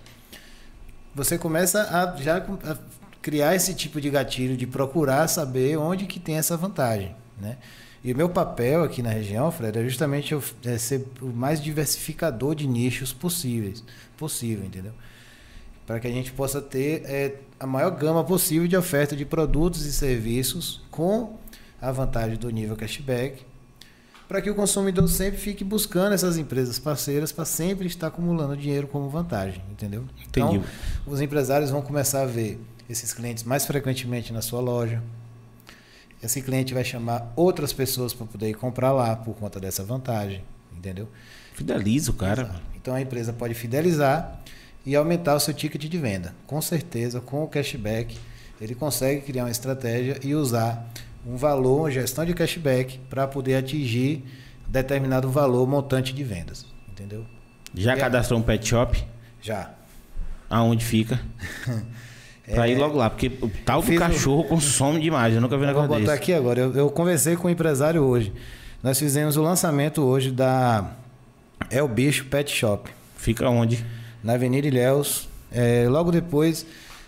Você 1.15 1.37
começa 1.37 1.83
a 1.83 2.17
já 2.17 2.39
a 2.39 2.79
criar 3.21 3.55
esse 3.55 3.75
tipo 3.75 4.01
de 4.01 4.09
gatilho 4.09 4.57
de 4.57 4.67
procurar 4.67 5.29
saber 5.29 5.77
onde 5.77 6.07
que 6.07 6.19
tem 6.19 6.39
essa 6.39 6.57
vantagem, 6.57 7.15
né? 7.39 7.59
E 8.03 8.11
o 8.11 8.17
meu 8.17 8.31
papel 8.31 8.85
aqui 8.85 9.03
na 9.03 9.11
região, 9.11 9.53
Fred, 9.53 9.81
é 9.81 9.85
justamente 9.85 10.33
eu, 10.33 10.43
é 10.65 10.79
ser 10.79 11.07
o 11.21 11.27
mais 11.27 11.63
diversificador 11.63 12.55
de 12.55 12.67
nichos 12.67 13.13
possíveis, 13.13 13.85
possível, 14.17 14.65
entendeu? 14.65 14.95
Para 15.87 16.01
que 16.01 16.07
a 16.07 16.11
gente 16.11 16.33
possa 16.33 16.63
ter 16.63 17.03
é, 17.05 17.35
a 17.63 17.67
maior 17.67 17.91
gama 17.93 18.25
possível 18.25 18.67
de 18.67 18.77
oferta 18.77 19.15
de 19.15 19.25
produtos 19.25 19.87
e 19.87 19.93
serviços 19.93 20.83
com 20.91 21.39
a 21.81 21.93
vantagem 21.93 22.37
do 22.37 22.51
nível 22.51 22.75
cashback 22.75 23.45
para 24.27 24.43
que 24.43 24.51
o 24.51 24.55
consumidor 24.57 25.09
sempre 25.09 25.39
fique 25.39 25.63
buscando 25.63 26.13
essas 26.13 26.37
empresas 26.37 26.81
parceiras 26.81 27.31
para 27.31 27.45
sempre 27.45 27.87
estar 27.87 28.09
acumulando 28.09 28.57
dinheiro 28.57 28.89
como 28.89 29.09
vantagem, 29.09 29.63
entendeu? 29.71 30.05
Entendi. 30.27 30.57
Então, 30.57 30.65
os 31.07 31.21
empresários 31.21 31.71
vão 31.71 31.81
começar 31.81 32.23
a 32.23 32.27
ver 32.27 32.61
esses 32.91 33.13
clientes 33.13 33.45
mais 33.45 33.65
frequentemente 33.65 34.33
na 34.33 34.43
sua 34.43 34.61
loja. 34.61 35.01
Esse 36.21 36.43
cliente 36.43 36.75
vai 36.75 36.83
chamar 36.83 37.33
outras 37.37 37.73
pessoas 37.73 38.13
para 38.13 38.27
poder 38.27 38.51
ir 38.51 38.55
comprar 38.55 38.91
lá 38.91 39.15
por 39.15 39.37
conta 39.37 39.61
dessa 39.61 39.85
vantagem, 39.85 40.43
entendeu? 40.77 41.09
Fideliza 41.55 42.11
o 42.11 42.15
cara. 42.15 42.61
Então 42.75 42.93
a 42.93 43.01
empresa 43.01 43.33
pode 43.33 43.55
fidelizar 43.55 44.43
e 44.85 44.97
aumentar 44.97 45.35
o 45.35 45.41
seu 45.41 45.55
ticket 45.55 45.83
de 45.83 45.99
venda. 45.99 46.35
Com 46.47 46.61
certeza, 46.61 47.21
com 47.21 47.45
o 47.45 47.49
cashback, 47.49 48.17
ele 48.61 48.75
consegue 48.75 49.23
criar 49.23 49.45
uma 49.45 49.51
estratégia 49.51 50.19
e 50.23 50.35
usar 50.35 50.89
um 51.27 51.37
valor, 51.37 51.81
uma 51.81 51.91
gestão 51.91 52.25
de 52.25 52.35
cashback 52.35 52.99
para 53.11 53.27
poder 53.27 53.57
atingir 53.57 54.25
determinado 54.67 55.31
valor 55.31 55.67
montante 55.69 56.13
de 56.13 56.25
vendas, 56.25 56.67
entendeu? 56.91 57.25
Já 57.75 57.97
e 57.97 58.01
cadastrou 58.01 58.39
é... 58.39 58.43
um 58.43 58.45
pet 58.45 58.67
shop? 58.67 59.05
Já. 59.41 59.71
Aonde 60.49 60.85
fica? 60.85 61.21
é... 62.47 62.55
Pra 62.55 62.69
ir 62.69 62.77
logo 62.77 62.97
lá, 62.97 63.09
porque 63.09 63.31
o 63.41 63.49
tal 63.65 63.83
do 63.83 63.95
cachorro 63.97 64.45
consome 64.45 65.01
demais, 65.01 65.35
eu 65.35 65.41
nunca 65.41 65.57
vi 65.57 65.63
um 65.65 65.67
negócio 65.67 65.89
Vou 65.89 65.99
botar 65.99 66.13
desse. 66.13 66.23
aqui 66.23 66.35
agora, 66.35 66.61
eu, 66.61 66.75
eu 66.75 66.91
conversei 66.91 67.37
com 67.37 67.45
o 67.45 67.47
um 67.47 67.51
empresário 67.51 68.03
hoje. 68.03 68.33
Nós 68.83 68.99
fizemos 68.99 69.37
o 69.37 69.43
lançamento 69.43 70.03
hoje 70.03 70.33
da 70.33 70.91
É 71.71 71.81
o 71.83 71.89
Bicho 71.89 72.25
Pet 72.25 72.51
Shop. 72.51 72.91
Fica 73.17 73.49
onde? 73.49 73.85
Na 74.23 74.35
Avenida 74.35 74.67
Ilhéus. 74.67 75.29
É, 75.51 75.87
logo 75.89 76.11
depois 76.11 76.65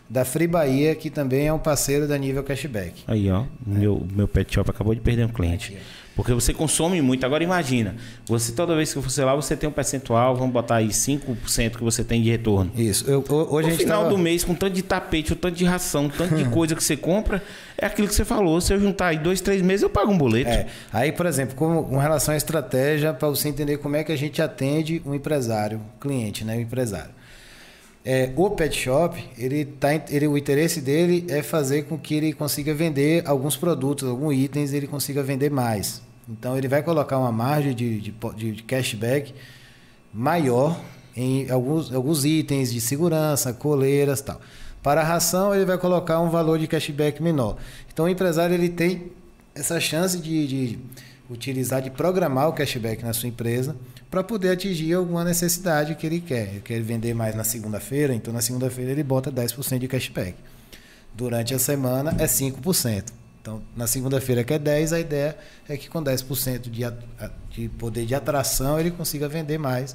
da 0.08 0.24
Free 0.24 0.46
Bahia, 0.46 0.94
que 0.94 1.08
também 1.08 1.46
é 1.46 1.52
um 1.52 1.58
parceiro 1.58 2.06
da 2.06 2.16
Nível 2.18 2.44
Cashback. 2.44 3.02
Aí, 3.06 3.30
ó, 3.30 3.42
é. 3.42 3.46
meu, 3.66 4.06
meu 4.14 4.28
pet 4.28 4.54
shop 4.54 4.70
acabou 4.70 4.94
de 4.94 5.00
perder 5.00 5.24
um 5.24 5.30
cliente. 5.30 5.76
Porque 6.16 6.32
você 6.32 6.52
consome 6.52 7.00
muito. 7.02 7.26
Agora 7.26 7.42
imagina, 7.42 7.96
você 8.26 8.52
toda 8.52 8.74
vez 8.76 8.92
que 8.92 8.98
você 9.00 9.24
lá, 9.24 9.34
você 9.34 9.56
tem 9.56 9.68
um 9.68 9.72
percentual, 9.72 10.36
vamos 10.36 10.52
botar 10.52 10.76
aí 10.76 10.88
5% 10.88 11.76
que 11.76 11.82
você 11.82 12.04
tem 12.04 12.22
de 12.22 12.30
retorno. 12.30 12.70
Isso. 12.76 13.10
Eu, 13.10 13.24
hoje 13.28 13.70
no 13.70 13.76
final 13.76 14.04
tava... 14.04 14.14
do 14.14 14.18
mês, 14.18 14.44
com 14.44 14.54
tanto 14.54 14.74
de 14.74 14.82
tapete, 14.82 15.32
o 15.32 15.36
tanto 15.36 15.56
de 15.56 15.64
ração, 15.64 16.08
tanto 16.08 16.36
de 16.36 16.44
coisa 16.50 16.74
que 16.74 16.84
você 16.84 16.96
compra, 16.96 17.42
é 17.76 17.86
aquilo 17.86 18.06
que 18.06 18.14
você 18.14 18.24
falou. 18.24 18.60
Se 18.60 18.72
eu 18.72 18.78
juntar 18.78 19.08
aí 19.08 19.18
dois, 19.18 19.40
três 19.40 19.60
meses, 19.60 19.82
eu 19.82 19.90
pago 19.90 20.12
um 20.12 20.18
boleto. 20.18 20.50
É. 20.50 20.66
Aí, 20.92 21.10
por 21.10 21.26
exemplo, 21.26 21.56
com, 21.56 21.82
com 21.82 21.98
relação 21.98 22.32
à 22.32 22.36
estratégia, 22.36 23.12
para 23.12 23.28
você 23.28 23.48
entender 23.48 23.78
como 23.78 23.96
é 23.96 24.04
que 24.04 24.12
a 24.12 24.16
gente 24.16 24.40
atende 24.40 25.02
um 25.04 25.14
empresário, 25.14 25.80
cliente, 26.00 26.44
né? 26.44 26.56
O 26.56 26.60
empresário. 26.60 27.10
É, 28.04 28.30
o 28.36 28.50
pet 28.50 28.76
shop, 28.76 29.24
ele 29.38 29.64
tá, 29.64 29.88
ele, 30.10 30.26
o 30.26 30.36
interesse 30.36 30.80
dele 30.80 31.24
é 31.28 31.42
fazer 31.42 31.84
com 31.84 31.96
que 31.98 32.14
ele 32.14 32.34
consiga 32.34 32.74
vender 32.74 33.26
alguns 33.26 33.56
produtos, 33.56 34.06
alguns 34.06 34.34
itens, 34.34 34.74
ele 34.74 34.86
consiga 34.86 35.22
vender 35.22 35.50
mais. 35.50 36.02
Então 36.28 36.56
ele 36.56 36.68
vai 36.68 36.82
colocar 36.82 37.18
uma 37.18 37.32
margem 37.32 37.74
de, 37.74 38.00
de, 38.00 38.12
de 38.52 38.62
cashback 38.62 39.34
maior 40.12 40.78
em 41.16 41.50
alguns, 41.50 41.94
alguns 41.94 42.26
itens 42.26 42.72
de 42.72 42.80
segurança, 42.80 43.54
coleiras 43.54 44.20
tal. 44.20 44.38
Para 44.82 45.00
a 45.00 45.04
ração, 45.04 45.54
ele 45.54 45.64
vai 45.64 45.78
colocar 45.78 46.20
um 46.20 46.28
valor 46.28 46.58
de 46.58 46.66
cashback 46.66 47.22
menor. 47.22 47.56
Então 47.90 48.04
o 48.04 48.08
empresário 48.08 48.54
ele 48.54 48.68
tem 48.68 49.12
essa 49.54 49.80
chance 49.80 50.18
de, 50.18 50.46
de 50.46 50.78
utilizar, 51.30 51.80
de 51.80 51.90
programar 51.90 52.48
o 52.48 52.52
cashback 52.52 53.02
na 53.02 53.12
sua 53.12 53.28
empresa 53.28 53.76
para 54.10 54.22
poder 54.22 54.50
atingir 54.50 54.92
alguma 54.94 55.24
necessidade 55.24 55.94
que 55.94 56.06
ele 56.06 56.20
quer. 56.20 56.48
Ele 56.48 56.60
quer 56.60 56.80
vender 56.82 57.14
mais 57.14 57.34
na 57.34 57.44
segunda-feira, 57.44 58.14
então 58.14 58.32
na 58.32 58.40
segunda-feira 58.40 58.90
ele 58.90 59.02
bota 59.02 59.32
10% 59.32 59.78
de 59.78 59.88
cashback. 59.88 60.34
Durante 61.14 61.54
a 61.54 61.58
semana 61.58 62.14
é 62.18 62.26
5%. 62.26 63.04
Então, 63.40 63.62
na 63.76 63.86
segunda-feira 63.86 64.42
que 64.42 64.54
é 64.54 64.58
10, 64.58 64.92
a 64.92 65.00
ideia 65.00 65.36
é 65.68 65.76
que 65.76 65.88
com 65.88 66.02
10% 66.02 66.60
de, 66.70 66.82
de 67.50 67.68
poder 67.68 68.06
de 68.06 68.14
atração 68.14 68.80
ele 68.80 68.90
consiga 68.90 69.28
vender 69.28 69.58
mais. 69.58 69.94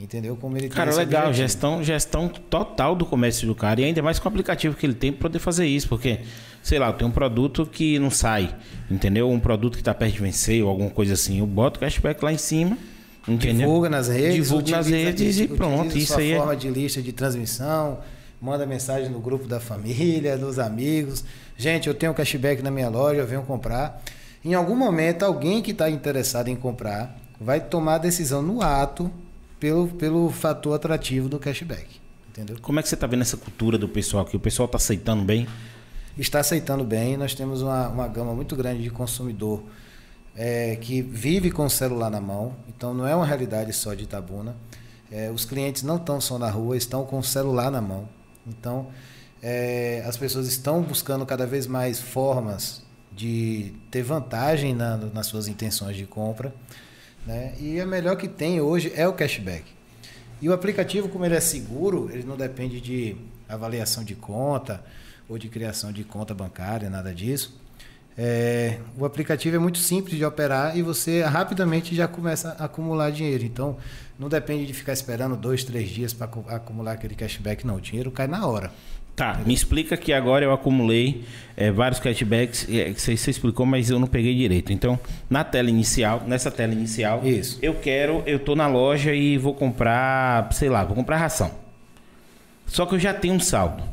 Entendeu? 0.00 0.36
Como 0.36 0.56
ele 0.56 0.68
Cara, 0.68 0.94
legal, 0.94 1.32
gestão, 1.32 1.82
gestão 1.82 2.28
total 2.28 2.96
do 2.96 3.06
comércio 3.06 3.46
do 3.46 3.54
cara. 3.54 3.80
E 3.80 3.84
ainda 3.84 4.02
mais 4.02 4.18
com 4.18 4.28
o 4.28 4.28
aplicativo 4.28 4.76
que 4.76 4.84
ele 4.84 4.94
tem 4.94 5.12
para 5.12 5.22
poder 5.22 5.38
fazer 5.38 5.66
isso. 5.66 5.88
Porque, 5.88 6.20
sei 6.62 6.78
lá, 6.78 6.92
tem 6.92 7.06
um 7.06 7.12
produto 7.12 7.64
que 7.64 7.98
não 7.98 8.10
sai, 8.10 8.54
entendeu? 8.90 9.30
Um 9.30 9.38
produto 9.38 9.74
que 9.74 9.80
está 9.80 9.94
perto 9.94 10.14
de 10.14 10.20
vencer 10.20 10.62
ou 10.64 10.68
alguma 10.68 10.90
coisa 10.90 11.14
assim. 11.14 11.38
Eu 11.38 11.46
boto 11.46 11.78
o 11.78 11.80
cashback 11.80 12.24
lá 12.24 12.32
em 12.32 12.38
cima 12.38 12.76
Entendeu? 13.26 13.66
Divulga 13.66 13.88
nas 13.88 14.08
redes. 14.08 14.34
Divulga 14.34 14.70
nas 14.70 14.86
redes 14.86 15.38
e 15.38 15.48
pronto. 15.48 15.96
Isso 15.96 16.18
aí 16.18 16.32
é 16.32 16.36
forma 16.36 16.56
de 16.56 16.68
lista 16.68 17.00
de 17.00 17.12
transmissão. 17.12 17.98
Manda 18.40 18.66
mensagem 18.66 19.08
no 19.08 19.20
grupo 19.20 19.46
da 19.46 19.58
família, 19.58 20.36
dos 20.36 20.58
amigos. 20.58 21.24
Gente, 21.56 21.88
eu 21.88 21.94
tenho 21.94 22.12
cashback 22.12 22.62
na 22.62 22.70
minha 22.70 22.88
loja, 22.88 23.20
eu 23.20 23.26
venho 23.26 23.42
comprar. 23.42 24.02
Em 24.44 24.52
algum 24.52 24.76
momento, 24.76 25.24
alguém 25.24 25.62
que 25.62 25.70
está 25.70 25.88
interessado 25.88 26.48
em 26.48 26.56
comprar 26.56 27.16
vai 27.40 27.60
tomar 27.60 27.94
a 27.94 27.98
decisão 27.98 28.42
no 28.42 28.60
ato 28.60 29.10
pelo, 29.64 29.88
pelo 29.88 30.28
fator 30.28 30.74
atrativo 30.74 31.26
do 31.26 31.38
cashback. 31.38 31.98
Entendeu? 32.28 32.58
Como 32.60 32.78
é 32.78 32.82
que 32.82 32.88
você 32.88 32.96
está 32.96 33.06
vendo 33.06 33.22
essa 33.22 33.38
cultura 33.38 33.78
do 33.78 33.88
pessoal 33.88 34.22
aqui? 34.22 34.36
O 34.36 34.40
pessoal 34.40 34.66
está 34.66 34.76
aceitando 34.76 35.24
bem? 35.24 35.48
Está 36.18 36.40
aceitando 36.40 36.84
bem. 36.84 37.16
Nós 37.16 37.34
temos 37.34 37.62
uma, 37.62 37.88
uma 37.88 38.06
gama 38.06 38.34
muito 38.34 38.54
grande 38.54 38.82
de 38.82 38.90
consumidor 38.90 39.62
é, 40.36 40.76
que 40.76 41.00
vive 41.00 41.50
com 41.50 41.64
o 41.64 41.70
celular 41.70 42.10
na 42.10 42.20
mão, 42.20 42.54
então 42.68 42.92
não 42.92 43.06
é 43.06 43.16
uma 43.16 43.24
realidade 43.24 43.72
só 43.72 43.94
de 43.94 44.02
Itabuna. 44.02 44.54
É, 45.10 45.30
os 45.30 45.46
clientes 45.46 45.82
não 45.82 45.96
estão 45.96 46.20
só 46.20 46.38
na 46.38 46.50
rua, 46.50 46.76
estão 46.76 47.06
com 47.06 47.18
o 47.18 47.24
celular 47.24 47.70
na 47.70 47.80
mão. 47.80 48.06
Então, 48.46 48.88
é, 49.42 50.04
as 50.06 50.18
pessoas 50.18 50.46
estão 50.46 50.82
buscando 50.82 51.24
cada 51.24 51.46
vez 51.46 51.66
mais 51.66 52.02
formas 52.02 52.82
de 53.10 53.72
ter 53.90 54.02
vantagem 54.02 54.74
na, 54.74 54.98
nas 54.98 55.26
suas 55.26 55.48
intenções 55.48 55.96
de 55.96 56.04
compra. 56.04 56.52
Né? 57.26 57.54
E 57.58 57.80
a 57.80 57.86
melhor 57.86 58.16
que 58.16 58.28
tem 58.28 58.60
hoje 58.60 58.92
é 58.94 59.08
o 59.08 59.12
cashback. 59.12 59.64
E 60.42 60.48
o 60.48 60.52
aplicativo, 60.52 61.08
como 61.08 61.24
ele 61.24 61.34
é 61.34 61.40
seguro, 61.40 62.10
ele 62.12 62.24
não 62.24 62.36
depende 62.36 62.80
de 62.80 63.16
avaliação 63.48 64.04
de 64.04 64.14
conta 64.14 64.84
ou 65.28 65.38
de 65.38 65.48
criação 65.48 65.92
de 65.92 66.04
conta 66.04 66.34
bancária, 66.34 66.90
nada 66.90 67.14
disso. 67.14 67.58
É, 68.16 68.78
o 68.96 69.04
aplicativo 69.04 69.56
é 69.56 69.58
muito 69.58 69.78
simples 69.78 70.16
de 70.16 70.24
operar 70.24 70.76
e 70.76 70.82
você 70.82 71.22
rapidamente 71.22 71.94
já 71.94 72.06
começa 72.06 72.56
a 72.58 72.66
acumular 72.66 73.10
dinheiro. 73.10 73.44
Então, 73.44 73.76
não 74.18 74.28
depende 74.28 74.66
de 74.66 74.72
ficar 74.72 74.92
esperando 74.92 75.36
dois, 75.36 75.64
três 75.64 75.88
dias 75.88 76.12
para 76.12 76.26
acumular 76.54 76.92
aquele 76.92 77.14
cashback, 77.14 77.66
não. 77.66 77.76
O 77.76 77.80
dinheiro 77.80 78.10
cai 78.10 78.26
na 78.26 78.46
hora. 78.46 78.70
Tá, 79.16 79.40
me 79.46 79.54
explica 79.54 79.96
que 79.96 80.12
agora 80.12 80.44
eu 80.44 80.52
acumulei 80.52 81.24
é, 81.56 81.70
vários 81.70 82.00
cashbacks, 82.00 82.66
é, 82.68 82.92
que 82.92 83.00
você, 83.00 83.16
você 83.16 83.30
explicou, 83.30 83.64
mas 83.64 83.88
eu 83.88 83.98
não 83.98 84.08
peguei 84.08 84.34
direito. 84.34 84.72
Então, 84.72 84.98
na 85.30 85.44
tela 85.44 85.70
inicial, 85.70 86.22
nessa 86.26 86.50
tela 86.50 86.72
inicial, 86.72 87.24
Isso. 87.24 87.58
eu 87.62 87.74
quero, 87.74 88.24
eu 88.26 88.40
tô 88.40 88.56
na 88.56 88.66
loja 88.66 89.14
e 89.14 89.38
vou 89.38 89.54
comprar, 89.54 90.52
sei 90.52 90.68
lá, 90.68 90.84
vou 90.84 90.96
comprar 90.96 91.16
ração. 91.16 91.52
Só 92.66 92.86
que 92.86 92.96
eu 92.96 92.98
já 92.98 93.14
tenho 93.14 93.34
um 93.34 93.40
saldo, 93.40 93.84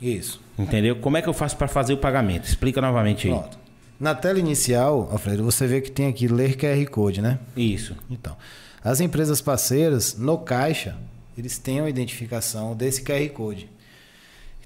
Isso. 0.00 0.40
entendeu? 0.56 0.96
Como 0.96 1.16
é 1.16 1.22
que 1.22 1.28
eu 1.28 1.34
faço 1.34 1.56
para 1.56 1.66
fazer 1.66 1.94
o 1.94 1.98
pagamento? 1.98 2.44
Explica 2.44 2.80
novamente 2.80 3.26
aí. 3.26 3.34
Pronto. 3.34 3.58
Na 3.98 4.14
tela 4.14 4.38
inicial, 4.38 5.08
Alfredo, 5.10 5.42
você 5.42 5.66
vê 5.66 5.80
que 5.80 5.90
tem 5.90 6.06
aqui 6.06 6.28
ler 6.28 6.56
QR 6.56 6.88
Code, 6.88 7.20
né? 7.20 7.38
Isso. 7.56 7.96
Então, 8.08 8.36
as 8.84 9.00
empresas 9.00 9.40
parceiras, 9.40 10.16
no 10.16 10.38
caixa, 10.38 10.96
eles 11.36 11.58
têm 11.58 11.80
uma 11.80 11.90
identificação 11.90 12.74
desse 12.74 13.02
QR 13.02 13.28
Code. 13.30 13.68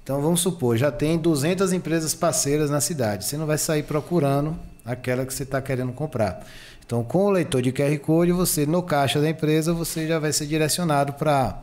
Então, 0.05 0.21
vamos 0.21 0.41
supor, 0.41 0.77
já 0.77 0.91
tem 0.91 1.17
200 1.17 1.73
empresas 1.73 2.13
parceiras 2.13 2.69
na 2.69 2.79
cidade. 2.79 3.25
Você 3.25 3.37
não 3.37 3.47
vai 3.47 3.57
sair 3.57 3.81
procurando 3.81 4.55
aquela 4.85 5.25
que 5.25 5.33
você 5.33 5.41
está 5.41 5.59
querendo 5.59 5.91
comprar. 5.93 6.45
Então, 6.85 7.03
com 7.03 7.25
o 7.25 7.31
leitor 7.31 7.59
de 7.59 7.71
QR 7.71 7.97
Code, 7.97 8.31
você, 8.31 8.67
no 8.67 8.83
caixa 8.83 9.19
da 9.19 9.27
empresa, 9.27 9.73
você 9.73 10.07
já 10.07 10.19
vai 10.19 10.31
ser 10.31 10.45
direcionado 10.45 11.13
para 11.13 11.59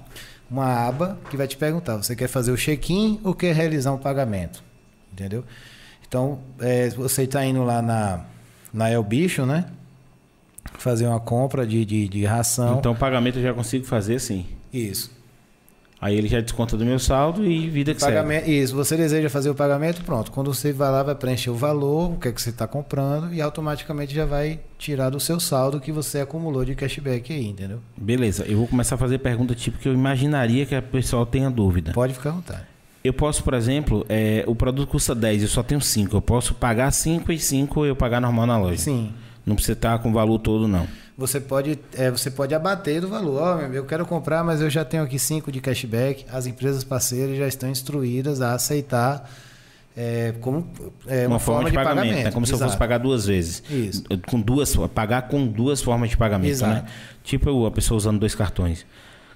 uma 0.50 0.88
aba 0.88 1.16
que 1.30 1.36
vai 1.36 1.46
te 1.46 1.56
perguntar: 1.56 1.98
você 1.98 2.16
quer 2.16 2.26
fazer 2.26 2.50
o 2.50 2.56
check-in 2.56 3.20
ou 3.22 3.32
quer 3.32 3.54
realizar 3.54 3.92
um 3.92 3.98
pagamento? 3.98 4.60
Entendeu? 5.12 5.44
Então, 6.08 6.40
é, 6.58 6.88
você 6.90 7.22
está 7.22 7.46
indo 7.46 7.62
lá 7.62 7.80
na, 7.80 8.24
na 8.74 8.90
El 8.90 9.04
Bicho, 9.04 9.46
né? 9.46 9.66
Fazer 10.78 11.06
uma 11.06 11.20
compra 11.20 11.64
de, 11.64 11.84
de, 11.84 12.08
de 12.08 12.24
ração. 12.24 12.80
Então, 12.80 12.90
o 12.90 12.96
pagamento 12.96 13.38
eu 13.38 13.42
já 13.44 13.54
consigo 13.54 13.84
fazer 13.84 14.18
sim. 14.18 14.46
Isso. 14.72 15.21
Aí 16.02 16.18
ele 16.18 16.26
já 16.26 16.40
desconta 16.40 16.76
do 16.76 16.84
meu 16.84 16.98
saldo 16.98 17.46
e 17.46 17.70
vida 17.70 17.94
que 17.94 18.00
Pagamento, 18.00 18.50
isso, 18.50 18.74
você 18.74 18.96
deseja 18.96 19.30
fazer 19.30 19.50
o 19.50 19.54
pagamento, 19.54 20.02
pronto. 20.02 20.32
Quando 20.32 20.52
você 20.52 20.72
vai 20.72 20.90
lá, 20.90 21.00
vai 21.04 21.14
preencher 21.14 21.50
o 21.50 21.54
valor, 21.54 22.14
o 22.14 22.16
que 22.16 22.26
é 22.26 22.32
que 22.32 22.42
você 22.42 22.50
está 22.50 22.66
comprando 22.66 23.32
e 23.32 23.40
automaticamente 23.40 24.12
já 24.12 24.26
vai 24.26 24.58
tirar 24.76 25.10
do 25.10 25.20
seu 25.20 25.38
saldo 25.38 25.78
que 25.78 25.92
você 25.92 26.18
acumulou 26.18 26.64
de 26.64 26.74
cashback 26.74 27.32
aí, 27.32 27.46
entendeu? 27.46 27.76
segue. 27.76 28.04
Beleza, 28.04 28.44
eu 28.48 28.58
vou 28.58 28.66
começar 28.66 28.96
a 28.96 28.98
fazer 28.98 29.18
pergunta 29.18 29.54
tipo 29.54 29.78
que 29.78 29.88
eu 29.88 29.94
imaginaria 29.94 30.66
que 30.66 30.74
a 30.74 30.82
pessoa 30.82 31.24
tenha 31.24 31.48
dúvida. 31.48 31.92
Pode 31.92 32.14
ficar 32.14 32.30
à 32.30 32.32
vontade. 32.32 32.62
Eu 33.04 33.12
posso, 33.12 33.44
por 33.44 33.54
exemplo, 33.54 34.04
é, 34.08 34.42
o 34.48 34.56
produto 34.56 34.88
custa 34.88 35.14
10, 35.14 35.42
eu 35.42 35.48
só 35.48 35.62
tenho 35.62 35.80
5. 35.80 36.16
Eu 36.16 36.20
posso 36.20 36.52
pagar 36.54 36.90
5 36.90 37.30
e 37.30 37.38
5 37.38 37.86
eu 37.86 37.94
pagar 37.94 38.20
normal 38.20 38.46
na 38.46 38.58
loja. 38.58 38.78
Sim. 38.78 39.12
Não 39.46 39.54
precisa 39.54 39.74
estar 39.74 40.00
com 40.00 40.10
o 40.10 40.12
valor 40.12 40.40
todo, 40.40 40.66
não. 40.66 40.88
Você 41.22 41.38
pode, 41.38 41.78
é, 41.94 42.10
você 42.10 42.32
pode 42.32 42.52
abater 42.52 43.00
do 43.00 43.06
valor. 43.06 43.56
Meu, 43.68 43.74
eu 43.74 43.84
quero 43.84 44.04
comprar, 44.04 44.42
mas 44.42 44.60
eu 44.60 44.68
já 44.68 44.84
tenho 44.84 45.04
aqui 45.04 45.20
5 45.20 45.52
de 45.52 45.60
cashback. 45.60 46.26
As 46.28 46.46
empresas 46.46 46.82
parceiras 46.82 47.38
já 47.38 47.46
estão 47.46 47.70
instruídas 47.70 48.40
a 48.40 48.54
aceitar 48.54 49.30
é, 49.96 50.34
como 50.40 50.66
é, 51.06 51.24
uma, 51.28 51.38
forma, 51.38 51.70
de, 51.70 51.76
pagamento. 51.76 52.26
É 52.26 52.32
como 52.32 52.44
se 52.44 52.52
eu 52.52 52.58
fosse 52.58 52.70
Exato. 52.70 52.78
pagar 52.78 52.98
duas 52.98 53.24
vezes. 53.24 53.62
Isso. 53.70 54.02
Com 54.26 54.40
duas, 54.40 54.74
pagar 54.92 55.28
com 55.28 55.46
duas 55.46 55.80
formas 55.80 56.10
de 56.10 56.16
pagamento, 56.16 56.50
Exato. 56.50 56.82
né? 56.82 56.90
Tipo 57.22 57.66
a 57.66 57.70
pessoa 57.70 57.98
usando 57.98 58.18
dois 58.18 58.34
cartões. 58.34 58.84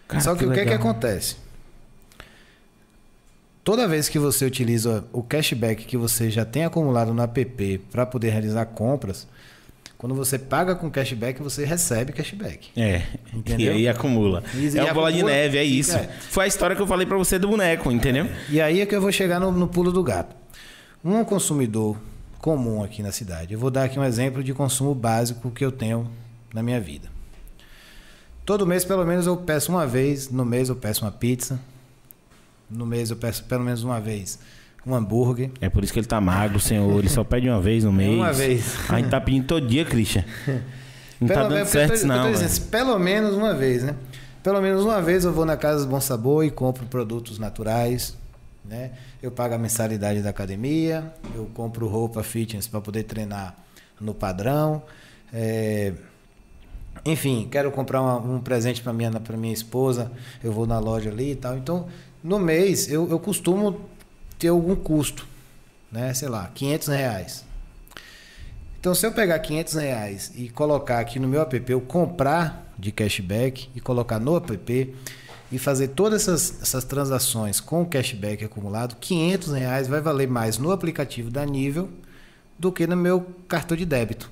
Cara, 0.09 0.21
Só 0.21 0.35
que, 0.35 0.45
o 0.45 0.49
que, 0.49 0.55
que 0.55 0.65
legal. 0.65 0.79
acontece? 0.79 1.37
Toda 3.63 3.87
vez 3.87 4.09
que 4.09 4.19
você 4.19 4.45
utiliza 4.45 5.05
o 5.13 5.23
cashback 5.23 5.85
que 5.85 5.97
você 5.97 6.31
já 6.31 6.45
tem 6.45 6.65
acumulado 6.65 7.15
no 7.15 7.23
app 7.23 7.79
para 7.93 8.05
poder 8.05 8.31
realizar 8.31 8.67
compras, 8.67 9.29
quando 9.99 10.15
você 10.15 10.39
paga 10.39 10.75
com 10.75 10.91
cashback, 10.91 11.43
você 11.43 11.65
recebe 11.65 12.13
cashback. 12.13 12.69
É, 12.77 13.03
Entendeu? 13.33 13.73
e 13.73 13.77
aí 13.77 13.89
acumula. 13.89 14.43
E- 14.55 14.67
é 14.67 14.81
e 14.81 14.81
uma 14.81 14.93
bola 14.95 15.13
de 15.13 15.23
neve, 15.23 15.57
é 15.57 15.65
isso. 15.65 15.97
É. 15.97 16.07
Foi 16.07 16.45
a 16.45 16.47
história 16.47 16.77
que 16.77 16.83
eu 16.83 16.87
falei 16.87 17.07
pra 17.07 17.17
você 17.17 17.39
do 17.39 17.49
boneco, 17.49 17.91
entendeu? 17.91 18.27
E 18.51 18.61
aí 18.61 18.81
é 18.81 18.87
que 18.87 18.95
eu 18.95 19.01
vou 19.01 19.11
chegar 19.11 19.41
no, 19.41 19.51
no 19.51 19.67
pulo 19.67 19.91
do 19.91 20.03
gato. 20.03 20.37
Um 21.03 21.25
consumidor 21.25 21.97
comum 22.41 22.85
aqui 22.85 23.03
na 23.03 23.11
cidade. 23.11 23.55
Eu 23.55 23.59
vou 23.59 23.71
dar 23.71 23.85
aqui 23.85 23.99
um 23.99 24.05
exemplo 24.05 24.45
de 24.45 24.53
consumo 24.53 24.95
básico 24.95 25.51
que 25.51 25.65
eu 25.65 25.73
tenho 25.73 26.11
na 26.53 26.63
minha 26.63 26.81
vida. 26.81 27.09
Todo 28.45 28.67
mês, 28.67 28.85
pelo 28.85 29.05
menos, 29.05 29.27
eu 29.27 29.37
peço 29.37 29.73
uma 29.73 29.87
vez. 29.87 30.31
No 30.31 30.45
mês, 30.45 30.69
eu 30.69 30.77
peço 30.77 31.05
uma 31.05 31.11
pizza. 31.11 31.59
No 32.71 32.85
mês, 32.85 33.11
eu 33.11 33.17
peço 33.17 33.45
pelo 33.45 33.65
menos 33.65 33.83
uma 33.83 34.01
vez 34.01 34.39
um 34.87 34.95
hambúrguer. 34.95 35.51
É 35.61 35.69
por 35.69 35.83
isso 35.83 35.93
que 35.93 35.99
ele 35.99 36.07
tá 36.07 36.21
magro, 36.21 36.61
senhor. 36.61 36.99
Ele 36.99 37.09
só 37.09 37.25
pede 37.25 37.49
uma 37.49 37.61
vez 37.61 37.85
no 37.85 37.93
mês. 37.93 38.15
Uma 38.15 38.33
vez. 38.33 38.77
A 38.89 38.97
gente 38.99 39.09
tá 39.11 39.21
pedindo 39.21 39.47
todo 39.47 39.67
dia, 39.67 39.85
Christian. 39.85 40.25
Não 41.21 41.29
tá 41.29 41.35
Pelo- 41.35 41.49
dando 41.49 41.59
eu 41.59 41.65
tô- 41.65 41.71
certo 41.73 42.01
tô 42.03 42.07
não, 42.07 42.31
dizendo, 42.31 42.45
assim, 42.47 42.63
pelo 42.71 42.99
menos 42.99 43.35
uma 43.35 43.55
vez, 43.55 43.83
né? 43.83 43.95
Pelo 44.43 44.61
menos 44.61 44.85
uma 44.85 45.01
vez 45.01 45.25
eu 45.25 45.33
vou 45.33 45.47
na 45.47 45.57
Casa 45.57 45.85
do 45.87 45.91
Bom 45.91 45.99
Sabor 46.01 46.45
e 46.45 46.51
compro 46.51 46.85
produtos 46.87 47.39
naturais, 47.39 48.15
né? 48.63 48.91
Eu 49.23 49.31
pago 49.31 49.55
a 49.55 49.59
mensalidade 49.59 50.21
da 50.21 50.29
academia, 50.29 51.11
eu 51.35 51.47
compro 51.55 51.89
roupa 51.89 52.23
fitness 52.23 52.69
para 52.69 52.81
poder 52.83 53.05
treinar 53.05 53.57
no 54.01 54.13
padrão. 54.15 54.83
é, 55.33 55.95
Enfim, 57.05 57.49
quero 57.51 57.71
comprar 57.71 58.03
uma- 58.03 58.19
um 58.19 58.41
presente 58.41 58.83
para 58.83 58.93
minha, 58.93 59.11
pra 59.13 59.37
minha 59.37 59.53
esposa, 59.55 60.11
eu 60.45 60.53
vou 60.53 60.67
na 60.67 60.79
loja 60.79 61.09
ali 61.11 61.33
e 61.33 61.37
tal. 61.37 61.57
Então, 61.57 61.87
no 62.23 62.39
mês, 62.39 62.91
eu, 62.91 63.09
eu 63.09 63.19
costumo 63.19 63.81
ter 64.39 64.49
algum 64.49 64.75
custo, 64.77 65.27
né? 65.91 66.13
Sei 66.15 66.29
lá, 66.29 66.51
500 66.55 66.89
reais. 66.89 67.45
Então, 68.79 68.95
se 68.95 69.07
eu 69.07 69.13
pegar 69.13 69.39
500 69.39 69.75
reais 69.75 70.33
e 70.37 70.49
colocar 70.49 71.01
aqui 71.01 71.19
no 71.19 71.27
meu 71.27 71.41
app, 71.43 71.65
eu 71.69 71.81
comprar 71.81 72.73
de 72.79 72.93
cashback 72.93 73.69
e 73.75 73.81
colocar 73.81 74.21
no 74.21 74.37
app 74.37 74.95
e 75.51 75.59
fazer 75.59 75.89
todas 75.89 76.23
essas, 76.23 76.63
essas 76.63 76.85
transações 76.85 77.61
com 77.61 77.83
o 77.83 77.87
cashback 77.87 78.45
acumulado, 78.45 78.97
500 78.97 79.53
reais 79.53 79.89
vai 79.89 80.01
valer 80.01 80.29
mais 80.29 80.59
no 80.59 80.71
aplicativo 80.71 81.31
da 81.31 81.45
Nível 81.45 81.89
do 82.59 82.71
que 82.73 82.87
no 82.87 82.97
meu 82.97 83.27
cartão 83.49 83.77
de 83.77 83.85
débito. 83.85 84.31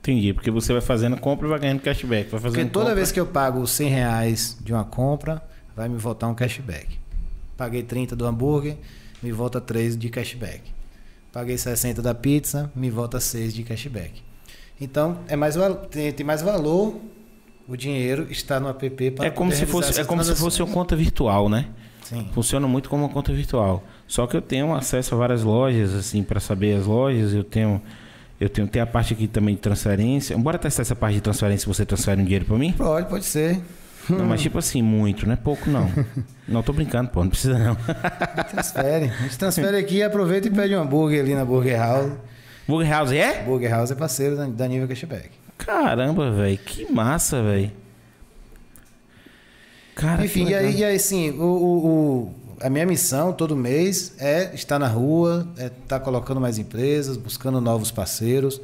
Entendi, 0.00 0.32
porque 0.32 0.50
você 0.50 0.72
vai 0.72 0.80
fazendo 0.80 1.18
compra 1.18 1.46
e 1.46 1.50
vai 1.50 1.58
ganhando 1.58 1.80
cashback. 1.80 2.30
Vai 2.30 2.40
Porque 2.40 2.56
fazendo 2.56 2.70
toda 2.70 2.86
compra. 2.86 2.94
vez 2.96 3.12
que 3.12 3.20
eu 3.20 3.26
pago 3.26 3.66
100 3.66 3.88
reais 3.88 4.56
de 4.62 4.72
uma 4.72 4.84
compra, 4.84 5.42
vai 5.76 5.88
me 5.88 5.98
voltar 5.98 6.26
um 6.28 6.34
cashback. 6.34 6.98
Paguei 7.56 7.82
30 7.82 8.16
do 8.16 8.26
hambúrguer, 8.26 8.78
me 9.22 9.32
volta 9.32 9.60
3 9.60 9.96
de 9.96 10.08
cashback. 10.08 10.62
Paguei 11.32 11.56
60 11.56 12.02
da 12.02 12.14
pizza, 12.14 12.70
me 12.74 12.90
volta 12.90 13.20
6 13.20 13.54
de 13.54 13.62
cashback. 13.62 14.22
Então, 14.80 15.18
é 15.28 15.36
mais, 15.36 15.56
tem, 15.90 16.12
tem 16.12 16.26
mais 16.26 16.42
valor 16.42 17.00
o 17.70 17.76
dinheiro 17.76 18.26
está 18.30 18.58
no 18.58 18.68
app 18.68 19.10
para 19.12 19.26
É 19.26 19.30
como, 19.30 19.52
se 19.52 19.64
fosse, 19.64 20.00
é 20.00 20.04
como 20.04 20.24
se 20.24 20.34
fosse 20.34 20.60
uma 20.60 20.72
conta 20.72 20.96
virtual, 20.96 21.48
né? 21.48 21.66
Sim. 22.02 22.28
Funciona 22.32 22.66
muito 22.66 22.90
como 22.90 23.04
uma 23.04 23.08
conta 23.08 23.32
virtual. 23.32 23.84
Só 24.08 24.26
que 24.26 24.36
eu 24.36 24.42
tenho 24.42 24.74
acesso 24.74 25.14
a 25.14 25.18
várias 25.18 25.44
lojas, 25.44 25.94
assim, 25.94 26.24
para 26.24 26.40
saber 26.40 26.76
as 26.76 26.86
lojas. 26.86 27.32
Eu 27.32 27.44
tenho, 27.44 27.80
eu 28.40 28.48
tenho, 28.48 28.66
tem 28.66 28.82
a 28.82 28.86
parte 28.86 29.14
aqui 29.14 29.28
também 29.28 29.54
de 29.54 29.60
transferência. 29.60 30.36
Bora 30.36 30.58
testar 30.58 30.82
essa 30.82 30.96
parte 30.96 31.14
de 31.14 31.20
transferência. 31.20 31.72
Você 31.72 31.86
transfere 31.86 32.20
um 32.20 32.24
dinheiro 32.24 32.44
para 32.44 32.58
mim? 32.58 32.72
Pode, 32.72 33.08
pode 33.08 33.24
ser. 33.24 33.60
Não, 34.18 34.24
mas 34.26 34.40
tipo 34.42 34.58
assim, 34.58 34.82
muito, 34.82 35.26
não 35.26 35.32
é 35.32 35.36
pouco 35.36 35.68
não. 35.70 35.90
não 36.48 36.62
tô 36.62 36.72
brincando, 36.72 37.10
pô, 37.10 37.22
não 37.22 37.30
precisa 37.30 37.58
não. 37.58 37.76
Transfere. 38.50 39.06
A 39.06 39.22
gente 39.22 39.38
transfere 39.38 39.76
aqui, 39.76 40.02
aproveita 40.02 40.48
e 40.48 40.50
pede 40.50 40.74
um 40.76 40.80
hambúrguer 40.82 41.20
ali 41.20 41.34
na 41.34 41.44
Burger 41.44 41.78
House. 41.78 42.12
Burger 42.68 42.90
House 42.90 43.12
é? 43.12 43.42
Burger 43.42 43.70
House 43.70 43.90
é 43.90 43.94
parceiro 43.94 44.36
da, 44.36 44.46
da 44.46 44.68
Nível 44.68 44.86
Cashback. 44.88 45.30
Caramba, 45.58 46.30
velho, 46.30 46.58
que 46.58 46.90
massa, 46.92 47.42
velho. 47.42 47.70
Cara, 49.94 50.24
Enfim, 50.24 50.46
que 50.46 50.52
e 50.52 50.54
aí, 50.54 50.76
e 50.78 50.84
aí 50.84 50.96
assim, 50.96 51.30
o, 51.30 51.42
o- 51.42 51.86
o- 51.86 52.34
a 52.62 52.70
minha 52.70 52.86
missão 52.86 53.32
todo 53.32 53.56
mês 53.56 54.14
é 54.18 54.54
estar 54.54 54.78
na 54.78 54.86
rua, 54.88 55.46
é 55.58 55.66
estar 55.66 56.00
colocando 56.00 56.40
mais 56.40 56.58
empresas, 56.58 57.16
buscando 57.16 57.60
novos 57.60 57.90
parceiros. 57.90 58.60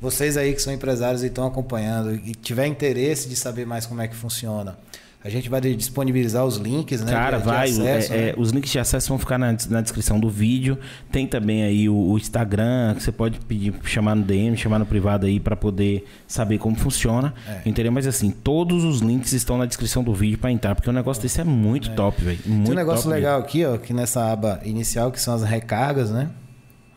Vocês 0.00 0.36
aí 0.36 0.52
que 0.54 0.60
são 0.62 0.72
empresários 0.72 1.22
e 1.22 1.26
estão 1.26 1.46
acompanhando 1.46 2.14
e 2.14 2.34
tiver 2.34 2.66
interesse 2.66 3.28
de 3.28 3.36
saber 3.36 3.66
mais 3.66 3.86
como 3.86 4.02
é 4.02 4.08
que 4.08 4.14
funciona, 4.14 4.76
a 5.24 5.28
gente 5.30 5.48
vai 5.48 5.60
disponibilizar 5.60 6.44
os 6.44 6.56
links, 6.56 7.00
né? 7.00 7.10
Cara, 7.10 7.38
de- 7.38 7.42
de 7.42 7.48
vai. 7.48 7.68
acesso, 7.70 8.12
é- 8.12 8.16
né? 8.16 8.28
é, 8.28 8.34
os 8.36 8.50
links 8.50 8.70
de 8.70 8.78
acesso 8.78 9.08
vão 9.08 9.18
ficar 9.18 9.38
na, 9.38 9.56
na 9.70 9.80
descrição 9.80 10.20
do 10.20 10.28
vídeo. 10.30 10.78
Tem 11.10 11.26
também 11.26 11.64
aí 11.64 11.88
o, 11.88 11.96
o 11.96 12.16
Instagram, 12.16 12.94
que 12.94 13.02
você 13.02 13.10
pode 13.10 13.40
pedir, 13.40 13.74
chamar 13.84 14.14
no 14.14 14.22
DM, 14.22 14.56
chamar 14.56 14.78
no 14.78 14.86
privado 14.86 15.26
aí 15.26 15.40
pra 15.40 15.56
poder 15.56 16.04
saber 16.28 16.58
como 16.58 16.76
funciona. 16.76 17.34
É. 17.48 17.62
Entendeu? 17.68 17.90
Mas 17.90 18.06
assim, 18.06 18.30
todos 18.30 18.84
os 18.84 19.00
links 19.00 19.32
estão 19.32 19.58
na 19.58 19.66
descrição 19.66 20.04
do 20.04 20.14
vídeo 20.14 20.38
pra 20.38 20.52
entrar, 20.52 20.74
porque 20.76 20.88
o 20.90 20.92
negócio 20.92 21.20
desse 21.22 21.40
é 21.40 21.44
muito 21.44 21.90
top, 21.96 22.22
velho. 22.22 22.38
Tem 22.38 22.52
um 22.52 22.74
negócio 22.74 23.10
legal 23.10 23.40
aqui, 23.40 23.64
ó, 23.64 23.78
que 23.78 23.92
nessa 23.92 24.30
aba 24.30 24.60
inicial, 24.64 25.10
que 25.10 25.20
são 25.20 25.34
as 25.34 25.42
recargas, 25.42 26.10
né? 26.10 26.28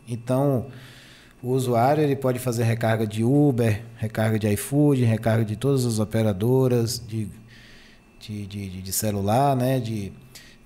Então, 0.06 0.66
o 1.42 1.50
usuário 1.52 2.02
ele 2.02 2.16
pode 2.16 2.38
fazer 2.38 2.64
recarga 2.64 3.06
de 3.06 3.24
Uber, 3.24 3.80
recarga 3.96 4.38
de 4.38 4.48
iFood, 4.48 5.02
recarga 5.04 5.44
de 5.44 5.56
todas 5.56 5.84
as 5.86 5.98
operadoras, 5.98 7.02
de 7.06 7.28
de, 8.20 8.46
de, 8.46 8.82
de- 8.82 8.92
celular, 8.92 9.56
né? 9.56 9.80
De, 9.80 10.12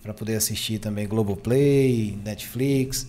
para 0.02 0.12
poder 0.12 0.34
assistir 0.36 0.78
também 0.80 1.06
Globoplay, 1.06 2.18
Netflix. 2.24 3.06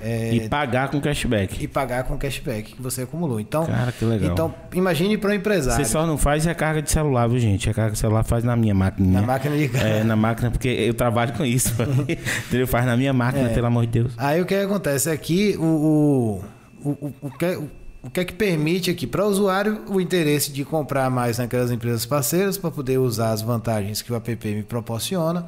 é, 0.00 0.32
E 0.34 0.48
pagar 0.48 0.88
com 0.90 0.98
cashback. 1.00 1.62
e 1.62 1.68
pagar 1.68 2.04
com 2.04 2.16
cashback 2.16 2.74
que 2.74 2.80
você 2.82 3.02
acumulou. 3.02 3.38
Então, 3.38 3.66
Cara, 3.66 3.92
que 3.92 4.04
legal. 4.04 4.32
então 4.32 4.54
imagine 4.74 5.18
para 5.18 5.30
o 5.30 5.34
empresário. 5.34 5.84
Você 5.84 5.90
só 5.92 6.06
não 6.06 6.16
faz 6.16 6.46
recarga 6.46 6.80
de 6.80 6.90
celular, 6.90 7.28
viu, 7.28 7.38
gente? 7.38 7.66
Recarga 7.66 7.92
de 7.92 7.98
celular 7.98 8.24
faz 8.24 8.42
na 8.42 8.56
minha 8.56 8.74
máquina. 8.74 9.20
Na 9.20 9.26
máquina 9.26 9.56
de 9.56 9.70
É, 9.76 10.02
na 10.02 10.16
máquina, 10.16 10.50
porque 10.50 10.68
eu 10.68 10.94
trabalho 10.94 11.34
com 11.34 11.44
isso. 11.44 11.74
Entendeu? 12.48 12.66
Faz 12.66 12.86
na 12.86 12.96
minha 12.96 13.12
máquina, 13.12 13.50
É. 13.50 13.52
pelo 13.54 13.66
amor 13.66 13.84
de 13.86 13.92
Deus. 13.92 14.14
Aí 14.16 14.40
o 14.40 14.46
que 14.46 14.54
acontece 14.54 15.10
aqui, 15.10 15.54
o, 15.58 15.62
o, 15.62 16.44
o, 16.84 17.14
o, 17.20 17.30
que, 17.30 17.46
o, 17.56 17.70
o 18.02 18.10
que 18.10 18.20
é 18.20 18.24
que 18.24 18.32
permite 18.32 18.90
aqui 18.90 19.06
para 19.06 19.24
o 19.24 19.28
usuário 19.28 19.82
o 19.88 20.00
interesse 20.00 20.50
de 20.50 20.64
comprar 20.64 21.10
mais 21.10 21.38
naquelas 21.38 21.70
empresas 21.70 22.06
parceiras 22.06 22.56
para 22.56 22.70
poder 22.70 22.98
usar 22.98 23.32
as 23.32 23.42
vantagens 23.42 24.02
que 24.02 24.12
o 24.12 24.16
app 24.16 24.38
me 24.44 24.62
proporciona. 24.62 25.46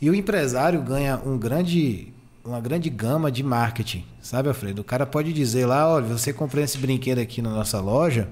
E 0.00 0.08
o 0.08 0.14
empresário 0.14 0.80
ganha 0.80 1.20
um 1.26 1.36
grande, 1.36 2.12
uma 2.44 2.60
grande 2.60 2.88
gama 2.88 3.32
de 3.32 3.42
marketing, 3.42 4.04
sabe, 4.22 4.48
Alfredo? 4.48 4.82
O 4.82 4.84
cara 4.84 5.04
pode 5.04 5.32
dizer 5.32 5.66
lá, 5.66 5.92
olha, 5.92 6.06
você 6.06 6.32
comprou 6.32 6.62
esse 6.62 6.78
brinquedo 6.78 7.18
aqui 7.18 7.42
na 7.42 7.50
nossa 7.50 7.80
loja, 7.80 8.28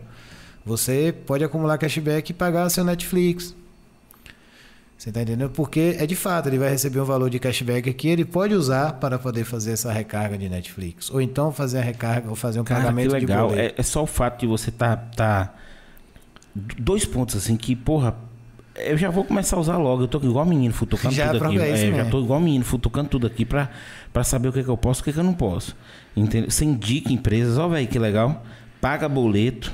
você 0.64 1.12
pode 1.26 1.42
acumular 1.42 1.76
cashback 1.76 2.30
e 2.30 2.34
pagar 2.34 2.68
seu 2.70 2.84
Netflix. 2.84 3.54
Você 4.96 5.10
está 5.10 5.20
entendendo? 5.20 5.50
Porque 5.50 5.96
é 5.98 6.06
de 6.06 6.16
fato, 6.16 6.48
ele 6.48 6.58
vai 6.58 6.70
receber 6.70 7.00
um 7.00 7.04
valor 7.04 7.28
de 7.28 7.38
cashback 7.38 7.88
aqui, 7.88 8.08
ele 8.08 8.24
pode 8.24 8.54
usar 8.54 8.94
para 8.94 9.18
poder 9.18 9.44
fazer 9.44 9.72
essa 9.72 9.92
recarga 9.92 10.38
de 10.38 10.48
Netflix. 10.48 11.10
Ou 11.10 11.20
então 11.20 11.52
fazer 11.52 11.78
a 11.78 11.82
recarga, 11.82 12.30
ou 12.30 12.34
fazer 12.34 12.60
um 12.60 12.64
Cara, 12.64 12.80
que 12.80 12.86
pagamento 12.86 13.12
legal. 13.12 13.48
de 13.48 13.54
boleto. 13.54 13.74
É, 13.76 13.80
é 13.80 13.82
só 13.82 14.02
o 14.02 14.06
fato 14.06 14.40
de 14.40 14.46
você 14.46 14.70
tá, 14.70 14.96
tá. 14.96 15.54
Dois 16.54 17.04
pontos 17.04 17.36
assim 17.36 17.56
que, 17.56 17.76
porra. 17.76 18.14
Eu 18.74 18.96
já 18.96 19.10
vou 19.10 19.24
começar 19.24 19.56
a 19.56 19.60
usar 19.60 19.76
logo. 19.76 20.02
Eu 20.02 20.08
tô 20.08 20.18
igual 20.18 20.44
menino, 20.46 20.72
futucando 20.72 21.14
Já 21.14 21.30
tudo 21.30 21.44
aqui. 21.44 21.58
É, 21.58 21.96
já 21.96 22.04
tô 22.06 22.20
igual 22.20 22.40
menino, 22.40 22.64
futucando 22.64 23.08
tudo 23.08 23.26
aqui 23.26 23.44
pra, 23.44 23.70
pra 24.12 24.24
saber 24.24 24.48
o 24.48 24.52
que, 24.52 24.62
que 24.62 24.68
eu 24.68 24.76
posso 24.76 25.00
e 25.00 25.02
o 25.02 25.04
que, 25.04 25.12
que 25.12 25.18
eu 25.18 25.24
não 25.24 25.34
posso. 25.34 25.76
Entendeu? 26.14 26.50
Você 26.50 26.64
indica 26.64 27.12
empresas, 27.12 27.58
ó, 27.58 27.68
velho, 27.68 27.86
que 27.86 27.98
legal. 27.98 28.44
Paga 28.80 29.08
boleto. 29.08 29.72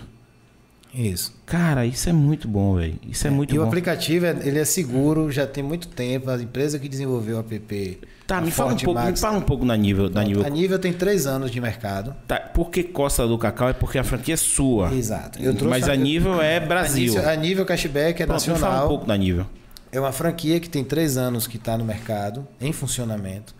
Isso. 0.95 1.35
Cara, 1.47 1.87
isso 1.87 2.09
é 2.09 2.13
muito 2.13 2.47
bom, 2.47 2.75
velho. 2.77 2.99
Isso 3.09 3.27
é, 3.27 3.31
muito 3.31 3.55
e 3.55 3.59
o 3.59 3.63
bom. 3.63 3.69
aplicativo, 3.69 4.27
é- 4.27 4.37
ele 4.45 4.59
é 4.59 4.65
seguro, 4.65 5.31
já 5.31 5.47
tem 5.47 5.63
muito 5.65 5.89
tempo. 5.89 6.29
A 6.31 6.37
empresa 6.37 6.79
que 6.79 6.89
desenvolveu 6.89 7.37
o 7.39 7.41
app. 7.41 8.01
Tá, 8.27 8.41
me 8.41 8.51
fala, 8.51 8.73
um 8.73 8.77
pouco, 8.77 9.01
me 9.03 9.17
fala 9.17 9.39
um 9.39 9.43
pouco 9.43 9.65
na 9.65 9.77
nível. 9.77 10.09
Na 10.11 10.23
nível 10.23 10.45
A 10.45 10.49
nível 10.49 10.79
tem 10.79 10.93
três 10.93 11.27
anos 11.27 11.51
de 11.51 11.61
mercado. 11.61 12.15
tá, 12.29 12.37
por 12.39 12.71
que 12.71 12.83
Costa 12.83 13.27
do 13.27 13.37
Cacau? 13.39 13.69
É 13.69 13.73
porque 13.73 13.99
a 13.99 14.05
franquia 14.05 14.35
é 14.35 14.37
sua. 14.37 14.93
Exato. 14.93 15.39
Eu 15.43 15.55
trouxe 15.55 15.81
Mas 15.81 15.89
a- 15.89 15.93
a 15.93 15.97
nível 15.97 16.41
é 16.41 16.61
Brasil. 16.61 17.15
A 17.29 17.35
nível, 17.37 17.65
cashback 17.65 18.23
é 18.23 18.27
Pronto, 18.27 18.41
me 18.41 18.47
fala 18.47 18.59
um 18.59 18.61
nacional. 18.61 18.89
pouco 18.89 19.07
da 19.07 19.17
nível. 19.17 19.47
É 19.91 19.99
uma 20.01 20.13
franquia 20.13 20.59
que 20.61 20.69
tem 20.71 20.83
três 20.85 21.17
anos 21.17 21.47
que 21.47 21.57
está 21.57 21.77
no 21.77 21.85
mercado, 21.85 22.47
em 22.61 22.73
funcionamento. 22.73 23.55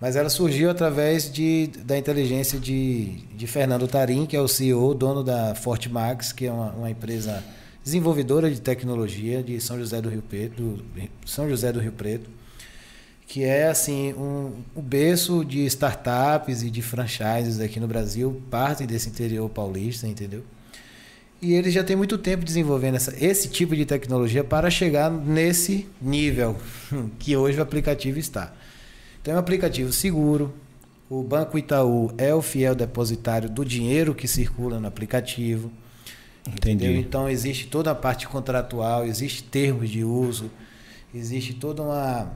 Mas 0.00 0.16
ela 0.16 0.30
surgiu 0.30 0.70
através 0.70 1.30
de, 1.30 1.66
da 1.84 1.96
inteligência 1.98 2.58
de, 2.58 3.18
de 3.36 3.46
Fernando 3.46 3.86
Tarim, 3.86 4.24
que 4.24 4.34
é 4.34 4.40
o 4.40 4.48
CEO, 4.48 4.94
dono 4.94 5.22
da 5.22 5.54
Fortemax, 5.54 6.32
que 6.32 6.46
é 6.46 6.52
uma, 6.52 6.70
uma 6.72 6.90
empresa 6.90 7.44
desenvolvedora 7.84 8.50
de 8.50 8.60
tecnologia 8.60 9.42
de 9.42 9.60
São 9.60 9.78
José 9.78 10.00
do 10.00 10.08
Rio 10.08 10.22
Preto, 10.22 10.62
do- 10.62 10.84
São 11.26 11.48
José 11.48 11.70
do 11.70 11.80
Rio 11.80 11.92
Preto, 11.92 12.30
que 13.26 13.44
é 13.44 13.68
assim 13.68 14.14
um, 14.14 14.52
o 14.74 14.80
berço 14.82 15.44
de 15.44 15.64
startups 15.66 16.62
e 16.62 16.70
de 16.70 16.80
franchises 16.80 17.60
aqui 17.60 17.78
no 17.78 17.86
Brasil, 17.86 18.40
partem 18.50 18.86
desse 18.86 19.08
interior 19.10 19.48
paulista, 19.50 20.06
entendeu? 20.06 20.42
E 21.42 21.52
ele 21.54 21.70
já 21.70 21.84
tem 21.84 21.94
muito 21.96 22.18
tempo 22.18 22.44
desenvolvendo 22.44 22.96
essa, 22.96 23.14
esse 23.22 23.48
tipo 23.48 23.76
de 23.76 23.84
tecnologia 23.86 24.42
para 24.44 24.68
chegar 24.70 25.10
nesse 25.10 25.86
nível 26.00 26.56
que 27.18 27.36
hoje 27.36 27.58
o 27.58 27.62
aplicativo 27.62 28.18
está. 28.18 28.52
Então 29.20 29.34
é 29.34 29.36
um 29.36 29.40
aplicativo 29.40 29.92
seguro. 29.92 30.54
O 31.08 31.22
Banco 31.22 31.58
Itaú 31.58 32.12
é 32.16 32.34
o 32.34 32.40
fiel 32.40 32.74
depositário 32.74 33.50
do 33.50 33.64
dinheiro 33.64 34.14
que 34.14 34.28
circula 34.28 34.78
no 34.78 34.86
aplicativo. 34.86 35.70
Entendi. 36.46 36.84
Entendeu? 36.84 37.00
Então 37.00 37.28
existe 37.28 37.66
toda 37.66 37.90
a 37.90 37.94
parte 37.94 38.26
contratual, 38.26 39.04
existe 39.04 39.42
termos 39.42 39.90
de 39.90 40.04
uso, 40.04 40.50
existe 41.14 41.52
toda 41.52 41.82
uma, 41.82 42.32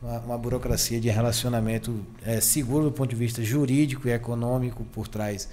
uma, 0.00 0.18
uma 0.20 0.38
burocracia 0.38 1.00
de 1.00 1.10
relacionamento 1.10 2.06
é, 2.24 2.40
seguro 2.40 2.84
do 2.84 2.92
ponto 2.92 3.10
de 3.10 3.16
vista 3.16 3.42
jurídico 3.42 4.08
e 4.08 4.12
econômico 4.12 4.84
por 4.84 5.08
trás 5.08 5.48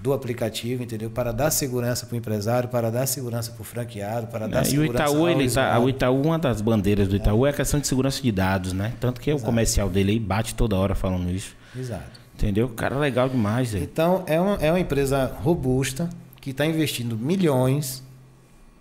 do 0.00 0.12
aplicativo, 0.12 0.82
entendeu? 0.82 1.10
Para 1.10 1.32
dar 1.32 1.50
segurança 1.50 2.04
para 2.04 2.14
o 2.14 2.18
empresário, 2.18 2.68
para 2.68 2.90
dar 2.90 3.06
segurança 3.06 3.52
para 3.52 3.62
o 3.62 3.64
franqueado, 3.64 4.26
para 4.26 4.46
dar 4.46 4.58
É, 4.58 4.60
e 4.60 4.78
o 4.78 4.82
segurança 4.82 5.04
Itaú, 5.04 5.18
ao 5.20 5.28
ele 5.28 5.50
tá, 5.50 5.78
o 5.78 5.88
Itaú, 5.88 6.22
uma 6.22 6.38
das 6.38 6.60
bandeiras 6.60 7.08
do 7.08 7.16
Itaú 7.16 7.46
é 7.46 7.50
a 7.50 7.52
questão 7.52 7.80
de 7.80 7.86
segurança 7.86 8.20
de 8.20 8.30
dados, 8.30 8.72
né? 8.72 8.92
Tanto 9.00 9.20
que 9.20 9.32
o 9.32 9.40
comercial 9.40 9.88
dele 9.88 10.12
aí 10.12 10.18
bate 10.18 10.54
toda 10.54 10.76
hora 10.76 10.94
falando 10.94 11.30
isso. 11.30 11.56
Exato. 11.76 12.20
Entendeu? 12.34 12.68
Cara, 12.68 12.98
legal 12.98 13.28
demais, 13.28 13.72
velho. 13.72 13.84
Então, 13.84 14.24
é 14.26 14.40
uma, 14.40 14.56
é 14.56 14.70
uma 14.70 14.80
empresa 14.80 15.26
robusta 15.42 16.10
que 16.40 16.50
está 16.50 16.66
investindo 16.66 17.16
milhões 17.16 18.02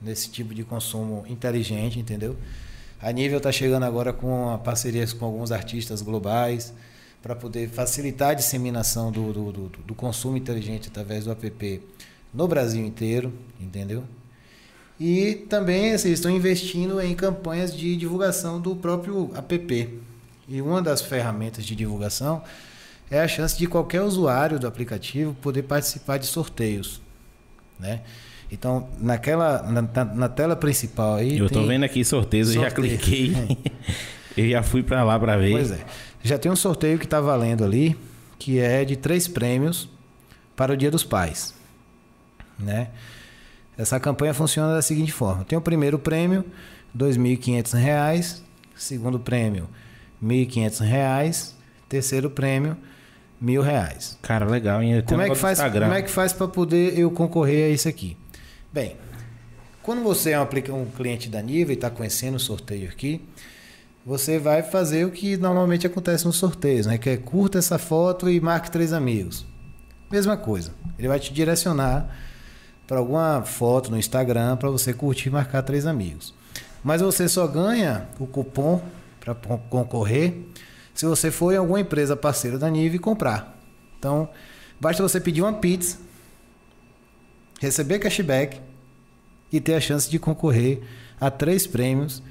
nesse 0.02 0.30
tipo 0.30 0.54
de 0.54 0.64
consumo 0.64 1.24
inteligente, 1.30 1.98
entendeu? 1.98 2.36
A 3.02 3.12
nível 3.12 3.38
está 3.38 3.52
chegando 3.52 3.84
agora 3.84 4.12
com 4.12 4.60
parcerias 4.64 5.14
com 5.14 5.26
alguns 5.26 5.52
artistas 5.52 6.02
globais 6.02 6.74
para 7.24 7.36
poder 7.36 7.70
facilitar 7.70 8.32
a 8.32 8.34
disseminação 8.36 9.12
do, 9.12 9.34
do, 9.34 9.52
do, 9.52 9.70
do 9.70 9.96
consumo 9.96 10.38
inteligente 10.38 10.90
através 10.90 11.24
do 11.26 11.32
app 11.32 11.82
no 12.34 12.48
Brasil 12.48 12.86
inteiro, 12.86 13.34
entendeu? 13.60 14.04
E 15.00 15.34
também 15.50 15.94
assim, 15.94 16.12
estão 16.12 16.30
investindo 16.30 17.02
em 17.02 17.16
campanhas 17.16 17.76
de 17.76 17.96
divulgação 17.96 18.60
do 18.62 18.76
próprio 18.76 19.32
app. 19.36 20.00
E 20.48 20.62
uma 20.62 20.82
das 20.82 21.02
ferramentas 21.02 21.66
de 21.66 21.76
divulgação 21.76 22.44
é 23.10 23.22
a 23.22 23.28
chance 23.28 23.58
de 23.58 23.68
qualquer 23.68 24.02
usuário 24.02 24.60
do 24.60 24.68
aplicativo 24.68 25.34
poder 25.42 25.64
participar 25.64 26.18
de 26.18 26.26
sorteios, 26.28 27.02
né? 27.80 28.02
Então, 28.52 28.88
naquela 29.00 29.64
na, 29.64 29.82
na- 30.14 30.30
tela 30.30 30.56
principal 30.56 31.16
aí 31.16 31.40
Eu 31.40 31.50
tem- 31.50 31.66
vendo 31.66 31.86
aqui 31.86 32.04
sorteios, 32.06 32.50
eu 32.54 32.62
já 32.62 32.70
Sorteio. 32.70 33.00
cliquei. 33.00 33.58
eu 34.38 34.50
já 34.50 34.62
fui 34.62 34.84
pra 34.84 35.04
lá 35.04 35.18
pra 35.18 35.38
ver. 35.38 35.52
Pois 35.52 35.72
é. 35.72 35.80
Já 36.24 36.38
tem 36.40 36.52
um 36.52 36.56
sorteio 36.56 36.98
que 36.98 37.06
está 37.06 37.20
valendo 37.20 37.64
ali, 37.64 37.98
que 38.40 38.58
é 38.60 38.84
de 38.86 38.96
três 38.96 39.28
prêmios 39.28 39.90
para 40.56 40.74
o 40.74 40.78
Dia 40.78 40.90
dos 40.90 41.04
Pais. 41.04 41.54
Né? 42.58 42.90
Essa 43.78 44.00
campanha 44.00 44.34
funciona 44.34 44.74
da 44.74 44.82
seguinte 44.82 45.12
forma: 45.12 45.44
tem 45.44 45.58
o 45.58 45.62
primeiro 45.62 46.00
prêmio, 46.00 46.46
R$ 46.98 47.06
2.500, 47.06 48.40
segundo 48.76 49.20
prêmio, 49.20 49.68
R$ 50.22 50.28
1.500, 50.46 51.52
terceiro 51.90 52.30
prêmio, 52.30 52.78
R$ 53.42 53.48
1.000. 53.48 54.18
Cara, 54.22 54.46
legal, 54.46 54.82
hein? 54.82 55.04
Como 55.06 55.22
é, 55.22 55.30
que 55.30 55.36
faz, 55.36 55.60
Instagram. 55.60 55.88
como 55.88 55.98
é 55.98 56.02
que 56.02 56.10
faz 56.12 56.32
para 56.32 56.48
poder 56.48 56.98
eu 56.98 57.12
concorrer 57.12 57.66
a 57.66 57.70
isso 57.70 57.90
aqui? 57.90 58.16
Bem, 58.72 58.96
quando 59.82 60.02
você 60.04 60.32
é 60.32 60.40
um, 60.40 60.44
aplica- 60.44 60.74
um 60.74 60.86
cliente 60.86 61.28
da 61.28 61.42
Niva 61.42 61.72
e 61.72 61.76
está 61.76 61.90
conhecendo 61.90 62.36
o 62.36 62.40
sorteio 62.40 62.88
aqui, 62.90 63.22
você 64.06 64.38
vai 64.38 64.62
fazer 64.62 65.06
o 65.06 65.12
que 65.12 65.38
normalmente 65.38 65.88
acontece 65.88 66.26
nos 66.26 66.36
sorteios, 66.36 66.86
né? 66.86 66.98
Que 66.98 67.12
é 67.12 67.18
curta 67.18 67.58
essa 67.58 67.78
foto 67.78 68.30
e 68.30 68.40
marque 68.40 68.70
três 68.70 68.92
amigos. 68.92 69.46
Mesma 70.12 70.36
coisa. 70.36 70.72
Ele 71.00 71.08
vai 71.08 71.20
te 71.20 71.34
direcionar 71.34 72.14
para 72.86 73.00
alguma 73.00 73.44
foto 73.44 73.90
no 73.90 73.98
Instagram 73.98 74.58
para 74.58 74.70
você 74.70 74.94
curtir 74.94 75.30
e 75.30 75.32
marcar 75.32 75.62
três 75.64 75.86
amigos. 75.86 76.34
Mas 76.84 77.02
você 77.02 77.30
só 77.30 77.48
ganha 77.48 78.08
o 78.20 78.28
cupom 78.28 78.82
para 79.22 79.34
concorrer 79.70 80.36
se 80.94 81.06
você 81.06 81.32
for 81.32 81.54
em 81.54 81.58
alguma 81.58 81.80
empresa 81.80 82.16
parceira 82.16 82.60
da 82.60 82.70
Nive 82.70 82.98
e 82.98 83.00
comprar. 83.00 83.58
Então, 83.98 84.30
basta 84.80 85.02
você 85.02 85.20
pedir 85.20 85.42
uma 85.42 85.54
pizza, 85.54 85.98
receber 87.62 88.00
cashback 88.00 88.60
e 89.50 89.62
ter 89.62 89.76
a 89.76 89.80
chance 89.80 90.10
de 90.10 90.20
concorrer 90.20 90.82
a 91.22 91.32
três 91.32 91.66
prêmios 91.66 92.22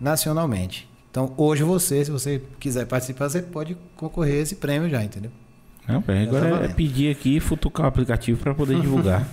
nacionalmente. 0.00 0.89
Então, 1.10 1.32
hoje 1.36 1.64
você, 1.64 2.04
se 2.04 2.10
você 2.10 2.40
quiser 2.58 2.86
participar, 2.86 3.28
você 3.28 3.42
pode 3.42 3.76
concorrer 3.96 4.38
a 4.38 4.42
esse 4.42 4.54
prêmio 4.56 4.88
já, 4.88 5.02
entendeu? 5.02 5.30
Não, 5.88 6.00
tá 6.00 6.12
agora 6.12 6.64
é 6.64 6.68
pedir 6.68 7.10
aqui 7.10 7.36
e 7.36 7.40
futucar 7.40 7.86
o 7.86 7.88
aplicativo 7.88 8.40
pra 8.40 8.54
poder 8.54 8.78
divulgar. 8.80 9.26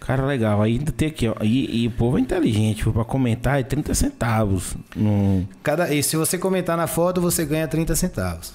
Cara, 0.00 0.26
legal. 0.26 0.60
Aí 0.60 0.72
ainda 0.72 0.92
tem 0.92 1.08
aqui, 1.08 1.28
ó. 1.28 1.34
E, 1.42 1.84
e 1.84 1.86
o 1.86 1.90
povo 1.92 2.18
é 2.18 2.20
inteligente, 2.20 2.84
para 2.90 3.04
comentar 3.04 3.60
é 3.60 3.62
30 3.62 3.94
centavos. 3.94 4.76
No... 4.94 5.48
Cada, 5.62 5.94
e 5.94 6.02
se 6.02 6.16
você 6.16 6.36
comentar 6.36 6.76
na 6.76 6.86
foto, 6.86 7.20
você 7.20 7.44
ganha 7.44 7.66
30 7.66 7.94
centavos. 7.94 8.54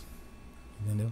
Entendeu? 0.85 1.11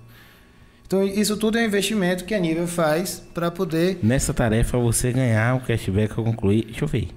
Então, 0.86 1.04
isso 1.04 1.36
tudo 1.38 1.58
é 1.58 1.64
um 1.64 1.66
investimento 1.66 2.26
que 2.26 2.36
a 2.36 2.40
Nível 2.40 2.68
faz 2.68 3.24
para 3.34 3.50
poder. 3.50 3.98
Nessa 4.04 4.34
tarefa 4.34 4.78
você 4.78 5.12
ganhar 5.12 5.56
o 5.56 5.62
cashback 5.62 6.14
que 6.14 6.20
eu 6.20 6.24
concluí. 6.24 6.64
Deixa 6.66 6.84
eu 6.84 6.88
ver. 6.88 7.08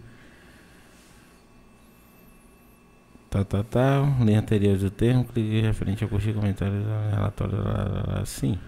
Tá, 3.31 3.45
tá, 3.45 3.63
tá. 3.63 4.17
Linha 4.21 4.41
anterior 4.41 4.77
do 4.79 4.91
termo, 4.91 5.25
clique 5.25 5.61
referente 5.61 6.05
a 6.05 6.09
curtir 6.09 6.33
comentários, 6.33 6.85
relatório, 7.11 7.63
lá, 7.63 7.85
lá, 7.85 8.05
lá, 8.19 8.27
sim. 8.27 8.59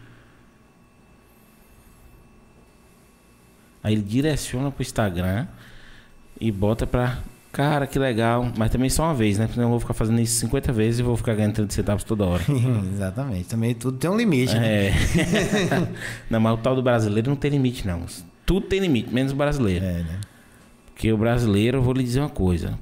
Aí 3.83 3.95
ele 3.95 4.03
direciona 4.03 4.71
pro 4.71 4.83
Instagram 4.83 5.47
e 6.39 6.53
bota 6.53 6.87
pra 6.87 7.19
Cara, 7.53 7.87
que 7.87 7.99
legal. 7.99 8.51
Mas 8.57 8.71
também 8.71 8.89
só 8.89 9.05
uma 9.05 9.15
vez, 9.15 9.39
né? 9.39 9.47
Porque 9.47 9.61
eu 9.61 9.69
vou 9.69 9.81
ficar 9.81 9.95
fazendo 9.95 10.21
isso 10.21 10.39
50 10.39 10.73
vezes 10.73 11.01
e 11.01 11.03
vou 11.03 11.17
ficar 11.17 11.35
ganhando 11.35 11.55
30 11.55 11.75
centavos 11.75 12.05
toda 12.05 12.25
hora. 12.25 12.43
Exatamente. 12.95 13.49
Também 13.49 13.75
tudo 13.75 13.99
tem 13.99 14.09
um 14.09 14.17
limite, 14.17 14.55
né? 14.55 14.87
É. 14.87 14.93
não, 16.31 16.39
mas 16.39 16.55
o 16.55 16.59
tal 16.59 16.77
do 16.77 16.83
brasileiro 16.83 17.29
não 17.29 17.37
tem 17.37 17.51
limite, 17.51 17.87
não. 17.87 18.05
Tudo 18.47 18.67
tem 18.67 18.81
limite, 18.81 19.13
menos 19.13 19.33
o 19.33 19.37
brasileiro. 19.37 19.85
É, 19.85 19.99
né? 19.99 20.21
Porque 20.87 21.13
o 21.13 21.19
brasileiro, 21.19 21.79
eu 21.79 21.83
vou 21.83 21.93
lhe 21.93 22.05
dizer 22.05 22.21
uma 22.21 22.29
coisa. 22.29 22.79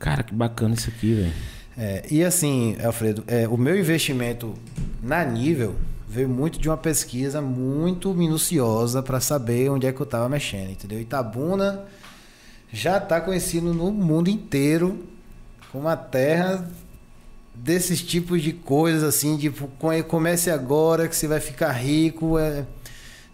Cara, 0.00 0.22
que 0.22 0.34
bacana 0.34 0.74
isso 0.74 0.88
aqui, 0.88 1.14
velho. 1.14 1.32
É, 1.78 2.04
e 2.10 2.24
assim, 2.24 2.76
Alfredo, 2.82 3.22
é, 3.26 3.46
o 3.46 3.56
meu 3.56 3.78
investimento 3.78 4.54
na 5.02 5.24
nível 5.24 5.76
veio 6.08 6.28
muito 6.28 6.58
de 6.58 6.68
uma 6.68 6.76
pesquisa 6.76 7.40
muito 7.40 8.12
minuciosa 8.12 9.02
para 9.02 9.20
saber 9.20 9.70
onde 9.70 9.86
é 9.86 9.92
que 9.92 10.00
eu 10.00 10.04
estava 10.04 10.28
mexendo, 10.28 10.70
entendeu? 10.70 10.98
Itabuna 10.98 11.84
já 12.72 12.96
está 12.96 13.20
conhecido 13.20 13.72
no 13.72 13.92
mundo 13.92 14.28
inteiro 14.28 15.04
como 15.70 15.86
a 15.86 15.96
terra 15.96 16.68
desses 17.54 18.02
tipos 18.02 18.42
de 18.42 18.52
coisas 18.54 19.02
assim, 19.04 19.36
tipo, 19.36 19.70
comece 20.08 20.50
agora 20.50 21.06
que 21.06 21.14
você 21.14 21.28
vai 21.28 21.40
ficar 21.40 21.72
rico, 21.72 22.38
é, 22.38 22.64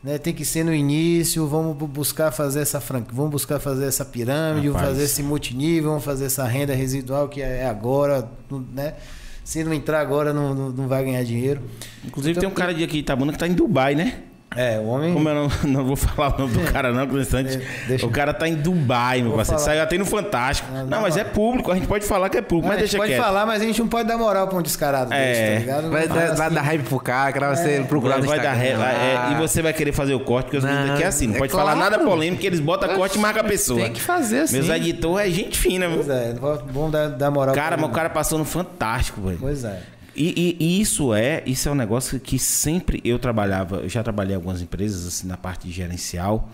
né, 0.07 0.18
tem 0.18 0.32
que 0.32 0.44
ser 0.44 0.62
no 0.62 0.72
início, 0.72 1.48
vamos 1.48 1.76
buscar 1.76 2.30
fazer 2.30 2.61
essa 2.61 2.80
franquia, 2.80 3.12
vamos 3.12 3.32
buscar 3.32 3.59
fazer 3.59 3.86
essa 3.86 4.04
pirâmide, 4.04 4.68
vamos 4.68 4.86
fazer 4.86 5.02
esse 5.02 5.20
multinível, 5.20 5.90
vamos 5.90 6.04
fazer 6.04 6.26
essa 6.26 6.44
renda 6.44 6.72
residual 6.72 7.28
que 7.28 7.42
é 7.42 7.66
agora, 7.66 8.30
né? 8.72 8.94
Se 9.42 9.64
não 9.64 9.74
entrar 9.74 10.00
agora, 10.00 10.32
não, 10.32 10.54
não, 10.54 10.70
não 10.70 10.86
vai 10.86 11.04
ganhar 11.04 11.24
dinheiro. 11.24 11.61
Inclusive 12.04 12.38
então, 12.38 12.42
tem 12.42 12.48
um 12.48 12.54
cara 12.54 12.72
de 12.72 12.84
aqui 12.84 12.98
Itabuna 12.98 13.32
que 13.32 13.36
está 13.36 13.48
em 13.48 13.52
Dubai, 13.52 13.96
né? 13.96 14.22
É, 14.57 14.78
o 14.78 14.86
homem. 14.86 15.12
Como 15.12 15.28
eu 15.28 15.34
não, 15.34 15.48
não 15.64 15.84
vou 15.84 15.96
falar 15.96 16.34
o 16.34 16.38
nome 16.38 16.54
do 16.54 16.72
cara, 16.72 16.92
não, 16.92 17.07
por 17.07 17.20
instante. 17.20 17.61
Deixa... 17.86 18.07
O 18.07 18.11
cara 18.11 18.32
tá 18.32 18.48
em 18.48 18.54
Dubai, 18.54 19.22
meu 19.22 19.32
parceiro. 19.32 19.61
Saiu 19.61 19.82
até 19.82 19.98
no 19.98 20.07
Fantástico. 20.07 20.70
Não, 20.72 20.80
não, 20.80 20.86
não, 20.86 21.02
mas 21.02 21.16
é 21.16 21.24
público, 21.24 21.70
a 21.70 21.74
gente 21.74 21.86
pode 21.86 22.07
falar 22.07 22.28
que 22.28 22.38
é 22.38 22.42
público, 22.42 22.68
mas 22.68 22.78
deixa 22.78 22.96
pode 22.96 23.11
quieto. 23.11 23.20
pode 23.20 23.32
falar, 23.32 23.46
mas 23.46 23.62
a 23.62 23.64
gente 23.64 23.80
não 23.80 23.88
pode 23.88 24.09
dar 24.09 24.16
moral 24.16 24.48
pra 24.48 24.59
um 24.59 24.62
descarado 24.62 25.12
é. 25.12 25.26
desse, 25.26 25.42
tá 25.42 25.59
ligado? 25.59 25.90
Vai, 25.90 26.09
dar, 26.09 26.24
assim. 26.24 26.36
vai 26.36 26.50
dar 26.50 26.62
hype 26.62 26.82
pro 26.82 27.00
cara, 27.00 27.46
vai 27.48 27.57
ser 27.57 27.84
procurado 27.86 28.26
vai, 28.26 28.38
vai 28.38 28.46
dar 28.46 28.64
é, 28.64 29.32
E 29.32 29.34
você 29.36 29.61
vai 29.61 29.72
querer 29.72 29.92
fazer 29.92 30.14
o 30.14 30.20
corte, 30.20 30.46
porque 30.46 30.57
os 30.59 30.64
meninos 30.64 30.90
aqui 30.90 31.02
é 31.02 31.07
assim, 31.07 31.26
não 31.26 31.36
é 31.36 31.38
pode 31.38 31.52
claro. 31.52 31.68
falar 31.68 31.78
nada 31.78 31.98
polêmico, 31.98 32.40
que 32.40 32.46
eles 32.46 32.61
botam 32.61 32.94
corte 32.96 33.18
e 33.18 33.20
marca 33.20 33.40
a 33.40 33.44
pessoa. 33.44 33.80
Tem 33.80 33.92
que 33.92 34.00
fazer 34.00 34.40
assim. 34.40 34.57
Meus 34.59 34.68
editores 34.68 35.28
é 35.28 35.30
gente 35.30 35.59
fina, 35.59 35.88
meu. 35.88 35.98
Pois 35.98 36.09
é, 36.09 36.34
vamos 36.72 36.92
dar, 36.92 37.09
dar 37.09 37.30
moral 37.30 37.54
Cara, 37.54 37.76
mas 37.76 37.90
o 37.90 37.92
cara 37.92 38.09
passou 38.11 38.38
no 38.38 38.44
Fantástico, 38.44 39.20
velho. 39.20 39.38
Pois 39.38 39.64
é. 39.64 39.80
E, 40.16 40.56
e, 40.58 40.64
e, 40.64 40.80
isso 40.80 41.12
é 41.12 41.42
isso 41.46 41.68
é 41.68 41.72
um 41.72 41.74
negócio 41.74 42.18
que 42.18 42.38
sempre 42.38 43.00
eu 43.04 43.18
trabalhava, 43.18 43.76
eu 43.76 43.88
já 43.88 44.02
trabalhei 44.02 44.32
em 44.32 44.36
algumas 44.36 44.62
empresas 44.62 45.06
assim 45.06 45.26
na 45.26 45.36
parte 45.36 45.70
gerencial. 45.70 46.48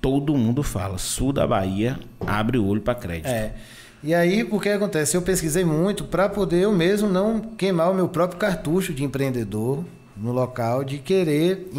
Todo 0.00 0.34
mundo 0.36 0.62
fala, 0.62 0.96
sul 0.96 1.32
da 1.32 1.46
Bahia 1.46 1.98
abre 2.26 2.56
o 2.56 2.64
olho 2.64 2.80
para 2.80 2.94
crédito. 2.94 3.28
É. 3.28 3.54
E 4.02 4.14
aí, 4.14 4.44
o 4.50 4.58
que 4.58 4.70
acontece? 4.70 5.14
Eu 5.14 5.20
pesquisei 5.20 5.62
muito 5.62 6.04
para 6.04 6.26
poder 6.26 6.62
eu 6.62 6.72
mesmo 6.72 7.06
não 7.06 7.38
queimar 7.38 7.90
o 7.90 7.94
meu 7.94 8.08
próprio 8.08 8.38
cartucho 8.38 8.94
de 8.94 9.04
empreendedor 9.04 9.84
no 10.16 10.32
local, 10.32 10.82
de 10.82 10.98
querer 10.98 11.70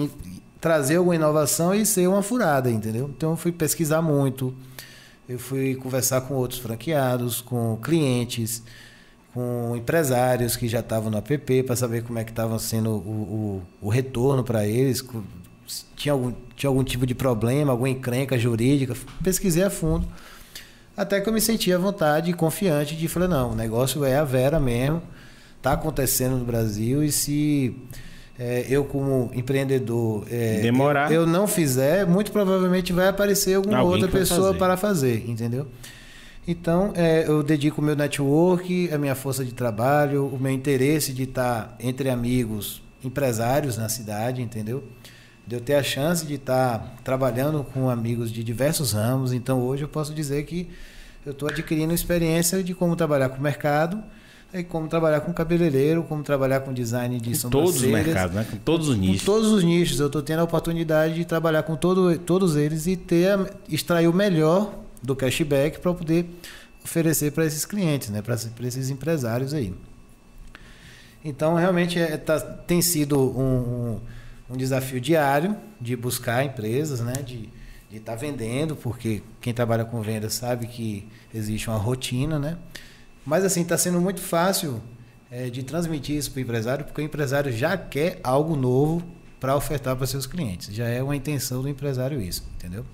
trazer 0.59 0.97
alguma 0.97 1.15
inovação 1.15 1.73
e 1.73 1.83
ser 1.83 2.07
uma 2.07 2.21
furada, 2.21 2.69
entendeu? 2.69 3.09
Então 3.15 3.31
eu 3.31 3.37
fui 3.37 3.51
pesquisar 3.51 4.03
muito, 4.03 4.53
eu 5.27 5.39
fui 5.39 5.73
conversar 5.73 6.21
com 6.21 6.35
outros 6.35 6.59
franqueados, 6.59 7.41
com 7.41 7.75
clientes, 7.77 8.61
com 9.33 9.75
empresários 9.75 10.55
que 10.55 10.67
já 10.67 10.81
estavam 10.81 11.09
no 11.09 11.17
app 11.17 11.63
para 11.63 11.75
saber 11.75 12.03
como 12.03 12.19
é 12.19 12.23
que 12.23 12.31
estava 12.31 12.57
sendo 12.59 12.89
o, 12.91 13.63
o, 13.81 13.87
o 13.87 13.89
retorno 13.89 14.43
para 14.43 14.65
eles, 14.67 15.03
tinha 15.95 16.11
algum, 16.11 16.33
tinha 16.55 16.69
algum 16.69 16.83
tipo 16.83 17.05
de 17.05 17.15
problema, 17.15 17.71
alguma 17.71 17.89
encrenca 17.89 18.37
jurídica. 18.37 18.93
Pesquisei 19.23 19.63
a 19.63 19.69
fundo, 19.69 20.05
até 20.95 21.21
que 21.21 21.29
eu 21.29 21.33
me 21.33 21.39
senti 21.39 21.71
à 21.71 21.77
vontade 21.77 22.29
e 22.29 22.33
confiante 22.33 22.95
de 22.95 23.07
falar, 23.07 23.27
não, 23.27 23.51
o 23.51 23.55
negócio 23.55 24.03
é 24.03 24.17
a 24.17 24.23
Vera 24.23 24.59
mesmo, 24.59 25.01
está 25.57 25.73
acontecendo 25.73 26.37
no 26.37 26.43
Brasil 26.43 27.01
e 27.03 27.11
se 27.11 27.75
é, 28.37 28.65
eu 28.69 28.83
como 28.83 29.31
empreendedor 29.33 30.25
é, 30.29 30.59
demorar 30.61 31.11
eu, 31.11 31.21
eu, 31.21 31.27
não 31.27 31.47
fizer, 31.47 32.05
muito 32.05 32.31
provavelmente 32.31 32.91
vai 32.91 33.07
aparecer 33.07 33.55
alguma 33.55 33.77
Alguém 33.77 34.03
outra 34.03 34.19
pessoa 34.19 34.47
fazer. 34.47 34.57
para 34.57 34.77
fazer, 34.77 35.29
entendeu? 35.29 35.67
Então, 36.47 36.91
é, 36.95 37.27
eu 37.27 37.43
dedico 37.43 37.81
o 37.81 37.83
meu 37.83 37.95
network, 37.95 38.91
a 38.91 38.97
minha 38.97 39.13
força 39.13 39.45
de 39.45 39.53
trabalho, 39.53 40.25
o 40.25 40.39
meu 40.39 40.51
interesse 40.51 41.13
de 41.13 41.23
estar 41.23 41.75
entre 41.79 42.09
amigos, 42.09 42.81
empresários 43.03 43.77
na 43.77 43.87
cidade, 43.87 44.41
entendeu? 44.41 44.83
De 45.45 45.55
eu 45.55 45.61
ter 45.61 45.75
a 45.75 45.83
chance 45.83 46.25
de 46.25 46.35
estar 46.35 46.95
trabalhando 47.03 47.63
com 47.63 47.89
amigos 47.89 48.31
de 48.31 48.43
diversos 48.43 48.93
ramos. 48.93 49.33
Então, 49.33 49.61
hoje 49.61 49.83
eu 49.83 49.89
posso 49.89 50.13
dizer 50.13 50.43
que 50.45 50.67
eu 51.25 51.31
estou 51.31 51.47
adquirindo 51.47 51.93
experiência 51.93 52.63
de 52.63 52.73
como 52.73 52.95
trabalhar 52.95 53.29
com 53.29 53.37
o 53.37 53.41
mercado, 53.41 54.03
e 54.53 54.63
como 54.63 54.87
trabalhar 54.87 55.21
com 55.21 55.31
cabeleireiro, 55.31 56.03
como 56.03 56.23
trabalhar 56.23 56.59
com 56.59 56.73
design 56.73 57.17
de 57.19 57.39
com 57.39 57.49
Todos 57.49 57.75
os 57.75 57.83
mercados, 57.83 58.35
né? 58.35 58.45
Com 58.49 58.57
todos 58.57 58.89
os 58.89 58.97
nichos. 58.97 59.21
Com 59.21 59.25
todos 59.25 59.51
os 59.51 59.63
nichos. 59.63 59.99
Eu 59.99 60.07
estou 60.07 60.21
tendo 60.21 60.39
a 60.39 60.43
oportunidade 60.43 61.13
de 61.15 61.23
trabalhar 61.23 61.63
com 61.63 61.77
todo, 61.77 62.17
todos 62.19 62.57
eles 62.57 62.85
e 62.85 62.97
ter 62.97 63.39
extrair 63.69 64.07
o 64.07 64.13
melhor 64.13 64.73
do 65.01 65.15
cashback 65.15 65.79
para 65.79 65.93
poder 65.93 66.25
oferecer 66.83 67.31
para 67.31 67.45
esses 67.45 67.65
clientes, 67.65 68.09
né, 68.09 68.21
para 68.21 68.35
esses 68.67 68.89
empresários 68.89 69.53
aí. 69.53 69.73
Então, 71.23 71.55
realmente 71.55 71.99
é, 71.99 72.17
tá, 72.17 72.39
tem 72.39 72.81
sido 72.81 73.19
um, 73.19 73.99
um, 74.49 74.57
desafio 74.57 74.99
diário 74.99 75.55
de 75.79 75.95
buscar 75.95 76.43
empresas, 76.43 76.99
né, 76.99 77.13
de 77.13 77.49
estar 77.91 78.13
tá 78.13 78.17
vendendo, 78.17 78.75
porque 78.75 79.21
quem 79.39 79.53
trabalha 79.53 79.85
com 79.85 80.01
venda 80.01 80.29
sabe 80.29 80.65
que 80.65 81.07
existe 81.33 81.69
uma 81.69 81.77
rotina, 81.77 82.39
né? 82.39 82.57
Mas 83.23 83.43
assim, 83.43 83.61
está 83.61 83.77
sendo 83.77 84.01
muito 84.01 84.19
fácil 84.19 84.81
é, 85.29 85.49
de 85.49 85.61
transmitir 85.61 86.15
isso 86.15 86.31
para 86.31 86.39
o 86.39 86.41
empresário, 86.41 86.85
porque 86.85 87.01
o 87.01 87.03
empresário 87.03 87.51
já 87.51 87.77
quer 87.77 88.19
algo 88.23 88.55
novo 88.55 89.03
para 89.39 89.55
ofertar 89.55 89.95
para 89.95 90.07
seus 90.07 90.25
clientes. 90.25 90.73
Já 90.73 90.87
é 90.87 91.03
uma 91.03 91.15
intenção 91.15 91.61
do 91.61 91.69
empresário 91.69 92.21
isso, 92.21 92.43
entendeu? 92.55 92.85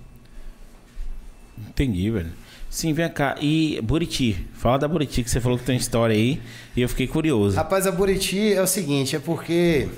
Entendi, 1.68 2.10
velho. 2.10 2.32
Sim, 2.70 2.92
vem 2.92 3.08
cá. 3.08 3.36
E 3.40 3.80
Buriti? 3.82 4.46
Fala 4.52 4.78
da 4.78 4.86
Buriti, 4.86 5.22
que 5.22 5.30
você 5.30 5.40
falou 5.40 5.58
que 5.58 5.64
tem 5.64 5.76
história 5.76 6.14
aí. 6.14 6.40
E 6.76 6.82
eu 6.82 6.88
fiquei 6.88 7.06
curioso. 7.06 7.56
Rapaz, 7.56 7.86
a 7.86 7.90
Buriti 7.90 8.52
é 8.52 8.60
o 8.60 8.66
seguinte, 8.66 9.16
é 9.16 9.18
porque 9.18 9.88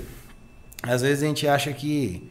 às 0.81 1.01
vezes 1.01 1.23
a 1.23 1.27
gente 1.27 1.47
acha 1.47 1.71
que 1.73 2.23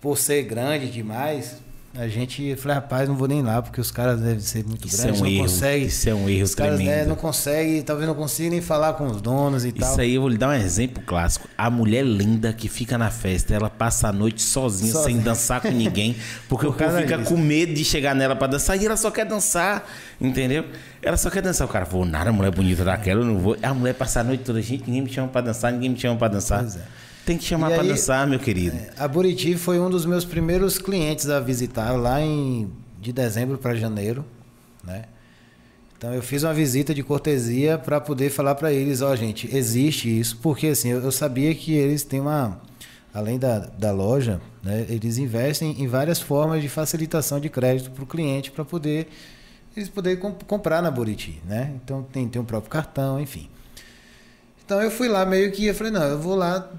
por 0.00 0.16
ser 0.16 0.42
grande 0.42 0.90
demais, 0.90 1.60
a 1.96 2.08
gente 2.08 2.56
falei, 2.56 2.74
rapaz, 2.74 3.08
não 3.08 3.14
vou 3.16 3.28
nem 3.28 3.40
lá, 3.40 3.62
porque 3.62 3.80
os 3.80 3.90
caras 3.92 4.20
devem 4.20 4.40
ser 4.40 4.64
muito 4.64 4.88
isso 4.88 4.96
grandes, 4.96 5.20
é 5.20 5.22
um 5.22 5.26
não 5.26 5.32
erro, 5.32 5.42
consegue. 5.44 5.84
Isso 5.86 6.08
é 6.08 6.14
um 6.14 6.28
erro 6.28 6.42
os 6.44 6.54
caras, 6.54 6.80
Né, 6.80 7.04
não 7.04 7.14
consegue, 7.14 7.82
talvez 7.82 8.08
não 8.08 8.16
consiga 8.16 8.50
nem 8.50 8.60
falar 8.60 8.94
com 8.94 9.06
os 9.06 9.20
donos 9.20 9.64
e 9.64 9.68
isso 9.68 9.76
tal. 9.78 9.90
Isso 9.92 10.00
aí 10.00 10.14
eu 10.16 10.20
vou 10.20 10.28
lhe 10.28 10.36
dar 10.36 10.48
um 10.48 10.52
exemplo 10.54 11.02
clássico. 11.04 11.48
A 11.56 11.70
mulher 11.70 12.04
linda 12.04 12.52
que 12.52 12.68
fica 12.68 12.98
na 12.98 13.10
festa, 13.10 13.54
ela 13.54 13.70
passa 13.70 14.08
a 14.08 14.12
noite 14.12 14.42
sozinha, 14.42 14.92
sozinha. 14.92 15.14
sem 15.16 15.22
dançar 15.24 15.60
com 15.60 15.70
ninguém, 15.70 16.16
porque 16.48 16.66
Por 16.66 16.74
o 16.74 16.78
povo 16.78 16.98
fica 16.98 17.16
disso. 17.18 17.30
com 17.30 17.36
medo 17.40 17.72
de 17.72 17.84
chegar 17.84 18.12
nela 18.14 18.34
para 18.34 18.48
dançar 18.48 18.76
e 18.76 18.84
ela 18.84 18.96
só 18.96 19.10
quer 19.12 19.24
dançar, 19.24 19.88
entendeu? 20.20 20.64
Ela 21.00 21.16
só 21.16 21.30
quer 21.30 21.42
dançar. 21.42 21.64
O 21.66 21.70
cara 21.70 21.86
falou, 21.86 22.04
nada, 22.04 22.32
mulher 22.32 22.50
bonita 22.50 22.82
daquela, 22.84 23.20
eu 23.20 23.24
não 23.26 23.38
vou. 23.38 23.56
A 23.62 23.72
mulher 23.72 23.94
passa 23.94 24.20
a 24.20 24.24
noite 24.24 24.42
toda, 24.42 24.60
gente, 24.60 24.84
ninguém 24.86 25.02
me 25.02 25.12
chama 25.12 25.28
para 25.28 25.42
dançar, 25.42 25.72
ninguém 25.72 25.90
me 25.90 25.98
chama 25.98 26.16
para 26.18 26.28
dançar. 26.32 26.60
Pois 26.60 26.76
é. 26.76 27.03
Tem 27.24 27.38
que 27.38 27.44
chamar 27.44 27.70
para 27.70 27.82
dançar, 27.82 28.26
meu 28.26 28.38
querido. 28.38 28.76
É, 28.76 28.90
a 28.98 29.08
Buriti 29.08 29.56
foi 29.56 29.78
um 29.78 29.88
dos 29.88 30.04
meus 30.04 30.24
primeiros 30.24 30.78
clientes 30.78 31.28
a 31.28 31.40
visitar 31.40 31.92
lá 31.92 32.20
em 32.20 32.70
de 33.00 33.12
dezembro 33.12 33.58
para 33.58 33.74
janeiro, 33.74 34.24
né? 34.82 35.04
Então 35.96 36.12
eu 36.12 36.22
fiz 36.22 36.42
uma 36.42 36.52
visita 36.52 36.94
de 36.94 37.02
cortesia 37.02 37.78
para 37.78 38.00
poder 38.00 38.30
falar 38.30 38.54
para 38.54 38.72
eles, 38.72 39.00
ó, 39.00 39.12
oh, 39.12 39.16
gente, 39.16 39.48
existe 39.54 40.20
isso, 40.20 40.38
porque 40.42 40.68
assim, 40.68 40.88
eu, 40.90 41.00
eu, 41.00 41.12
sabia 41.12 41.54
que 41.54 41.72
eles 41.72 42.02
têm 42.02 42.20
uma 42.20 42.60
além 43.12 43.38
da, 43.38 43.60
da 43.60 43.92
loja, 43.92 44.40
né, 44.62 44.84
eles 44.88 45.18
investem 45.18 45.76
em 45.78 45.86
várias 45.86 46.20
formas 46.20 46.60
de 46.60 46.68
facilitação 46.68 47.38
de 47.38 47.48
crédito 47.48 47.90
para 47.90 48.02
o 48.02 48.06
cliente 48.06 48.50
para 48.50 48.64
poder 48.64 49.08
eles 49.76 49.88
poderem 49.88 50.18
comp 50.18 50.42
comprar 50.44 50.82
na 50.82 50.90
Buriti, 50.90 51.40
né? 51.46 51.72
Então 51.76 52.02
tem, 52.02 52.28
tem 52.28 52.40
o 52.40 52.44
próprio 52.44 52.70
cartão, 52.70 53.20
enfim. 53.20 53.48
Então 54.64 54.80
eu 54.82 54.90
fui 54.90 55.08
lá 55.08 55.24
meio 55.26 55.52
que 55.52 55.66
eu 55.66 55.74
falei, 55.74 55.92
não, 55.92 56.02
eu 56.02 56.18
vou 56.18 56.34
lá 56.34 56.70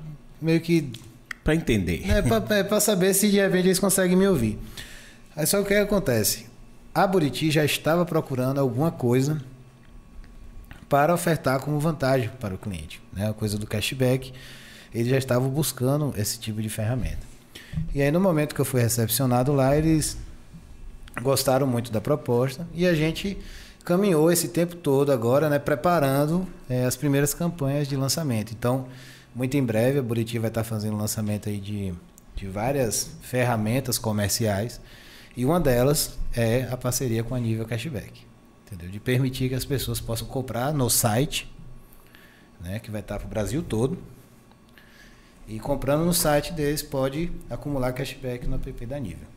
meio 0.46 0.62
que. 0.62 0.92
Para 1.44 1.56
entender. 1.56 2.06
Né, 2.06 2.22
para 2.64 2.80
saber 2.80 3.14
se 3.14 3.30
de 3.30 3.38
repente 3.38 3.68
eles 3.68 3.80
conseguem 3.80 4.16
me 4.16 4.28
ouvir. 4.28 4.58
Aí 5.36 5.46
só 5.46 5.62
o 5.62 5.66
que 5.66 5.74
acontece? 5.74 6.48
A 6.94 7.06
Buriti 7.06 7.52
já 7.52 7.64
estava 7.64 8.06
procurando 8.06 8.60
alguma 8.60 8.90
coisa 8.90 9.40
para 10.90 11.14
ofertar 11.14 11.60
como 11.60 11.80
vantagem 11.80 12.30
para 12.40 12.56
o 12.56 12.58
cliente, 12.58 13.02
né? 13.14 13.30
A 13.30 13.34
coisa 13.34 13.58
do 13.58 13.68
cashback. 13.68 14.34
Eles 14.94 15.08
já 15.10 15.18
estavam 15.18 15.50
buscando 15.50 16.14
esse 16.18 16.40
tipo 16.40 16.62
de 16.62 16.70
ferramenta. 16.70 17.20
E 17.94 18.02
aí 18.02 18.10
no 18.10 18.20
momento 18.20 18.56
que 18.56 18.62
eu 18.62 18.66
fui 18.66 18.82
recepcionado 18.82 19.52
lá, 19.52 19.76
eles 19.76 20.18
gostaram 21.22 21.68
muito 21.68 21.92
da 21.92 22.00
proposta 22.00 22.66
e 22.74 22.88
a 22.88 22.94
gente 22.94 23.38
caminhou 23.84 24.32
esse 24.32 24.48
tempo 24.48 24.76
todo 24.76 25.12
agora, 25.12 25.50
né, 25.50 25.60
preparando 25.60 26.48
é, 26.68 26.86
as 26.86 26.96
primeiras 26.96 27.34
campanhas 27.34 27.88
de 27.88 27.96
lançamento. 27.96 28.52
Então, 28.52 28.88
muito 29.36 29.56
em 29.58 29.64
breve, 29.64 30.00
a 30.00 30.02
Buriti 30.02 30.40
vai 30.40 30.50
estar 30.50 30.64
fazendo 30.64 30.96
lançamento 30.98 31.50
aí 31.50 31.60
de, 31.60 31.94
de 32.36 32.48
várias 32.48 33.10
ferramentas 33.22 33.98
comerciais. 33.98 34.80
E 35.36 35.44
uma 35.46 35.60
delas 35.60 36.18
é 36.34 36.68
a 36.72 36.78
parceria 36.78 37.24
com 37.24 37.36
a 37.36 37.40
Nível 37.40 37.66
Cashback. 37.66 38.24
Entendeu? 38.66 38.90
De 38.90 39.00
permitir 39.00 39.50
que 39.50 39.56
as 39.56 39.66
pessoas 39.66 40.00
possam 40.00 40.26
comprar 40.28 40.74
no 40.74 40.90
site, 40.90 41.52
né, 42.62 42.80
que 42.80 42.90
vai 42.90 43.02
estar 43.02 43.18
para 43.20 43.28
o 43.28 43.30
Brasil 43.30 43.62
todo. 43.62 43.98
E 45.48 45.60
comprando 45.60 46.04
no 46.06 46.14
site 46.14 46.52
deles 46.54 46.82
pode 46.82 47.32
acumular 47.50 47.94
cashback 47.94 48.48
no 48.48 48.56
app 48.56 48.86
da 48.86 48.98
Nível. 49.00 49.28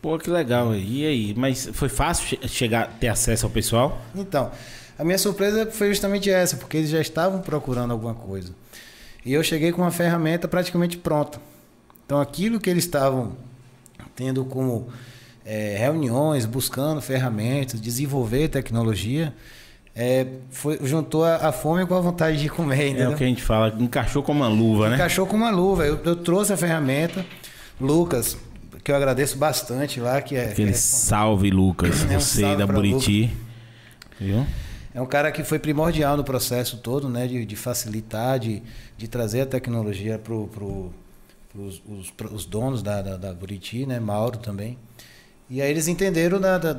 Pô, 0.00 0.16
que 0.18 0.30
legal. 0.30 0.74
E 0.74 1.04
aí? 1.04 1.34
Mas 1.36 1.68
foi 1.74 1.88
fácil 1.88 2.24
che- 2.38 2.48
chegar, 2.48 2.96
ter 2.98 3.08
acesso 3.08 3.44
ao 3.44 3.52
pessoal? 3.52 4.00
Então, 4.14 4.50
a 4.98 5.04
minha 5.04 5.18
surpresa 5.18 5.70
foi 5.70 5.88
justamente 5.88 6.30
essa, 6.30 6.56
porque 6.56 6.76
eles 6.78 6.88
já 6.88 7.00
estavam 7.00 7.40
procurando 7.42 7.90
alguma 7.90 8.14
coisa. 8.14 8.52
E 9.28 9.34
eu 9.34 9.42
cheguei 9.42 9.72
com 9.72 9.82
uma 9.82 9.90
ferramenta 9.90 10.48
praticamente 10.48 10.96
pronta. 10.96 11.38
Então, 12.06 12.18
aquilo 12.18 12.58
que 12.58 12.70
eles 12.70 12.84
estavam 12.84 13.36
tendo 14.16 14.42
como 14.42 14.88
eh, 15.44 15.76
reuniões, 15.78 16.46
buscando 16.46 17.02
ferramentas, 17.02 17.78
desenvolver 17.78 18.48
tecnologia, 18.48 19.34
eh, 19.94 20.26
foi, 20.48 20.78
juntou 20.82 21.26
a, 21.26 21.48
a 21.48 21.52
fome 21.52 21.84
com 21.84 21.94
a 21.94 22.00
vontade 22.00 22.38
de 22.38 22.48
comer, 22.48 22.80
É 22.84 22.88
entendeu? 22.88 23.10
o 23.10 23.16
que 23.16 23.24
a 23.24 23.26
gente 23.26 23.42
fala, 23.42 23.68
encaixou 23.78 24.22
com 24.22 24.32
uma 24.32 24.48
luva, 24.48 24.88
né? 24.88 24.94
Encaixou 24.94 25.26
com 25.26 25.36
uma 25.36 25.50
luva. 25.50 25.84
Eu, 25.84 26.00
eu 26.06 26.16
trouxe 26.16 26.54
a 26.54 26.56
ferramenta. 26.56 27.22
Lucas, 27.78 28.34
que 28.82 28.90
eu 28.90 28.96
agradeço 28.96 29.36
bastante 29.36 30.00
lá, 30.00 30.22
que 30.22 30.36
é, 30.36 30.52
Aquele 30.52 30.70
é, 30.70 30.72
salve, 30.72 31.50
Lucas. 31.50 32.02
É 32.10 32.16
um 32.16 32.20
Você 32.20 32.40
salve 32.40 32.56
da 32.56 32.66
Buriti. 32.66 33.30
Viu? 34.18 34.46
É 34.98 35.00
um 35.02 35.06
cara 35.06 35.30
que 35.30 35.44
foi 35.44 35.58
primordial 35.60 36.16
no 36.16 36.24
processo 36.24 36.78
todo, 36.78 37.08
né? 37.08 37.26
De, 37.28 37.46
de 37.46 37.54
facilitar, 37.56 38.38
de, 38.38 38.60
de 38.96 39.06
trazer 39.06 39.42
a 39.42 39.46
tecnologia 39.46 40.18
para 40.18 40.34
pro, 40.34 40.92
os, 41.54 42.10
pros 42.10 42.44
donos 42.44 42.82
da, 42.82 43.00
da, 43.00 43.16
da 43.16 43.32
Buriti, 43.32 43.86
né? 43.86 44.00
Mauro 44.00 44.38
também. 44.38 44.76
E 45.48 45.62
aí 45.62 45.70
eles 45.70 45.86
entenderam 45.88 46.40
da, 46.40 46.58
da- 46.58 46.74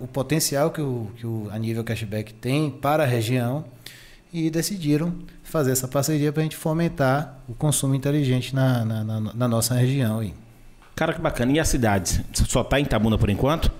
o 0.00 0.06
potencial 0.08 0.70
que 0.72 0.80
o, 0.82 1.08
que 1.16 1.26
o 1.26 1.48
a 1.52 1.58
nível 1.58 1.84
cashback 1.84 2.34
tem 2.34 2.68
para 2.70 3.04
a 3.04 3.06
região 3.06 3.64
e 4.32 4.50
decidiram 4.50 5.14
fazer 5.44 5.70
essa 5.70 5.86
parceria 5.88 6.32
para 6.32 6.40
a 6.40 6.44
gente 6.44 6.56
fomentar 6.56 7.38
o 7.48 7.54
consumo 7.54 7.94
inteligente 7.94 8.54
na, 8.54 8.84
na, 8.84 9.04
na- 9.04 9.20
na 9.32 9.48
nossa 9.48 9.72
região. 9.74 10.18
aí. 10.18 10.34
Cara, 10.96 11.12
que 11.14 11.20
bacana. 11.20 11.52
E 11.52 11.60
a 11.60 11.64
cidade? 11.64 12.24
Só 12.48 12.64
tá 12.64 12.80
em 12.80 12.82
Itabuna 12.82 13.16
por 13.16 13.30
enquanto? 13.30 13.70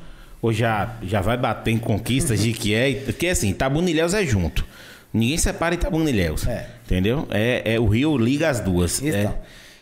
Ou 0.43 0.53
já, 0.53 0.97
já 1.03 1.21
vai 1.21 1.37
bater 1.37 1.71
em 1.73 1.79
conquistas 1.79 2.41
de 2.41 2.53
que 2.53 2.75
é? 2.75 2.95
Porque 3.05 3.27
assim, 3.29 3.49
Itabuna 3.51 3.91
e 3.91 3.99
é 3.99 4.27
junto. 4.27 4.65
Ninguém 5.13 5.39
separa 5.39 5.75
Itabuna 5.75 6.11
e 6.11 6.13
Ilhéus. 6.13 6.47
É. 6.47 6.69
Entendeu? 6.85 7.27
É, 7.31 7.75
é 7.75 7.81
o 7.81 7.87
Rio 7.87 8.17
liga 8.19 8.49
as 8.49 8.61
duas. 8.61 9.03
Então, 9.03 9.35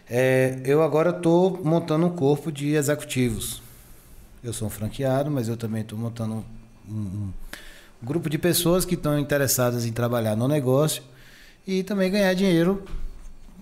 É. 0.09 0.59
eu 0.65 0.83
agora 0.83 1.11
estou 1.11 1.61
montando 1.65 2.07
um 2.07 2.11
corpo 2.11 2.53
de 2.53 2.75
executivos. 2.75 3.61
Eu 4.43 4.53
sou 4.53 4.69
um 4.69 4.71
franqueado, 4.71 5.31
mas 5.31 5.49
eu 5.49 5.57
também 5.57 5.83
estou 5.83 5.99
montando 5.99 6.45
um, 6.89 6.93
um- 6.95 7.33
grupo 8.03 8.29
de 8.29 8.37
pessoas 8.39 8.85
que 8.85 8.95
estão 8.95 9.19
interessadas 9.19 9.87
em 9.87 9.93
trabalhar 9.93 10.37
no 10.37 10.47
negócio 10.47 11.03
e 11.67 11.83
também 11.83 12.11
ganhar 12.11 12.35
dinheiro 12.35 12.85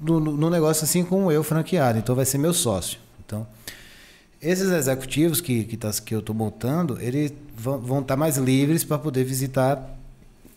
no, 0.00 0.18
no- 0.18 0.36
no 0.36 0.50
negócio, 0.50 0.82
assim 0.84 1.04
como 1.04 1.30
eu, 1.30 1.44
franqueado. 1.44 1.98
Então, 1.98 2.14
vai 2.16 2.24
ser 2.24 2.38
meu 2.38 2.52
sócio. 2.52 2.98
Então, 3.24 3.46
esses 4.42 4.70
executivos 4.70 5.40
que, 5.40 5.62
que, 5.62 5.76
tá, 5.76 5.90
que 6.04 6.14
eu 6.14 6.18
estou 6.18 6.34
montando, 6.34 7.00
eles 7.00 7.32
vão, 7.56 8.00
estar 8.00 8.16
mais 8.16 8.36
livres 8.36 8.82
para 8.82 8.98
poder 8.98 9.22
visitar 9.22 9.96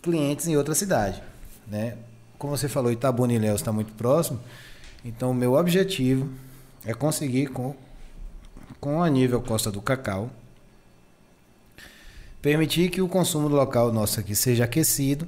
clientes 0.02 0.48
em 0.48 0.58
outra 0.58 0.74
cidade. 0.74 1.22
Né? 1.68 1.96
Como 2.40 2.58
você 2.58 2.68
falou, 2.68 2.92
Itabuna 2.92 3.34
e 3.34 3.36
Ilhéus 3.36 3.62
está 3.62 3.72
muito 3.72 3.94
próximo. 3.94 4.40
Então, 5.04 5.30
o 5.30 5.36
meu 5.36 5.54
objetivo 5.54 6.28
é 6.84 6.96
conseguir, 6.96 7.48
com, 7.48 7.76
com 8.80 9.04
a 9.04 9.10
nível 9.10 9.40
Costa 9.40 9.72
do 9.72 9.82
Cacau, 9.82 10.32
permitir 12.42 12.90
que 12.90 13.02
o 13.02 13.08
consumo 13.08 13.48
local 13.48 13.94
nosso 13.94 14.20
aqui 14.20 14.36
seja 14.36 14.64
aquecido 14.64 15.28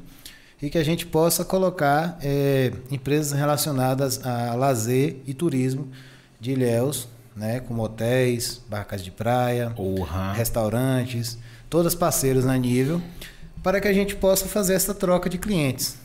e 0.59 0.69
que 0.69 0.79
a 0.79 0.83
gente 0.83 1.05
possa 1.05 1.45
colocar 1.45 2.17
eh, 2.23 2.71
empresas 2.89 3.37
relacionadas 3.37 4.25
a 4.25 4.55
lazer 4.55 5.17
e 5.27 5.33
turismo 5.33 5.87
de 6.39 6.51
Ilhéus, 6.51 7.07
né, 7.37 7.59
como 7.59 7.83
hotéis, 7.83 8.61
barcas 8.67 9.03
de 9.03 9.11
praia, 9.11 9.69
Porra. 9.69 10.33
restaurantes, 10.33 11.37
todas 11.69 11.93
parceiros 11.93 12.43
na 12.43 12.57
nível, 12.57 12.99
para 13.61 13.79
que 13.79 13.87
a 13.87 13.93
gente 13.93 14.15
possa 14.15 14.47
fazer 14.47 14.73
essa 14.73 14.93
troca 14.93 15.29
de 15.29 15.37
clientes. 15.37 15.97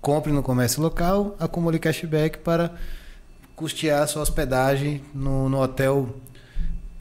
Compre 0.00 0.32
no 0.32 0.42
comércio 0.42 0.80
local, 0.80 1.36
acumule 1.38 1.78
cashback 1.78 2.38
para 2.38 2.72
custear 3.54 4.08
sua 4.08 4.22
hospedagem 4.22 5.02
no, 5.12 5.48
no 5.48 5.60
hotel, 5.60 6.08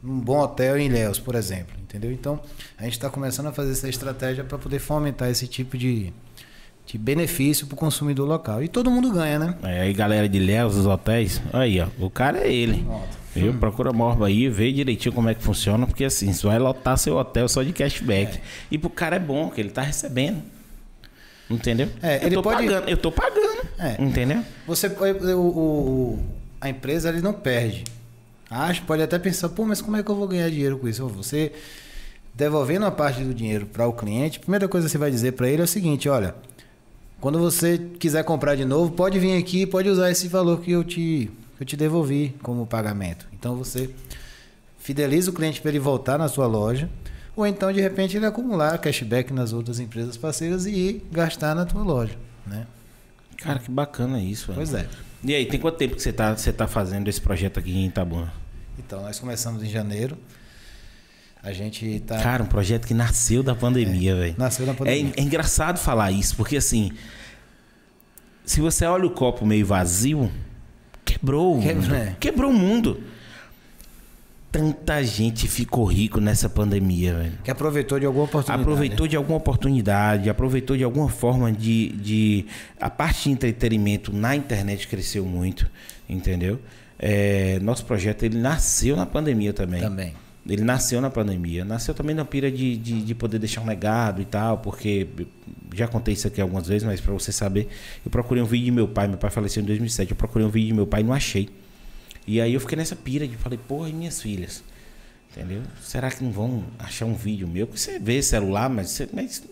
num 0.04 0.20
bom 0.20 0.40
hotel 0.40 0.78
em 0.78 0.88
Ilhéus, 0.88 1.20
por 1.20 1.36
exemplo. 1.36 1.78
Entendeu? 1.82 2.12
Então, 2.12 2.42
a 2.78 2.84
gente 2.84 2.94
está 2.94 3.10
começando 3.10 3.48
a 3.48 3.54
fazer 3.54 3.72
essa 3.72 3.88
estratégia 3.88 4.44
para 4.44 4.58
poder 4.58 4.80
fomentar 4.80 5.30
esse 5.30 5.48
tipo 5.48 5.78
de, 5.78 6.12
de 6.86 6.98
benefício 6.98 7.66
para 7.66 7.76
o 7.76 7.78
consumidor 7.78 8.28
local. 8.28 8.62
E 8.62 8.68
todo 8.68 8.92
mundo 8.92 9.10
ganha, 9.12 9.40
né? 9.40 9.56
É, 9.64 9.82
aí, 9.82 9.94
galera 9.94 10.28
de 10.28 10.38
Ilhéus, 10.38 10.76
dos 10.76 10.86
hotéis. 10.86 11.42
Aí, 11.54 11.80
ó. 11.80 11.88
O 11.98 12.10
cara 12.10 12.40
é 12.40 12.52
ele. 12.52 12.86
Viu? 13.40 13.54
Procura 13.54 13.90
a 13.90 13.94
Morba 13.94 14.28
aí, 14.28 14.50
vê 14.50 14.72
direitinho 14.72 15.14
como 15.14 15.30
é 15.30 15.34
que 15.36 15.42
funciona, 15.44 15.86
porque 15.88 16.04
assim, 16.06 16.32
você 16.34 16.46
vai 16.48 16.60
lotar 16.60 16.98
seu 16.98 17.16
hotel 17.18 17.48
só 17.48 17.64
de 17.64 17.72
cashback. 17.74 18.40
E 18.72 18.78
pro 18.78 18.90
cara 18.90 19.16
é 19.16 19.20
bom, 19.20 19.50
que 19.50 19.62
ele 19.62 19.70
tá 19.70 19.82
recebendo. 19.82 20.42
Entendeu? 21.50 21.90
É, 22.02 22.18
eu 22.24 22.28
ele 22.28 22.36
tô 22.36 22.42
pode- 22.44 22.66
pagando, 22.68 22.90
eu 22.90 22.98
tô 22.98 23.12
pagando. 23.12 23.62
É. 23.80 24.02
Entendeu? 24.02 24.44
Você, 24.66 24.88
o, 24.88 25.40
o- 25.40 26.20
a 26.60 26.70
empresa 26.70 27.10
ele 27.10 27.22
não 27.22 27.34
perde. 27.34 27.84
Acho, 28.50 28.82
pode 28.84 29.02
até 29.02 29.18
pensar, 29.20 29.50
pô, 29.50 29.66
mas 29.66 29.82
como 29.82 29.96
é 29.98 30.04
que 30.04 30.10
eu 30.10 30.16
vou 30.16 30.28
ganhar 30.28 30.50
dinheiro 30.50 30.78
com 30.78 30.88
isso? 30.88 31.06
Você 31.08 31.52
devolvendo 32.34 32.86
a 32.86 32.92
parte 32.92 33.22
do 33.24 33.34
dinheiro 33.34 33.66
para 33.66 33.88
o 33.88 33.94
cliente, 33.94 34.38
a 34.38 34.42
primeira 34.42 34.68
coisa 34.68 34.86
que 34.88 34.92
você 34.92 34.98
vai 34.98 35.10
dizer 35.10 35.32
para 35.34 35.50
ele 35.50 35.62
é 35.62 35.66
o 35.66 35.68
seguinte, 35.68 36.08
olha, 36.08 36.36
quando 37.20 37.40
você 37.40 37.80
quiser 38.00 38.24
comprar 38.24 38.56
de 38.56 38.64
novo, 38.64 38.92
pode 38.92 39.18
vir 39.18 39.36
aqui, 39.38 39.66
pode 39.66 39.90
usar 39.90 40.12
esse 40.12 40.28
valor 40.28 40.62
que 40.62 40.72
eu 40.72 40.84
te 40.84 41.32
eu 41.60 41.66
te 41.66 41.76
devolvi 41.78 42.36
como 42.42 42.66
pagamento. 42.66 43.28
Então 43.34 43.56
você 43.56 43.90
fideliza 44.80 45.32
o 45.32 45.34
cliente 45.34 45.60
para 45.62 45.70
ele 45.72 45.80
voltar 45.80 46.18
na 46.18 46.28
sua 46.28 46.48
loja, 46.48 46.90
ou 47.36 47.46
então 47.46 47.72
de 47.72 47.82
repente 47.82 48.16
ele 48.18 48.26
acumular 48.26 48.78
cashback 48.78 49.32
nas 49.34 49.54
outras 49.54 49.80
empresas 49.80 50.16
parceiras 50.18 50.66
e 50.66 50.72
ir 50.72 51.06
gastar 51.12 51.54
na 51.56 51.66
tua 51.66 51.84
loja, 51.84 52.16
né? 52.46 52.66
Cara, 53.38 53.60
que 53.60 53.70
bacana 53.70 54.20
isso, 54.22 54.48
velho. 54.48 54.58
Pois 54.58 54.74
é. 54.74 54.88
E 55.24 55.34
aí, 55.34 55.46
tem 55.46 55.60
quanto 55.60 55.78
tempo 55.78 55.96
que 55.96 56.02
você 56.02 56.12
tá, 56.14 56.36
você 56.36 56.52
tá 56.54 56.68
fazendo 56.68 57.08
esse 57.08 57.20
projeto 57.22 57.60
aqui 57.60 57.72
em 57.72 57.86
Itabuna? 57.88 58.32
Então, 58.80 59.02
nós 59.02 59.20
começamos 59.20 59.62
em 59.64 59.68
janeiro. 59.70 60.18
A 61.44 61.52
gente 61.54 62.00
tá. 62.02 62.22
Cara, 62.22 62.42
um 62.44 62.48
projeto 62.48 62.88
que 62.88 62.94
nasceu 62.94 63.44
da 63.44 63.54
pandemia, 63.56 64.16
velho. 64.16 64.36
nasceu 64.38 64.66
na 64.66 64.72
É, 64.72 64.76
pandemia. 64.76 65.14
é 65.16 65.22
engraçado 65.22 65.78
falar 65.80 66.12
isso, 66.12 66.36
porque 66.36 66.58
assim, 66.58 66.92
se 68.46 68.60
você 68.62 68.86
olha 68.86 69.06
o 69.06 69.12
copo 69.12 69.46
meio 69.46 69.66
vazio, 69.66 70.32
quebrou 71.14 71.58
o 71.58 71.62
Quebra- 71.62 71.82
mundo. 71.82 71.96
é. 71.96 72.16
Quebrou 72.20 72.52
o 72.52 72.54
mundo. 72.54 73.02
Tanta 74.52 75.04
gente 75.04 75.48
ficou 75.48 75.86
rico 75.86 76.20
nessa 76.22 76.48
pandemia, 76.50 77.14
velho. 77.14 77.34
Que 77.44 77.52
aproveitou 77.52 78.00
de 78.00 78.06
alguma 78.06 78.26
oportunidade. 78.26 78.62
Aproveitou 78.62 79.08
de 79.08 79.16
alguma 79.16 79.38
oportunidade, 79.38 80.30
aproveitou 80.30 80.78
de 80.78 80.84
alguma 80.84 81.10
forma 81.10 81.52
de, 81.52 81.90
de. 81.90 82.46
A 82.80 82.90
parte 82.90 83.24
de 83.26 83.32
entretenimento 83.32 84.12
na 84.14 84.36
internet 84.36 84.88
cresceu 84.88 85.26
muito, 85.26 85.70
entendeu? 86.10 86.60
É, 86.98 87.60
nosso 87.60 87.86
projeto 87.86 88.24
ele 88.24 88.38
nasceu 88.38 88.96
na 88.96 89.06
pandemia 89.06 89.54
também. 89.54 89.82
Também. 89.82 90.14
Ele 90.48 90.64
nasceu 90.64 91.02
na 91.02 91.10
pandemia. 91.10 91.66
Nasceu 91.66 91.94
também 91.94 92.16
na 92.16 92.24
pira 92.24 92.50
de, 92.50 92.78
de, 92.78 93.02
de 93.02 93.16
poder 93.16 93.40
deixar 93.40 93.62
um 93.62 93.66
legado 93.66 94.22
e 94.22 94.26
tal, 94.26 94.60
porque 94.60 95.08
já 95.74 95.88
contei 95.88 96.14
isso 96.14 96.28
aqui 96.28 96.40
algumas 96.40 96.68
vezes, 96.68 96.84
mas 96.84 97.02
para 97.02 97.14
você 97.14 97.32
saber, 97.32 97.68
eu 98.06 98.10
procurei 98.10 98.42
um 98.42 98.46
vídeo 98.46 98.66
de 98.66 98.72
meu 98.72 98.88
pai, 98.88 99.08
meu 99.08 99.18
pai 99.18 99.30
faleceu 99.30 99.62
em 99.62 99.66
2007, 99.66 100.12
eu 100.12 100.18
procurei 100.18 100.48
um 100.48 100.50
vídeo 100.50 100.68
de 100.68 100.74
meu 100.74 100.88
pai 100.88 101.02
e 101.02 101.04
não 101.04 101.14
achei. 101.14 101.50
E 102.26 102.42
aí 102.42 102.54
eu 102.54 102.60
fiquei 102.60 102.78
nessa 102.78 102.96
pira 102.96 103.28
de 103.28 103.36
falei, 103.38 103.60
porra, 103.68 103.90
e 103.90 103.94
minhas 103.94 104.22
filhas? 104.22 104.64
Entendeu? 105.32 105.62
Será 105.82 106.10
que 106.10 106.24
não 106.24 106.32
vão 106.32 106.64
achar 106.80 107.06
um 107.06 107.14
vídeo 107.14 107.48
meu? 107.48 107.68
Porque 107.68 107.80
você 107.80 108.00
vê 108.00 108.22
celular, 108.22 108.70
mas, 108.70 108.90
você, 108.90 109.08
mas 109.14 109.44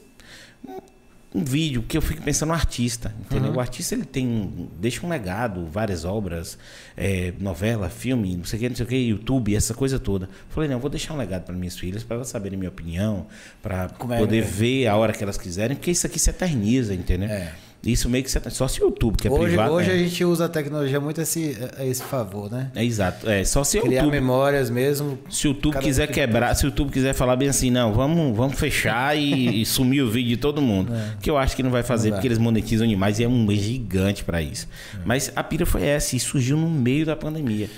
um, 1.36 1.43
vídeo 1.43 1.83
que 1.83 1.97
eu 1.97 2.01
fico 2.01 2.21
pensando 2.21 2.49
no 2.49 2.55
artista, 2.55 3.13
entendeu? 3.19 3.53
O 3.53 3.59
artista 3.59 3.95
ele 3.95 4.05
tem, 4.05 4.69
deixa 4.79 5.05
um 5.05 5.09
legado, 5.09 5.65
várias 5.65 6.05
obras, 6.05 6.57
é, 6.95 7.33
novela, 7.39 7.89
filme, 7.89 8.36
não 8.38 8.45
sei 8.45 8.57
o 8.57 8.61
que, 8.61 8.69
não 8.69 8.75
sei 8.75 8.86
o 8.86 8.89
que, 8.89 8.95
YouTube, 8.95 9.55
essa 9.55 9.73
coisa 9.73 9.99
toda. 9.99 10.29
Falei, 10.49 10.69
não, 10.69 10.79
vou 10.79 10.89
deixar 10.89 11.13
um 11.13 11.17
legado 11.17 11.43
para 11.43 11.55
minhas 11.55 11.77
filhas, 11.77 12.03
para 12.03 12.17
elas 12.17 12.27
saberem 12.27 12.57
minha 12.57 12.69
opinião, 12.69 13.27
para 13.61 13.83
é, 13.83 14.17
poder 14.17 14.43
né? 14.43 14.49
ver 14.49 14.88
a 14.88 14.95
hora 14.95 15.13
que 15.13 15.23
elas 15.23 15.38
quiserem, 15.38 15.75
porque 15.75 15.91
isso 15.91 16.07
aqui 16.07 16.19
se 16.19 16.29
eterniza, 16.29 16.93
entendeu? 16.93 17.29
É. 17.29 17.53
Isso 17.84 18.09
meio 18.09 18.23
que 18.23 18.32
se 18.32 18.38
eterniza. 18.38 18.57
Só 18.57 18.67
se 18.67 18.82
o 18.82 18.86
YouTube, 18.86 19.15
que 19.17 19.28
é 19.28 19.32
hoje 19.32 19.45
privado. 19.47 19.73
hoje 19.73 19.91
é. 19.91 19.93
a 19.93 19.97
gente 19.97 20.26
usa 20.26 20.45
a 20.45 20.49
tecnologia 20.49 20.99
muito 20.99 21.19
a 21.19 21.23
esse, 21.23 21.55
a 21.78 21.86
esse 21.86 22.01
favor, 22.03 22.49
né? 22.51 22.71
É 22.73 22.84
exato. 22.84 23.30
É, 23.30 23.43
só 23.43 23.63
se 23.63 23.78
o 23.78 23.82
Criar 23.84 24.01
YouTube. 24.01 24.11
memórias 24.11 24.69
mesmo. 24.71 25.19
Se 25.30 25.47
o 25.47 25.49
YouTube 25.49 25.78
quiser 25.78 26.07
que- 26.07 26.13
quebrar, 26.13 26.55
se 26.55 26.65
o 26.65 26.67
YouTube 26.67 26.91
quiser 26.91 27.13
falar 27.13 27.36
bem 27.36 27.47
assim, 27.47 27.69
não, 27.69 27.93
vamos, 27.93 28.36
vamos 28.36 28.57
fechar 28.59 29.15
e, 29.15 29.61
e 29.61 29.65
sumir 29.67 30.01
o 30.01 30.09
vídeo 30.09 30.30
de 30.30 30.38
todo 30.38 30.61
mundo. 30.63 30.91
Que 31.21 31.30
eu 31.30 31.38
acho 31.38 31.55
que 31.55 31.61
não 31.61 31.69
vai 31.69 31.84
fazer, 31.84 32.07
É. 32.07 32.11
Não 32.11 32.17
porque 32.17 32.28
eles 32.28 32.39
monetizam 32.39 32.88
demais 32.88 33.19
e 33.19 33.23
é 33.23 33.28
um 33.28 33.47
gigante 33.51 34.23
pra 34.23 34.41
isso. 34.41 34.67
É. 34.95 34.97
Mas 35.05 35.32
a 35.36 35.43
pira 35.43 35.65
foi 35.65 35.84
essa, 35.84 36.15
e 36.15 36.19
surgiu 36.19 36.57
no 36.57 36.69
meio 36.69 37.05
da 37.05 37.15
pandemia. 37.15 37.69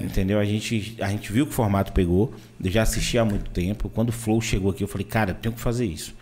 Entendeu? 0.00 0.38
A 0.38 0.44
gente, 0.46 0.96
a 1.00 1.08
gente 1.08 1.30
viu 1.30 1.44
que 1.44 1.52
o 1.52 1.54
formato 1.54 1.92
pegou. 1.92 2.32
Eu 2.64 2.70
já 2.70 2.80
assisti 2.82 3.18
há 3.18 3.24
muito 3.26 3.50
tempo. 3.50 3.90
Quando 3.90 4.08
o 4.08 4.12
Flow 4.12 4.40
chegou 4.40 4.70
aqui, 4.70 4.82
eu 4.82 4.88
falei, 4.88 5.04
cara, 5.06 5.32
eu 5.32 5.34
tenho 5.34 5.54
que 5.54 5.60
fazer 5.60 5.84
isso. 5.84 6.14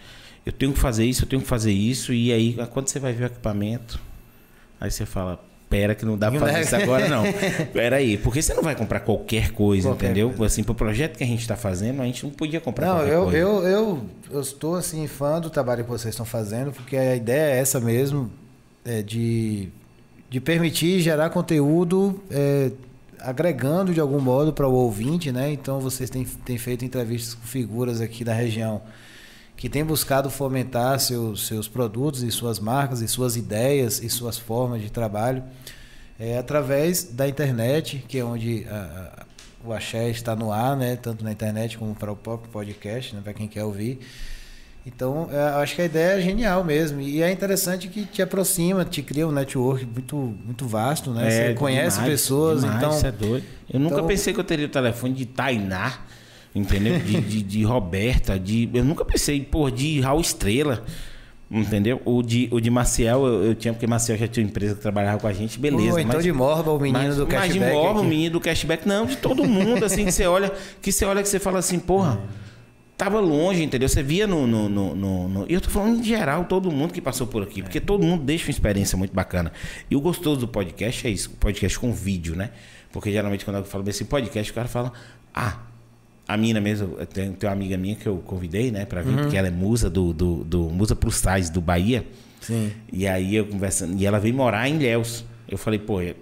Eu 0.48 0.52
tenho 0.52 0.72
que 0.72 0.78
fazer 0.78 1.04
isso, 1.04 1.24
eu 1.24 1.28
tenho 1.28 1.42
que 1.42 1.48
fazer 1.48 1.72
isso. 1.72 2.10
E 2.10 2.32
aí, 2.32 2.56
quando 2.70 2.88
você 2.88 2.98
vai 2.98 3.12
ver 3.12 3.24
o 3.24 3.26
equipamento, 3.26 4.00
aí 4.80 4.90
você 4.90 5.04
fala, 5.04 5.38
pera 5.68 5.94
que 5.94 6.06
não 6.06 6.16
dá 6.16 6.30
pra 6.30 6.40
fazer 6.40 6.60
isso 6.62 6.74
agora, 6.74 7.06
não. 7.06 7.22
Pera 7.70 7.96
aí, 7.96 8.16
porque 8.16 8.40
você 8.40 8.54
não 8.54 8.62
vai 8.62 8.74
comprar 8.74 9.00
qualquer 9.00 9.50
coisa, 9.52 9.90
Qualquer 9.90 10.06
entendeu? 10.06 10.30
coisa. 10.30 10.46
Assim, 10.46 10.64
pro 10.64 10.74
projeto 10.74 11.18
que 11.18 11.22
a 11.22 11.26
gente 11.26 11.46
tá 11.46 11.54
fazendo, 11.54 12.00
a 12.00 12.06
gente 12.06 12.24
não 12.24 12.32
podia 12.32 12.62
comprar 12.62 12.86
Não, 12.86 12.94
qualquer 12.96 13.12
eu, 13.12 13.22
coisa. 13.24 13.36
eu, 13.38 13.62
eu, 13.66 14.04
eu 14.30 14.40
estou 14.40 14.74
assim 14.74 15.06
fã 15.06 15.38
do 15.38 15.50
trabalho 15.50 15.84
que 15.84 15.90
vocês 15.90 16.14
estão 16.14 16.24
fazendo, 16.24 16.72
porque 16.72 16.96
a 16.96 17.14
ideia 17.14 17.54
é 17.56 17.58
essa 17.58 17.78
mesmo, 17.78 18.32
é 18.86 19.02
de, 19.02 19.68
de 20.30 20.40
permitir 20.40 21.00
gerar 21.00 21.28
conteúdo 21.28 22.22
é, 22.30 22.72
agregando 23.20 23.92
de 23.92 24.00
algum 24.00 24.18
modo 24.18 24.50
para 24.50 24.66
o 24.66 24.72
ouvinte, 24.72 25.30
né? 25.30 25.52
Então 25.52 25.78
vocês 25.78 26.08
têm, 26.08 26.24
têm 26.24 26.56
feito 26.56 26.86
entrevistas 26.86 27.34
com 27.34 27.46
figuras 27.46 28.00
aqui 28.00 28.24
da 28.24 28.32
região 28.32 28.80
que 29.58 29.68
têm 29.68 29.84
buscado 29.84 30.30
fomentar 30.30 30.98
seus, 31.00 31.46
seus 31.46 31.68
produtos 31.68 32.22
e 32.22 32.30
suas 32.30 32.58
marcas 32.58 33.02
e 33.02 33.08
suas 33.08 33.36
ideias 33.36 34.00
e 34.02 34.08
suas 34.08 34.38
formas 34.38 34.80
de 34.80 34.88
trabalho 34.90 35.42
é, 36.18 36.38
através 36.38 37.02
da 37.04 37.28
internet, 37.28 38.02
que 38.08 38.18
é 38.18 38.24
onde 38.24 38.64
a- 38.70 38.74
a- 39.20 39.26
o 39.68 39.72
Axé 39.72 40.08
está 40.10 40.34
no 40.36 40.50
ar, 40.52 40.76
né? 40.76 40.94
Tanto 40.96 41.22
na 41.24 41.30
internet 41.32 41.76
como 41.76 41.94
para 41.94 42.10
o 42.12 42.16
próprio 42.16 42.50
podcast, 42.50 43.14
né? 43.14 43.20
Para 43.22 43.32
quem 43.34 43.46
quer 43.48 43.64
ouvir. 43.64 43.98
Então, 44.86 45.28
é, 45.30 45.36
eu 45.54 45.58
acho 45.58 45.74
que 45.74 45.82
a 45.82 45.84
ideia 45.84 46.18
é 46.18 46.20
genial 46.22 46.64
mesmo. 46.64 47.00
E 47.00 47.20
é 47.22 47.30
interessante 47.30 47.88
que 47.88 48.06
te 48.06 48.22
aproxima, 48.22 48.84
te 48.84 49.02
cria 49.02 49.26
um 49.28 49.32
network 49.32 49.84
muito, 49.84 50.16
muito 50.16 50.66
vasto, 50.66 51.10
né? 51.10 51.28
Você 51.30 51.54
conhece 51.54 51.98
É, 51.98 52.02
demais, 52.02 52.10
pessoas, 52.20 52.60
demais, 52.60 52.78
então. 52.78 52.96
Isso 52.96 53.06
é 53.06 53.12
doido. 53.12 53.44
Eu 53.68 53.80
nunca 53.80 53.96
então- 53.96 54.06
pensei 54.06 54.32
que 54.32 54.40
eu 54.40 54.44
teria 54.44 54.66
o 54.66 54.70
telefone 54.70 55.12
de 55.14 55.26
Tainá, 55.26 55.98
entendeu? 56.54 56.98
De, 56.98 57.20
de, 57.20 57.42
de 57.42 57.62
Roberta, 57.64 58.38
de. 58.38 58.68
Eu 58.72 58.84
nunca 58.84 59.04
pensei, 59.04 59.40
pô, 59.40 59.70
de 59.70 60.00
Raul 60.00 60.20
Estrela. 60.20 60.84
Entendeu? 61.50 62.02
O 62.04 62.22
de, 62.22 62.46
o 62.52 62.60
de 62.60 62.68
Maciel, 62.68 63.26
eu, 63.26 63.44
eu 63.46 63.54
tinha, 63.54 63.72
porque 63.72 63.86
Maciel 63.86 64.18
já 64.18 64.28
tinha 64.28 64.44
uma 64.44 64.50
empresa 64.50 64.74
que 64.74 64.82
trabalhava 64.82 65.18
com 65.18 65.26
a 65.26 65.32
gente, 65.32 65.58
beleza. 65.58 65.92
Ou 65.94 65.98
então 65.98 66.16
mas- 66.16 66.22
de 66.24 66.30
Morba, 66.30 66.72
o 66.72 66.78
menino 66.78 66.98
mas, 66.98 67.16
do 67.16 67.26
mas 67.26 67.50
de 67.50 67.58
cashback. 67.58 67.72
Morba, 67.74 68.00
o 68.00 68.04
menino 68.04 68.32
do 68.34 68.40
cashback, 68.40 68.86
não, 68.86 69.06
de 69.06 69.16
todo 69.16 69.46
mundo, 69.46 69.82
assim, 69.82 70.04
que 70.04 70.12
você 70.12 70.26
olha, 70.26 70.52
que 70.82 70.92
você 70.92 71.06
olha 71.06 71.22
que 71.22 71.28
você 71.28 71.38
fala 71.38 71.58
assim, 71.58 71.78
porra, 71.78 72.20
tava 72.98 73.18
longe, 73.18 73.62
entendeu? 73.62 73.88
Você 73.88 74.02
via 74.02 74.26
no. 74.26 74.46
no, 74.46 74.68
no, 74.68 74.94
no- 74.94 75.28
no- 75.28 75.46
E 75.48 75.54
eu 75.54 75.60
tô 75.62 75.70
falando 75.70 76.00
em 76.00 76.04
geral, 76.04 76.44
todo 76.44 76.70
mundo 76.70 76.92
que 76.92 77.00
passou 77.00 77.26
por 77.26 77.42
aqui, 77.42 77.62
porque 77.62 77.80
todo 77.80 78.04
mundo 78.04 78.24
deixa 78.24 78.44
uma 78.44 78.50
experiência 78.50 78.98
muito 78.98 79.14
bacana. 79.14 79.50
E 79.90 79.96
o 79.96 80.02
gostoso 80.02 80.40
do 80.40 80.48
podcast 80.48 81.06
é 81.06 81.10
isso, 81.10 81.30
o 81.30 81.36
podcast 81.38 81.78
com 81.78 81.90
vídeo, 81.94 82.36
né? 82.36 82.50
Porque 82.92 83.10
geralmente 83.10 83.46
quando 83.46 83.56
eu 83.56 83.64
falo 83.64 83.88
assim, 83.88 84.04
podcast, 84.04 84.52
o 84.52 84.54
cara 84.54 84.68
fala, 84.68 84.92
ah. 85.34 85.60
A 86.28 86.36
mina 86.36 86.60
mesmo, 86.60 86.88
tenho, 87.12 87.32
tenho 87.32 87.50
uma 87.50 87.56
amiga 87.56 87.76
minha 87.78 87.96
que 87.96 88.06
eu 88.06 88.18
convidei, 88.18 88.70
né, 88.70 88.84
pra 88.84 89.00
vir, 89.00 89.16
porque 89.16 89.36
ela 89.36 89.48
é 89.48 89.50
musa 89.50 89.88
do, 89.88 90.12
do, 90.12 90.44
do 90.44 90.64
Musa 90.68 90.94
Plus 90.94 91.16
Sais 91.16 91.48
do 91.48 91.60
Bahia. 91.62 92.04
Sim. 92.40 92.70
E 92.92 93.08
aí 93.08 93.34
eu 93.34 93.46
conversando, 93.46 93.98
e 93.98 94.04
ela 94.04 94.20
veio 94.20 94.34
morar 94.34 94.68
em 94.68 94.74
Ilhéus. 94.76 95.24
Eu 95.48 95.56
falei, 95.56 95.78
pô, 95.78 96.02
é- 96.02 96.14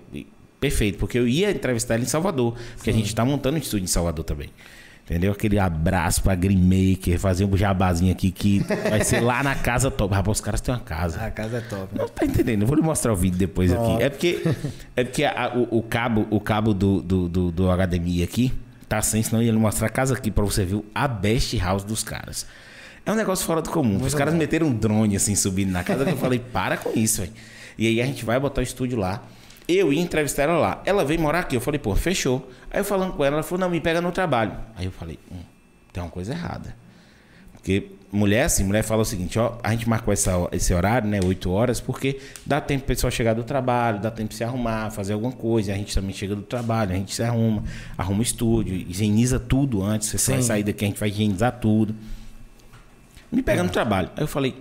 perfeito, 0.61 0.96
porque 0.98 1.18
eu 1.18 1.26
ia 1.26 1.50
entrevistar 1.50 1.94
ela 1.94 2.04
em 2.04 2.07
Salvador, 2.07 2.54
porque 2.76 2.88
a 2.88 2.92
gente 2.92 3.12
tá 3.14 3.24
montando 3.24 3.57
um 3.57 3.59
estúdio 3.61 3.82
em 3.84 3.88
Salvador 3.88 4.24
também. 4.24 4.48
Entendeu? 5.04 5.30
Aquele 5.30 5.57
abraço 5.59 6.20
pra 6.22 6.34
Green 6.34 6.57
Maker, 6.59 7.16
fazer 7.20 7.44
um 7.44 7.57
jabazinho 7.57 8.11
aqui 8.11 8.32
que 8.32 8.59
vai 8.88 9.04
ser 9.04 9.20
lá 9.20 9.40
na 9.42 9.54
casa 9.54 9.88
top. 9.88 10.12
Rapaz, 10.12 10.38
os 10.38 10.40
caras 10.40 10.61
têm 10.61 10.74
uma 10.74 10.80
casa. 10.80 11.20
A 11.20 11.30
casa 11.30 11.59
é 11.59 11.61
top. 11.61 11.94
né? 11.94 12.00
Não 12.02 12.09
tá 12.09 12.24
entendendo? 12.26 12.62
Eu 12.62 12.66
vou 12.66 12.74
lhe 12.76 12.82
mostrar 12.82 13.12
o 13.12 13.16
vídeo 13.16 13.38
depois 13.38 13.72
aqui. 13.72 14.02
É 14.02 14.09
porque, 14.09 14.42
é 14.96 15.04
porque 15.04 15.24
a- 15.24 15.52
o, 15.54 15.78
o 15.78 15.82
cabo, 15.82 16.26
o 16.28 16.40
cabo 16.40 16.74
do, 16.74 17.00
do, 17.02 17.28
do, 17.28 17.50
do 17.52 17.68
HDMI 17.70 18.24
aqui 18.24 18.52
tá 18.89 19.03
sem, 19.03 19.22
senão 19.22 19.43
ia 19.43 19.53
mostrar 19.53 19.87
a 19.87 19.91
casa 19.91 20.14
aqui 20.14 20.30
pra 20.30 20.45
você 20.45 20.64
ver 20.64 20.82
a 20.95 21.09
best 21.09 21.57
house 21.59 21.84
dos 21.84 22.03
caras. 22.03 22.47
É 23.05 23.12
um 23.12 23.14
negócio 23.14 23.47
fora 23.47 23.62
do 23.62 23.70
comum. 23.70 24.03
Os 24.03 24.14
caras 24.14 24.34
meteram 24.34 24.66
um 24.66 24.76
drone 24.76 25.14
assim 25.16 25.37
subindo 25.37 25.70
na 25.70 25.84
casa 25.84 26.05
que 26.05 26.11
eu 26.11 26.16
falei, 26.16 26.41
para 26.41 26.76
com 26.76 26.91
isso, 26.99 27.20
velho. 27.20 27.32
E 27.78 27.87
aí 27.87 28.01
a 28.03 28.07
gente 28.07 28.24
vai 28.24 28.39
botar 28.41 28.61
o 28.61 28.64
estúdio 28.64 28.99
lá. 28.99 29.22
Eu 29.68 29.93
ia 29.93 30.01
entrevistar 30.01 30.45
ela 30.45 30.59
lá. 30.59 30.82
Ela 30.84 31.05
veio 31.05 31.20
morar 31.20 31.41
aqui. 31.41 31.57
Eu 31.57 31.61
falei, 31.61 31.78
pô, 31.78 31.95
fechou. 31.95 32.51
Aí 32.70 32.80
eu 32.80 32.84
falando 32.84 33.12
com 33.12 33.24
ela, 33.24 33.37
ela 33.37 33.43
falou, 33.43 33.61
não, 33.61 33.70
me 33.70 33.80
pega 33.80 34.01
no 34.01 34.11
trabalho. 34.11 34.57
Aí 34.76 34.87
eu 34.87 34.93
falei, 34.93 35.18
hum, 35.30 35.41
tem 35.93 36.03
uma 36.03 36.11
coisa 36.11 36.32
errada. 36.32 36.74
Porque 37.66 37.88
mulher, 38.12 38.44
assim, 38.44 38.62
mulher 38.62 38.84
fala 38.84 39.02
o 39.02 39.04
seguinte, 39.04 39.40
ó, 39.40 39.58
a 39.60 39.72
gente 39.72 39.88
marcou 39.88 40.14
essa, 40.14 40.30
esse 40.52 40.72
horário, 40.72 41.08
né, 41.08 41.18
8 41.20 41.50
horas, 41.50 41.80
porque 41.80 42.20
dá 42.46 42.60
tempo 42.60 42.84
pro 42.84 42.94
pessoal 42.94 43.10
chegar 43.10 43.34
do 43.34 43.42
trabalho, 43.42 43.98
dá 43.98 44.08
tempo 44.08 44.28
de 44.28 44.36
se 44.36 44.44
arrumar, 44.44 44.92
fazer 44.92 45.14
alguma 45.14 45.32
coisa, 45.32 45.72
a 45.72 45.74
gente 45.74 45.92
também 45.92 46.14
chega 46.14 46.36
do 46.36 46.42
trabalho, 46.42 46.92
a 46.92 46.94
gente 46.94 47.12
se 47.12 47.24
arruma, 47.24 47.64
arruma 47.98 48.20
o 48.20 48.22
estúdio, 48.22 48.72
higieniza 48.72 49.40
tudo 49.40 49.82
antes, 49.82 50.08
você 50.10 50.36
Sim. 50.36 50.42
sair 50.42 50.62
daqui, 50.62 50.84
a 50.84 50.88
gente 50.88 51.00
vai 51.00 51.08
higienizar 51.08 51.58
tudo. 51.58 51.92
Me 53.32 53.42
pega 53.42 53.64
no 53.64 53.70
trabalho. 53.70 54.10
Aí 54.16 54.22
eu 54.22 54.28
falei, 54.28 54.54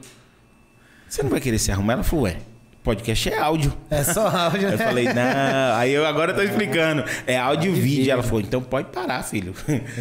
você 1.07 1.21
não 1.21 1.29
vai 1.29 1.39
querer 1.39 1.59
se 1.59 1.71
arrumar? 1.71 1.93
Ela 1.93 2.03
falou, 2.03 2.25
ué, 2.25 2.37
podcast 2.85 3.29
é 3.29 3.37
áudio. 3.39 3.73
É 3.89 4.03
só 4.03 4.27
áudio, 4.27 4.69
eu 4.69 4.77
né? 4.77 4.85
falei, 4.85 5.05
não. 5.05 5.75
Aí 5.75 5.91
eu 5.91 6.05
agora 6.05 6.33
tô 6.33 6.41
explicando. 6.43 7.03
É 7.25 7.35
áudio 7.35 7.75
e 7.75 7.79
vídeo. 7.81 8.11
Ela 8.11 8.21
falou, 8.21 8.41
então 8.41 8.61
pode 8.61 8.89
parar, 8.89 9.23
filho. 9.23 9.53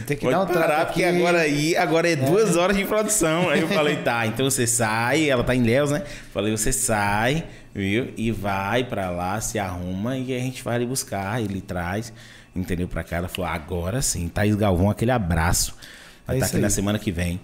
ter 0.07 0.16
que 0.16 0.26
pode 0.26 0.37
dar 0.37 0.43
um 0.43 0.47
parar, 0.47 0.87
porque 0.87 1.03
aqui. 1.03 1.16
agora 1.16 1.41
aí, 1.41 1.74
agora 1.76 2.11
é 2.11 2.14
duas 2.14 2.57
horas 2.57 2.76
de 2.76 2.85
produção. 2.85 3.49
Aí 3.49 3.62
eu 3.62 3.68
falei, 3.68 3.97
tá, 3.97 4.26
então 4.26 4.49
você 4.49 4.66
sai, 4.66 5.28
ela 5.28 5.43
tá 5.43 5.55
em 5.55 5.62
Léus, 5.62 5.91
né? 5.91 6.03
Falei, 6.32 6.55
você 6.55 6.72
sai, 6.72 7.45
viu? 7.74 8.12
E 8.16 8.30
vai 8.30 8.85
pra 8.85 9.11
lá, 9.11 9.41
se 9.41 9.59
arruma 9.59 10.18
e 10.18 10.37
a 10.37 10.39
gente 10.39 10.62
vai 10.62 10.76
ali 10.76 10.87
buscar, 10.87 11.43
ele 11.43 11.62
traz, 11.62 12.12
entendeu? 12.55 12.87
Pra 12.87 13.03
cá. 13.03 13.16
Ela 13.16 13.28
falou, 13.28 13.51
agora 13.51 14.03
sim, 14.03 14.28
Thaís 14.28 14.55
Galvão, 14.55 14.91
aquele 14.91 15.11
abraço. 15.11 15.74
Vai 16.26 16.37
É 16.37 16.39
estar 16.39 16.47
isso 16.47 16.57
aqui 16.57 16.62
na 16.62 16.70
semana 16.70 16.99
que 16.99 17.11
vem. 17.11 17.41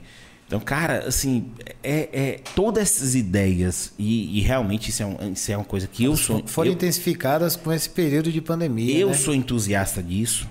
Então, 0.51 0.59
cara, 0.59 1.07
assim, 1.07 1.53
é, 1.81 2.09
é 2.13 2.41
todas 2.57 2.83
essas 2.83 3.15
ideias, 3.15 3.93
e, 3.97 4.37
e 4.37 4.41
realmente 4.41 4.89
isso 4.91 5.01
é, 5.01 5.07
um- 5.07 5.33
isso 5.33 5.53
é 5.53 5.57
uma 5.57 5.65
coisa 5.65 5.87
que 5.87 6.03
eu 6.03 6.17
sou. 6.17 6.45
Foram 6.45 6.71
eu- 6.71 6.75
intensificadas 6.75 7.55
com 7.55 7.73
esse 7.73 7.89
período 7.89 8.33
de 8.33 8.41
pandemia. 8.41 8.99
eu 8.99 9.11
né? 9.11 9.15
sou 9.15 9.33
entusiasta 9.33 10.03
disso, 10.03 10.49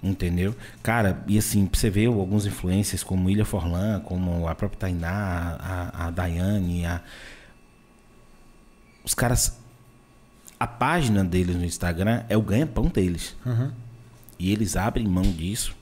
entendeu? 0.00 0.54
Cara, 0.84 1.24
e 1.26 1.36
assim, 1.36 1.68
você 1.72 1.90
ver 1.90 2.06
alguns 2.06 2.46
influencers 2.46 3.02
como 3.02 3.28
Ilha 3.28 3.44
Forlan, 3.44 3.98
como 3.98 4.46
a 4.46 4.54
própria 4.54 4.78
Tainá, 4.78 5.56
a, 5.58 6.06
a 6.06 6.10
Daiane, 6.12 6.86
a... 6.86 7.02
os 9.04 9.14
caras. 9.14 9.58
A 10.60 10.66
página 10.68 11.24
deles 11.24 11.56
no 11.56 11.64
Instagram 11.64 12.22
é 12.28 12.36
o 12.36 12.42
ganha-pão 12.42 12.84
deles. 12.86 13.34
E 14.38 14.52
eles 14.52 14.76
abrem 14.76 15.08
mão 15.08 15.22
disso 15.22 15.74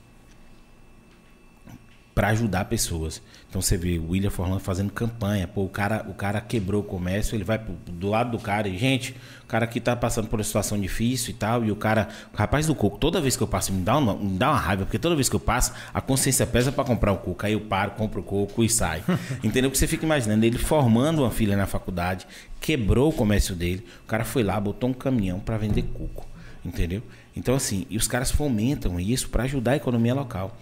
para 2.15 2.28
ajudar 2.28 2.65
pessoas. 2.66 3.20
Então 3.49 3.62
você 3.62 3.79
vê 3.79 3.99
o 3.99 4.11
William 4.11 4.29
Forlan 4.29 4.59
fazendo 4.59 4.93
campanha, 4.93 5.49
pô, 5.49 5.62
o 5.65 5.70
cara, 5.70 6.05
o 6.07 6.12
cara 6.12 6.39
quebrou 6.39 6.83
o 6.83 6.85
comércio, 6.85 7.35
ele 7.35 7.45
vai 7.45 7.59
pro- 7.59 7.75
do 7.91 8.09
lado 8.11 8.33
do 8.33 8.39
cara 8.39 8.69
e, 8.69 8.77
gente, 8.77 9.12
o 9.43 9.47
cara 9.47 9.65
aqui 9.65 9.81
tá 9.81 9.97
passando 9.97 10.29
por 10.29 10.39
uma 10.39 10.45
situação 10.45 10.79
difícil 10.79 11.31
e 11.31 11.33
tal, 11.33 11.65
e 11.65 11.73
o 11.73 11.77
cara, 11.77 12.09
o 12.31 12.37
rapaz 12.37 12.66
do 12.66 12.75
coco, 12.75 12.99
toda 12.99 13.23
vez 13.23 13.39
que 13.39 13.43
eu 13.43 13.49
passo, 13.49 13.73
me 13.73 13.81
dá 13.83 13.97
uma, 13.97 14.15
me 14.15 14.37
dá 14.37 14.51
uma 14.51 14.59
raiva, 14.59 14.85
porque 14.85 14.99
toda 14.99 15.15
vez 15.15 15.31
que 15.31 15.35
eu 15.37 15.41
passo, 15.41 15.73
a 15.95 16.01
consciência 16.03 16.47
pesa 16.47 16.70
para 16.70 16.85
comprar 16.85 17.11
o 17.11 17.16
coco, 17.16 17.47
aí 17.47 17.55
eu 17.55 17.61
paro, 17.62 17.93
compro 17.93 18.20
o 18.20 18.23
coco 18.23 18.62
e 18.62 18.69
saio. 18.69 19.03
Entendeu? 19.43 19.70
Porque 19.70 19.79
você 19.79 19.87
fica 19.87 20.05
imaginando 20.05 20.45
ele 20.45 20.59
formando 20.59 21.23
uma 21.23 21.31
filha 21.31 21.57
na 21.57 21.66
faculdade, 21.66 22.27
quebrou 22.61 23.09
o 23.09 23.12
comércio 23.15 23.55
dele, 23.55 23.83
o 24.05 24.07
cara 24.07 24.27
foi 24.27 24.43
lá, 24.43 24.61
botou 24.61 24.91
um 24.91 24.93
caminhão 24.93 25.41
para 25.41 25.57
vender 25.57 25.85
coco, 25.95 26.27
entendeu? 26.62 27.03
Então 27.35 27.55
assim, 27.55 27.87
e 27.89 27.97
os 27.97 28.07
caras 28.07 28.31
fomentam 28.31 29.01
isso 29.01 29.31
para 29.31 29.45
ajudar 29.45 29.70
a 29.73 29.77
economia 29.77 30.12
local. 30.15 30.55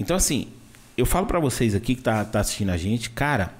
Então, 0.00 0.16
assim, 0.16 0.48
eu 0.96 1.06
falo 1.06 1.26
pra 1.26 1.38
vocês 1.38 1.74
aqui 1.74 1.94
que 1.94 2.02
tá, 2.02 2.24
tá 2.24 2.40
assistindo 2.40 2.70
a 2.70 2.76
gente, 2.76 3.10
cara, 3.10 3.52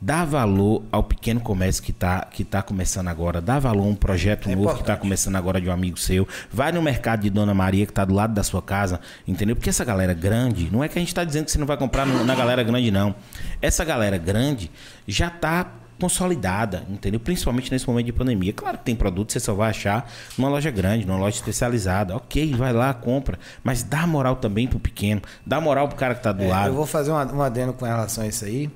dá 0.00 0.24
valor 0.24 0.84
ao 0.92 1.02
pequeno 1.02 1.40
comércio 1.40 1.82
que 1.82 1.92
tá, 1.92 2.26
que 2.30 2.44
tá 2.44 2.62
começando 2.62 3.08
agora, 3.08 3.40
dá 3.40 3.58
valor 3.58 3.82
a 3.84 3.88
um 3.88 3.94
projeto 3.94 4.48
É 4.48 4.54
novo 4.54 4.68
que 4.68 4.74
tá 4.74 4.80
importante. 4.80 5.00
começando 5.00 5.36
agora 5.36 5.60
de 5.60 5.68
um 5.68 5.72
amigo 5.72 5.98
seu. 5.98 6.26
Vai 6.52 6.70
no 6.70 6.80
mercado 6.80 7.22
de 7.22 7.30
Dona 7.30 7.52
Maria 7.52 7.84
que 7.84 7.92
tá 7.92 8.04
do 8.04 8.14
lado 8.14 8.32
da 8.32 8.44
sua 8.44 8.62
casa, 8.62 9.00
entendeu? 9.26 9.56
Porque 9.56 9.70
essa 9.70 9.84
galera 9.84 10.14
grande, 10.14 10.68
não 10.70 10.84
é 10.84 10.88
que 10.88 10.98
a 10.98 11.00
gente 11.02 11.14
tá 11.14 11.24
dizendo 11.24 11.46
que 11.46 11.50
você 11.50 11.58
não 11.58 11.66
vai 11.66 11.76
comprar 11.76 12.06
na 12.06 12.34
galera 12.34 12.62
grande, 12.62 12.90
não. 12.90 13.14
Essa 13.60 13.84
galera 13.84 14.16
grande 14.16 14.70
já 15.06 15.28
tá 15.30 15.66
consolidada, 15.98 16.84
entendeu? 16.88 17.18
Principalmente 17.20 17.70
nesse 17.70 17.86
momento 17.86 18.06
de 18.06 18.12
pandemia. 18.12 18.52
Claro 18.52 18.78
que 18.78 18.84
tem 18.84 18.94
produto 18.96 19.28
que 19.28 19.32
você 19.34 19.40
só 19.40 19.54
vai 19.54 19.70
achar 19.70 20.10
numa 20.36 20.48
loja 20.48 20.70
grande, 20.70 21.06
numa 21.06 21.18
loja 21.18 21.36
especializada. 21.36 22.16
Ok, 22.16 22.54
vai 22.54 22.72
lá, 22.72 22.92
compra. 22.94 23.38
Mas 23.62 23.82
dá 23.82 24.06
moral 24.06 24.36
também 24.36 24.66
pro 24.66 24.78
pequeno. 24.78 25.20
Dá 25.44 25.60
moral 25.60 25.88
pro 25.88 25.96
cara 25.96 26.14
que 26.14 26.22
tá 26.22 26.32
do 26.32 26.42
É, 26.42 26.48
lado. 26.48 26.68
eu 26.68 26.74
vou 26.74 26.86
fazer 26.86 27.10
um, 27.10 27.14
um 27.36 27.42
adendo 27.42 27.72
com 27.72 27.84
relação 27.84 28.24
a 28.24 28.26
isso 28.26 28.44
aí. 28.44 28.70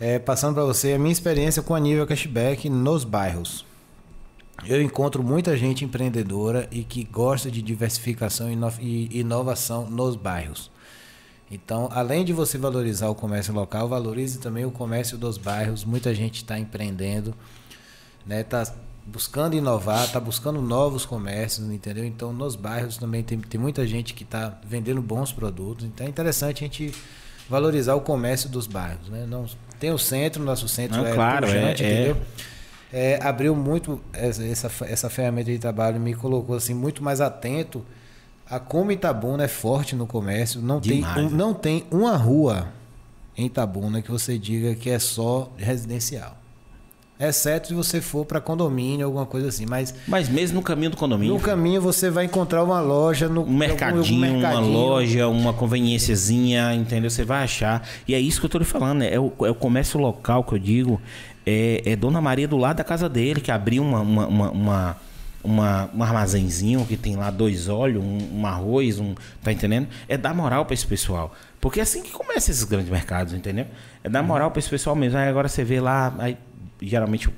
É, 0.00 0.18
passando 0.18 0.54
para 0.54 0.64
você 0.64 0.92
a 0.92 0.98
minha 0.98 1.12
experiência 1.12 1.60
com 1.62 1.74
a 1.74 1.80
nível 1.80 2.06
cashback 2.06 2.68
nos 2.70 3.02
bairros. 3.04 3.66
Eu 4.66 4.82
encontro 4.82 5.22
muita 5.22 5.56
gente 5.56 5.84
empreendedora 5.84 6.66
e 6.72 6.82
que 6.82 7.04
gosta 7.04 7.50
de 7.50 7.62
diversificação 7.62 8.48
e 8.80 9.08
inovação 9.20 9.88
nos 9.88 10.16
bairros. 10.16 10.70
Então, 11.50 11.88
além 11.92 12.24
de 12.24 12.32
você 12.32 12.58
valorizar 12.58 13.08
o 13.08 13.14
comércio 13.14 13.54
local, 13.54 13.88
valorize 13.88 14.38
também 14.38 14.64
o 14.64 14.70
comércio 14.70 15.16
dos 15.16 15.38
bairros. 15.38 15.84
Muita 15.84 16.14
gente 16.14 16.36
está 16.36 16.58
empreendendo, 16.58 17.34
né? 18.26 18.42
Tá 18.42 18.70
buscando 19.06 19.56
inovar, 19.56 20.04
está 20.04 20.20
buscando 20.20 20.60
novos 20.60 21.06
comércios, 21.06 21.70
entendeu? 21.70 22.04
Então, 22.04 22.32
nos 22.32 22.54
bairros 22.54 22.98
também 22.98 23.22
tem, 23.22 23.38
tem 23.38 23.58
muita 23.58 23.86
gente 23.86 24.12
que 24.12 24.24
está 24.24 24.58
vendendo 24.62 25.00
bons 25.00 25.32
produtos. 25.32 25.86
Então, 25.86 26.06
é 26.06 26.10
interessante 26.10 26.62
a 26.62 26.66
gente 26.66 26.94
valorizar 27.48 27.94
o 27.94 28.02
comércio 28.02 28.50
dos 28.50 28.66
bairros, 28.66 29.08
né? 29.08 29.24
Não, 29.26 29.46
tem 29.80 29.90
o 29.90 29.98
centro, 29.98 30.42
nosso 30.42 30.68
centro 30.68 30.98
Não, 30.98 31.06
é 31.06 31.14
claro, 31.14 31.46
pujante, 31.46 31.82
é- 31.82 31.86
é. 31.86 31.92
entendeu? 31.94 32.22
É, 32.92 33.18
abriu 33.22 33.54
muito 33.54 34.00
essa, 34.12 34.42
essa, 34.44 34.70
essa 34.86 35.10
ferramenta 35.10 35.50
de 35.50 35.58
trabalho, 35.58 36.00
me 36.00 36.14
colocou 36.14 36.56
assim 36.56 36.72
muito 36.72 37.02
mais 37.02 37.20
atento 37.20 37.84
a 38.50 38.58
como 38.58 38.92
Itabuna 38.92 39.44
é 39.44 39.48
forte 39.48 39.94
no 39.94 40.06
comércio. 40.06 40.60
Não, 40.60 40.80
tem, 40.80 40.96
Demais, 40.98 41.16
um- 41.18 41.30
né? 41.30 41.36
não 41.36 41.54
tem 41.54 41.84
uma 41.90 42.16
rua 42.16 42.68
em 43.36 43.46
Itabuna 43.46 44.02
que 44.02 44.10
você 44.10 44.38
diga 44.38 44.74
que 44.74 44.90
é 44.90 44.98
só 44.98 45.50
residencial. 45.56 46.36
Exceto 47.20 47.68
se 47.68 47.74
você 47.74 48.00
for 48.00 48.24
para 48.24 48.40
condomínio, 48.40 49.04
alguma 49.04 49.26
coisa 49.26 49.48
assim. 49.48 49.66
Mas 49.66 49.92
Mas 50.06 50.28
mesmo 50.28 50.58
no 50.58 50.62
caminho 50.62 50.92
do 50.92 50.96
condomínio. 50.96 51.34
no 51.34 51.40
caminho 51.40 51.80
você 51.82 52.10
vai 52.10 52.26
encontrar 52.26 52.62
uma 52.62 52.80
loja, 52.80 53.28
no, 53.28 53.42
um 53.42 53.50
mercadinho, 53.56 54.38
uma 54.38 54.60
loja, 54.60 55.26
uma 55.26 55.52
conveniênciazinha, 55.52 56.72
entendeu? 56.74 57.10
Você 57.10 57.24
vai 57.24 57.42
achar. 57.42 57.82
E 58.06 58.14
é 58.14 58.20
isso 58.20 58.38
que 58.38 58.46
eu 58.46 58.50
tô 58.50 58.58
lhe 58.58 58.64
falando, 58.64 58.98
né? 59.00 59.12
é, 59.12 59.18
o, 59.18 59.32
é 59.40 59.50
o 59.50 59.54
comércio 59.54 59.98
local 59.98 60.44
que 60.44 60.54
eu 60.54 60.58
digo. 60.60 61.00
É, 61.44 61.82
é 61.86 61.96
Dona 61.96 62.20
Maria 62.20 62.46
do 62.46 62.56
lado 62.56 62.76
da 62.76 62.84
casa 62.84 63.08
dele, 63.08 63.40
que 63.40 63.50
abriu 63.50 63.82
uma, 63.82 64.00
uma, 64.00 64.26
uma, 64.28 64.50
uma, 64.52 64.96
uma- 65.42 65.88
um 65.94 66.02
armazenzinho 66.02 66.84
que 66.84 66.96
tem 66.96 67.16
lá 67.16 67.30
dois 67.30 67.68
óleos, 67.68 68.02
um, 68.04 68.40
um 68.40 68.46
arroz, 68.46 68.98
um. 68.98 69.14
Tá 69.42 69.52
entendendo? 69.52 69.88
É 70.08 70.16
dar 70.16 70.34
moral 70.34 70.64
pra 70.64 70.74
esse 70.74 70.86
pessoal. 70.86 71.32
Porque 71.60 71.80
é 71.80 71.82
assim 71.82 72.02
que 72.02 72.10
começa 72.12 72.50
esses 72.50 72.64
grandes 72.64 72.90
mercados, 72.90 73.32
entendeu? 73.34 73.66
É 74.02 74.08
dar 74.08 74.22
moral 74.22 74.50
pra 74.50 74.58
esse 74.60 74.68
pessoal 74.70 74.94
mesmo. 74.96 75.18
Aí 75.18 75.28
agora 75.28 75.48
você 75.48 75.64
vê 75.64 75.80
lá, 75.80 76.14
aí, 76.18 76.36
geralmente 76.82 77.28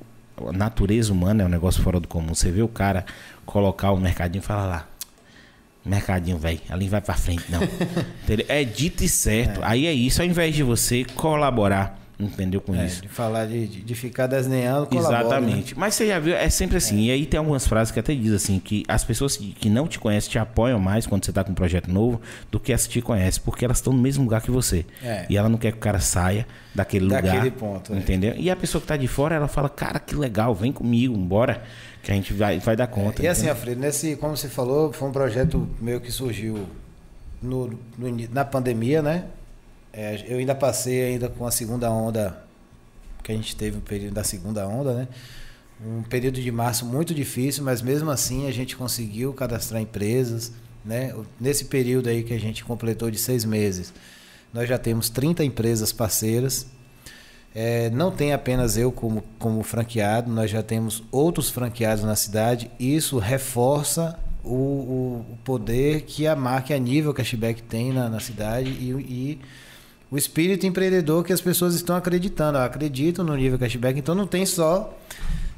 a 0.47 0.53
natureza 0.53 1.13
humana 1.13 1.43
é 1.43 1.47
um 1.47 1.51
negócio 1.51 1.83
fora 1.83 2.01
do 2.01 2.09
comum. 2.09 2.35
Você 2.35 2.51
vê 2.51 2.63
o 2.63 2.69
cara 2.69 3.05
colocar 3.47 3.91
o 3.93 3.97
mercadinho 3.97 4.43
e 4.43 4.45
falar 4.45 4.67
lá. 4.67 4.87
Mercadinho, 5.85 6.39
velho. 6.39 6.61
Ali 6.69 6.89
vai 6.89 7.01
pra 7.01 7.15
frente, 7.15 7.45
não. 7.51 7.61
É 8.49 8.65
dito 8.65 9.03
e 9.05 9.09
certo. 9.09 9.61
Aí 9.63 9.87
é 9.87 9.93
isso, 9.93 10.21
ao 10.23 10.27
invés 10.29 10.55
de 10.55 10.63
você 10.63 11.05
colaborar, 11.15 11.99
entendeu 12.21 12.61
com 12.61 12.75
É, 12.75 12.87
isso. 12.87 13.03
de 13.03 13.09
falar 13.09 13.47
de, 13.47 13.67
de, 13.67 13.95
ficar 13.95 14.27
desenhando, 14.27 14.87
colabora, 14.87 15.19
né? 15.19 15.21
Exatamente. 15.21 15.79
Mas 15.79 15.95
você 15.95 16.07
já 16.07 16.19
viu, 16.19 16.35
é 16.35 16.49
sempre 16.49 16.77
assim. 16.77 17.07
E 17.07 17.11
aí 17.11 17.27
tem 17.27 17.39
algumas 17.39 17.67
frases 17.67 17.93
que 17.93 17.99
até 17.99 18.15
diz 18.15 18.33
assim, 18.33 18.59
que 18.59 18.85
as 18.87 19.05
pessoas 19.05 19.37
que 19.37 19.69
não 19.69 19.87
te 19.87 19.99
conhecem 19.99 20.31
te 20.31 20.39
apoiam 20.39 20.79
mais 20.79 21.07
quando 21.07 21.25
você 21.25 21.33
tá 21.33 21.43
com 21.43 21.53
um 21.53 21.55
projeto 21.55 21.91
novo 21.91 22.21
do 22.51 22.61
que 22.61 22.73
as 22.73 22.87
que 22.87 22.95
te 22.95 23.03
conhecem, 23.03 23.43
porque 23.45 23.65
elas 23.65 23.79
estão 23.79 23.93
no 23.93 24.01
mesmo 24.01 24.25
lugar 24.25 24.43
que 24.43 24.51
você. 24.51 24.85
É. 25.03 25.27
E 25.29 25.37
ela 25.37 25.49
não 25.49 25.59
quer 25.59 25.73
que 25.73 25.79
o 25.79 25.81
cara 25.81 26.01
saia 26.01 26.47
daquele 26.75 27.05
lugar. 27.05 27.23
Daquele 27.23 27.51
ponto, 27.51 27.93
é. 27.93 27.97
Entendeu? 27.97 28.35
E 28.37 28.51
a 28.51 28.57
pessoa 28.57 28.81
que 28.81 28.87
tá 28.87 28.97
de 28.97 29.09
fora, 29.09 29.35
ela 29.35 29.49
fala, 29.49 29.69
cara, 29.69 29.99
que 29.99 30.15
legal, 30.15 30.55
vem 30.55 30.73
comigo, 30.73 31.17
bora, 31.17 31.63
que 32.03 32.11
a 32.11 32.15
gente 32.15 32.33
vai, 32.33 32.59
vai 32.59 32.77
dar 32.77 32.87
conta. 32.87 33.23
E 33.23 33.29
assim? 33.29 33.49
Alfredo, 33.49 33.81
nesse, 33.81 34.17
como 34.17 34.37
você 34.37 34.49
falou, 34.49 34.93
foi 34.93 35.09
um 35.09 35.13
projeto 35.13 35.69
meu 35.81 36.01
que 36.01 36.11
surgiu 36.11 36.67
no, 37.43 37.69
no 37.99 38.29
na 38.33 38.45
pandemia, 38.45 39.03
né? 39.03 39.25
É, 39.93 40.25
eu 40.29 40.39
ainda 40.39 40.55
passei 40.55 41.03
ainda 41.03 41.29
com 41.29 41.47
a 41.47 41.51
segunda 41.51 41.91
onda, 41.91 42.45
que 43.23 43.33
a 43.33 43.35
gente 43.35 43.57
teve 43.57 43.79
o 43.79 43.81
período 43.81 44.15
da 44.15 44.25
segunda 44.25 44.67
onda, 44.67 44.95
né? 44.95 45.09
Um 45.85 46.03
período 46.03 46.41
de 46.41 46.51
março 46.53 46.85
muito 46.85 47.15
difícil, 47.15 47.65
mas 47.65 47.81
mesmo 47.81 48.11
assim 48.11 48.47
a 48.47 48.53
gente 48.53 48.77
conseguiu 48.77 49.33
cadastrar 49.33 49.81
empresas, 49.81 50.53
né? 50.85 51.15
Nesse 51.41 51.65
período 51.67 52.09
aí 52.09 52.23
que 52.23 52.35
a 52.35 52.39
gente 52.39 52.65
completou 52.65 53.11
de 53.11 53.19
seis 53.19 53.45
meses, 53.45 53.93
nós 54.53 54.69
já 54.69 54.79
temos 54.79 55.09
30 55.09 55.45
empresas 55.45 55.93
parceiras, 55.93 56.67
é, 57.55 57.91
não 57.91 58.13
tem 58.13 58.33
apenas 58.33 58.77
eu 58.77 58.93
como, 58.93 59.25
como 59.39 59.63
franqueado, 59.63 60.31
nós 60.31 60.51
já 60.51 60.63
temos 60.63 61.03
outros 61.11 61.51
franqueados 61.51 62.05
na 62.05 62.15
cidade. 62.15 62.71
Isso 62.79 63.19
reforça 63.19 64.19
o, 64.45 65.25
o, 65.31 65.39
poder 65.45 66.03
que 66.03 66.27
a 66.27 66.37
marca 66.37 66.75
a 66.75 66.79
nível 66.79 67.13
cashback 67.13 67.63
tem 67.63 67.93
na, 67.93 68.09
na 68.09 68.21
cidade 68.21 68.71
e, 68.71 68.91
e 68.91 69.41
o 70.11 70.17
espírito 70.19 70.67
empreendedor 70.67 71.25
que 71.25 71.33
as 71.33 71.41
pessoas 71.41 71.75
estão 71.75 71.95
acreditando. 71.97 72.59
Acreditam 72.59 73.25
no 73.25 73.37
nível 73.37 73.59
cashback, 73.59 73.99
então 73.99 74.15
não 74.15 74.27
tem 74.27 74.45
só 74.47 74.97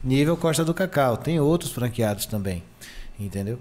nível 0.04 0.36
Costa 0.36 0.64
do 0.64 0.74
Cacau, 0.74 1.16
tem 1.16 1.38
outros 1.40 1.72
franqueados 1.72 2.26
também. 2.26 2.62
Entendeu? 3.18 3.58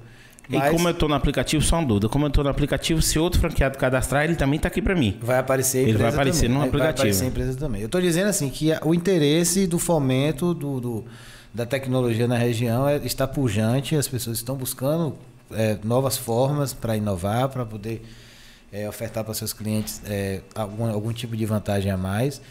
E 0.49 0.59
como 0.71 0.89
eu 0.89 0.93
tô 0.93 1.07
no 1.07 1.13
aplicativo, 1.13 1.63
só 1.63 1.77
uma 1.77 1.87
dúvida. 1.87 2.09
Como 2.09 2.25
eu 2.25 2.29
tô 2.29 2.43
no 2.43 2.49
aplicativo, 2.49 3.01
se 3.01 3.17
outro 3.17 3.39
franqueado 3.39 3.77
cadastrar, 3.77 4.25
ele 4.25 4.35
também 4.35 4.59
tá 4.59 4.67
aqui 4.67 4.81
pra 4.81 4.93
mim. 4.93 5.17
Vai 5.21 5.37
aparecer 5.37 5.77
a 5.77 5.81
Ele 5.81 5.91
empresa 5.91 6.03
vai 6.03 6.13
aparecer 6.13 6.41
também. 6.47 6.57
no 6.57 6.63
aplicativo. 6.65 6.83
Vai 6.83 6.91
aparecer 6.91 7.23
a 7.23 7.27
empresa 7.27 7.57
também. 7.57 7.81
Eu 7.81 7.85
estou 7.85 8.01
dizendo 8.01 8.27
assim 8.27 8.49
que 8.49 8.69
o 8.83 8.93
interesse 8.93 9.65
do 9.65 9.79
fomento 9.79 10.53
do, 10.53 10.81
do- 10.81 11.05
da 11.53 11.65
tecnologia 11.65 12.27
na 12.27 12.35
região 12.37 12.85
é, 12.87 12.97
está 12.97 13.25
pujante, 13.27 13.95
as 13.95 14.07
pessoas 14.09 14.37
estão 14.37 14.55
buscando 14.57 15.15
é, 15.51 15.77
novas 15.85 16.17
formas 16.17 16.73
para 16.73 16.97
inovar, 16.97 17.47
para 17.47 17.65
poder 17.65 18.03
é, 18.71 18.87
ofertar 18.87 19.23
para 19.23 19.33
seus 19.33 19.53
clientes 19.53 20.01
é, 20.05 20.41
algum, 20.55 20.85
algum 20.85 21.11
tipo 21.11 21.35
de 21.35 21.45
vantagem 21.45 21.91
a 21.91 21.97
mais. 21.97 22.41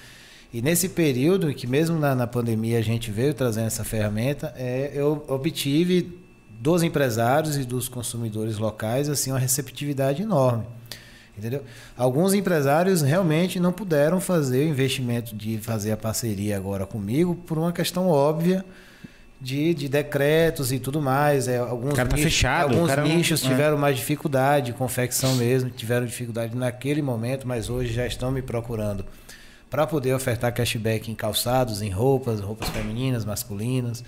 E 0.52 0.60
nesse 0.60 0.88
período, 0.88 1.54
que 1.54 1.66
mesmo 1.66 1.98
na, 1.98 2.14
na 2.14 2.26
pandemia 2.26 2.78
a 2.78 2.82
gente 2.82 3.10
veio 3.10 3.32
trazendo 3.32 3.68
essa 3.68 3.84
ferramenta, 3.84 4.52
é, 4.56 4.90
eu 4.92 5.24
obtive 5.28 6.18
dos 6.60 6.82
empresários 6.82 7.56
e 7.56 7.64
dos 7.64 7.88
consumidores 7.88 8.58
locais 8.58 9.08
assim 9.08 9.30
uma 9.30 9.38
receptividade 9.38 10.22
enorme. 10.22 10.64
Entendeu? 11.38 11.62
Alguns 11.96 12.34
empresários 12.34 13.00
realmente 13.00 13.58
não 13.58 13.72
puderam 13.72 14.20
fazer 14.20 14.66
o 14.66 14.68
investimento 14.68 15.34
de 15.34 15.56
fazer 15.56 15.92
a 15.92 15.96
parceria 15.96 16.56
agora 16.56 16.84
comigo 16.84 17.34
por 17.34 17.56
uma 17.56 17.72
questão 17.72 18.08
óbvia 18.08 18.64
de, 19.40 19.72
de 19.74 19.88
decretos 19.88 20.70
e 20.72 20.78
tudo 20.78 21.00
mais. 21.00 21.48
É, 21.48 21.58
alguns 21.58 21.92
O 21.92 21.96
cara 21.96 22.08
tá 22.08 22.16
nichos, 22.16 22.32
fechado, 22.32 22.74
alguns 22.74 22.94
não- 22.96 23.04
nichos 23.04 23.44
é. 23.44 23.48
tiveram 23.48 23.78
mais 23.78 23.96
dificuldade, 23.96 24.72
confecção 24.72 25.34
mesmo, 25.36 25.70
tiveram 25.70 26.04
dificuldade 26.06 26.54
naquele 26.56 27.00
momento, 27.02 27.46
mas 27.48 27.70
hoje 27.70 27.92
já 27.92 28.06
estão 28.06 28.30
me 28.30 28.42
procurando 28.42 29.04
para 29.70 29.86
poder 29.86 30.12
ofertar 30.14 30.52
cashback 30.52 31.10
em 31.10 31.14
calçados, 31.14 31.80
em 31.80 31.90
roupas, 31.90 32.40
roupas 32.40 32.68
femininas, 32.70 33.24
masculinas, 33.24 34.02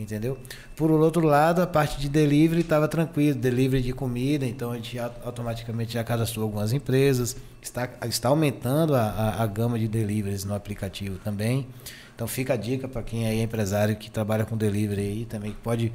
entendeu? 0.00 0.38
Por 0.74 0.90
outro 0.90 1.24
lado, 1.26 1.60
a 1.62 1.66
parte 1.66 2.00
de 2.00 2.08
delivery 2.08 2.62
estava 2.62 2.88
tranquilo, 2.88 3.38
delivery 3.38 3.82
de 3.82 3.92
comida, 3.92 4.46
então 4.46 4.72
a 4.72 4.76
gente 4.76 4.98
au- 4.98 5.14
automaticamente 5.24 5.92
já 5.92 6.02
cadastrou 6.02 6.44
algumas 6.44 6.72
empresas, 6.72 7.36
está, 7.60 7.88
está 8.08 8.28
aumentando 8.28 8.94
a, 8.94 9.02
a, 9.02 9.42
a 9.42 9.46
gama 9.46 9.78
de 9.78 9.86
deliveries 9.86 10.44
no 10.44 10.54
aplicativo 10.54 11.18
também. 11.18 11.66
Então 12.14 12.26
fica 12.26 12.54
a 12.54 12.56
dica 12.56 12.86
para 12.88 13.02
quem 13.02 13.26
é 13.26 13.42
empresário 13.42 13.96
que 13.96 14.10
trabalha 14.10 14.44
com 14.44 14.56
delivery 14.56 15.00
aí 15.00 15.24
também, 15.24 15.52
que 15.52 15.58
pode 15.58 15.92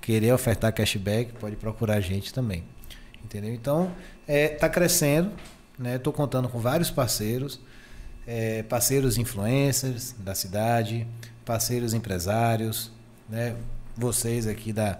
querer 0.00 0.32
ofertar 0.32 0.72
cashback, 0.72 1.32
pode 1.34 1.56
procurar 1.56 1.94
a 1.94 2.00
gente 2.00 2.32
também. 2.34 2.64
Entendeu? 3.24 3.54
Então, 3.54 3.90
está 4.26 4.68
crescendo, 4.68 5.30
né? 5.78 5.96
Estou 5.96 6.12
contando 6.12 6.48
com 6.48 6.58
vários 6.58 6.90
parceiros, 6.90 7.60
é, 8.26 8.62
parceiros 8.64 9.16
influencers 9.16 10.14
da 10.18 10.34
cidade, 10.34 11.06
parceiros 11.44 11.94
empresários, 11.94 12.90
né? 13.32 13.56
Vocês 13.96 14.46
aqui 14.46 14.72
da, 14.72 14.98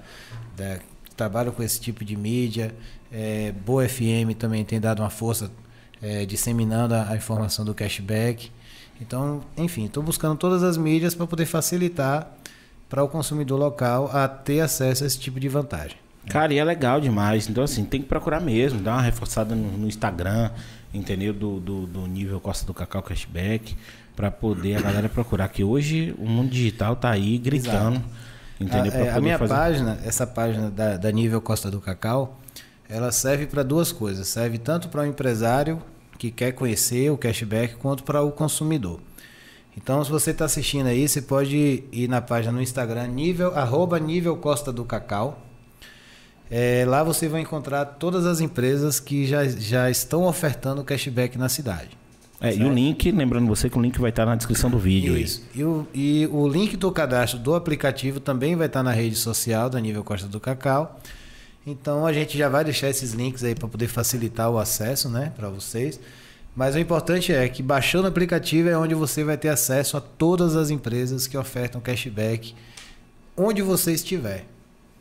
da 0.57 0.79
que 1.05 1.15
trabalham 1.15 1.53
com 1.53 1.63
esse 1.63 1.81
tipo 1.81 2.05
de 2.05 2.17
mídia, 2.17 2.75
é, 3.13 3.53
Boa 3.53 3.87
FM 3.87 4.35
também 4.39 4.65
tem 4.65 4.81
dado 4.81 5.01
uma 5.01 5.11
força 5.11 5.51
é, 6.01 6.25
disseminando 6.25 6.95
a, 6.95 7.11
a 7.11 7.17
informação 7.17 7.65
do 7.65 7.75
cashback. 7.75 8.51
Então, 9.01 9.43
enfim, 9.57 9.85
estou 9.85 10.03
buscando 10.03 10.37
todas 10.37 10.63
as 10.63 10.77
mídias 10.77 11.15
para 11.15 11.27
poder 11.27 11.47
facilitar 11.47 12.33
para 12.89 13.03
o 13.05 13.09
consumidor 13.09 13.59
local 13.59 14.11
a 14.13 14.27
ter 14.27 14.61
acesso 14.61 15.05
a 15.05 15.07
esse 15.07 15.19
tipo 15.19 15.39
de 15.39 15.49
vantagem. 15.49 15.97
Cara, 16.29 16.55
e 16.55 16.59
é 16.59 16.65
legal 16.65 17.01
demais. 17.01 17.49
Então, 17.49 17.65
assim, 17.65 17.85
tem 17.85 18.01
que 18.01 18.09
procurar 18.09 18.41
mesmo. 18.41 18.81
Dar 18.81 18.93
uma 18.93 19.03
reforçada 19.03 19.55
no, 19.55 19.77
no 19.77 19.89
Instagram, 19.89 20.51
entendeu? 20.95 21.33
Do, 21.33 21.59
do, 21.59 21.87
do 21.87 22.07
nível 22.07 22.41
Costa 22.41 22.65
do 22.65 22.73
Cacau 22.73 23.03
Cashback. 23.03 23.77
Pra 24.15 24.31
poder 24.31 24.77
a 24.77 24.81
galera 24.81 25.09
procurar. 25.09 25.49
Que 25.49 25.65
hoje 25.65 26.15
o 26.19 26.29
mundo 26.29 26.51
digital 26.51 26.97
tá 26.97 27.11
aí 27.11 27.39
gritando. 27.39 28.03
Entendeu? 28.61 28.93
A, 28.93 28.97
é, 28.97 29.11
a 29.11 29.21
minha 29.21 29.39
fazer- 29.39 29.55
página, 29.55 29.99
essa 30.05 30.27
página 30.27 30.71
da, 30.71 30.97
da 30.97 31.11
Nível 31.11 31.41
Costa 31.41 31.71
do 31.71 31.81
Cacau, 31.81 32.39
ela 32.89 33.11
serve 33.11 33.47
para 33.47 33.63
duas 33.63 33.91
coisas. 33.91 34.29
Serve 34.29 34.59
tanto 34.59 34.89
para 34.89 35.03
o 35.03 35.07
empresário 35.07 35.83
que 36.19 36.31
quer 36.31 36.53
conhecer 36.53 37.11
o 37.11 37.17
cashback, 37.17 37.75
quanto 37.77 38.05
para 38.05 38.23
o 38.23 38.31
consumidor. 38.31 39.01
Então, 39.77 40.05
se 40.05 40.11
você 40.11 40.31
está 40.31 40.45
assistindo 40.45 40.87
aí, 40.87 41.09
você 41.09 41.23
pode 41.23 41.83
ir 41.91 42.07
na 42.09 42.21
página 42.21 42.53
no 42.53 42.61
Instagram, 42.63 43.07
nível, 43.09 43.57
arroba 43.57 43.99
nível 43.99 44.37
Costa 44.37 44.71
do 44.71 44.85
Cacau. 44.85 45.43
É, 46.51 46.85
lá 46.87 47.03
você 47.03 47.27
vai 47.29 47.41
encontrar 47.41 47.85
todas 47.87 48.27
as 48.27 48.41
empresas 48.41 49.01
que 49.01 49.27
já, 49.27 49.49
já 49.49 49.91
estão 49.91 50.25
ofertando 50.25 50.85
cashback 50.85 51.39
na 51.39 51.49
cidade. 51.49 51.97
É, 52.43 52.57
e 52.57 52.65
o 52.65 52.73
link, 52.73 53.11
lembrando 53.13 53.47
você 53.47 53.71
que 53.71 53.79
o 53.79 53.81
link 53.81 54.01
vai 54.01 54.11
estar 54.11 54.27
na 54.27 54.35
descrição 54.35 54.69
do 54.69 54.79
vídeo. 54.79 55.17
Isso. 55.17 55.43
E 55.55 55.63
o, 55.63 55.87
e 55.95 56.29
o 56.33 56.49
link 56.49 56.77
do 56.77 56.91
cadastro 56.91 57.39
do 57.39 57.55
aplicativo 57.55 58.19
também 58.19 58.57
vai 58.57 58.67
estar 58.67 58.83
na 58.83 58.91
rede 58.91 59.15
social 59.15 59.71
da 59.71 59.81
Nível 59.81 60.03
Costa 60.03 60.27
do 60.27 60.41
Cacau. 60.41 61.01
Então 61.65 62.05
a 62.05 62.13
gente 62.13 62.37
já 62.37 62.49
vai 62.49 62.65
deixar 62.65 62.89
esses 62.91 63.13
links 63.13 63.45
aí 63.45 63.55
para 63.55 63.69
poder 63.69 63.87
facilitar 63.87 64.51
o 64.51 64.59
acesso, 64.59 65.09
né, 65.09 65.33
para 65.37 65.49
vocês. 65.49 66.01
Mas 66.55 66.75
o 66.75 66.79
importante 66.81 67.33
é 67.33 67.49
que 67.49 67.63
baixando 67.63 68.05
o 68.05 68.09
aplicativo 68.09 68.69
é 68.69 68.77
onde 68.77 68.95
você 68.95 69.23
vai 69.23 69.37
ter 69.37 69.49
acesso 69.49 69.97
a 69.97 70.01
todas 70.01 70.57
as 70.57 70.69
empresas 70.69 71.29
que 71.29 71.39
ofertam 71.39 71.81
cashback 71.81 72.55
onde 73.37 73.63
você 73.63 73.93
estiver. 73.93 74.47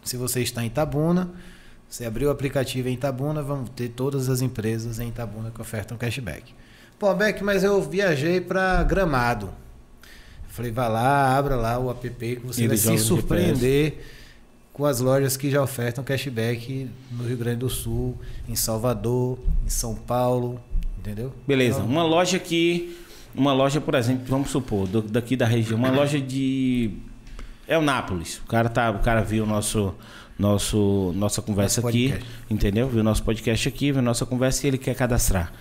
Se 0.03 0.15
você 0.15 0.41
está 0.41 0.63
em 0.63 0.67
Itabuna, 0.67 1.29
você 1.89 2.05
abriu 2.05 2.29
o 2.29 2.31
aplicativo 2.31 2.87
em 2.87 2.93
Itabuna, 2.93 3.41
vamos 3.41 3.69
ter 3.71 3.89
todas 3.89 4.29
as 4.29 4.41
empresas 4.41 4.99
em 4.99 5.09
Itabuna 5.09 5.51
que 5.51 5.59
ofertam 5.59 5.97
cashback. 5.97 6.53
Pô, 7.01 7.11
Beck, 7.15 7.43
mas 7.43 7.63
eu 7.63 7.81
viajei 7.81 8.39
para 8.39 8.83
Gramado. 8.83 9.47
Eu 9.47 10.49
falei, 10.49 10.71
vai 10.71 10.87
lá, 10.87 11.35
abra 11.35 11.55
lá 11.55 11.79
o 11.79 11.89
app 11.89 12.07
que 12.07 12.35
você 12.45 12.61
Ele 12.61 12.67
vai 12.67 12.77
se 12.77 12.95
surpreender 12.99 13.97
com 14.71 14.85
as 14.85 14.99
lojas 15.01 15.35
que 15.35 15.49
já 15.49 15.63
ofertam 15.63 16.03
cashback 16.03 16.87
no 17.11 17.23
Rio 17.27 17.37
Grande 17.37 17.57
do 17.57 17.69
Sul, 17.71 18.15
em 18.47 18.53
Salvador, 18.55 19.39
em 19.65 19.69
São 19.69 19.95
Paulo, 19.95 20.61
entendeu? 20.99 21.33
Beleza. 21.47 21.79
Então, 21.79 21.89
Uma 21.89 22.03
loja 22.03 22.37
que. 22.37 22.95
Uma 23.33 23.51
loja, 23.51 23.81
por 23.81 23.95
exemplo, 23.95 24.25
vamos 24.27 24.51
supor, 24.51 24.85
do- 24.87 25.01
daqui 25.01 25.35
da 25.35 25.47
região, 25.47 25.79
uma 25.79 25.89
loja 25.89 26.21
de. 26.21 26.91
É 27.67 27.79
o 27.79 27.81
Nápoles. 27.81 28.37
O 28.45 28.47
cara, 28.47 28.69
tá, 28.69 28.91
o 28.91 28.99
cara 28.99 29.23
viu 29.23 29.43
nosso, 29.47 29.95
nosso, 30.37 31.11
nossa 31.15 31.41
conversa 31.41 31.81
Nosso 31.81 31.89
aqui, 31.89 32.13
entendeu? 32.47 32.87
Viu 32.87 33.03
nosso 33.03 33.23
podcast 33.23 33.67
aqui, 33.67 33.91
viu 33.91 34.03
nossa 34.03 34.23
conversa 34.23 34.67
e 34.67 34.69
ele 34.69 34.77
quer 34.77 34.93
cadastrar. 34.93 35.51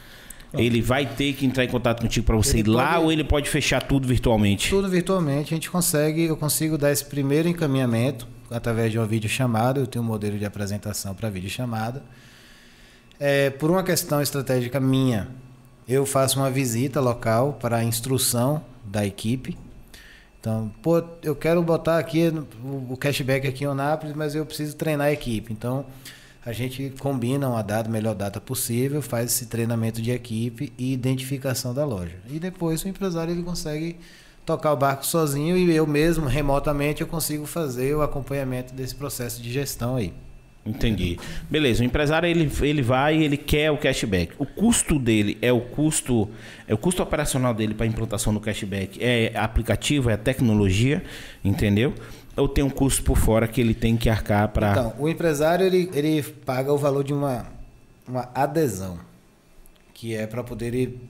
Ele 0.54 0.82
vai 0.82 1.06
ter 1.06 1.32
que 1.34 1.46
entrar 1.46 1.64
em 1.64 1.68
contato 1.68 2.02
contigo 2.02 2.26
para 2.26 2.36
você 2.36 2.58
Ele 2.58 2.68
ir 2.68 2.72
lá 2.72 2.94
pode- 2.94 3.04
ou 3.04 3.12
ele 3.12 3.24
pode 3.24 3.48
fechar 3.48 3.82
tudo 3.82 4.08
virtualmente? 4.08 4.68
Tudo 4.68 4.88
virtualmente, 4.88 5.54
a 5.54 5.56
gente 5.56 5.70
consegue, 5.70 6.24
eu 6.24 6.36
consigo 6.36 6.76
dar 6.76 6.90
esse 6.90 7.04
primeiro 7.04 7.48
encaminhamento 7.48 8.26
através 8.50 8.90
de 8.90 8.98
uma 8.98 9.06
videochamada, 9.06 9.78
eu 9.78 9.86
tenho 9.86 10.04
um 10.04 10.08
modelo 10.08 10.36
de 10.38 10.44
apresentação 10.44 11.14
para 11.14 11.30
videochamada. 11.30 12.02
É, 13.18 13.50
por 13.50 13.70
uma 13.70 13.82
questão 13.82 14.20
estratégica 14.20 14.80
minha, 14.80 15.28
eu 15.88 16.04
faço 16.06 16.38
uma 16.40 16.50
visita 16.50 17.00
local 17.00 17.58
para 17.60 17.76
a 17.76 17.84
instrução 17.84 18.62
da 18.84 19.06
equipe. 19.06 19.56
Então, 20.40 20.72
pô, 20.82 21.02
eu 21.22 21.36
quero 21.36 21.62
botar 21.62 21.98
aqui 21.98 22.32
o 22.90 22.96
cashback 22.96 23.46
aqui 23.46 23.64
em 23.64 23.66
Onápolis, 23.66 24.16
mas 24.16 24.34
eu 24.34 24.46
preciso 24.46 24.74
treinar 24.74 25.08
a 25.08 25.12
equipe. 25.12 25.52
Então, 25.52 25.84
a 26.44 26.52
gente 26.52 26.92
combina 26.98 27.48
uma 27.48 27.62
data, 27.62 27.88
melhor 27.88 28.14
data 28.14 28.40
possível, 28.40 29.02
faz 29.02 29.26
esse 29.26 29.46
treinamento 29.46 30.00
de 30.00 30.10
equipe 30.10 30.72
e 30.78 30.92
identificação 30.92 31.74
da 31.74 31.84
loja. 31.84 32.16
E 32.28 32.38
depois 32.38 32.82
o 32.82 32.88
empresário 32.88 33.32
ele 33.32 33.42
consegue 33.42 33.96
tocar 34.46 34.72
o 34.72 34.76
barco 34.76 35.06
sozinho 35.06 35.56
e 35.56 35.74
eu 35.74 35.86
mesmo, 35.86 36.26
remotamente, 36.26 37.02
eu 37.02 37.06
consigo 37.06 37.46
fazer 37.46 37.94
o 37.94 38.02
acompanhamento 38.02 38.74
desse 38.74 38.94
processo 38.94 39.42
de 39.42 39.52
gestão 39.52 39.96
aí. 39.96 40.12
Entendi. 40.64 41.18
Beleza, 41.48 41.82
o 41.82 41.86
empresário 41.86 42.28
ele, 42.28 42.50
ele 42.60 42.82
vai 42.82 43.16
ele 43.16 43.36
quer 43.36 43.70
o 43.70 43.78
cashback. 43.78 44.32
O 44.38 44.44
custo 44.44 44.98
dele 44.98 45.38
é 45.40 45.50
o 45.50 45.60
custo 45.60 46.28
é 46.68 46.74
o 46.74 46.78
custo 46.78 47.02
operacional 47.02 47.54
dele 47.54 47.72
para 47.72 47.86
implantação 47.86 48.32
do 48.32 48.40
cashback. 48.40 49.02
É 49.02 49.32
aplicativo, 49.36 50.10
é 50.10 50.16
tecnologia, 50.18 51.02
entendeu? 51.42 51.94
Ou 52.40 52.48
tem 52.48 52.64
um 52.64 52.70
custo 52.70 53.02
por 53.02 53.16
fora 53.16 53.46
que 53.46 53.60
ele 53.60 53.74
tem 53.74 53.96
que 53.96 54.08
arcar 54.08 54.48
para 54.48 54.70
Então, 54.72 54.94
o 54.98 55.08
empresário 55.08 55.66
ele, 55.66 55.90
ele 55.92 56.22
paga 56.22 56.72
o 56.72 56.78
valor 56.78 57.04
de 57.04 57.12
uma, 57.12 57.46
uma 58.08 58.28
adesão, 58.34 58.98
que 59.92 60.14
é 60.14 60.26
para 60.26 60.42
poder 60.42 60.74
ele 60.74 61.00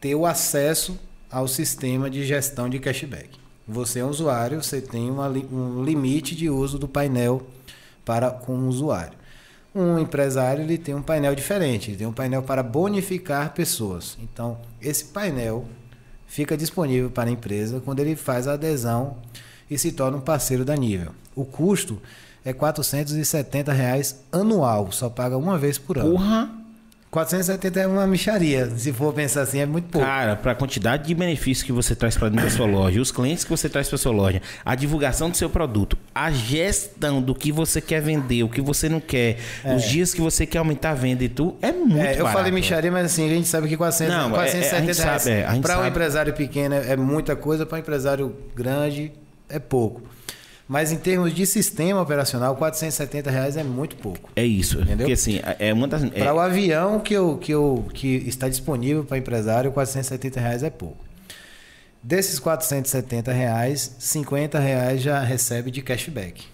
ter 0.00 0.14
o 0.14 0.24
acesso 0.24 0.98
ao 1.30 1.46
sistema 1.46 2.10
de 2.10 2.24
gestão 2.24 2.68
de 2.68 2.78
cashback. 2.78 3.38
Você 3.68 4.00
é 4.00 4.04
um 4.04 4.08
usuário, 4.08 4.62
você 4.62 4.80
tem 4.80 5.10
uma 5.10 5.28
um 5.28 5.84
limite 5.84 6.34
de 6.34 6.50
uso 6.50 6.78
do 6.78 6.88
painel 6.88 7.46
para 8.04 8.30
com 8.30 8.52
o 8.52 8.66
usuário. 8.66 9.16
Um 9.72 9.98
empresário 9.98 10.64
ele 10.64 10.76
tem 10.76 10.94
um 10.94 11.02
painel 11.02 11.34
diferente, 11.34 11.90
ele 11.90 11.98
tem 11.98 12.06
um 12.06 12.12
painel 12.12 12.42
para 12.42 12.62
bonificar 12.62 13.54
pessoas. 13.54 14.18
Então, 14.20 14.58
esse 14.82 15.04
painel 15.04 15.64
fica 16.26 16.56
disponível 16.56 17.10
para 17.10 17.30
a 17.30 17.32
empresa 17.32 17.80
quando 17.80 18.00
ele 18.00 18.16
faz 18.16 18.48
a 18.48 18.54
adesão 18.54 19.16
e 19.70 19.78
se 19.78 19.92
torna 19.92 20.16
um 20.18 20.20
parceiro 20.20 20.64
da 20.64 20.74
nível. 20.76 21.12
O 21.36 21.44
custo 21.44 22.00
é 22.44 22.52
470 22.52 23.72
reais 23.72 24.20
anual, 24.32 24.90
só 24.92 25.08
paga 25.08 25.36
uma 25.36 25.56
vez 25.58 25.78
por 25.78 25.98
ano. 25.98 26.12
porra, 26.12 26.50
470 27.10 27.80
é 27.80 27.86
uma 27.88 28.06
micharia, 28.06 28.70
se 28.76 28.92
for 28.92 29.12
pensar 29.12 29.42
assim, 29.42 29.58
é 29.58 29.66
muito 29.66 29.88
pouco. 29.88 30.06
cara, 30.06 30.36
para 30.36 30.52
a 30.52 30.54
quantidade 30.54 31.08
de 31.08 31.12
benefícios 31.14 31.64
que 31.66 31.72
você 31.72 31.92
traz 31.96 32.16
para 32.16 32.28
dentro 32.28 32.44
da 32.44 32.50
sua 32.52 32.66
loja, 32.66 33.00
os 33.00 33.10
clientes 33.10 33.42
que 33.42 33.50
você 33.50 33.68
traz 33.68 33.88
para 33.88 33.98
sua 33.98 34.12
loja, 34.12 34.40
a 34.64 34.76
divulgação 34.76 35.28
do 35.28 35.36
seu 35.36 35.50
produto, 35.50 35.98
a 36.14 36.30
gestão 36.30 37.20
do 37.20 37.34
que 37.34 37.50
você 37.50 37.80
quer 37.80 38.00
vender, 38.00 38.44
o 38.44 38.48
que 38.48 38.60
você 38.60 38.88
não 38.88 39.00
quer, 39.00 39.38
os 39.76 39.82
dias 39.88 40.14
que 40.14 40.20
você 40.20 40.46
quer 40.46 40.58
aumentar 40.58 40.90
a 40.90 40.94
venda 40.94 41.24
e 41.24 41.28
tudo, 41.28 41.56
é 41.60 41.72
muito 41.72 41.98
É, 41.98 42.12
eu 42.14 42.18
barato. 42.18 42.32
falei 42.38 42.52
micharia, 42.52 42.92
mas 42.92 43.06
assim, 43.06 43.26
a 43.26 43.34
gente 43.34 43.48
sabe 43.48 43.68
que 43.68 43.76
400, 43.76 44.14
Não, 44.14 44.20
é- 44.20 44.22
é, 44.22 44.26
a 44.26 44.30
470 44.30 44.92
gente 44.94 45.02
reais 45.04 45.22
sabe, 45.22 45.34
é, 45.36 45.44
a 45.46 45.54
gente 45.54 45.62
para 45.62 45.80
um 45.80 45.86
empresário 45.86 46.32
pequeno 46.32 46.74
é 46.76 46.92
é 46.92 46.96
muita 46.96 47.34
coisa, 47.34 47.66
para 47.66 47.76
um 47.76 47.80
empresário 47.80 48.36
grande 48.54 49.10
é 49.50 49.58
pouco. 49.58 50.02
Mas 50.68 50.92
em 50.92 50.96
termos 50.98 51.34
de 51.34 51.44
sistema 51.46 52.00
operacional, 52.00 52.54
470 52.54 53.28
reais 53.30 53.56
é 53.56 53.64
muito 53.64 53.96
pouco. 53.96 54.30
É 54.36 54.44
isso, 54.44 54.76
Entendeu? 54.78 54.98
porque 54.98 55.12
assim, 55.14 55.40
é 55.58 55.72
uma 55.72 55.88
das... 55.88 56.04
é- 56.04 56.08
Para 56.10 56.32
o 56.32 56.38
avião 56.38 57.00
que, 57.00 57.12
eu, 57.12 57.36
que, 57.38 57.50
eu, 57.50 57.84
que 57.92 58.06
está 58.28 58.48
disponível 58.48 59.04
para 59.04 59.18
empresário, 59.18 59.72
470 59.72 60.38
reais 60.38 60.62
é 60.62 60.70
pouco. 60.70 61.04
Desses 62.02 62.38
470 62.38 63.32
reais, 63.32 63.96
50 63.98 64.58
reais 64.60 65.02
já 65.02 65.20
recebe 65.20 65.70
de 65.72 65.82
cashback. 65.82 66.44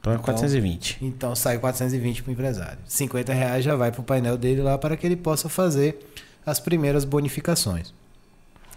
Então 0.00 0.12
é 0.14 0.18
420. 0.18 0.98
Então 1.02 1.36
sai 1.36 1.58
420 1.58 2.22
para 2.22 2.30
o 2.30 2.32
empresário. 2.32 2.78
50 2.86 3.32
reais 3.34 3.64
já 3.64 3.76
vai 3.76 3.92
para 3.92 4.00
o 4.00 4.04
painel 4.04 4.38
dele 4.38 4.62
lá 4.62 4.78
para 4.78 4.96
que 4.96 5.06
ele 5.06 5.16
possa 5.16 5.48
fazer 5.48 5.98
as 6.46 6.58
primeiras 6.58 7.04
bonificações. 7.04 7.92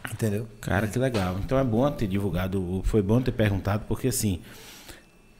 Entendeu? 0.09 0.47
Cara, 0.61 0.87
que 0.87 0.97
legal. 0.97 1.37
Então 1.43 1.57
é 1.59 1.63
bom 1.63 1.89
ter 1.91 2.07
divulgado, 2.07 2.81
foi 2.85 3.01
bom 3.01 3.21
ter 3.21 3.31
perguntado, 3.31 3.83
porque 3.87 4.07
assim, 4.07 4.39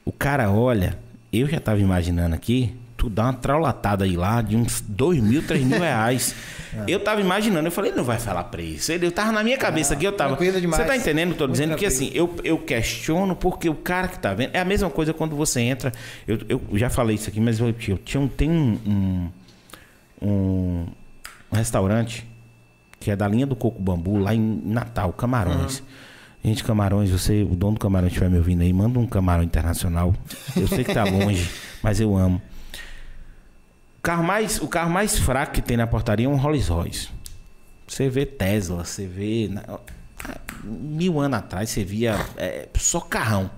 o 0.04 0.12
cara 0.12 0.50
olha, 0.50 0.98
eu 1.32 1.48
já 1.48 1.58
tava 1.58 1.80
imaginando 1.80 2.34
aqui, 2.34 2.74
tu 2.96 3.10
dá 3.10 3.24
uma 3.24 3.32
traulatada 3.32 4.04
aí 4.04 4.16
lá 4.16 4.40
de 4.40 4.54
uns 4.54 4.80
dois 4.80 5.20
mil, 5.20 5.42
três 5.44 5.64
mil 5.64 5.80
reais. 5.80 6.34
Eu 6.88 7.00
tava 7.00 7.20
imaginando, 7.20 7.68
eu 7.68 7.70
falei, 7.70 7.92
não 7.92 8.02
vai 8.02 8.18
falar 8.18 8.44
preço. 8.44 8.92
Ele, 8.92 9.04
eu 9.04 9.12
tava 9.12 9.30
na 9.30 9.44
minha 9.44 9.58
cabeça 9.58 9.92
aqui, 9.92 10.06
eu 10.06 10.12
tava. 10.12 10.36
Você 10.36 10.84
tá 10.84 10.96
entendendo 10.96 11.32
o 11.32 11.34
que 11.34 11.42
eu 11.42 11.46
tô 11.46 11.48
Muito 11.48 11.52
dizendo? 11.52 11.68
Porque 11.72 11.84
assim, 11.84 12.10
eu, 12.14 12.34
eu 12.42 12.56
questiono 12.56 13.36
porque 13.36 13.68
o 13.68 13.74
cara 13.74 14.08
que 14.08 14.18
tá 14.18 14.32
vendo. 14.32 14.54
É 14.54 14.60
a 14.60 14.64
mesma 14.64 14.88
coisa 14.88 15.12
quando 15.12 15.36
você 15.36 15.60
entra. 15.60 15.92
Eu, 16.26 16.38
eu 16.48 16.62
já 16.78 16.88
falei 16.88 17.16
isso 17.16 17.28
aqui, 17.28 17.40
mas 17.42 17.60
eu, 17.60 17.66
eu 17.66 17.98
tinha 17.98 18.18
um, 18.18 18.26
tem 18.26 18.50
um, 18.50 19.30
um, 20.22 20.86
um 21.52 21.56
restaurante 21.56 22.26
que 23.02 23.10
é 23.10 23.16
da 23.16 23.26
linha 23.26 23.44
do 23.44 23.56
Coco 23.56 23.82
Bambu, 23.82 24.16
lá 24.16 24.32
em 24.32 24.62
Natal, 24.64 25.12
Camarões. 25.12 25.82
Gente, 26.44 26.62
Camarões, 26.62 27.10
você, 27.10 27.42
o 27.42 27.54
dono 27.56 27.74
do 27.74 27.80
Camarão 27.80 28.06
estiver 28.06 28.30
me 28.30 28.38
ouvindo 28.38 28.62
aí, 28.62 28.72
manda 28.72 28.98
um 28.98 29.06
camarão 29.06 29.42
internacional. 29.42 30.14
Eu 30.56 30.68
sei 30.68 30.84
que 30.84 30.94
tá 30.94 31.02
longe, 31.10 31.50
mas 31.82 32.00
eu 32.00 32.16
amo. 32.16 32.40
O 33.98 34.02
carro, 34.02 34.24
mais, 34.24 34.60
o 34.60 34.68
carro 34.68 34.90
mais 34.90 35.18
fraco 35.18 35.52
que 35.52 35.62
tem 35.62 35.76
na 35.76 35.86
portaria 35.86 36.26
é 36.26 36.28
um 36.28 36.36
Rolls 36.36 36.70
Royce. 36.70 37.08
Você 37.86 38.08
vê 38.08 38.24
Tesla, 38.24 38.84
você 38.84 39.06
vê. 39.06 39.50
mil 40.64 41.20
anos 41.20 41.38
atrás 41.38 41.70
você 41.70 41.84
via 41.84 42.16
é, 42.36 42.68
só 42.76 43.00
carrão. 43.00 43.50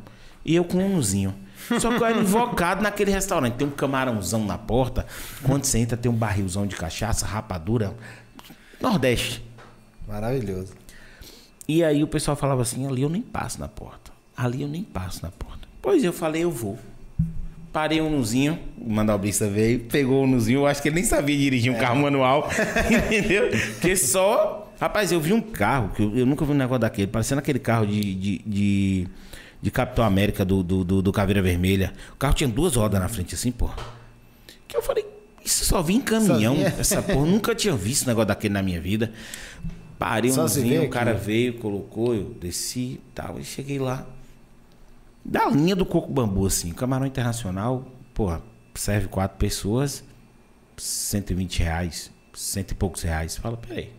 E 0.45 0.55
eu 0.55 0.65
com 0.65 0.79
um 0.79 0.97
umzinho. 0.97 1.35
Só 1.81 1.89
que 1.89 2.03
eu 2.03 2.07
era 2.07 2.19
invocado 2.19 2.83
naquele 2.83 3.11
restaurante. 3.11 3.55
Tem 3.55 3.67
um 3.67 3.71
camarãozão 3.71 4.45
na 4.45 4.59
porta. 4.59 5.07
Quando 5.43 5.65
você 5.65 5.79
entra, 5.79 5.97
tem 5.97 6.11
um 6.11 6.15
barrilzão 6.15 6.67
de 6.67 6.77
cachaça, 6.77 7.27
rapadura. 7.27 7.95
Nordeste. 8.85 9.43
Maravilhoso. 10.07 10.75
E 11.67 11.83
aí 11.83 12.03
o 12.03 12.07
pessoal 12.07 12.37
falava 12.37 12.61
assim, 12.61 12.87
ali 12.87 13.01
eu 13.01 13.09
nem 13.09 13.23
passo 13.23 13.59
na 13.59 13.67
porta. 13.67 14.13
Ali 14.37 14.61
eu 14.61 14.69
nem 14.69 14.83
passo 14.83 15.23
na 15.23 15.31
porta. 15.31 15.67
Pois 15.81 16.05
eu 16.05 16.13
falei, 16.13 16.45
eu 16.45 16.51
vou. 16.51 16.79
Parei 17.73 18.03
um 18.03 18.11
nuzinho, 18.11 18.59
o 18.79 18.93
manobrista 18.93 19.49
veio, 19.49 19.81
pegou 19.81 20.25
o 20.25 20.27
nuzinho, 20.27 20.61
eu 20.61 20.67
acho 20.67 20.83
que 20.83 20.89
ele 20.89 20.97
nem 20.97 21.05
sabia 21.05 21.37
dirigir 21.37 21.73
um 21.73 21.79
carro 21.79 21.97
manual, 21.97 22.49
entendeu? 22.87 23.51
Porque 23.73 23.97
só... 23.97 24.71
Rapaz, 24.79 25.11
eu 25.11 25.21
vi 25.21 25.33
um 25.33 25.41
carro, 25.41 25.89
que 25.89 26.03
eu, 26.03 26.17
eu 26.19 26.27
nunca 26.27 26.45
vi 26.45 26.53
um 26.53 26.55
negócio 26.55 26.81
daquele, 26.81 27.07
parecendo 27.07 27.39
aquele 27.39 27.59
carro 27.59 27.87
de... 27.87 28.15
de, 28.15 28.39
de, 28.47 29.09
de 29.63 29.71
Capitão 29.71 30.05
América 30.05 30.45
do, 30.45 30.63
do, 30.63 30.85
do, 30.85 31.03
do 31.03 31.13
Caveira 31.13 31.41
Vermelha. 31.41 31.95
O 32.13 32.17
carro 32.17 32.35
tinha 32.35 32.49
duas 32.49 32.77
rodas 32.77 33.01
na 33.01 33.09
frente 33.09 33.35
assim, 33.35 33.51
pô. 33.51 33.71
Que 34.69 34.77
eu 34.77 34.83
falei, 34.83 35.04
isso 35.45 35.65
só 35.65 35.83
vim 35.83 35.97
em 35.97 36.01
caminhão. 36.01 36.55
Vinha. 36.55 36.75
Essa 36.79 37.03
porra, 37.03 37.27
nunca 37.27 37.55
tinha 37.55 37.77
visto 37.77 38.05
um 38.05 38.07
negócio 38.07 38.29
daquele 38.29 38.55
na 38.55 38.63
minha 38.63 38.81
vida. 38.81 39.13
Parei 39.99 40.31
Só 40.31 40.45
um 40.45 40.49
vê 40.49 40.79
o 40.79 40.91
cara 40.91 41.15
veio, 41.15 41.59
colocou, 41.59 42.15
eu 42.15 42.35
desci 42.41 42.81
e 42.81 43.01
tal. 43.15 43.39
E 43.39 43.45
cheguei 43.45 43.79
lá. 43.79 44.07
Da 45.25 45.49
linha 45.49 45.77
do 45.77 45.87
coco 45.87 46.13
bambu, 46.13 46.47
assim. 46.47 46.73
Camarão 46.73 47.07
internacional, 47.07 47.87
porra, 48.13 48.43
serve 48.75 49.09
quatro 49.09 49.39
pessoas, 49.39 50.03
120 50.77 51.63
reais, 51.63 52.11
cento 52.35 52.73
e 52.73 52.75
poucos 52.75 53.03
reais. 53.03 53.37
Fala, 53.37 53.57
peraí. 53.57 53.93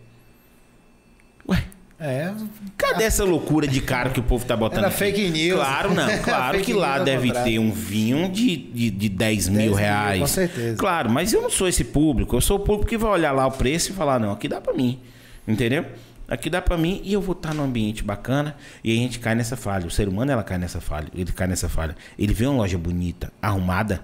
Ué, 1.48 1.64
É, 1.98 2.30
cadê 2.76 3.04
essa 3.04 3.24
loucura 3.24 3.66
de 3.66 3.80
cara 3.80 4.10
que 4.10 4.20
o 4.20 4.22
povo 4.22 4.44
tá 4.44 4.54
botando? 4.54 4.80
Era 4.80 4.88
aqui? 4.88 4.98
fake 4.98 5.30
news. 5.30 5.58
Claro, 5.58 5.94
não. 5.94 6.06
Claro 6.22 6.60
que 6.60 6.74
lá 6.74 6.98
deve 6.98 7.28
contrário. 7.28 7.52
ter 7.52 7.58
um 7.58 7.72
vinho 7.72 8.28
de, 8.28 8.56
de, 8.56 8.90
de 8.90 9.08
10 9.08 9.48
mil 9.48 9.56
10 9.58 9.68
mil, 9.68 9.74
reais. 9.74 10.20
com 10.20 10.26
certeza. 10.26 10.76
Claro, 10.76 11.10
mas 11.10 11.32
eu 11.32 11.40
não 11.40 11.48
sou 11.48 11.66
esse 11.66 11.84
público. 11.84 12.36
Eu 12.36 12.40
sou 12.42 12.58
o 12.58 12.60
público 12.60 12.86
que 12.88 12.98
vai 12.98 13.10
olhar 13.10 13.32
lá 13.32 13.46
o 13.46 13.52
preço 13.52 13.92
e 13.92 13.94
falar, 13.94 14.20
não, 14.20 14.30
aqui 14.32 14.46
dá 14.46 14.60
pra 14.60 14.74
mim. 14.74 15.00
Entendeu? 15.48 15.86
aqui 16.28 16.50
dá 16.50 16.60
pra 16.60 16.76
mim 16.76 17.00
e 17.04 17.12
eu 17.12 17.20
vou 17.20 17.34
estar 17.34 17.54
num 17.54 17.62
ambiente 17.62 18.02
bacana 18.02 18.56
e 18.82 18.92
a 18.92 18.96
gente 18.96 19.18
cai 19.18 19.34
nessa 19.34 19.56
falha. 19.56 19.86
O 19.86 19.90
ser 19.90 20.08
humano, 20.08 20.32
ela 20.32 20.42
cai 20.42 20.58
nessa 20.58 20.80
falha. 20.80 21.08
Ele 21.14 21.32
cai 21.32 21.46
nessa 21.46 21.68
falha. 21.68 21.96
Ele 22.18 22.34
vê 22.34 22.46
uma 22.46 22.56
loja 22.56 22.76
bonita, 22.76 23.32
arrumada. 23.40 24.02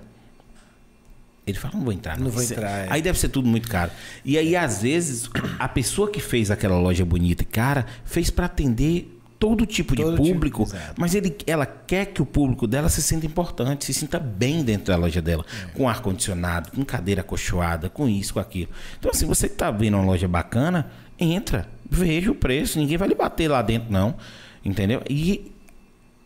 Ele 1.47 1.59
fala, 1.59 1.75
não 1.75 1.83
vou 1.83 1.93
entrar. 1.93 2.19
Não 2.19 2.31
vou 2.31 2.43
Isso 2.43 2.53
é- 2.53 2.57
entrar, 2.57 2.71
é. 2.71 2.87
Aí 2.89 3.03
deve 3.03 3.19
ser 3.19 3.29
tudo 3.29 3.49
muito 3.49 3.69
caro. 3.69 3.91
E 4.25 4.39
aí, 4.39 4.55
às 4.55 4.83
vezes, 4.83 5.29
a 5.59 5.69
pessoa 5.69 6.09
que 6.11 6.21
fez 6.21 6.51
aquela 6.51 6.79
loja 6.79 7.05
bonita, 7.05 7.45
cara, 7.45 7.85
fez 8.05 8.31
pra 8.31 8.47
atender 8.47 9.19
todo 9.41 9.67
tipo 9.67 9.97
de 9.97 10.03
Todo 10.05 10.17
tipo, 10.19 10.29
público, 10.35 10.63
exato. 10.63 10.95
mas 10.97 11.17
ele, 11.17 11.37
ela 11.49 11.67
quer 11.67 12.07
que 12.07 12.23
o 12.23 12.25
público 12.27 12.65
dela 12.69 12.89
se 12.89 13.03
sinta 13.03 13.27
importante, 13.27 13.85
se 13.85 13.93
sinta 13.93 14.21
bem 14.21 14.63
dentro 14.63 14.87
da 14.93 14.97
loja 14.97 15.21
dela, 15.21 15.45
É. 15.65 15.77
com 15.77 15.89
ar-condicionado, 15.89 16.71
com 16.71 16.85
cadeira 16.85 17.23
acolchoada, 17.23 17.89
com 17.91 18.09
isso, 18.09 18.35
com 18.35 18.39
aquilo. 18.41 18.71
Então, 19.01 19.11
assim, 19.11 19.27
você 19.27 19.49
que 19.49 19.57
tá 19.57 19.69
vendo 19.73 19.95
uma 19.97 20.05
loja 20.05 20.29
bacana, 20.29 20.93
entra, 21.19 21.67
veja 21.91 22.31
o 22.31 22.37
preço, 22.37 22.79
ninguém 22.79 22.97
vai 22.97 23.09
lhe 23.09 23.17
bater 23.17 23.49
lá 23.49 23.63
dentro, 23.63 23.91
não. 23.93 24.15
Entendeu? 24.65 25.03
E, 25.11 25.52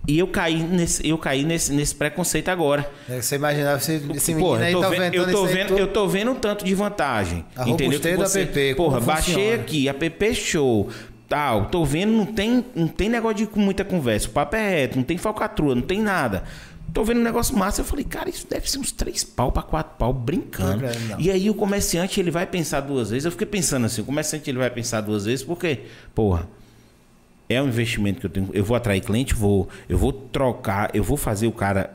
e 0.07 0.19
eu 0.19 0.27
caí 0.29 0.63
nesse, 0.63 1.07
eu 1.09 1.19
caí 1.19 1.45
nesse, 1.45 1.73
nesse 1.73 1.95
preconceito 1.95 2.49
agora. 2.49 2.89
É, 3.09 3.21
Você 3.21 3.37
imaginava 3.37 3.79
esse, 3.79 3.95
esse 4.15 4.33
menino 4.35 4.51
Porra, 4.51 4.65
aí 4.65 4.73
eu 4.73 4.81
tô, 4.81 4.85
tá 4.85 4.91
vendo, 4.91 5.15
eu, 5.15 5.31
tô 5.33 5.47
vendo, 5.47 5.67
tudo. 5.69 5.79
eu 5.81 5.87
tô 5.89 6.09
vendo 6.09 6.31
um 6.31 6.35
tanto 6.35 6.65
de 6.65 6.75
vantagem. 6.75 7.45
A 7.57 7.69
entendeu? 7.69 7.99
Que 8.01 8.13
do 8.13 8.19
você- 8.19 8.43
app, 8.43 8.75
como 8.75 8.89
Porra, 8.91 9.01
baixei 9.01 9.35
funciona. 9.35 9.55
aqui, 9.63 9.89
app 9.89 10.35
show, 10.35 10.89
tal. 11.29 11.67
Tô 11.67 11.85
vendo, 11.85 12.13
não 12.13 12.27
tem, 12.27 12.65
não 12.75 12.87
tem 12.89 13.09
negócio 13.09 13.37
de 13.39 13.47
com 13.47 13.59
muita 13.61 13.85
conversa. 13.85 14.29
O 14.29 14.31
papo 14.31 14.55
é 14.57 14.69
reto, 14.83 14.97
não 14.97 15.05
tem 15.05 15.19
falcatrua, 15.19 15.75
não 15.75 15.83
tem 15.83 16.01
nada. 16.01 16.45
Tô 16.95 17.03
vendo 17.05 17.19
um 17.21 17.25
negócio 17.25 17.55
massa. 17.59 17.81
Eu 17.81 17.85
falei, 17.85 18.05
cara, 18.05 18.31
isso 18.31 18.47
deve 18.49 18.71
ser 18.71 18.79
uns 18.79 18.93
três 18.93 19.23
pau 19.25 19.51
pra 19.53 19.63
quatro 19.63 19.97
pau, 19.99 20.13
brincando. 20.15 20.83
Não 20.83 20.89
é, 20.89 20.95
não. 21.11 21.21
E 21.21 21.31
aí 21.31 21.51
o 21.51 21.55
comerciante, 21.55 22.21
ele 22.21 22.31
vai 22.31 22.47
pensar 22.47 22.81
duas 22.81 23.11
vezes. 23.11 23.25
Eu 23.27 23.33
fiquei 23.33 23.47
pensando 23.47 23.85
assim, 23.87 24.01
o 24.01 24.05
comerciante, 24.05 24.49
ele 24.49 24.59
vai 24.59 24.71
pensar 24.71 25.01
duas 25.03 25.25
vezes, 25.27 25.45
porque, 25.45 25.81
porra, 26.15 26.49
é 27.49 27.61
um 27.63 27.69
investimento 27.69 28.21
que 28.21 28.27
eu 28.27 28.31
tenho. 28.31 28.51
Eu 28.53 28.65
vou 28.65 28.77
atrair 28.77 29.01
cliente, 29.01 29.35
vou, 29.35 29.69
eu 29.89 29.97
vou 29.97 30.13
trocar, 30.13 30.91
eu 30.95 31.03
vou 31.03 31.17
fazer 31.17 31.47
o 31.47 31.53
cara 31.53 31.91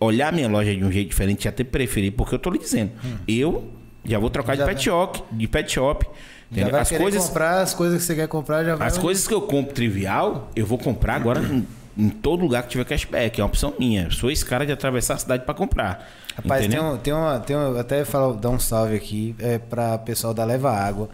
olhar 0.00 0.32
minha 0.32 0.48
loja 0.48 0.74
de 0.74 0.84
um 0.84 0.92
jeito 0.92 1.08
diferente 1.08 1.44
e 1.44 1.48
até 1.48 1.64
preferir, 1.64 2.12
porque 2.12 2.34
eu 2.34 2.38
tô 2.38 2.50
lhe 2.50 2.58
dizendo, 2.58 2.92
eu 3.26 3.70
já 4.04 4.18
vou 4.18 4.30
trocar 4.30 4.54
Hum. 4.54 4.56
Já 4.56 4.64
de 4.64 4.70
pet 4.70 4.84
shop, 4.84 5.22
de 5.32 5.48
pet 5.48 5.72
shop. 5.72 6.06
Já 6.50 6.62
entendeu? 6.62 6.72
vai 6.72 6.80
As 6.80 6.90
coisas, 6.90 7.26
comprar 7.26 7.60
as 7.60 7.74
coisas 7.74 7.98
que 7.98 8.04
você 8.04 8.14
quer 8.14 8.28
comprar, 8.28 8.64
já 8.64 8.74
vai... 8.74 8.88
as 8.88 8.96
coisas 8.96 9.26
que 9.26 9.34
eu 9.34 9.42
compro 9.42 9.74
trivial, 9.74 10.50
eu 10.56 10.64
vou 10.64 10.78
comprar 10.78 11.16
agora 11.16 11.40
em, 11.40 11.66
em 11.96 12.08
todo 12.08 12.40
lugar 12.40 12.62
que 12.62 12.70
tiver 12.70 12.84
cashback. 12.84 13.38
É 13.38 13.44
uma 13.44 13.48
opção 13.48 13.74
minha. 13.78 14.04
Eu 14.04 14.10
sou 14.10 14.30
esse 14.30 14.44
cara 14.44 14.64
de 14.64 14.72
atravessar 14.72 15.14
a 15.14 15.18
cidade 15.18 15.44
para 15.44 15.54
comprar. 15.54 16.08
Rapaz, 16.36 16.60
tem 16.60 16.68
entendeu? 16.68 16.92
um, 16.92 16.96
tem 16.96 17.12
uma, 17.12 17.40
tem 17.40 17.56
um, 17.56 17.78
até 17.78 18.04
falar, 18.04 18.32
dar 18.34 18.50
um 18.50 18.58
salve 18.58 18.94
aqui 18.94 19.34
é, 19.40 19.58
para 19.58 19.98
pessoal 19.98 20.32
da 20.32 20.44
Leva 20.44 20.70
Água, 20.70 21.10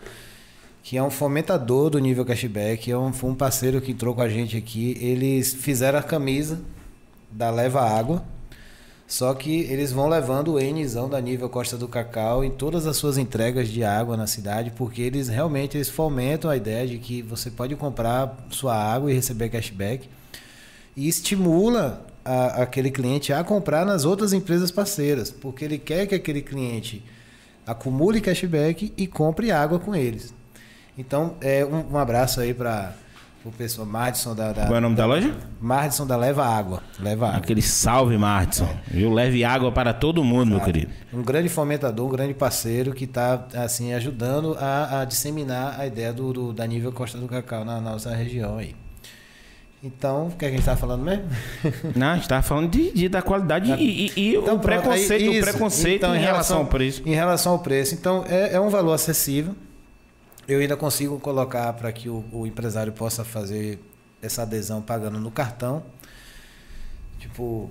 que 0.84 0.98
é 0.98 1.02
um 1.02 1.08
fomentador 1.10 1.88
do 1.88 1.98
nível 1.98 2.26
cashback, 2.26 2.92
é 2.92 2.96
um, 2.96 3.10
um 3.22 3.34
parceiro 3.34 3.80
que 3.80 3.92
entrou 3.92 4.14
com 4.14 4.20
a 4.20 4.28
gente 4.28 4.54
aqui. 4.54 4.98
Eles 5.00 5.54
fizeram 5.54 5.98
a 5.98 6.02
camisa 6.02 6.60
da 7.32 7.50
Leva 7.50 7.80
Água, 7.80 8.22
só 9.06 9.32
que 9.32 9.60
eles 9.62 9.92
vão 9.92 10.08
levando 10.10 10.52
o 10.54 10.60
Nzão 10.60 11.08
da 11.08 11.18
nível 11.22 11.48
Costa 11.48 11.78
do 11.78 11.88
Cacau 11.88 12.44
em 12.44 12.50
todas 12.50 12.86
as 12.86 12.98
suas 12.98 13.16
entregas 13.16 13.68
de 13.68 13.82
água 13.82 14.14
na 14.14 14.26
cidade, 14.26 14.72
porque 14.76 15.00
eles 15.00 15.28
realmente 15.28 15.74
eles 15.74 15.88
fomentam 15.88 16.50
a 16.50 16.56
ideia 16.56 16.86
de 16.86 16.98
que 16.98 17.22
você 17.22 17.50
pode 17.50 17.74
comprar 17.76 18.46
sua 18.50 18.74
água 18.76 19.10
e 19.10 19.14
receber 19.14 19.48
cashback 19.48 20.06
e 20.94 21.08
estimula 21.08 22.06
a- 22.22 22.62
aquele 22.62 22.90
cliente 22.90 23.32
a 23.32 23.42
comprar 23.42 23.86
nas 23.86 24.04
outras 24.04 24.34
empresas 24.34 24.70
parceiras, 24.70 25.30
porque 25.30 25.64
ele 25.64 25.78
quer 25.78 26.06
que 26.06 26.14
aquele 26.14 26.42
cliente 26.42 27.02
acumule 27.66 28.20
cashback 28.20 28.92
e 28.98 29.06
compre 29.06 29.50
água 29.50 29.78
com 29.78 29.94
eles. 29.94 30.34
Então, 30.96 31.34
é 31.40 31.64
um, 31.64 31.94
um 31.94 31.98
abraço 31.98 32.40
aí 32.40 32.54
para 32.54 32.92
o 33.44 33.50
pessoal 33.50 33.86
Madison 33.86 34.34
da, 34.34 34.52
da 34.52 34.62
Qual 34.66 34.74
é 34.76 34.78
o 34.78 34.80
nome 34.80 34.94
da 34.96 35.04
loja? 35.06 35.34
Madison 35.60 36.06
da 36.06 36.16
Leva 36.16 36.46
Água, 36.46 36.82
Leva 37.00 37.26
Água. 37.28 37.38
Aquele 37.38 37.60
salve, 37.62 38.16
Martson. 38.16 38.68
Eu 38.92 39.12
leve 39.12 39.44
água 39.44 39.70
para 39.72 39.92
todo 39.92 40.22
mundo, 40.24 40.50
meu 40.50 40.60
querido. 40.60 40.90
Um 41.12 41.22
grande 41.22 41.48
fomentador, 41.48 42.06
um 42.06 42.10
grande 42.10 42.32
parceiro 42.34 42.92
que 42.94 43.04
está 43.04 43.44
assim 43.54 43.92
ajudando 43.92 44.56
a, 44.58 45.00
a 45.00 45.04
disseminar 45.04 45.78
a 45.78 45.86
ideia 45.86 46.12
do, 46.12 46.32
do- 46.32 46.52
da 46.52 46.66
nível 46.66 46.92
Costa 46.92 47.18
do 47.18 47.26
Cacau 47.26 47.64
na 47.64 47.80
nossa 47.80 48.14
região 48.14 48.56
aí. 48.58 48.74
Então, 49.82 50.28
o 50.28 50.30
que, 50.30 50.36
é 50.36 50.38
que 50.38 50.44
a 50.46 50.50
gente 50.50 50.60
está 50.60 50.76
falando 50.76 51.02
mesmo? 51.04 51.24
Não, 51.94 52.06
a 52.12 52.14
gente 52.14 52.26
tava 52.28 52.40
falando 52.42 52.70
de, 52.70 52.90
de- 52.92 53.08
da 53.10 53.20
qualidade 53.20 53.70
e, 53.72 54.06
e- 54.06 54.12
e 54.16 54.36
Então, 54.36 54.54
o 54.56 54.58
pronto, 54.58 54.80
preconceito, 54.82 55.30
aí, 55.30 55.38
o 55.40 55.42
preconceito 55.42 55.96
Então, 55.98 56.16
em 56.16 56.20
relação 56.20 56.58
ao 56.58 56.66
preço. 56.66 57.02
Em 57.04 57.14
relação 57.14 57.52
ao 57.52 57.58
preço. 57.58 57.94
Então, 57.94 58.24
é, 58.26 58.54
é 58.54 58.60
um 58.60 58.70
valor 58.70 58.94
acessível. 58.94 59.54
Eu 60.46 60.60
ainda 60.60 60.76
consigo 60.76 61.18
colocar 61.18 61.72
para 61.72 61.90
que 61.92 62.08
o, 62.08 62.24
o 62.32 62.46
empresário 62.46 62.92
possa 62.92 63.24
fazer 63.24 63.78
essa 64.20 64.42
adesão 64.42 64.82
pagando 64.82 65.18
no 65.18 65.30
cartão. 65.30 65.82
Tipo, 67.18 67.70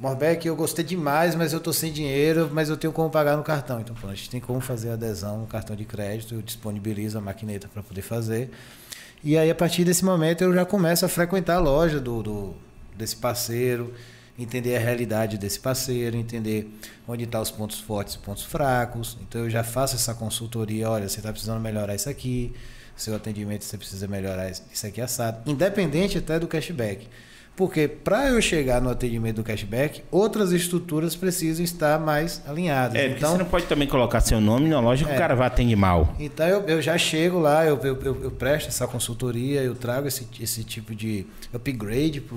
Morbeck, 0.00 0.46
eu 0.46 0.56
gostei 0.56 0.84
demais, 0.84 1.34
mas 1.34 1.52
eu 1.52 1.60
tô 1.60 1.72
sem 1.72 1.92
dinheiro, 1.92 2.50
mas 2.52 2.68
eu 2.68 2.76
tenho 2.76 2.92
como 2.92 3.08
pagar 3.08 3.36
no 3.36 3.44
cartão. 3.44 3.80
Então, 3.80 3.94
a 4.08 4.14
gente 4.14 4.30
tem 4.30 4.40
como 4.40 4.60
fazer 4.60 4.90
a 4.90 4.94
adesão 4.94 5.38
no 5.38 5.46
cartão 5.46 5.76
de 5.76 5.84
crédito, 5.84 6.34
eu 6.34 6.42
disponibilizo 6.42 7.18
a 7.18 7.20
maquineta 7.20 7.68
para 7.68 7.82
poder 7.82 8.02
fazer. 8.02 8.50
E 9.22 9.38
aí, 9.38 9.50
a 9.50 9.54
partir 9.54 9.84
desse 9.84 10.04
momento, 10.04 10.42
eu 10.42 10.52
já 10.52 10.64
começo 10.64 11.04
a 11.04 11.08
frequentar 11.08 11.56
a 11.56 11.60
loja 11.60 12.00
do, 12.00 12.22
do- 12.22 12.54
desse 12.96 13.14
parceiro, 13.14 13.94
entender 14.38 14.76
a 14.76 14.80
realidade 14.80 15.36
desse 15.38 15.60
parceiro, 15.60 16.16
entender 16.16 16.68
onde 17.06 17.24
estão 17.24 17.40
os 17.42 17.50
pontos 17.50 17.78
fortes 17.80 18.14
e 18.14 18.18
pontos 18.18 18.44
fracos. 18.44 19.18
Então, 19.20 19.42
eu 19.42 19.50
já 19.50 19.62
faço 19.62 19.94
essa 19.96 20.14
consultoria. 20.14 20.88
Olha, 20.88 21.08
você 21.08 21.18
está 21.18 21.30
precisando 21.30 21.60
melhorar 21.60 21.94
isso 21.94 22.08
aqui, 22.08 22.52
seu 22.96 23.14
atendimento 23.14 23.64
você 23.64 23.76
precisa 23.76 24.06
melhorar 24.08 24.50
isso 24.50 24.86
aqui 24.86 25.00
assado, 25.00 25.50
independente 25.50 26.18
até 26.18 26.38
do 26.38 26.46
cashback. 26.46 27.08
Porque 27.54 27.86
para 27.86 28.28
eu 28.30 28.40
chegar 28.40 28.80
no 28.80 28.88
atendimento 28.88 29.36
do 29.36 29.44
cashback, 29.44 30.02
outras 30.10 30.52
estruturas 30.52 31.14
precisam 31.14 31.62
estar 31.62 32.00
mais 32.00 32.40
alinhadas. 32.46 32.96
É, 32.96 33.08
então, 33.08 33.32
você 33.32 33.38
não 33.38 33.44
pode 33.44 33.66
também 33.66 33.86
colocar 33.86 34.22
seu 34.22 34.40
nome 34.40 34.70
na 34.70 34.80
loja 34.80 35.04
que 35.04 35.10
É. 35.10 35.14
o 35.14 35.18
cara 35.18 35.34
vai 35.34 35.46
atender 35.48 35.76
mal. 35.76 36.16
então 36.18 36.46
eu, 36.46 36.62
eu 36.62 36.80
já 36.80 36.96
chego 36.96 37.38
lá, 37.38 37.66
eu, 37.66 37.76
eu, 37.82 38.00
eu, 38.02 38.22
eu 38.24 38.30
presto 38.30 38.68
essa 38.68 38.86
consultoria, 38.88 39.60
eu 39.60 39.74
trago 39.74 40.08
esse, 40.08 40.26
esse 40.40 40.64
tipo 40.64 40.94
de 40.94 41.26
upgrade 41.52 42.22
para 42.22 42.36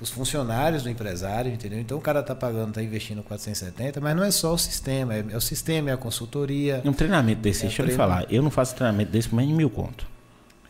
os 0.00 0.10
funcionários 0.10 0.82
do 0.82 0.90
empresário, 0.90 1.50
entendeu? 1.52 1.80
Então 1.80 1.96
o 1.96 2.00
cara 2.00 2.20
está 2.20 2.34
pagando, 2.34 2.68
está 2.68 2.82
investindo 2.82 3.22
470, 3.22 4.00
mas 4.00 4.14
não 4.16 4.22
é 4.24 4.30
só 4.30 4.52
o 4.52 4.58
sistema, 4.58 5.14
é, 5.14 5.24
é 5.30 5.36
o 5.36 5.40
sistema, 5.40 5.90
é 5.90 5.92
a 5.94 5.96
consultoria, 5.96 6.82
Um 6.84 6.92
treinamento 6.92 7.40
desse, 7.40 7.62
deixa 7.62 7.82
eu 7.82 7.86
lhe 7.86 7.92
É, 7.92 7.96
falar, 7.96 8.26
eu 8.30 8.42
não 8.42 8.50
faço 8.50 8.74
treinamento 8.74 9.10
desse 9.10 9.28
por 9.28 9.36
mais 9.36 9.48
de 9.48 9.54
mil 9.54 9.70
conto. 9.70 10.06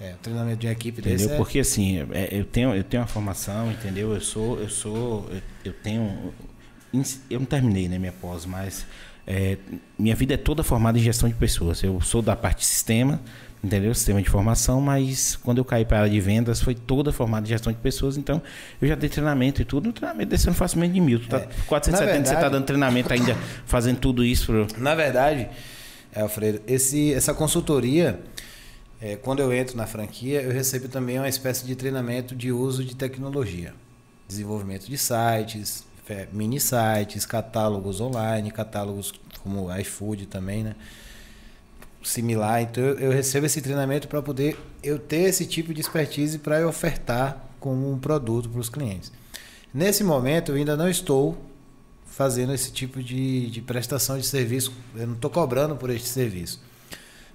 é, 0.01 0.12
o 0.12 0.16
treinamento 0.19 0.59
de 0.59 0.66
uma 0.66 0.73
equipe 0.73 1.01
Entendeu? 1.01 1.19
desse. 1.19 1.32
é- 1.32 1.36
Porque 1.36 1.59
assim, 1.59 2.07
é, 2.12 2.28
eu 2.39 2.44
tenho, 2.44 2.74
eu 2.74 2.85
tenho 2.85 3.03
uma 3.03 3.09
formação, 3.09 3.70
entendeu? 3.73 4.12
Eu 4.15 4.20
sou, 4.20 4.61
eu 4.61 4.69
sou, 4.69 5.27
eu, 5.31 5.43
eu 5.65 5.73
tenho. 5.73 6.32
Eu 7.28 7.40
não 7.40 7.47
terminei, 7.47 7.89
né, 7.89 7.98
minha 7.98 8.12
pós, 8.12 8.47
mas 8.47 8.86
é, 9.27 9.59
minha 9.98 10.15
vida 10.15 10.35
é 10.35 10.36
toda 10.36 10.62
formada 10.62 10.98
em 10.98 11.03
gestão 11.03 11.28
de 11.28 11.35
pessoas. 11.35 11.82
Eu 11.82 12.01
sou 12.01 12.23
da 12.23 12.35
parte 12.36 12.61
de 12.61 12.66
sistema, 12.66 13.20
entendeu? 13.66 13.94
Sistema 13.94 14.22
de 14.22 14.30
formação, 14.30 14.80
mas 14.80 15.36
quando 15.36 15.59
eu 15.59 15.64
caí 15.64 15.84
para 15.84 15.98
a 15.98 16.01
área 16.02 16.10
de 16.12 16.20
vendas, 16.20 16.60
foi 16.62 16.74
toda 16.74 17.12
formada 17.12 17.47
em 17.47 17.48
gestão 17.51 17.72
de 17.72 17.78
pessoas, 17.78 18.16
então 18.16 18.40
eu 18.80 18.88
já 18.88 18.94
dei 18.94 19.09
treinamento 19.10 19.60
e 19.60 19.64
tudo. 19.64 19.86
No 19.86 19.93
treinamento 19.93 20.30
desse 20.30 20.47
não 20.47 20.55
faço 20.55 20.78
menos 20.78 20.94
de 20.94 21.01
mil. 21.01 21.20
Tu 21.20 21.28
tá, 21.28 21.38
É. 21.38 21.48
470 21.66 22.18
Na 22.18 22.24
você 22.24 22.24
tá 22.24 22.30
verdade- 22.34 22.52
dando 22.55 22.64
treinamento 22.64 23.12
ainda, 23.12 23.36
fazendo 23.66 23.98
tudo 23.98 24.24
isso. 24.24 24.47
Pro... 24.47 24.66
Na 24.78 24.94
verdade, 24.94 25.48
é, 26.14 26.20
Alfredo, 26.22 26.60
esse, 26.66 27.12
essa 27.12 27.34
consultoria, 27.34 28.20
é, 29.01 29.16
quando 29.16 29.40
eu 29.40 29.52
entro 29.52 29.76
na 29.76 29.86
franquia, 29.86 30.40
eu 30.40 30.51
recebo 30.52 30.88
também 30.88 31.18
uma 31.18 31.28
espécie 31.28 31.66
de 31.66 31.74
treinamento 31.76 32.34
de 32.34 32.51
uso 32.52 32.82
de 32.84 32.97
tecnologia. 32.97 33.74
Desenvolvimento 34.26 34.86
de 34.86 34.97
sites, 34.97 35.84
é, 36.09 36.26
mini 36.32 36.59
sites, 36.60 37.26
catálogos 37.26 38.01
online, 38.01 38.51
catálogos 38.51 39.12
como 39.43 39.72
iFood 39.78 40.26
também, 40.26 40.64
né? 40.64 40.74
Similar. 42.07 42.62
Então 42.62 42.83
eu, 42.83 42.99
eu 42.99 43.11
recebo 43.11 43.47
esse 43.47 43.61
treinamento 43.61 44.09
para 44.09 44.23
poder 44.23 44.57
eu 44.83 44.99
ter 44.99 45.23
esse 45.23 45.47
tipo 45.47 45.74
de 45.74 45.81
expertise 45.81 46.39
para 46.39 46.61
eu 46.61 46.69
ofertar 46.69 47.45
como 47.59 47.91
um 47.91 47.99
produto 47.99 48.49
para 48.49 48.61
os 48.61 48.69
clientes. 48.69 49.12
Nesse 49.74 50.05
momento 50.05 50.53
eu 50.53 50.57
ainda 50.57 50.77
não 50.77 50.89
estou 50.89 51.37
fazendo 52.07 52.55
esse 52.55 52.70
tipo 52.73 53.03
de, 53.03 53.51
de 53.51 53.61
prestação 53.61 54.16
de 54.19 54.27
serviço. 54.27 54.73
Eu 54.95 55.07
não 55.07 55.15
estou 55.15 55.31
cobrando 55.31 55.77
por 55.77 55.91
este 55.91 56.09
serviço. 56.09 56.62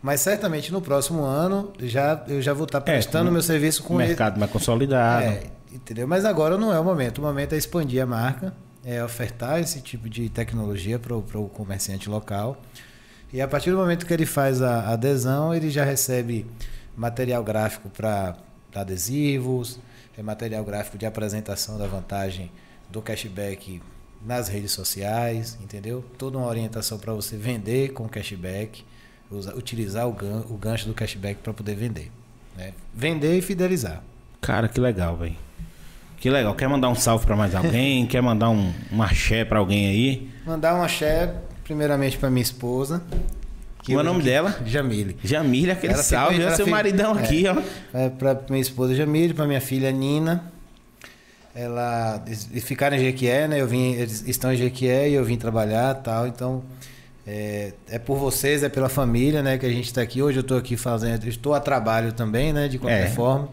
Mas 0.02 0.22
certamente 0.22 0.72
no 0.72 0.82
próximo 0.82 1.24
ano 1.24 1.72
já, 1.80 2.24
eu 2.28 2.42
já 2.42 2.54
vou 2.54 2.66
estar 2.66 2.82
prestando 2.82 3.26
com 3.26 3.34
meu 3.34 3.44
serviço 3.44 3.84
com 3.84 3.96
o 3.96 4.02
ele. 4.02 4.08
mercado 4.08 4.40
mais 4.40 4.52
consolidado. 4.52 5.26
É, 5.26 5.44
entendeu? 5.72 6.08
Mas 6.08 6.26
agora 6.26 6.58
não 6.58 6.74
é 6.74 6.80
o 6.80 6.84
momento. 6.84 7.20
O 7.20 7.22
momento 7.22 7.54
é 7.54 7.58
expandir 7.58 8.02
a 8.02 8.06
marca, 8.06 8.56
é 8.84 9.04
ofertar 9.04 9.60
esse 9.60 9.82
tipo 9.82 10.10
de 10.10 10.28
tecnologia 10.30 10.98
para 10.98 11.16
o 11.16 11.50
comerciante 11.50 12.10
local. 12.10 12.60
E 13.34 13.42
a 13.42 13.48
partir 13.48 13.72
do 13.72 13.78
momento 13.78 14.06
que 14.06 14.14
ele 14.14 14.26
faz 14.26 14.62
a 14.62 14.90
adesão, 14.90 15.54
ele 15.54 15.70
já 15.70 15.84
recebe 15.86 16.46
material 16.96 17.44
gráfico 17.44 17.90
para 17.90 18.36
adesivos, 18.76 19.80
material 20.22 20.64
gráfico 20.64 20.98
de 21.00 21.06
apresentação 21.06 21.78
da 21.80 21.88
vantagem 21.88 22.52
do 22.92 23.02
cashback 23.02 23.82
nas 24.24 24.48
redes 24.50 24.72
sociais, 24.72 25.58
entendeu? 25.64 26.04
Toda 26.18 26.38
uma 26.38 26.46
orientação 26.48 27.00
para 27.00 27.12
você 27.14 27.36
vender 27.38 27.94
com 27.94 28.08
cashback, 28.08 28.84
usa- 29.32 29.56
utilizar 29.56 30.08
o, 30.08 30.12
gan- 30.14 30.44
o 30.50 30.58
gancho 30.58 30.88
do 30.88 30.94
cashback 30.94 31.40
para 31.42 31.54
poder 31.54 31.74
vender. 31.76 32.12
né? 32.56 32.74
Vender 32.94 33.36
e 33.38 33.42
fidelizar. 33.42 34.04
Cara, 34.42 34.68
que 34.68 34.80
legal, 34.80 35.18
velho. 35.18 35.36
Que 36.18 36.30
legal. 36.30 36.54
Quer 36.54 36.68
mandar 36.70 36.90
um 36.90 36.96
salve 36.96 37.26
pra 37.26 37.36
mais 37.36 37.56
alguém? 37.56 38.06
Quer 38.06 38.22
mandar 38.22 38.50
um, 38.52 38.72
um 38.92 39.02
axé 39.02 39.44
pra 39.44 39.58
alguém 39.58 39.88
aí? 39.88 40.30
Mandar 40.46 40.76
um 40.76 40.84
axé, 40.84 41.34
primeiramente 41.72 42.18
pra 42.18 42.30
minha 42.30 42.44
esposa. 42.44 43.02
Qual 43.86 43.98
é 43.98 44.02
o 44.02 44.04
nome 44.04 44.22
dela? 44.22 44.60
Jamile. 44.66 45.16
Jamília, 45.24 45.74
aquele 45.74 45.94
Ela 45.94 46.04
salve. 46.04 46.42
ela 46.42 46.54
seu 46.56 46.68
maridão 46.68 47.18
é. 47.18 47.24
aqui, 47.24 47.46
ó. 47.48 47.62
É, 47.98 48.10
pra 48.10 48.38
minha 48.50 48.62
esposa 48.62 48.94
Jamile, 48.94 49.34
pra 49.34 49.48
minha 49.48 49.62
filha 49.62 49.90
Nina. 49.90 50.52
Ela, 51.56 52.24
eles 52.28 52.64
ficaram 52.64 52.98
em 52.98 53.00
Jequié, 53.00 53.48
né? 53.48 53.62
Eu 53.62 53.68
vim, 53.68 53.94
eles 53.94 54.24
estão 54.28 54.52
em 54.54 54.58
Jequié 54.58 55.10
e 55.10 55.14
eu 55.14 55.24
vim 55.24 55.38
trabalhar 55.38 55.96
tal. 55.96 56.28
Então, 56.28 56.62
é, 57.26 57.72
é 57.90 57.98
por 57.98 58.18
vocês, 58.18 58.64
é 58.64 58.70
pela 58.70 58.90
família, 58.90 59.42
né? 59.42 59.58
Que 59.58 59.66
a 59.66 59.70
gente 59.70 59.86
está 59.86 60.02
aqui. 60.02 60.22
Hoje 60.22 60.40
eu 60.40 60.42
estou 60.42 60.58
aqui 60.58 60.76
fazendo, 60.76 61.26
estou 61.26 61.54
a 61.54 61.60
trabalho 61.62 62.12
também, 62.12 62.52
né? 62.52 62.68
De 62.68 62.78
qualquer 62.78 63.08
É. 63.08 63.10
forma. 63.10 63.48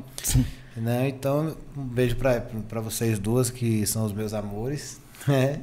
Né? 0.76 1.08
Então, 1.08 1.56
um 1.76 1.82
beijo 1.82 2.16
para 2.16 2.80
vocês 2.80 3.18
duas, 3.18 3.48
que 3.50 3.86
são 3.86 4.04
os 4.04 4.12
meus 4.12 4.34
amores. 4.34 5.00
né? 5.26 5.60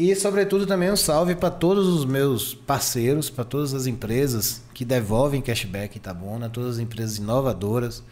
E, 0.00 0.16
sobretudo, 0.16 0.66
também 0.66 0.90
um 0.90 0.96
salve 0.96 1.34
para 1.34 1.50
todos 1.50 1.86
os 1.86 2.06
meus 2.06 2.54
parceiros, 2.54 3.28
para 3.28 3.44
todas 3.44 3.74
as 3.74 3.86
empresas 3.86 4.62
que 4.72 4.82
devolvem 4.82 5.42
cashback 5.42 5.98
Itabuna, 5.98 6.48
todas 6.48 6.76
as 6.76 6.78
empresas 6.78 7.18
inovadoras 7.18 8.02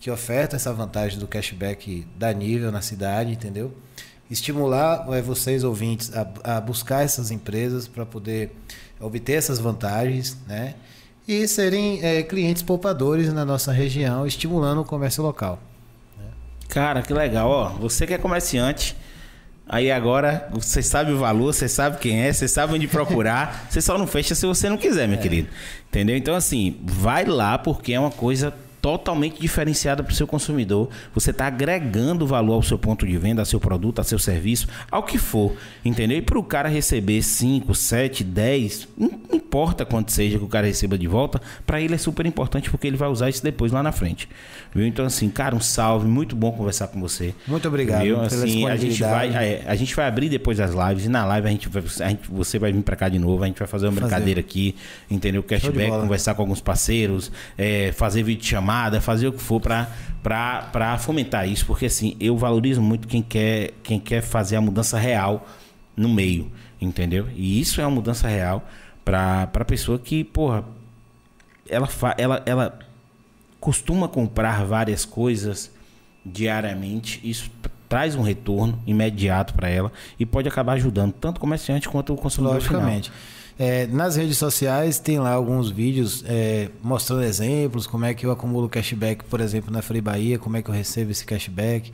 que 0.00 0.10
ofertam 0.10 0.56
essa 0.56 0.72
vantagem 0.72 1.18
do 1.18 1.26
cashback 1.26 2.06
da 2.16 2.32
nível 2.32 2.72
na 2.72 2.80
cidade, 2.80 3.30
entendeu? 3.30 3.74
Estimular 4.30 5.06
é, 5.12 5.20
vocês, 5.20 5.64
ouvintes, 5.64 6.10
a, 6.16 6.56
a 6.56 6.60
buscar 6.62 7.04
essas 7.04 7.30
empresas 7.30 7.86
para 7.86 8.06
poder 8.06 8.50
obter 8.98 9.34
essas 9.34 9.58
vantagens, 9.58 10.34
né? 10.46 10.76
E 11.28 11.46
serem 11.46 12.02
é, 12.02 12.22
clientes 12.22 12.62
poupadores 12.62 13.30
na 13.34 13.44
nossa 13.44 13.70
região, 13.70 14.26
estimulando 14.26 14.80
o 14.80 14.84
comércio 14.84 15.22
local. 15.22 15.58
Cara, 16.70 17.02
que 17.02 17.12
legal, 17.12 17.50
ó. 17.50 17.68
Você 17.72 18.06
que 18.06 18.14
é 18.14 18.18
comerciante, 18.18 18.96
aí 19.68 19.90
agora 19.90 20.48
você 20.50 20.82
sabe 20.82 21.12
o 21.12 21.18
valor, 21.18 21.52
você 21.52 21.68
sabe 21.68 21.98
quem 21.98 22.22
é, 22.22 22.32
você 22.32 22.48
sabe 22.48 22.74
onde 22.74 22.88
procurar. 22.88 23.66
você 23.70 23.80
só 23.80 23.98
não 23.98 24.06
fecha 24.06 24.34
se 24.34 24.46
você 24.46 24.68
não 24.68 24.76
quiser, 24.76 25.06
meu 25.06 25.18
querido. 25.18 25.48
Entendeu? 25.88 26.16
Então, 26.16 26.34
assim, 26.34 26.78
vai 26.82 27.24
lá 27.24 27.58
porque 27.58 27.92
é 27.92 28.00
uma 28.00 28.10
coisa 28.10 28.52
totalmente 28.80 29.40
diferenciada 29.40 30.02
para 30.02 30.12
o 30.12 30.14
seu 30.14 30.26
consumidor. 30.26 30.88
Você 31.14 31.30
está 31.30 31.46
agregando 31.46 32.26
valor 32.26 32.54
ao 32.54 32.62
seu 32.62 32.78
ponto 32.78 33.06
de 33.06 33.16
venda, 33.18 33.42
ao 33.42 33.46
seu 33.46 33.58
produto, 33.60 33.98
ao 33.98 34.04
seu 34.04 34.18
serviço, 34.18 34.66
ao 34.90 35.02
que 35.02 35.18
for. 35.18 35.54
Entendeu? 35.84 36.18
E 36.18 36.22
para 36.22 36.38
o 36.38 36.42
cara 36.44 36.68
receber 36.68 37.22
5, 37.22 37.74
7, 37.74 38.22
10, 38.24 38.88
não 38.96 39.10
importa 39.32 39.84
quanto 39.84 40.12
seja 40.12 40.38
que 40.38 40.44
o 40.44 40.48
cara 40.48 40.66
receba 40.66 40.96
de 40.98 41.06
volta, 41.06 41.40
para 41.66 41.80
ele 41.80 41.94
é 41.94 41.98
super 41.98 42.24
importante 42.26 42.70
porque 42.70 42.86
ele 42.86 42.96
vai 42.96 43.08
usar 43.08 43.28
isso 43.30 43.42
depois 43.42 43.72
lá 43.72 43.82
na 43.82 43.92
frente. 43.92 44.28
Viu? 44.74 44.86
Então, 44.86 45.04
assim, 45.04 45.28
cara, 45.28 45.54
um 45.56 45.60
salve, 45.60 46.06
muito 46.06 46.36
bom 46.36 46.52
conversar 46.52 46.88
com 46.88 47.00
você. 47.00 47.34
Muito 47.46 47.66
obrigado 47.68 48.02
Viu? 48.02 48.20
Assim, 48.20 48.66
a 48.66 48.76
gente 48.76 49.00
vai, 49.00 49.28
disponibilidade. 49.28 49.44
é, 49.44 49.64
a 49.66 49.74
gente 49.74 49.94
vai 49.94 50.06
abrir 50.06 50.28
depois 50.28 50.58
das 50.58 50.72
lives 50.72 51.06
e 51.06 51.08
na 51.08 51.24
live 51.24 51.46
a 51.46 51.50
gente 51.50 51.68
vai, 51.68 51.82
a 52.00 52.08
gente- 52.10 52.28
você 52.30 52.58
vai 52.58 52.72
vir 52.72 52.82
para 52.82 52.96
cá 52.96 53.08
de 53.08 53.18
novo, 53.18 53.42
a 53.42 53.46
gente 53.46 53.58
vai 53.58 53.66
fazer 53.68 53.86
uma 53.86 53.92
Fazer. 53.92 54.06
brincadeira 54.06 54.40
aqui, 54.40 54.74
entendeu? 55.10 55.42
Cashback, 55.42 55.90
conversar 55.90 56.34
com 56.34 56.42
alguns 56.42 56.60
parceiros, 56.60 57.32
é, 57.56 57.92
fazer 57.92 58.22
vídeo 58.22 58.42
fazer 59.00 59.28
o 59.28 59.32
que 59.32 59.40
for 59.40 59.60
para 59.60 59.88
para 60.22 60.98
fomentar 60.98 61.48
isso, 61.48 61.64
porque 61.66 61.86
assim, 61.86 62.16
eu 62.20 62.36
valorizo 62.36 62.82
muito 62.82 63.08
quem 63.08 63.22
quer 63.22 63.72
quem 63.82 63.98
quer 63.98 64.20
fazer 64.20 64.56
a 64.56 64.60
mudança 64.60 64.98
real 64.98 65.46
no 65.96 66.08
meio, 66.08 66.50
entendeu? 66.80 67.28
E 67.34 67.60
isso 67.60 67.80
é 67.80 67.84
uma 67.84 67.94
mudança 67.96 68.28
real 68.28 68.66
para 69.04 69.46
para 69.46 69.64
pessoa 69.64 69.98
que, 69.98 70.24
porra, 70.24 70.64
ela 71.68 71.86
fa, 71.86 72.14
ela 72.18 72.42
ela 72.44 72.78
costuma 73.60 74.08
comprar 74.08 74.64
várias 74.64 75.04
coisas 75.04 75.70
diariamente, 76.24 77.20
isso 77.24 77.50
traz 77.88 78.14
um 78.14 78.22
retorno 78.22 78.80
imediato 78.86 79.54
para 79.54 79.68
ela 79.68 79.90
e 80.18 80.26
pode 80.26 80.46
acabar 80.46 80.74
ajudando 80.74 81.12
tanto 81.12 81.38
o 81.38 81.40
comerciante 81.40 81.88
quanto 81.88 82.12
o 82.12 82.16
consumidor 82.16 82.60
final. 82.60 82.82
É, 83.58 83.88
nas 83.88 84.14
redes 84.14 84.38
sociais 84.38 85.00
tem 85.00 85.18
lá 85.18 85.32
alguns 85.32 85.68
vídeos 85.68 86.22
é, 86.26 86.68
mostrando 86.82 87.24
exemplos, 87.24 87.86
como 87.88 88.04
é 88.04 88.14
que 88.14 88.24
eu 88.24 88.30
acumulo 88.30 88.68
cashback, 88.68 89.24
por 89.24 89.40
exemplo, 89.40 89.72
na 89.72 89.82
Free 89.82 90.00
Bahia, 90.00 90.38
como 90.38 90.56
é 90.56 90.62
que 90.62 90.70
eu 90.70 90.74
recebo 90.74 91.10
esse 91.10 91.24
cashback. 91.24 91.90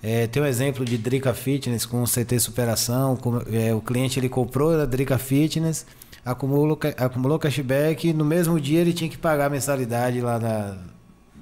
É, 0.00 0.26
tem 0.28 0.40
um 0.42 0.46
exemplo 0.46 0.84
de 0.84 0.96
Drica 0.96 1.34
Fitness 1.34 1.84
com 1.84 2.04
CT 2.06 2.38
Superação. 2.38 3.16
como- 3.16 3.42
é, 3.52 3.74
o 3.74 3.80
cliente 3.80 4.20
ele 4.20 4.28
comprou 4.28 4.78
a 4.80 4.84
Drica 4.84 5.18
Fitness, 5.18 5.84
acumulou, 6.24 6.78
acumulou 6.96 7.38
cashback, 7.40 8.12
no 8.12 8.24
mesmo 8.24 8.60
dia 8.60 8.80
ele 8.80 8.92
tinha 8.92 9.10
que 9.10 9.18
pagar 9.18 9.46
a 9.46 9.50
mensalidade 9.50 10.20
lá 10.20 10.38
na, 10.38 10.76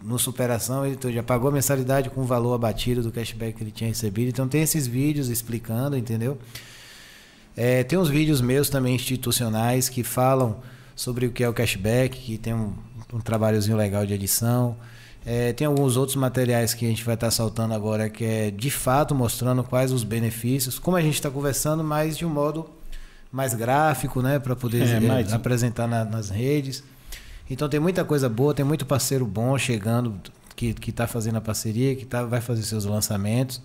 no 0.03 0.19
Superação, 0.19 0.87
ele 0.87 0.97
já 1.13 1.23
pagou 1.23 1.51
a 1.51 1.53
mensalidade 1.53 2.09
com 2.09 2.23
o 2.23 2.25
valor 2.25 2.55
abatido 2.55 3.03
do 3.03 3.11
cashback 3.13 3.53
que 3.59 3.63
ele 3.65 3.71
tinha 3.71 3.89
recebido. 3.89 4.29
Então 4.31 4.49
tem 4.49 4.63
esses 4.63 4.87
vídeos 4.87 5.29
explicando, 5.29 5.95
entendeu? 5.97 6.39
É, 7.57 7.83
tem 7.85 7.99
uns 7.99 8.09
vídeos 8.09 8.41
meus 8.41 8.69
também 8.71 8.95
institucionais 8.95 9.89
que 9.89 10.03
falam 10.03 10.57
sobre 10.97 11.27
o 11.27 11.31
que 11.33 11.45
é 11.45 11.49
o 11.49 11.53
cashback, 11.53 12.19
que 12.19 12.39
tem 12.39 12.55
um, 12.55 12.73
um 13.13 13.21
trabalhozinho 13.21 13.77
legal 13.77 14.07
de 14.07 14.15
edição. 14.15 14.77
É, 15.25 15.53
tem 15.53 15.67
alguns 15.67 15.97
outros 15.97 16.17
materiais 16.17 16.75
que 16.75 16.85
a 16.85 16.89
gente 16.89 17.05
vai 17.05 17.15
estar 17.15 17.31
soltando 17.31 17.75
agora 17.75 18.09
que 18.11 18.25
é 18.25 18.51
de 18.51 18.71
fato 18.71 19.15
mostrando 19.15 19.63
quais 19.63 19.93
os 19.93 20.03
benefícios, 20.03 20.79
como 20.79 20.97
a 20.97 21.01
gente 21.03 21.15
está 21.15 21.31
conversando, 21.31 21.85
mas 21.85 22.17
de 22.19 22.25
um 22.27 22.31
modo 22.31 22.69
mais 23.31 23.55
gráfico, 23.55 24.21
né, 24.21 24.39
para 24.39 24.57
poder 24.57 24.83
É, 24.83 24.97
eh, 24.97 25.01
mais- 25.01 25.33
apresentar 25.33 25.87
na- 25.87 26.05
nas 26.05 26.29
redes. 26.29 26.83
Então 27.49 27.69
tem 27.69 27.79
muita 27.81 28.05
coisa 28.05 28.29
boa, 28.29 28.53
tem 28.53 28.65
muito 28.65 28.85
parceiro 28.85 29.25
bom 29.27 29.57
chegando 29.57 30.15
que 30.57 30.75
que 30.75 30.91
está 30.91 31.07
fazendo 31.07 31.37
a 31.37 31.41
parceria, 31.41 31.95
que 31.95 32.05
tá, 32.05 32.25
vai 32.25 32.41
fazer 32.41 32.63
seus 32.63 32.85
lançamentos. 32.85 33.61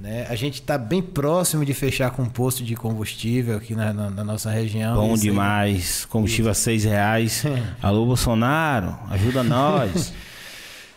Né? 0.00 0.26
A 0.30 0.34
gente 0.34 0.54
está 0.54 0.78
bem 0.78 1.02
próximo 1.02 1.62
de 1.62 1.74
fechar 1.74 2.10
com 2.10 2.22
um 2.22 2.28
posto 2.28 2.64
de 2.64 2.74
combustível 2.74 3.58
aqui 3.58 3.74
na, 3.74 3.92
na- 3.92 4.08
na 4.10 4.24
nossa 4.24 4.50
região. 4.50 4.94
Bom 4.96 5.12
Isso 5.12 5.22
demais. 5.24 6.04
Combustível 6.06 6.50
a 6.50 6.54
seis 6.54 6.84
reais. 6.84 7.44
Alô, 7.82 8.06
Bolsonaro, 8.06 8.96
ajuda 9.10 9.42
nós. 9.42 10.12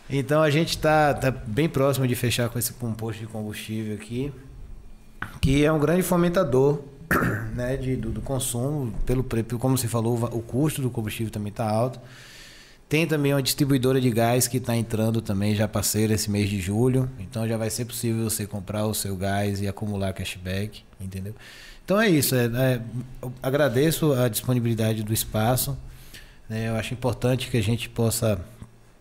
Então 0.10 0.44
a 0.44 0.50
gente 0.52 0.72
está 0.72 1.14
tá 1.14 1.32
bem 1.32 1.68
próximo 1.68 2.06
de 2.06 2.14
fechar 2.14 2.50
com 2.50 2.60
esse 2.60 2.74
um 2.84 2.94
posto 2.94 3.20
de 3.20 3.26
combustível 3.26 3.96
aqui, 3.96 4.32
que 5.42 5.64
é 5.64 5.72
um 5.72 5.80
grande 5.80 6.04
fomentador 6.04 6.82
né, 7.56 7.78
de, 7.78 7.96
do, 7.96 8.12
do 8.12 8.22
consumo, 8.22 8.94
pelo, 9.06 9.24
pelo 9.24 9.58
como 9.58 9.78
você 9.78 9.88
falou, 9.88 10.16
o 10.32 10.42
custo 10.42 10.82
do 10.82 10.92
combustível 10.92 11.32
também 11.32 11.50
está 11.50 11.68
alto. 11.68 12.00
Tem 12.94 13.07
também 13.07 13.34
uma 13.34 13.41
distribuidora 13.41 13.99
de 13.99 14.11
gás 14.11 14.48
que 14.48 14.57
está 14.57 14.76
entrando 14.78 15.20
também, 15.20 15.56
já 15.56 15.68
parceira 15.68 16.14
esse 16.14 16.30
mês 16.30 16.48
de 16.48 16.61
julho. 16.61 17.10
Então 17.20 17.48
já 17.48 17.57
vai 17.57 17.68
ser 17.72 17.86
possível 17.86 18.24
você 18.30 18.45
comprar 18.45 18.86
o 18.86 18.94
seu 18.94 19.15
gás 19.15 19.60
e 19.61 19.68
acumular 19.68 20.14
cashback, 20.14 20.84
entendeu? 21.02 21.34
Então 21.84 21.99
é 21.99 22.07
isso. 22.07 22.36
é- 22.36 22.45
é, 22.45 22.82
agradeço 23.41 24.14
a 24.14 24.28
disponibilidade 24.28 25.02
do 25.02 25.11
espaço. 25.11 25.76
né? 26.48 26.70
Eu 26.70 26.76
acho 26.76 26.94
importante 26.94 27.49
que 27.49 27.57
a 27.57 27.64
gente 27.64 27.90
possa 27.90 28.40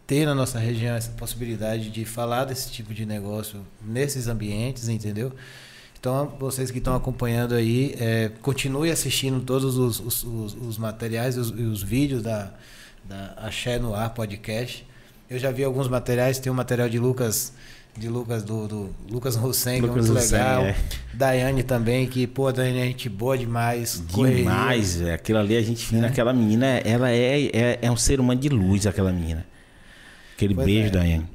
ter 0.06 0.24
na 0.24 0.34
nossa 0.34 0.58
região 0.58 0.96
essa 0.96 1.10
possibilidade 1.10 1.90
de 1.90 2.06
falar 2.06 2.46
desse 2.46 2.70
tipo 2.72 2.94
de 2.94 3.04
negócio 3.04 3.60
nesses 3.84 4.26
ambientes, 4.26 4.88
entendeu? 4.88 5.32
Então, 6.00 6.32
vocês 6.40 6.70
que 6.70 6.78
estão 6.78 6.96
acompanhando 6.96 7.54
aí, 7.54 7.94
é, 8.00 8.30
continue 8.40 8.90
assistindo 8.90 9.40
todos 9.44 9.76
os, 9.76 10.00
os, 10.00 10.24
os- 10.24 10.54
os 10.54 10.78
materiais 10.78 11.36
e 11.36 11.40
os, 11.40 11.50
os 11.50 11.82
vídeos 11.82 12.22
da, 12.22 12.54
da 13.04 13.34
Axé 13.36 13.78
no 13.78 13.94
Ar 13.94 14.10
podcast. 14.10 14.86
Eu 15.28 15.38
já 15.38 15.50
vi 15.50 15.64
alguns 15.64 15.88
materiais, 15.88 16.38
tem 16.38 16.52
um 16.52 16.54
material 16.54 16.88
de 16.88 16.98
Lucas, 16.98 17.52
de 17.96 18.08
Lucas 18.08 18.42
do, 18.42 18.68
do 18.68 18.94
Lucas 19.10 19.34
Hussein, 19.36 19.78
é 19.78 19.80
Lucas 19.82 20.08
muito 20.08 20.18
Hussein, 20.18 20.38
legal. 20.38 20.62
é. 20.66 20.76
Daiane 21.14 21.62
também, 21.62 22.06
que, 22.06 22.26
pô, 22.26 22.48
a 22.48 22.52
Daiane 22.52 22.78
é 22.80 22.84
gente 22.86 23.08
boa 23.08 23.36
demais. 23.36 24.02
Demais, 24.06 24.96
velho. 24.96 25.14
Aquilo 25.14 25.38
ali 25.38 25.56
a 25.56 25.62
gente 25.62 25.80
Né? 25.84 25.98
fina. 25.98 26.06
Aquela 26.08 26.32
menina, 26.32 26.66
ela 26.66 27.10
é, 27.10 27.46
é, 27.46 27.78
é 27.82 27.90
um 27.90 27.96
ser 27.96 28.20
humano 28.20 28.40
de 28.40 28.48
luz, 28.48 28.86
aquela 28.86 29.12
menina. 29.12 29.46
Aquele 30.34 30.54
Pois 30.54 30.66
beijo, 30.66 30.88
é. 30.88 30.90
Daiane. 30.90 31.26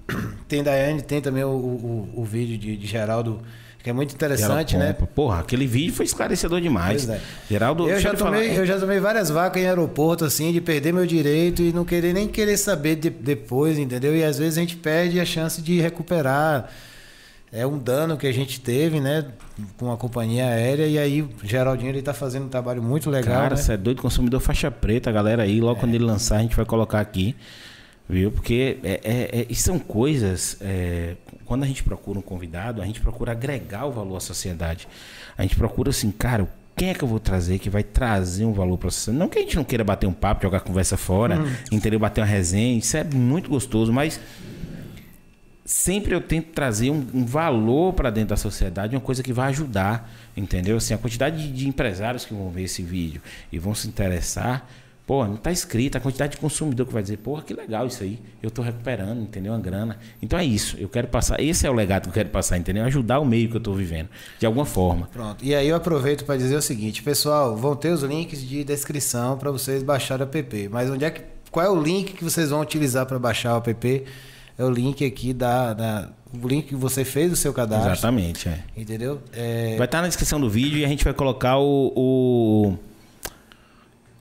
Tem 0.47 0.63
Daiane, 0.63 1.01
tem 1.01 1.21
também 1.21 1.43
o, 1.43 1.49
o, 1.49 2.13
o 2.17 2.23
vídeo 2.25 2.57
de, 2.57 2.75
de 2.77 2.87
Geraldo, 2.87 3.41
que 3.87 3.91
é 3.91 3.93
muito 3.93 4.13
interessante, 4.13 4.75
né? 4.75 4.91
Porra, 5.15 5.39
aquele 5.39 5.65
vídeo 5.65 5.93
foi 5.93 6.05
esclarecedor 6.05 6.59
demais. 6.59 7.07
É. 7.09 7.21
Geraldo, 7.49 7.89
Eu 7.89 7.99
já, 8.01 8.13
falar, 8.17 8.31
tomei, 8.31 8.59
eu 8.59 8.65
já 8.65 8.77
tomei 8.77 8.99
várias 8.99 9.29
vacas 9.29 9.63
em 9.63 9.65
aeroporto, 9.65 10.25
assim, 10.25 10.51
de 10.51 10.59
perder 10.59 10.93
meu 10.93 11.05
direito 11.05 11.61
e 11.61 11.71
não 11.71 11.85
querer 11.85 12.13
nem 12.13 12.27
querer 12.27 12.57
saber 12.57 12.97
de- 12.97 13.09
depois, 13.09 13.77
entendeu? 13.79 14.13
E 14.13 14.25
às 14.25 14.37
vezes 14.37 14.57
a 14.57 14.61
gente 14.61 14.75
perde 14.75 15.21
a 15.21 15.25
chance 15.25 15.61
de 15.61 15.79
recuperar. 15.79 16.69
É 17.49 17.65
um 17.65 17.77
dano 17.79 18.17
que 18.17 18.27
a 18.27 18.31
gente 18.33 18.59
teve, 18.59 18.99
né? 18.99 19.23
Com 19.77 19.89
a 19.89 19.95
companhia 19.95 20.47
aérea. 20.47 20.85
E 20.85 20.99
aí, 20.99 21.21
o 21.21 21.29
Geraldinho, 21.43 21.89
ele 21.89 22.01
tá 22.01 22.13
fazendo 22.13 22.47
um 22.47 22.49
trabalho 22.49 22.83
muito 22.83 23.09
legal. 23.09 23.35
Cara, 23.35 23.55
né? 23.55 23.61
você 23.61 23.71
é 23.71 23.77
doido, 23.77 24.01
consumidor 24.01 24.41
faixa 24.41 24.69
preta, 24.69 25.09
galera 25.13 25.43
aí. 25.43 25.61
Logo 25.61 25.79
quando 25.79 25.95
ele 25.95 26.03
lançar, 26.03 26.35
a 26.37 26.41
gente 26.41 26.57
vai 26.57 26.65
colocar 26.65 26.99
aqui. 26.99 27.37
Viu? 28.09 28.31
Porque 28.31 28.77
é, 28.83 29.01
é, 29.03 29.45
é- 29.49 29.53
são 29.53 29.77
coisas. 29.77 30.57
é, 30.61 31.15
quando 31.45 31.63
a 31.63 31.67
gente 31.67 31.83
procura 31.83 32.19
um 32.19 32.21
convidado, 32.21 32.81
a 32.81 32.85
gente 32.85 32.99
procura 33.01 33.31
agregar 33.31 33.85
o 33.85 33.91
valor 33.91 34.17
à 34.17 34.19
sociedade. 34.19 34.87
A 35.37 35.41
gente 35.43 35.55
procura 35.55 35.89
assim, 35.91 36.11
cara, 36.11 36.47
quem 36.75 36.89
é 36.89 36.93
que 36.93 37.03
eu 37.03 37.07
vou 37.07 37.19
trazer 37.19 37.57
que 37.59 37.69
vai 37.69 37.83
trazer 37.83 38.43
um 38.45 38.53
valor 38.53 38.77
para 38.77 38.91
você? 38.91 39.11
Não 39.11 39.27
que 39.29 39.39
a 39.39 39.41
gente 39.41 39.55
não 39.55 39.63
queira 39.63 39.83
bater 39.83 40.07
um 40.07 40.13
papo, 40.13 40.43
jogar 40.43 40.59
conversa 40.59 40.95
fora, 40.97 41.39
Hum. 41.41 41.51
entendeu? 41.71 41.99
Bater 41.99 42.21
uma 42.21 42.27
resenha, 42.27 42.77
isso 42.77 42.95
é 42.97 43.03
muito 43.03 43.49
gostoso, 43.49 43.91
mas 43.93 44.19
sempre 45.65 46.13
eu 46.15 46.21
tento 46.21 46.47
trazer 46.53 46.89
um, 46.91 47.05
um 47.13 47.25
valor 47.25 47.93
para 47.93 48.09
dentro 48.09 48.29
da 48.29 48.37
sociedade, 48.37 48.95
uma 48.95 49.01
coisa 49.01 49.21
que 49.23 49.33
vai 49.33 49.49
ajudar, 49.49 50.09
entendeu? 50.35 50.77
Assim, 50.77 50.93
a 50.93 50.97
quantidade 50.97 51.41
de, 51.41 51.51
de 51.51 51.67
empresários 51.67 52.23
que 52.25 52.33
vão 52.33 52.49
ver 52.49 52.63
esse 52.63 52.81
vídeo 52.81 53.21
e 53.51 53.59
vão 53.59 53.73
se 53.75 53.87
interessar, 53.87 54.69
pô, 55.07 55.25
não 55.25 55.37
tá 55.37 55.51
escrito, 55.51 55.97
a 55.97 56.01
quantidade 56.01 56.33
de 56.33 56.37
consumidor 56.37 56.85
que 56.85 56.93
vai 56.93 57.01
dizer, 57.01 57.17
porra, 57.17 57.41
que 57.41 57.53
legal 57.53 57.87
isso 57.87 58.03
aí, 58.03 58.19
eu 58.43 58.51
tô 58.51 58.61
recuperando, 58.61 59.21
entendeu? 59.21 59.53
Uma 59.53 59.59
grana. 59.59 59.97
Então 60.21 60.37
é 60.37 60.43
isso, 60.43 60.75
eu 60.77 60.89
quero 60.89 61.07
passar, 61.07 61.39
esse 61.39 61.65
é 61.65 61.69
o 61.69 61.73
legado 61.73 62.03
que 62.03 62.09
eu 62.09 62.13
quero 62.13 62.29
passar, 62.29 62.57
entendeu? 62.57 62.83
Ajudar 62.83 63.19
o 63.19 63.25
meio 63.25 63.49
que 63.49 63.55
eu 63.55 63.61
tô 63.61 63.73
vivendo, 63.73 64.09
de 64.37 64.45
alguma 64.45 64.65
forma. 64.65 65.07
Pronto. 65.13 65.43
E 65.43 65.55
aí 65.55 65.69
eu 65.69 65.77
aproveito 65.77 66.25
para 66.25 66.35
dizer 66.35 66.57
o 66.57 66.61
seguinte, 66.61 67.01
pessoal, 67.01 67.55
vão 67.55 67.73
ter 67.73 67.89
os 67.89 68.03
links 68.03 68.41
de 68.45 68.65
descrição 68.65 69.37
para 69.37 69.49
vocês 69.49 69.81
baixarem 69.81 70.27
o 70.27 70.29
app. 70.37 70.69
Mas 70.69 70.89
onde 70.89 71.05
é 71.05 71.09
que 71.09 71.21
qual 71.49 71.65
é 71.65 71.69
o 71.69 71.81
link 71.81 72.13
que 72.13 72.23
vocês 72.23 72.49
vão 72.49 72.59
utilizar 72.59 73.05
para 73.05 73.17
baixar 73.17 73.55
o 73.55 73.69
app? 73.69 74.03
É 74.57 74.63
o 74.63 74.69
link 74.69 75.05
aqui 75.05 75.33
da, 75.33 75.73
da 75.73 76.09
o 76.33 76.47
link 76.47 76.67
que 76.67 76.75
você 76.75 77.05
fez 77.05 77.31
o 77.31 77.35
seu 77.35 77.53
cadastro. 77.53 77.91
Exatamente, 77.91 78.49
é. 78.49 78.59
Entendeu? 78.75 79.21
É, 79.31 79.75
Vai 79.77 79.85
estar 79.85 80.01
na 80.01 80.07
descrição 80.07 80.39
do 80.39 80.49
vídeo 80.49 80.77
e 80.77 80.83
a 80.83 80.87
gente 80.87 81.03
vai 81.03 81.13
colocar 81.13 81.57
o, 81.57 81.93
o, 81.95 82.77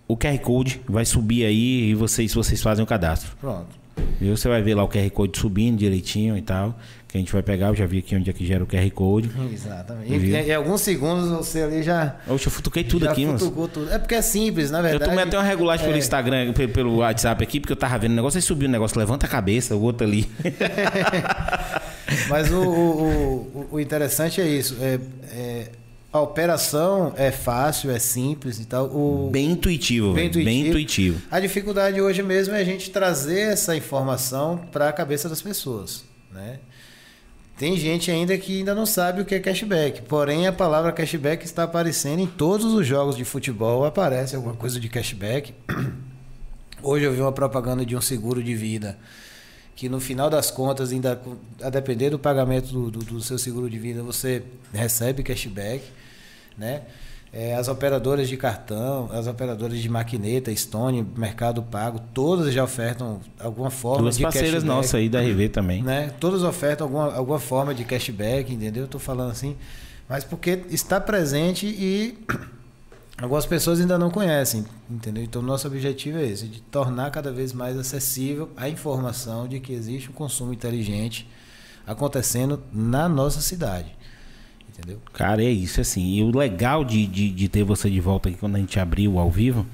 o 0.09 0.17
QR 0.17 0.39
Code, 0.39 0.81
vai 0.89 1.05
subir 1.05 1.45
aí 1.45 1.91
e 1.91 1.95
vocês, 1.95 2.33
vocês 2.35 2.63
fazem 2.63 2.83
o 2.83 2.87
cadastro. 2.87 3.33
pronto. 3.41 3.87
E 4.21 4.29
você 4.31 4.47
vai 4.49 4.61
ver 4.63 4.75
lá 4.75 4.85
o 4.85 4.89
QR 4.89 5.09
Code 5.11 5.39
subindo 5.39 5.79
direitinho 5.79 6.37
e 6.37 6.43
tal. 6.43 6.79
Que 7.09 7.17
a 7.17 7.21
gente 7.21 7.33
vai 7.33 7.43
pegar, 7.43 7.69
eu 7.69 7.75
já 7.75 7.87
vi 7.87 7.99
aqui 7.99 8.15
onde 8.15 8.29
é 8.29 8.33
que 8.33 8.45
gera 8.47 8.63
o 8.63 8.67
QR 8.67 8.91
Code. 8.91 9.31
Exatamente. 9.53 10.13
E, 10.13 10.35
em 10.37 10.55
alguns 10.55 10.83
segundos 10.83 11.29
você 11.31 11.63
ali 11.63 11.83
já 11.83 12.17
Oxe, 12.29 12.47
eu 12.47 12.53
futuquei 12.53 12.85
tudo 12.85 13.07
já 13.07 13.13
aqui, 13.13 13.25
mano. 13.25 13.39
tudo. 13.39 13.91
É 13.91 13.99
porque 13.99 14.15
é 14.15 14.21
simples, 14.23 14.71
na 14.71 14.79
Eu 14.79 14.83
verdade. 14.85 15.11
tomei 15.11 15.25
até 15.25 15.37
uma 15.39 15.45
regulagem 15.45 15.85
pelo 15.87 15.97
é, 15.97 15.99
Instagram, 16.01 16.53
pe- 16.53 16.69
pelo 16.69 16.97
WhatsApp 16.97 17.43
aqui, 17.43 17.59
porque 17.59 17.73
eu 17.73 17.77
tava 17.77 17.97
vendo 17.99 18.13
o 18.13 18.17
negócio, 18.17 18.37
aí 18.37 18.43
subiu 18.43 18.69
o 18.69 18.73
negócio, 18.73 18.99
levanta 18.99 19.25
a 19.25 19.29
cabeça, 19.29 19.75
o 19.75 19.81
outro 19.83 20.07
ali. 20.07 20.29
Mas 22.29 22.51
o, 22.53 22.61
o, 22.61 23.07
o- 23.55 23.69
o 23.73 23.81
interessante 23.81 24.41
é 24.41 24.47
isso. 24.47 24.77
É, 24.81 24.99
é, 25.33 25.69
a 26.17 26.23
operação 26.23 27.13
é 27.17 27.31
fácil, 27.31 27.91
é 27.91 27.99
simples 27.99 28.59
e 28.59 28.65
tal. 28.65 28.87
O, 28.87 29.29
Bem 29.31 29.53
intuitivo, 29.53 30.13
Bem 30.13 30.31
velho. 30.31 30.45
Bem 30.45 30.67
intuitivo. 30.69 31.21
A 31.31 31.39
dificuldade 31.41 32.01
hoje 32.01 32.23
mesmo 32.23 32.55
é 32.55 32.61
a 32.61 32.65
gente 32.65 32.91
trazer 32.91 33.53
essa 33.53 33.77
informação 33.77 34.59
para 34.73 34.89
a 34.89 34.93
cabeça 34.93 35.29
das 35.29 35.41
pessoas, 35.43 36.05
né? 36.33 36.59
Tem 37.59 37.75
gente 37.79 38.11
ainda 38.11 38.37
que 38.37 38.59
ainda 38.59 38.75
não 38.75 38.85
sabe 38.85 39.23
o 39.23 39.25
que 39.25 39.35
é 39.35 39.41
cashback, 39.41 40.03
porém 40.03 40.47
a 40.47 40.53
palavra 40.53 40.93
cashback 40.93 41.43
está 41.45 41.63
aparecendo 41.63 42.21
em 42.21 42.27
todos 42.27 42.67
os 42.75 42.87
jogos 42.87 43.17
de 43.17 43.25
futebol, 43.25 43.85
aparece 43.87 44.37
alguma 44.37 44.55
coisa 44.55 44.79
de 44.79 44.89
cashback. 44.91 45.55
Hoje 46.83 47.05
eu 47.07 47.13
vi 47.13 47.21
uma 47.23 47.33
propaganda 47.33 47.85
de 47.87 47.97
um 47.97 48.01
seguro 48.01 48.43
de 48.43 48.55
vida 48.55 48.99
que 49.75 49.89
no 49.91 50.01
final 50.01 50.31
das 50.31 50.51
contas, 50.51 50.91
ainda 50.91 51.21
a 51.63 51.69
depender 51.69 52.09
do 52.11 52.19
pagamento 52.19 52.69
do, 52.73 52.91
do- 52.91 53.05
do 53.05 53.21
seu 53.21 53.39
seguro 53.39 53.69
de 53.69 53.79
vida, 53.79 54.03
você 54.03 54.43
recebe 54.73 55.23
cashback, 55.23 55.83
né? 56.57 56.83
É, 57.33 57.55
as 57.55 57.69
operadoras 57.69 58.29
de 58.29 58.37
cartão, 58.37 59.11
as 59.13 59.27
operadoras 59.27 59.79
de 59.79 59.89
maquineta, 59.89 60.55
Stone, 60.55 61.07
Mercado 61.17 61.63
Pago, 61.63 62.01
todas 62.15 62.53
já 62.53 62.65
ofertam 62.65 63.21
alguma 63.39 63.69
forma 63.71 64.05
Duas 64.05 64.17
de 64.17 64.23
parceiras 64.23 64.53
cashback, 64.55 64.75
nossas 64.75 64.95
aí 64.95 65.09
da 65.09 65.21
RV 65.21 65.49
também. 65.51 65.83
né? 65.83 66.15
Todas 66.19 66.43
ofertam 66.43 66.87
alguma, 66.87 67.15
alguma 67.15 67.39
forma 67.39 67.75
de 67.75 67.85
cashback, 67.85 68.55
entendeu? 68.55 68.85
Eu 68.85 68.89
tô 68.89 68.99
falando 68.99 69.33
assim, 69.33 69.55
mas 70.09 70.25
porque 70.25 70.63
está 70.71 70.99
presente 71.01 71.67
e 71.67 72.17
algumas 73.21 73.45
pessoas 73.45 73.81
ainda 73.81 73.99
não 73.99 74.09
conhecem, 74.09 74.65
entendeu? 74.89 75.23
Então 75.23 75.43
nosso 75.43 75.67
objetivo 75.67 76.19
é 76.19 76.25
esse, 76.25 76.47
de 76.47 76.63
tornar 76.63 77.11
cada 77.11 77.33
vez 77.33 77.53
mais 77.53 77.77
acessível 77.77 78.49
a 78.57 78.69
informação 78.69 79.47
de 79.47 79.61
que 79.61 79.73
existe 79.73 80.09
um 80.09 80.15
consumo 80.15 80.55
inteligente 80.55 81.29
acontecendo 81.87 82.63
na 82.73 83.09
nossa 83.09 83.41
cidade. 83.41 83.96
Entendeu? 84.77 85.01
Cara, 85.13 85.43
é 85.43 85.51
isso, 85.51 85.81
assim. 85.81 86.17
E 86.17 86.23
o 86.23 86.37
legal 86.37 86.85
de, 86.85 87.07
de, 87.07 87.31
de 87.31 87.49
ter 87.49 87.65
você 87.65 87.89
de 87.89 88.01
volta 88.01 88.29
aqui 88.29 88.39
quando 88.39 88.57
a 88.57 88.59
gente 88.59 88.79
abrir 88.79 89.09
o 89.09 89.19
ao 89.19 89.31
vivo 89.31 89.67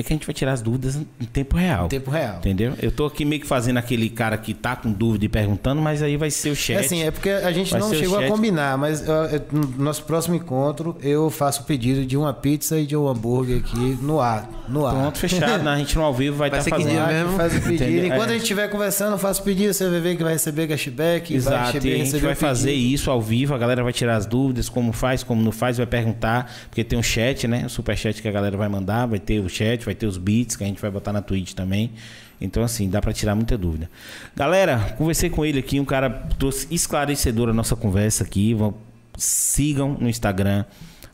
é 0.00 0.02
que 0.02 0.12
a 0.12 0.16
gente 0.16 0.26
vai 0.26 0.34
tirar 0.34 0.52
as 0.52 0.62
dúvidas 0.62 0.96
em 0.96 1.24
tempo 1.24 1.56
real. 1.56 1.86
Em 1.86 1.88
tempo 1.88 2.10
real. 2.10 2.38
Entendeu? 2.38 2.74
Eu 2.80 2.90
tô 2.90 3.06
aqui 3.06 3.24
meio 3.24 3.40
que 3.40 3.46
fazendo 3.46 3.76
aquele 3.78 4.08
cara 4.10 4.36
que 4.38 4.52
tá 4.54 4.74
com 4.76 4.90
dúvida 4.92 5.24
e 5.24 5.28
perguntando, 5.28 5.80
mas 5.80 6.02
aí 6.02 6.16
vai 6.16 6.30
ser 6.30 6.50
o 6.50 6.56
chat. 6.56 6.76
É 6.76 6.80
assim, 6.80 7.02
é 7.02 7.10
porque 7.10 7.30
a 7.30 7.52
gente 7.52 7.70
Vai 7.70 7.80
não 7.80 7.92
chegou 7.94 8.18
a 8.18 8.22
chat. 8.22 8.30
combinar, 8.30 8.76
mas 8.78 9.06
eu- 9.06 9.14
no 9.52 9.84
nosso 9.84 10.02
próximo 10.04 10.34
encontro 10.34 10.96
eu 11.02 11.30
faço 11.30 11.62
o 11.62 11.64
pedido 11.64 12.04
de 12.04 12.16
uma 12.16 12.32
pizza 12.32 12.78
e 12.78 12.86
de 12.86 12.96
um 12.96 13.06
hambúrguer 13.08 13.58
aqui 13.58 13.98
no 14.02 14.20
ar. 14.20 14.48
No 14.68 14.86
ar. 14.86 14.94
Pronto, 14.94 15.18
fechado. 15.18 15.62
né? 15.64 15.70
A 15.70 15.76
gente 15.78 15.96
no 15.96 16.02
ao 16.02 16.14
vivo 16.14 16.36
vai 16.36 16.50
Vai 16.50 16.60
estar 16.60 16.76
que 16.76 16.82
fazendo. 16.84 17.06
mesmo? 17.06 17.36
Faz 17.36 17.56
o 17.56 17.60
pedido. 17.60 17.84
Entendeu? 17.84 18.06
Enquanto 18.06 18.22
É. 18.28 18.30
a 18.30 18.32
gente 18.34 18.42
estiver 18.42 18.68
conversando, 18.68 19.12
eu 19.12 19.18
faço 19.18 19.40
o 19.40 19.44
pedido, 19.44 19.72
você 19.74 19.88
vai 19.88 20.00
ver 20.00 20.16
que 20.16 20.22
vai 20.22 20.32
receber 20.32 20.66
cashback. 20.68 21.28
vai 21.30 21.36
Exato, 21.36 21.66
receber, 21.72 21.88
e 21.96 22.00
a 22.00 22.04
gente 22.04 22.16
vai 22.18 22.34
fazer 22.34 22.72
isso 22.72 23.10
ao 23.10 23.20
vivo, 23.20 23.54
a 23.54 23.58
galera 23.58 23.82
vai 23.82 23.92
tirar 23.92 24.16
as 24.16 24.26
dúvidas, 24.26 24.68
como 24.68 24.92
faz, 24.92 25.22
como 25.22 25.42
não 25.42 25.52
faz, 25.52 25.76
vai 25.76 25.86
perguntar, 25.86 26.52
porque 26.68 26.82
tem 26.84 26.98
um 26.98 27.02
chat, 27.02 27.46
né? 27.48 27.64
O 27.66 27.68
superchat 27.68 28.20
que 28.22 28.28
a 28.28 28.32
galera 28.32 28.56
vai 28.56 28.68
mandar, 28.68 29.06
vai 29.06 29.18
ter 29.18 29.40
o 29.40 29.48
chat, 29.48 29.84
vai 29.90 29.94
ter 29.94 30.06
os 30.06 30.16
beats 30.16 30.56
que 30.56 30.64
a 30.64 30.66
gente 30.66 30.80
vai 30.80 30.90
botar 30.90 31.12
na 31.12 31.20
Twitch 31.20 31.52
também. 31.52 31.92
Então, 32.40 32.62
assim, 32.62 32.88
dá 32.88 33.00
pra 33.00 33.12
tirar 33.12 33.34
muita 33.34 33.58
dúvida. 33.58 33.90
Galera, 34.34 34.94
conversei 34.96 35.28
com 35.28 35.44
ele 35.44 35.58
aqui, 35.58 35.78
um 35.78 35.84
cara 35.84 36.08
trouxe 36.38 36.66
esclarecedor 36.70 37.48
a 37.48 37.52
nossa 37.52 37.76
conversa 37.76 38.24
aqui. 38.24 38.54
Vão, 38.54 38.74
sigam 39.16 39.96
no 40.00 40.08
Instagram. 40.08 40.64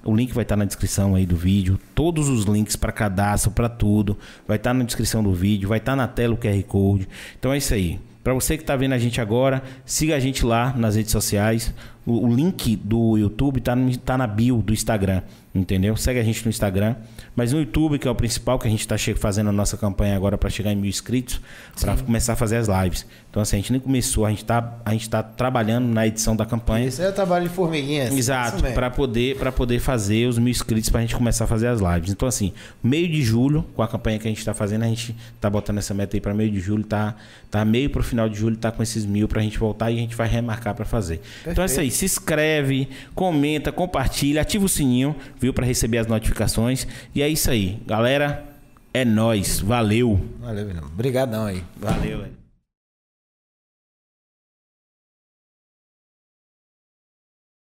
O 0.05 0.15
link 0.15 0.32
vai 0.32 0.43
estar 0.43 0.57
na 0.57 0.65
descrição 0.65 1.16
aí 1.16 1.27
do 1.27 1.35
vídeo. 1.35 1.81
Todos 1.94 2.28
os 2.28 2.44
links 2.44 2.77
para 2.77 2.93
cadastro, 2.93 3.51
para 3.51 3.69
tudo, 3.69 4.16
vai 4.47 4.57
estar 4.57 4.73
na 4.73 4.85
descrição 4.85 5.23
do 5.23 5.32
vídeo, 5.32 5.69
vai 5.69 5.78
estar 5.78 5.97
na 5.97 6.07
tela 6.07 6.35
o 6.35 6.36
QR 6.36 6.62
Code. 6.62 7.09
Então 7.39 7.53
é 7.53 7.59
isso 7.59 7.74
aí. 7.74 7.98
Para 8.23 8.35
você 8.35 8.57
que 8.57 8.62
está 8.62 8.77
vendo 8.77 8.93
a 8.93 8.98
gente 8.98 9.20
agora, 9.20 9.62
siga 9.85 10.15
a 10.15 10.20
gente 10.20 10.44
lá 10.44 10.74
nas 10.77 10.94
redes 10.97 11.11
sociais. 11.11 11.73
O, 12.07 12.27
o 12.27 12.35
link 12.35 12.77
do 12.77 13.19
YouTube 13.19 13.61
tá, 13.61 13.77
tá 14.05 14.16
na 14.16 14.27
bio 14.27 14.62
do 14.62 14.73
Instagram, 14.73 15.23
entendeu? 15.53 15.97
Segue 15.97 16.20
a 16.20 16.23
gente 16.23 16.45
no 16.45 16.51
Instagram. 16.51 16.95
Mas 17.35 17.53
no 17.53 17.59
YouTube, 17.59 17.99
que 17.99 18.07
é 18.07 18.11
o 18.11 18.15
principal, 18.15 18.59
que 18.59 18.66
a 18.66 18.70
gente 18.70 18.81
está 18.81 18.97
fazendo 19.16 19.51
a 19.51 19.53
nossa 19.53 19.77
campanha 19.77 20.16
agora 20.16 20.39
para 20.39 20.49
chegar 20.49 20.73
em 20.73 20.77
mil 20.77 20.89
inscritos, 20.89 21.41
para 21.81 21.97
começar 21.97 22.35
a 22.35 22.37
fazer 22.37 22.57
as 22.57 22.69
lives. 22.69 23.05
Então, 23.28 23.43
assim, 23.43 23.57
a 23.57 23.59
gente 23.59 23.73
nem 23.73 23.81
começou, 23.81 24.24
a 24.24 24.31
gente 24.31 24.43
está 24.43 24.78
a 24.85 24.93
gente 24.93 25.11
tá 25.11 25.23
trabalhando 25.23 25.87
na 25.87 26.07
edição 26.07 26.35
da 26.35 26.47
campanha. 26.47 26.87
Esse 26.87 27.03
é 27.03 27.09
o 27.09 27.12
trabalho 27.12 27.49
de 27.49 27.55
formiguinha. 27.55 28.05
assim, 28.05 28.12
isso 28.12 28.31
Exato, 28.31 28.62
para 28.73 28.91
poder, 28.91 29.37
pra 29.37 29.53
poder 29.53 29.78
fazer 29.78 30.27
os 30.27 30.39
mil 30.39 30.49
inscritos 30.49 30.89
pra 30.89 31.01
gente 31.01 31.15
começar 31.15 31.45
a 31.45 31.47
fazer 31.47 31.66
as 31.66 31.81
lives. 31.81 32.11
Então, 32.11 32.27
assim, 32.27 32.53
meio 32.83 33.09
de 33.09 33.20
julho, 33.23 33.65
com 33.74 33.83
a 33.83 33.89
campanha 33.89 34.19
que 34.19 34.27
a 34.27 34.31
gente 34.31 34.45
tá 34.45 34.55
fazendo, 34.55 34.85
a 34.85 34.87
gente 34.87 35.15
tá 35.41 35.51
botando 35.51 35.78
essa 35.78 35.93
meta 35.93 36.16
aí 36.16 36.20
pra 36.20 36.33
meio 36.33 36.51
de 36.51 36.61
julho, 36.61 36.85
tá, 36.85 37.15
tá 37.51 37.65
meio 37.65 37.91
pro 37.91 38.03
final 38.03 38.28
de 38.28 38.39
julho, 38.39 38.57
tá 38.57 38.70
com 38.70 38.83
esses 38.83 39.05
mil 39.05 39.28
pra 39.28 39.43
gente 39.43 39.59
voltar 39.59 39.91
e 39.91 39.97
a 39.97 40.01
gente 40.01 40.16
vai 40.16 40.28
remarcar 40.28 40.74
pra 40.74 40.85
fazer. 40.85 41.20
Então 41.47 41.62
é 41.62 41.66
isso 41.66 41.81
aí, 41.81 41.91
se 41.97 42.05
inscreve, 42.05 42.89
comenta, 43.14 43.73
compartilha, 43.73 44.43
ativa 44.43 44.64
o 44.64 44.68
sininho, 44.68 45.16
viu, 45.40 45.52
Pra 45.52 45.66
receber 45.66 45.98
as 45.98 46.06
notificações. 46.06 46.86
E 47.14 47.23
é 47.23 47.28
isso 47.28 47.51
aí, 47.51 47.81
galera, 47.86 48.44
é 48.93 49.05
nóis, 49.05 49.60
valeu. 49.60 50.20
Valeu, 50.40 50.66
William. 50.66 50.85
Obrigadão 50.85 51.47
aí. 51.47 51.62
Valeu, 51.77 52.20
velho. 52.20 52.35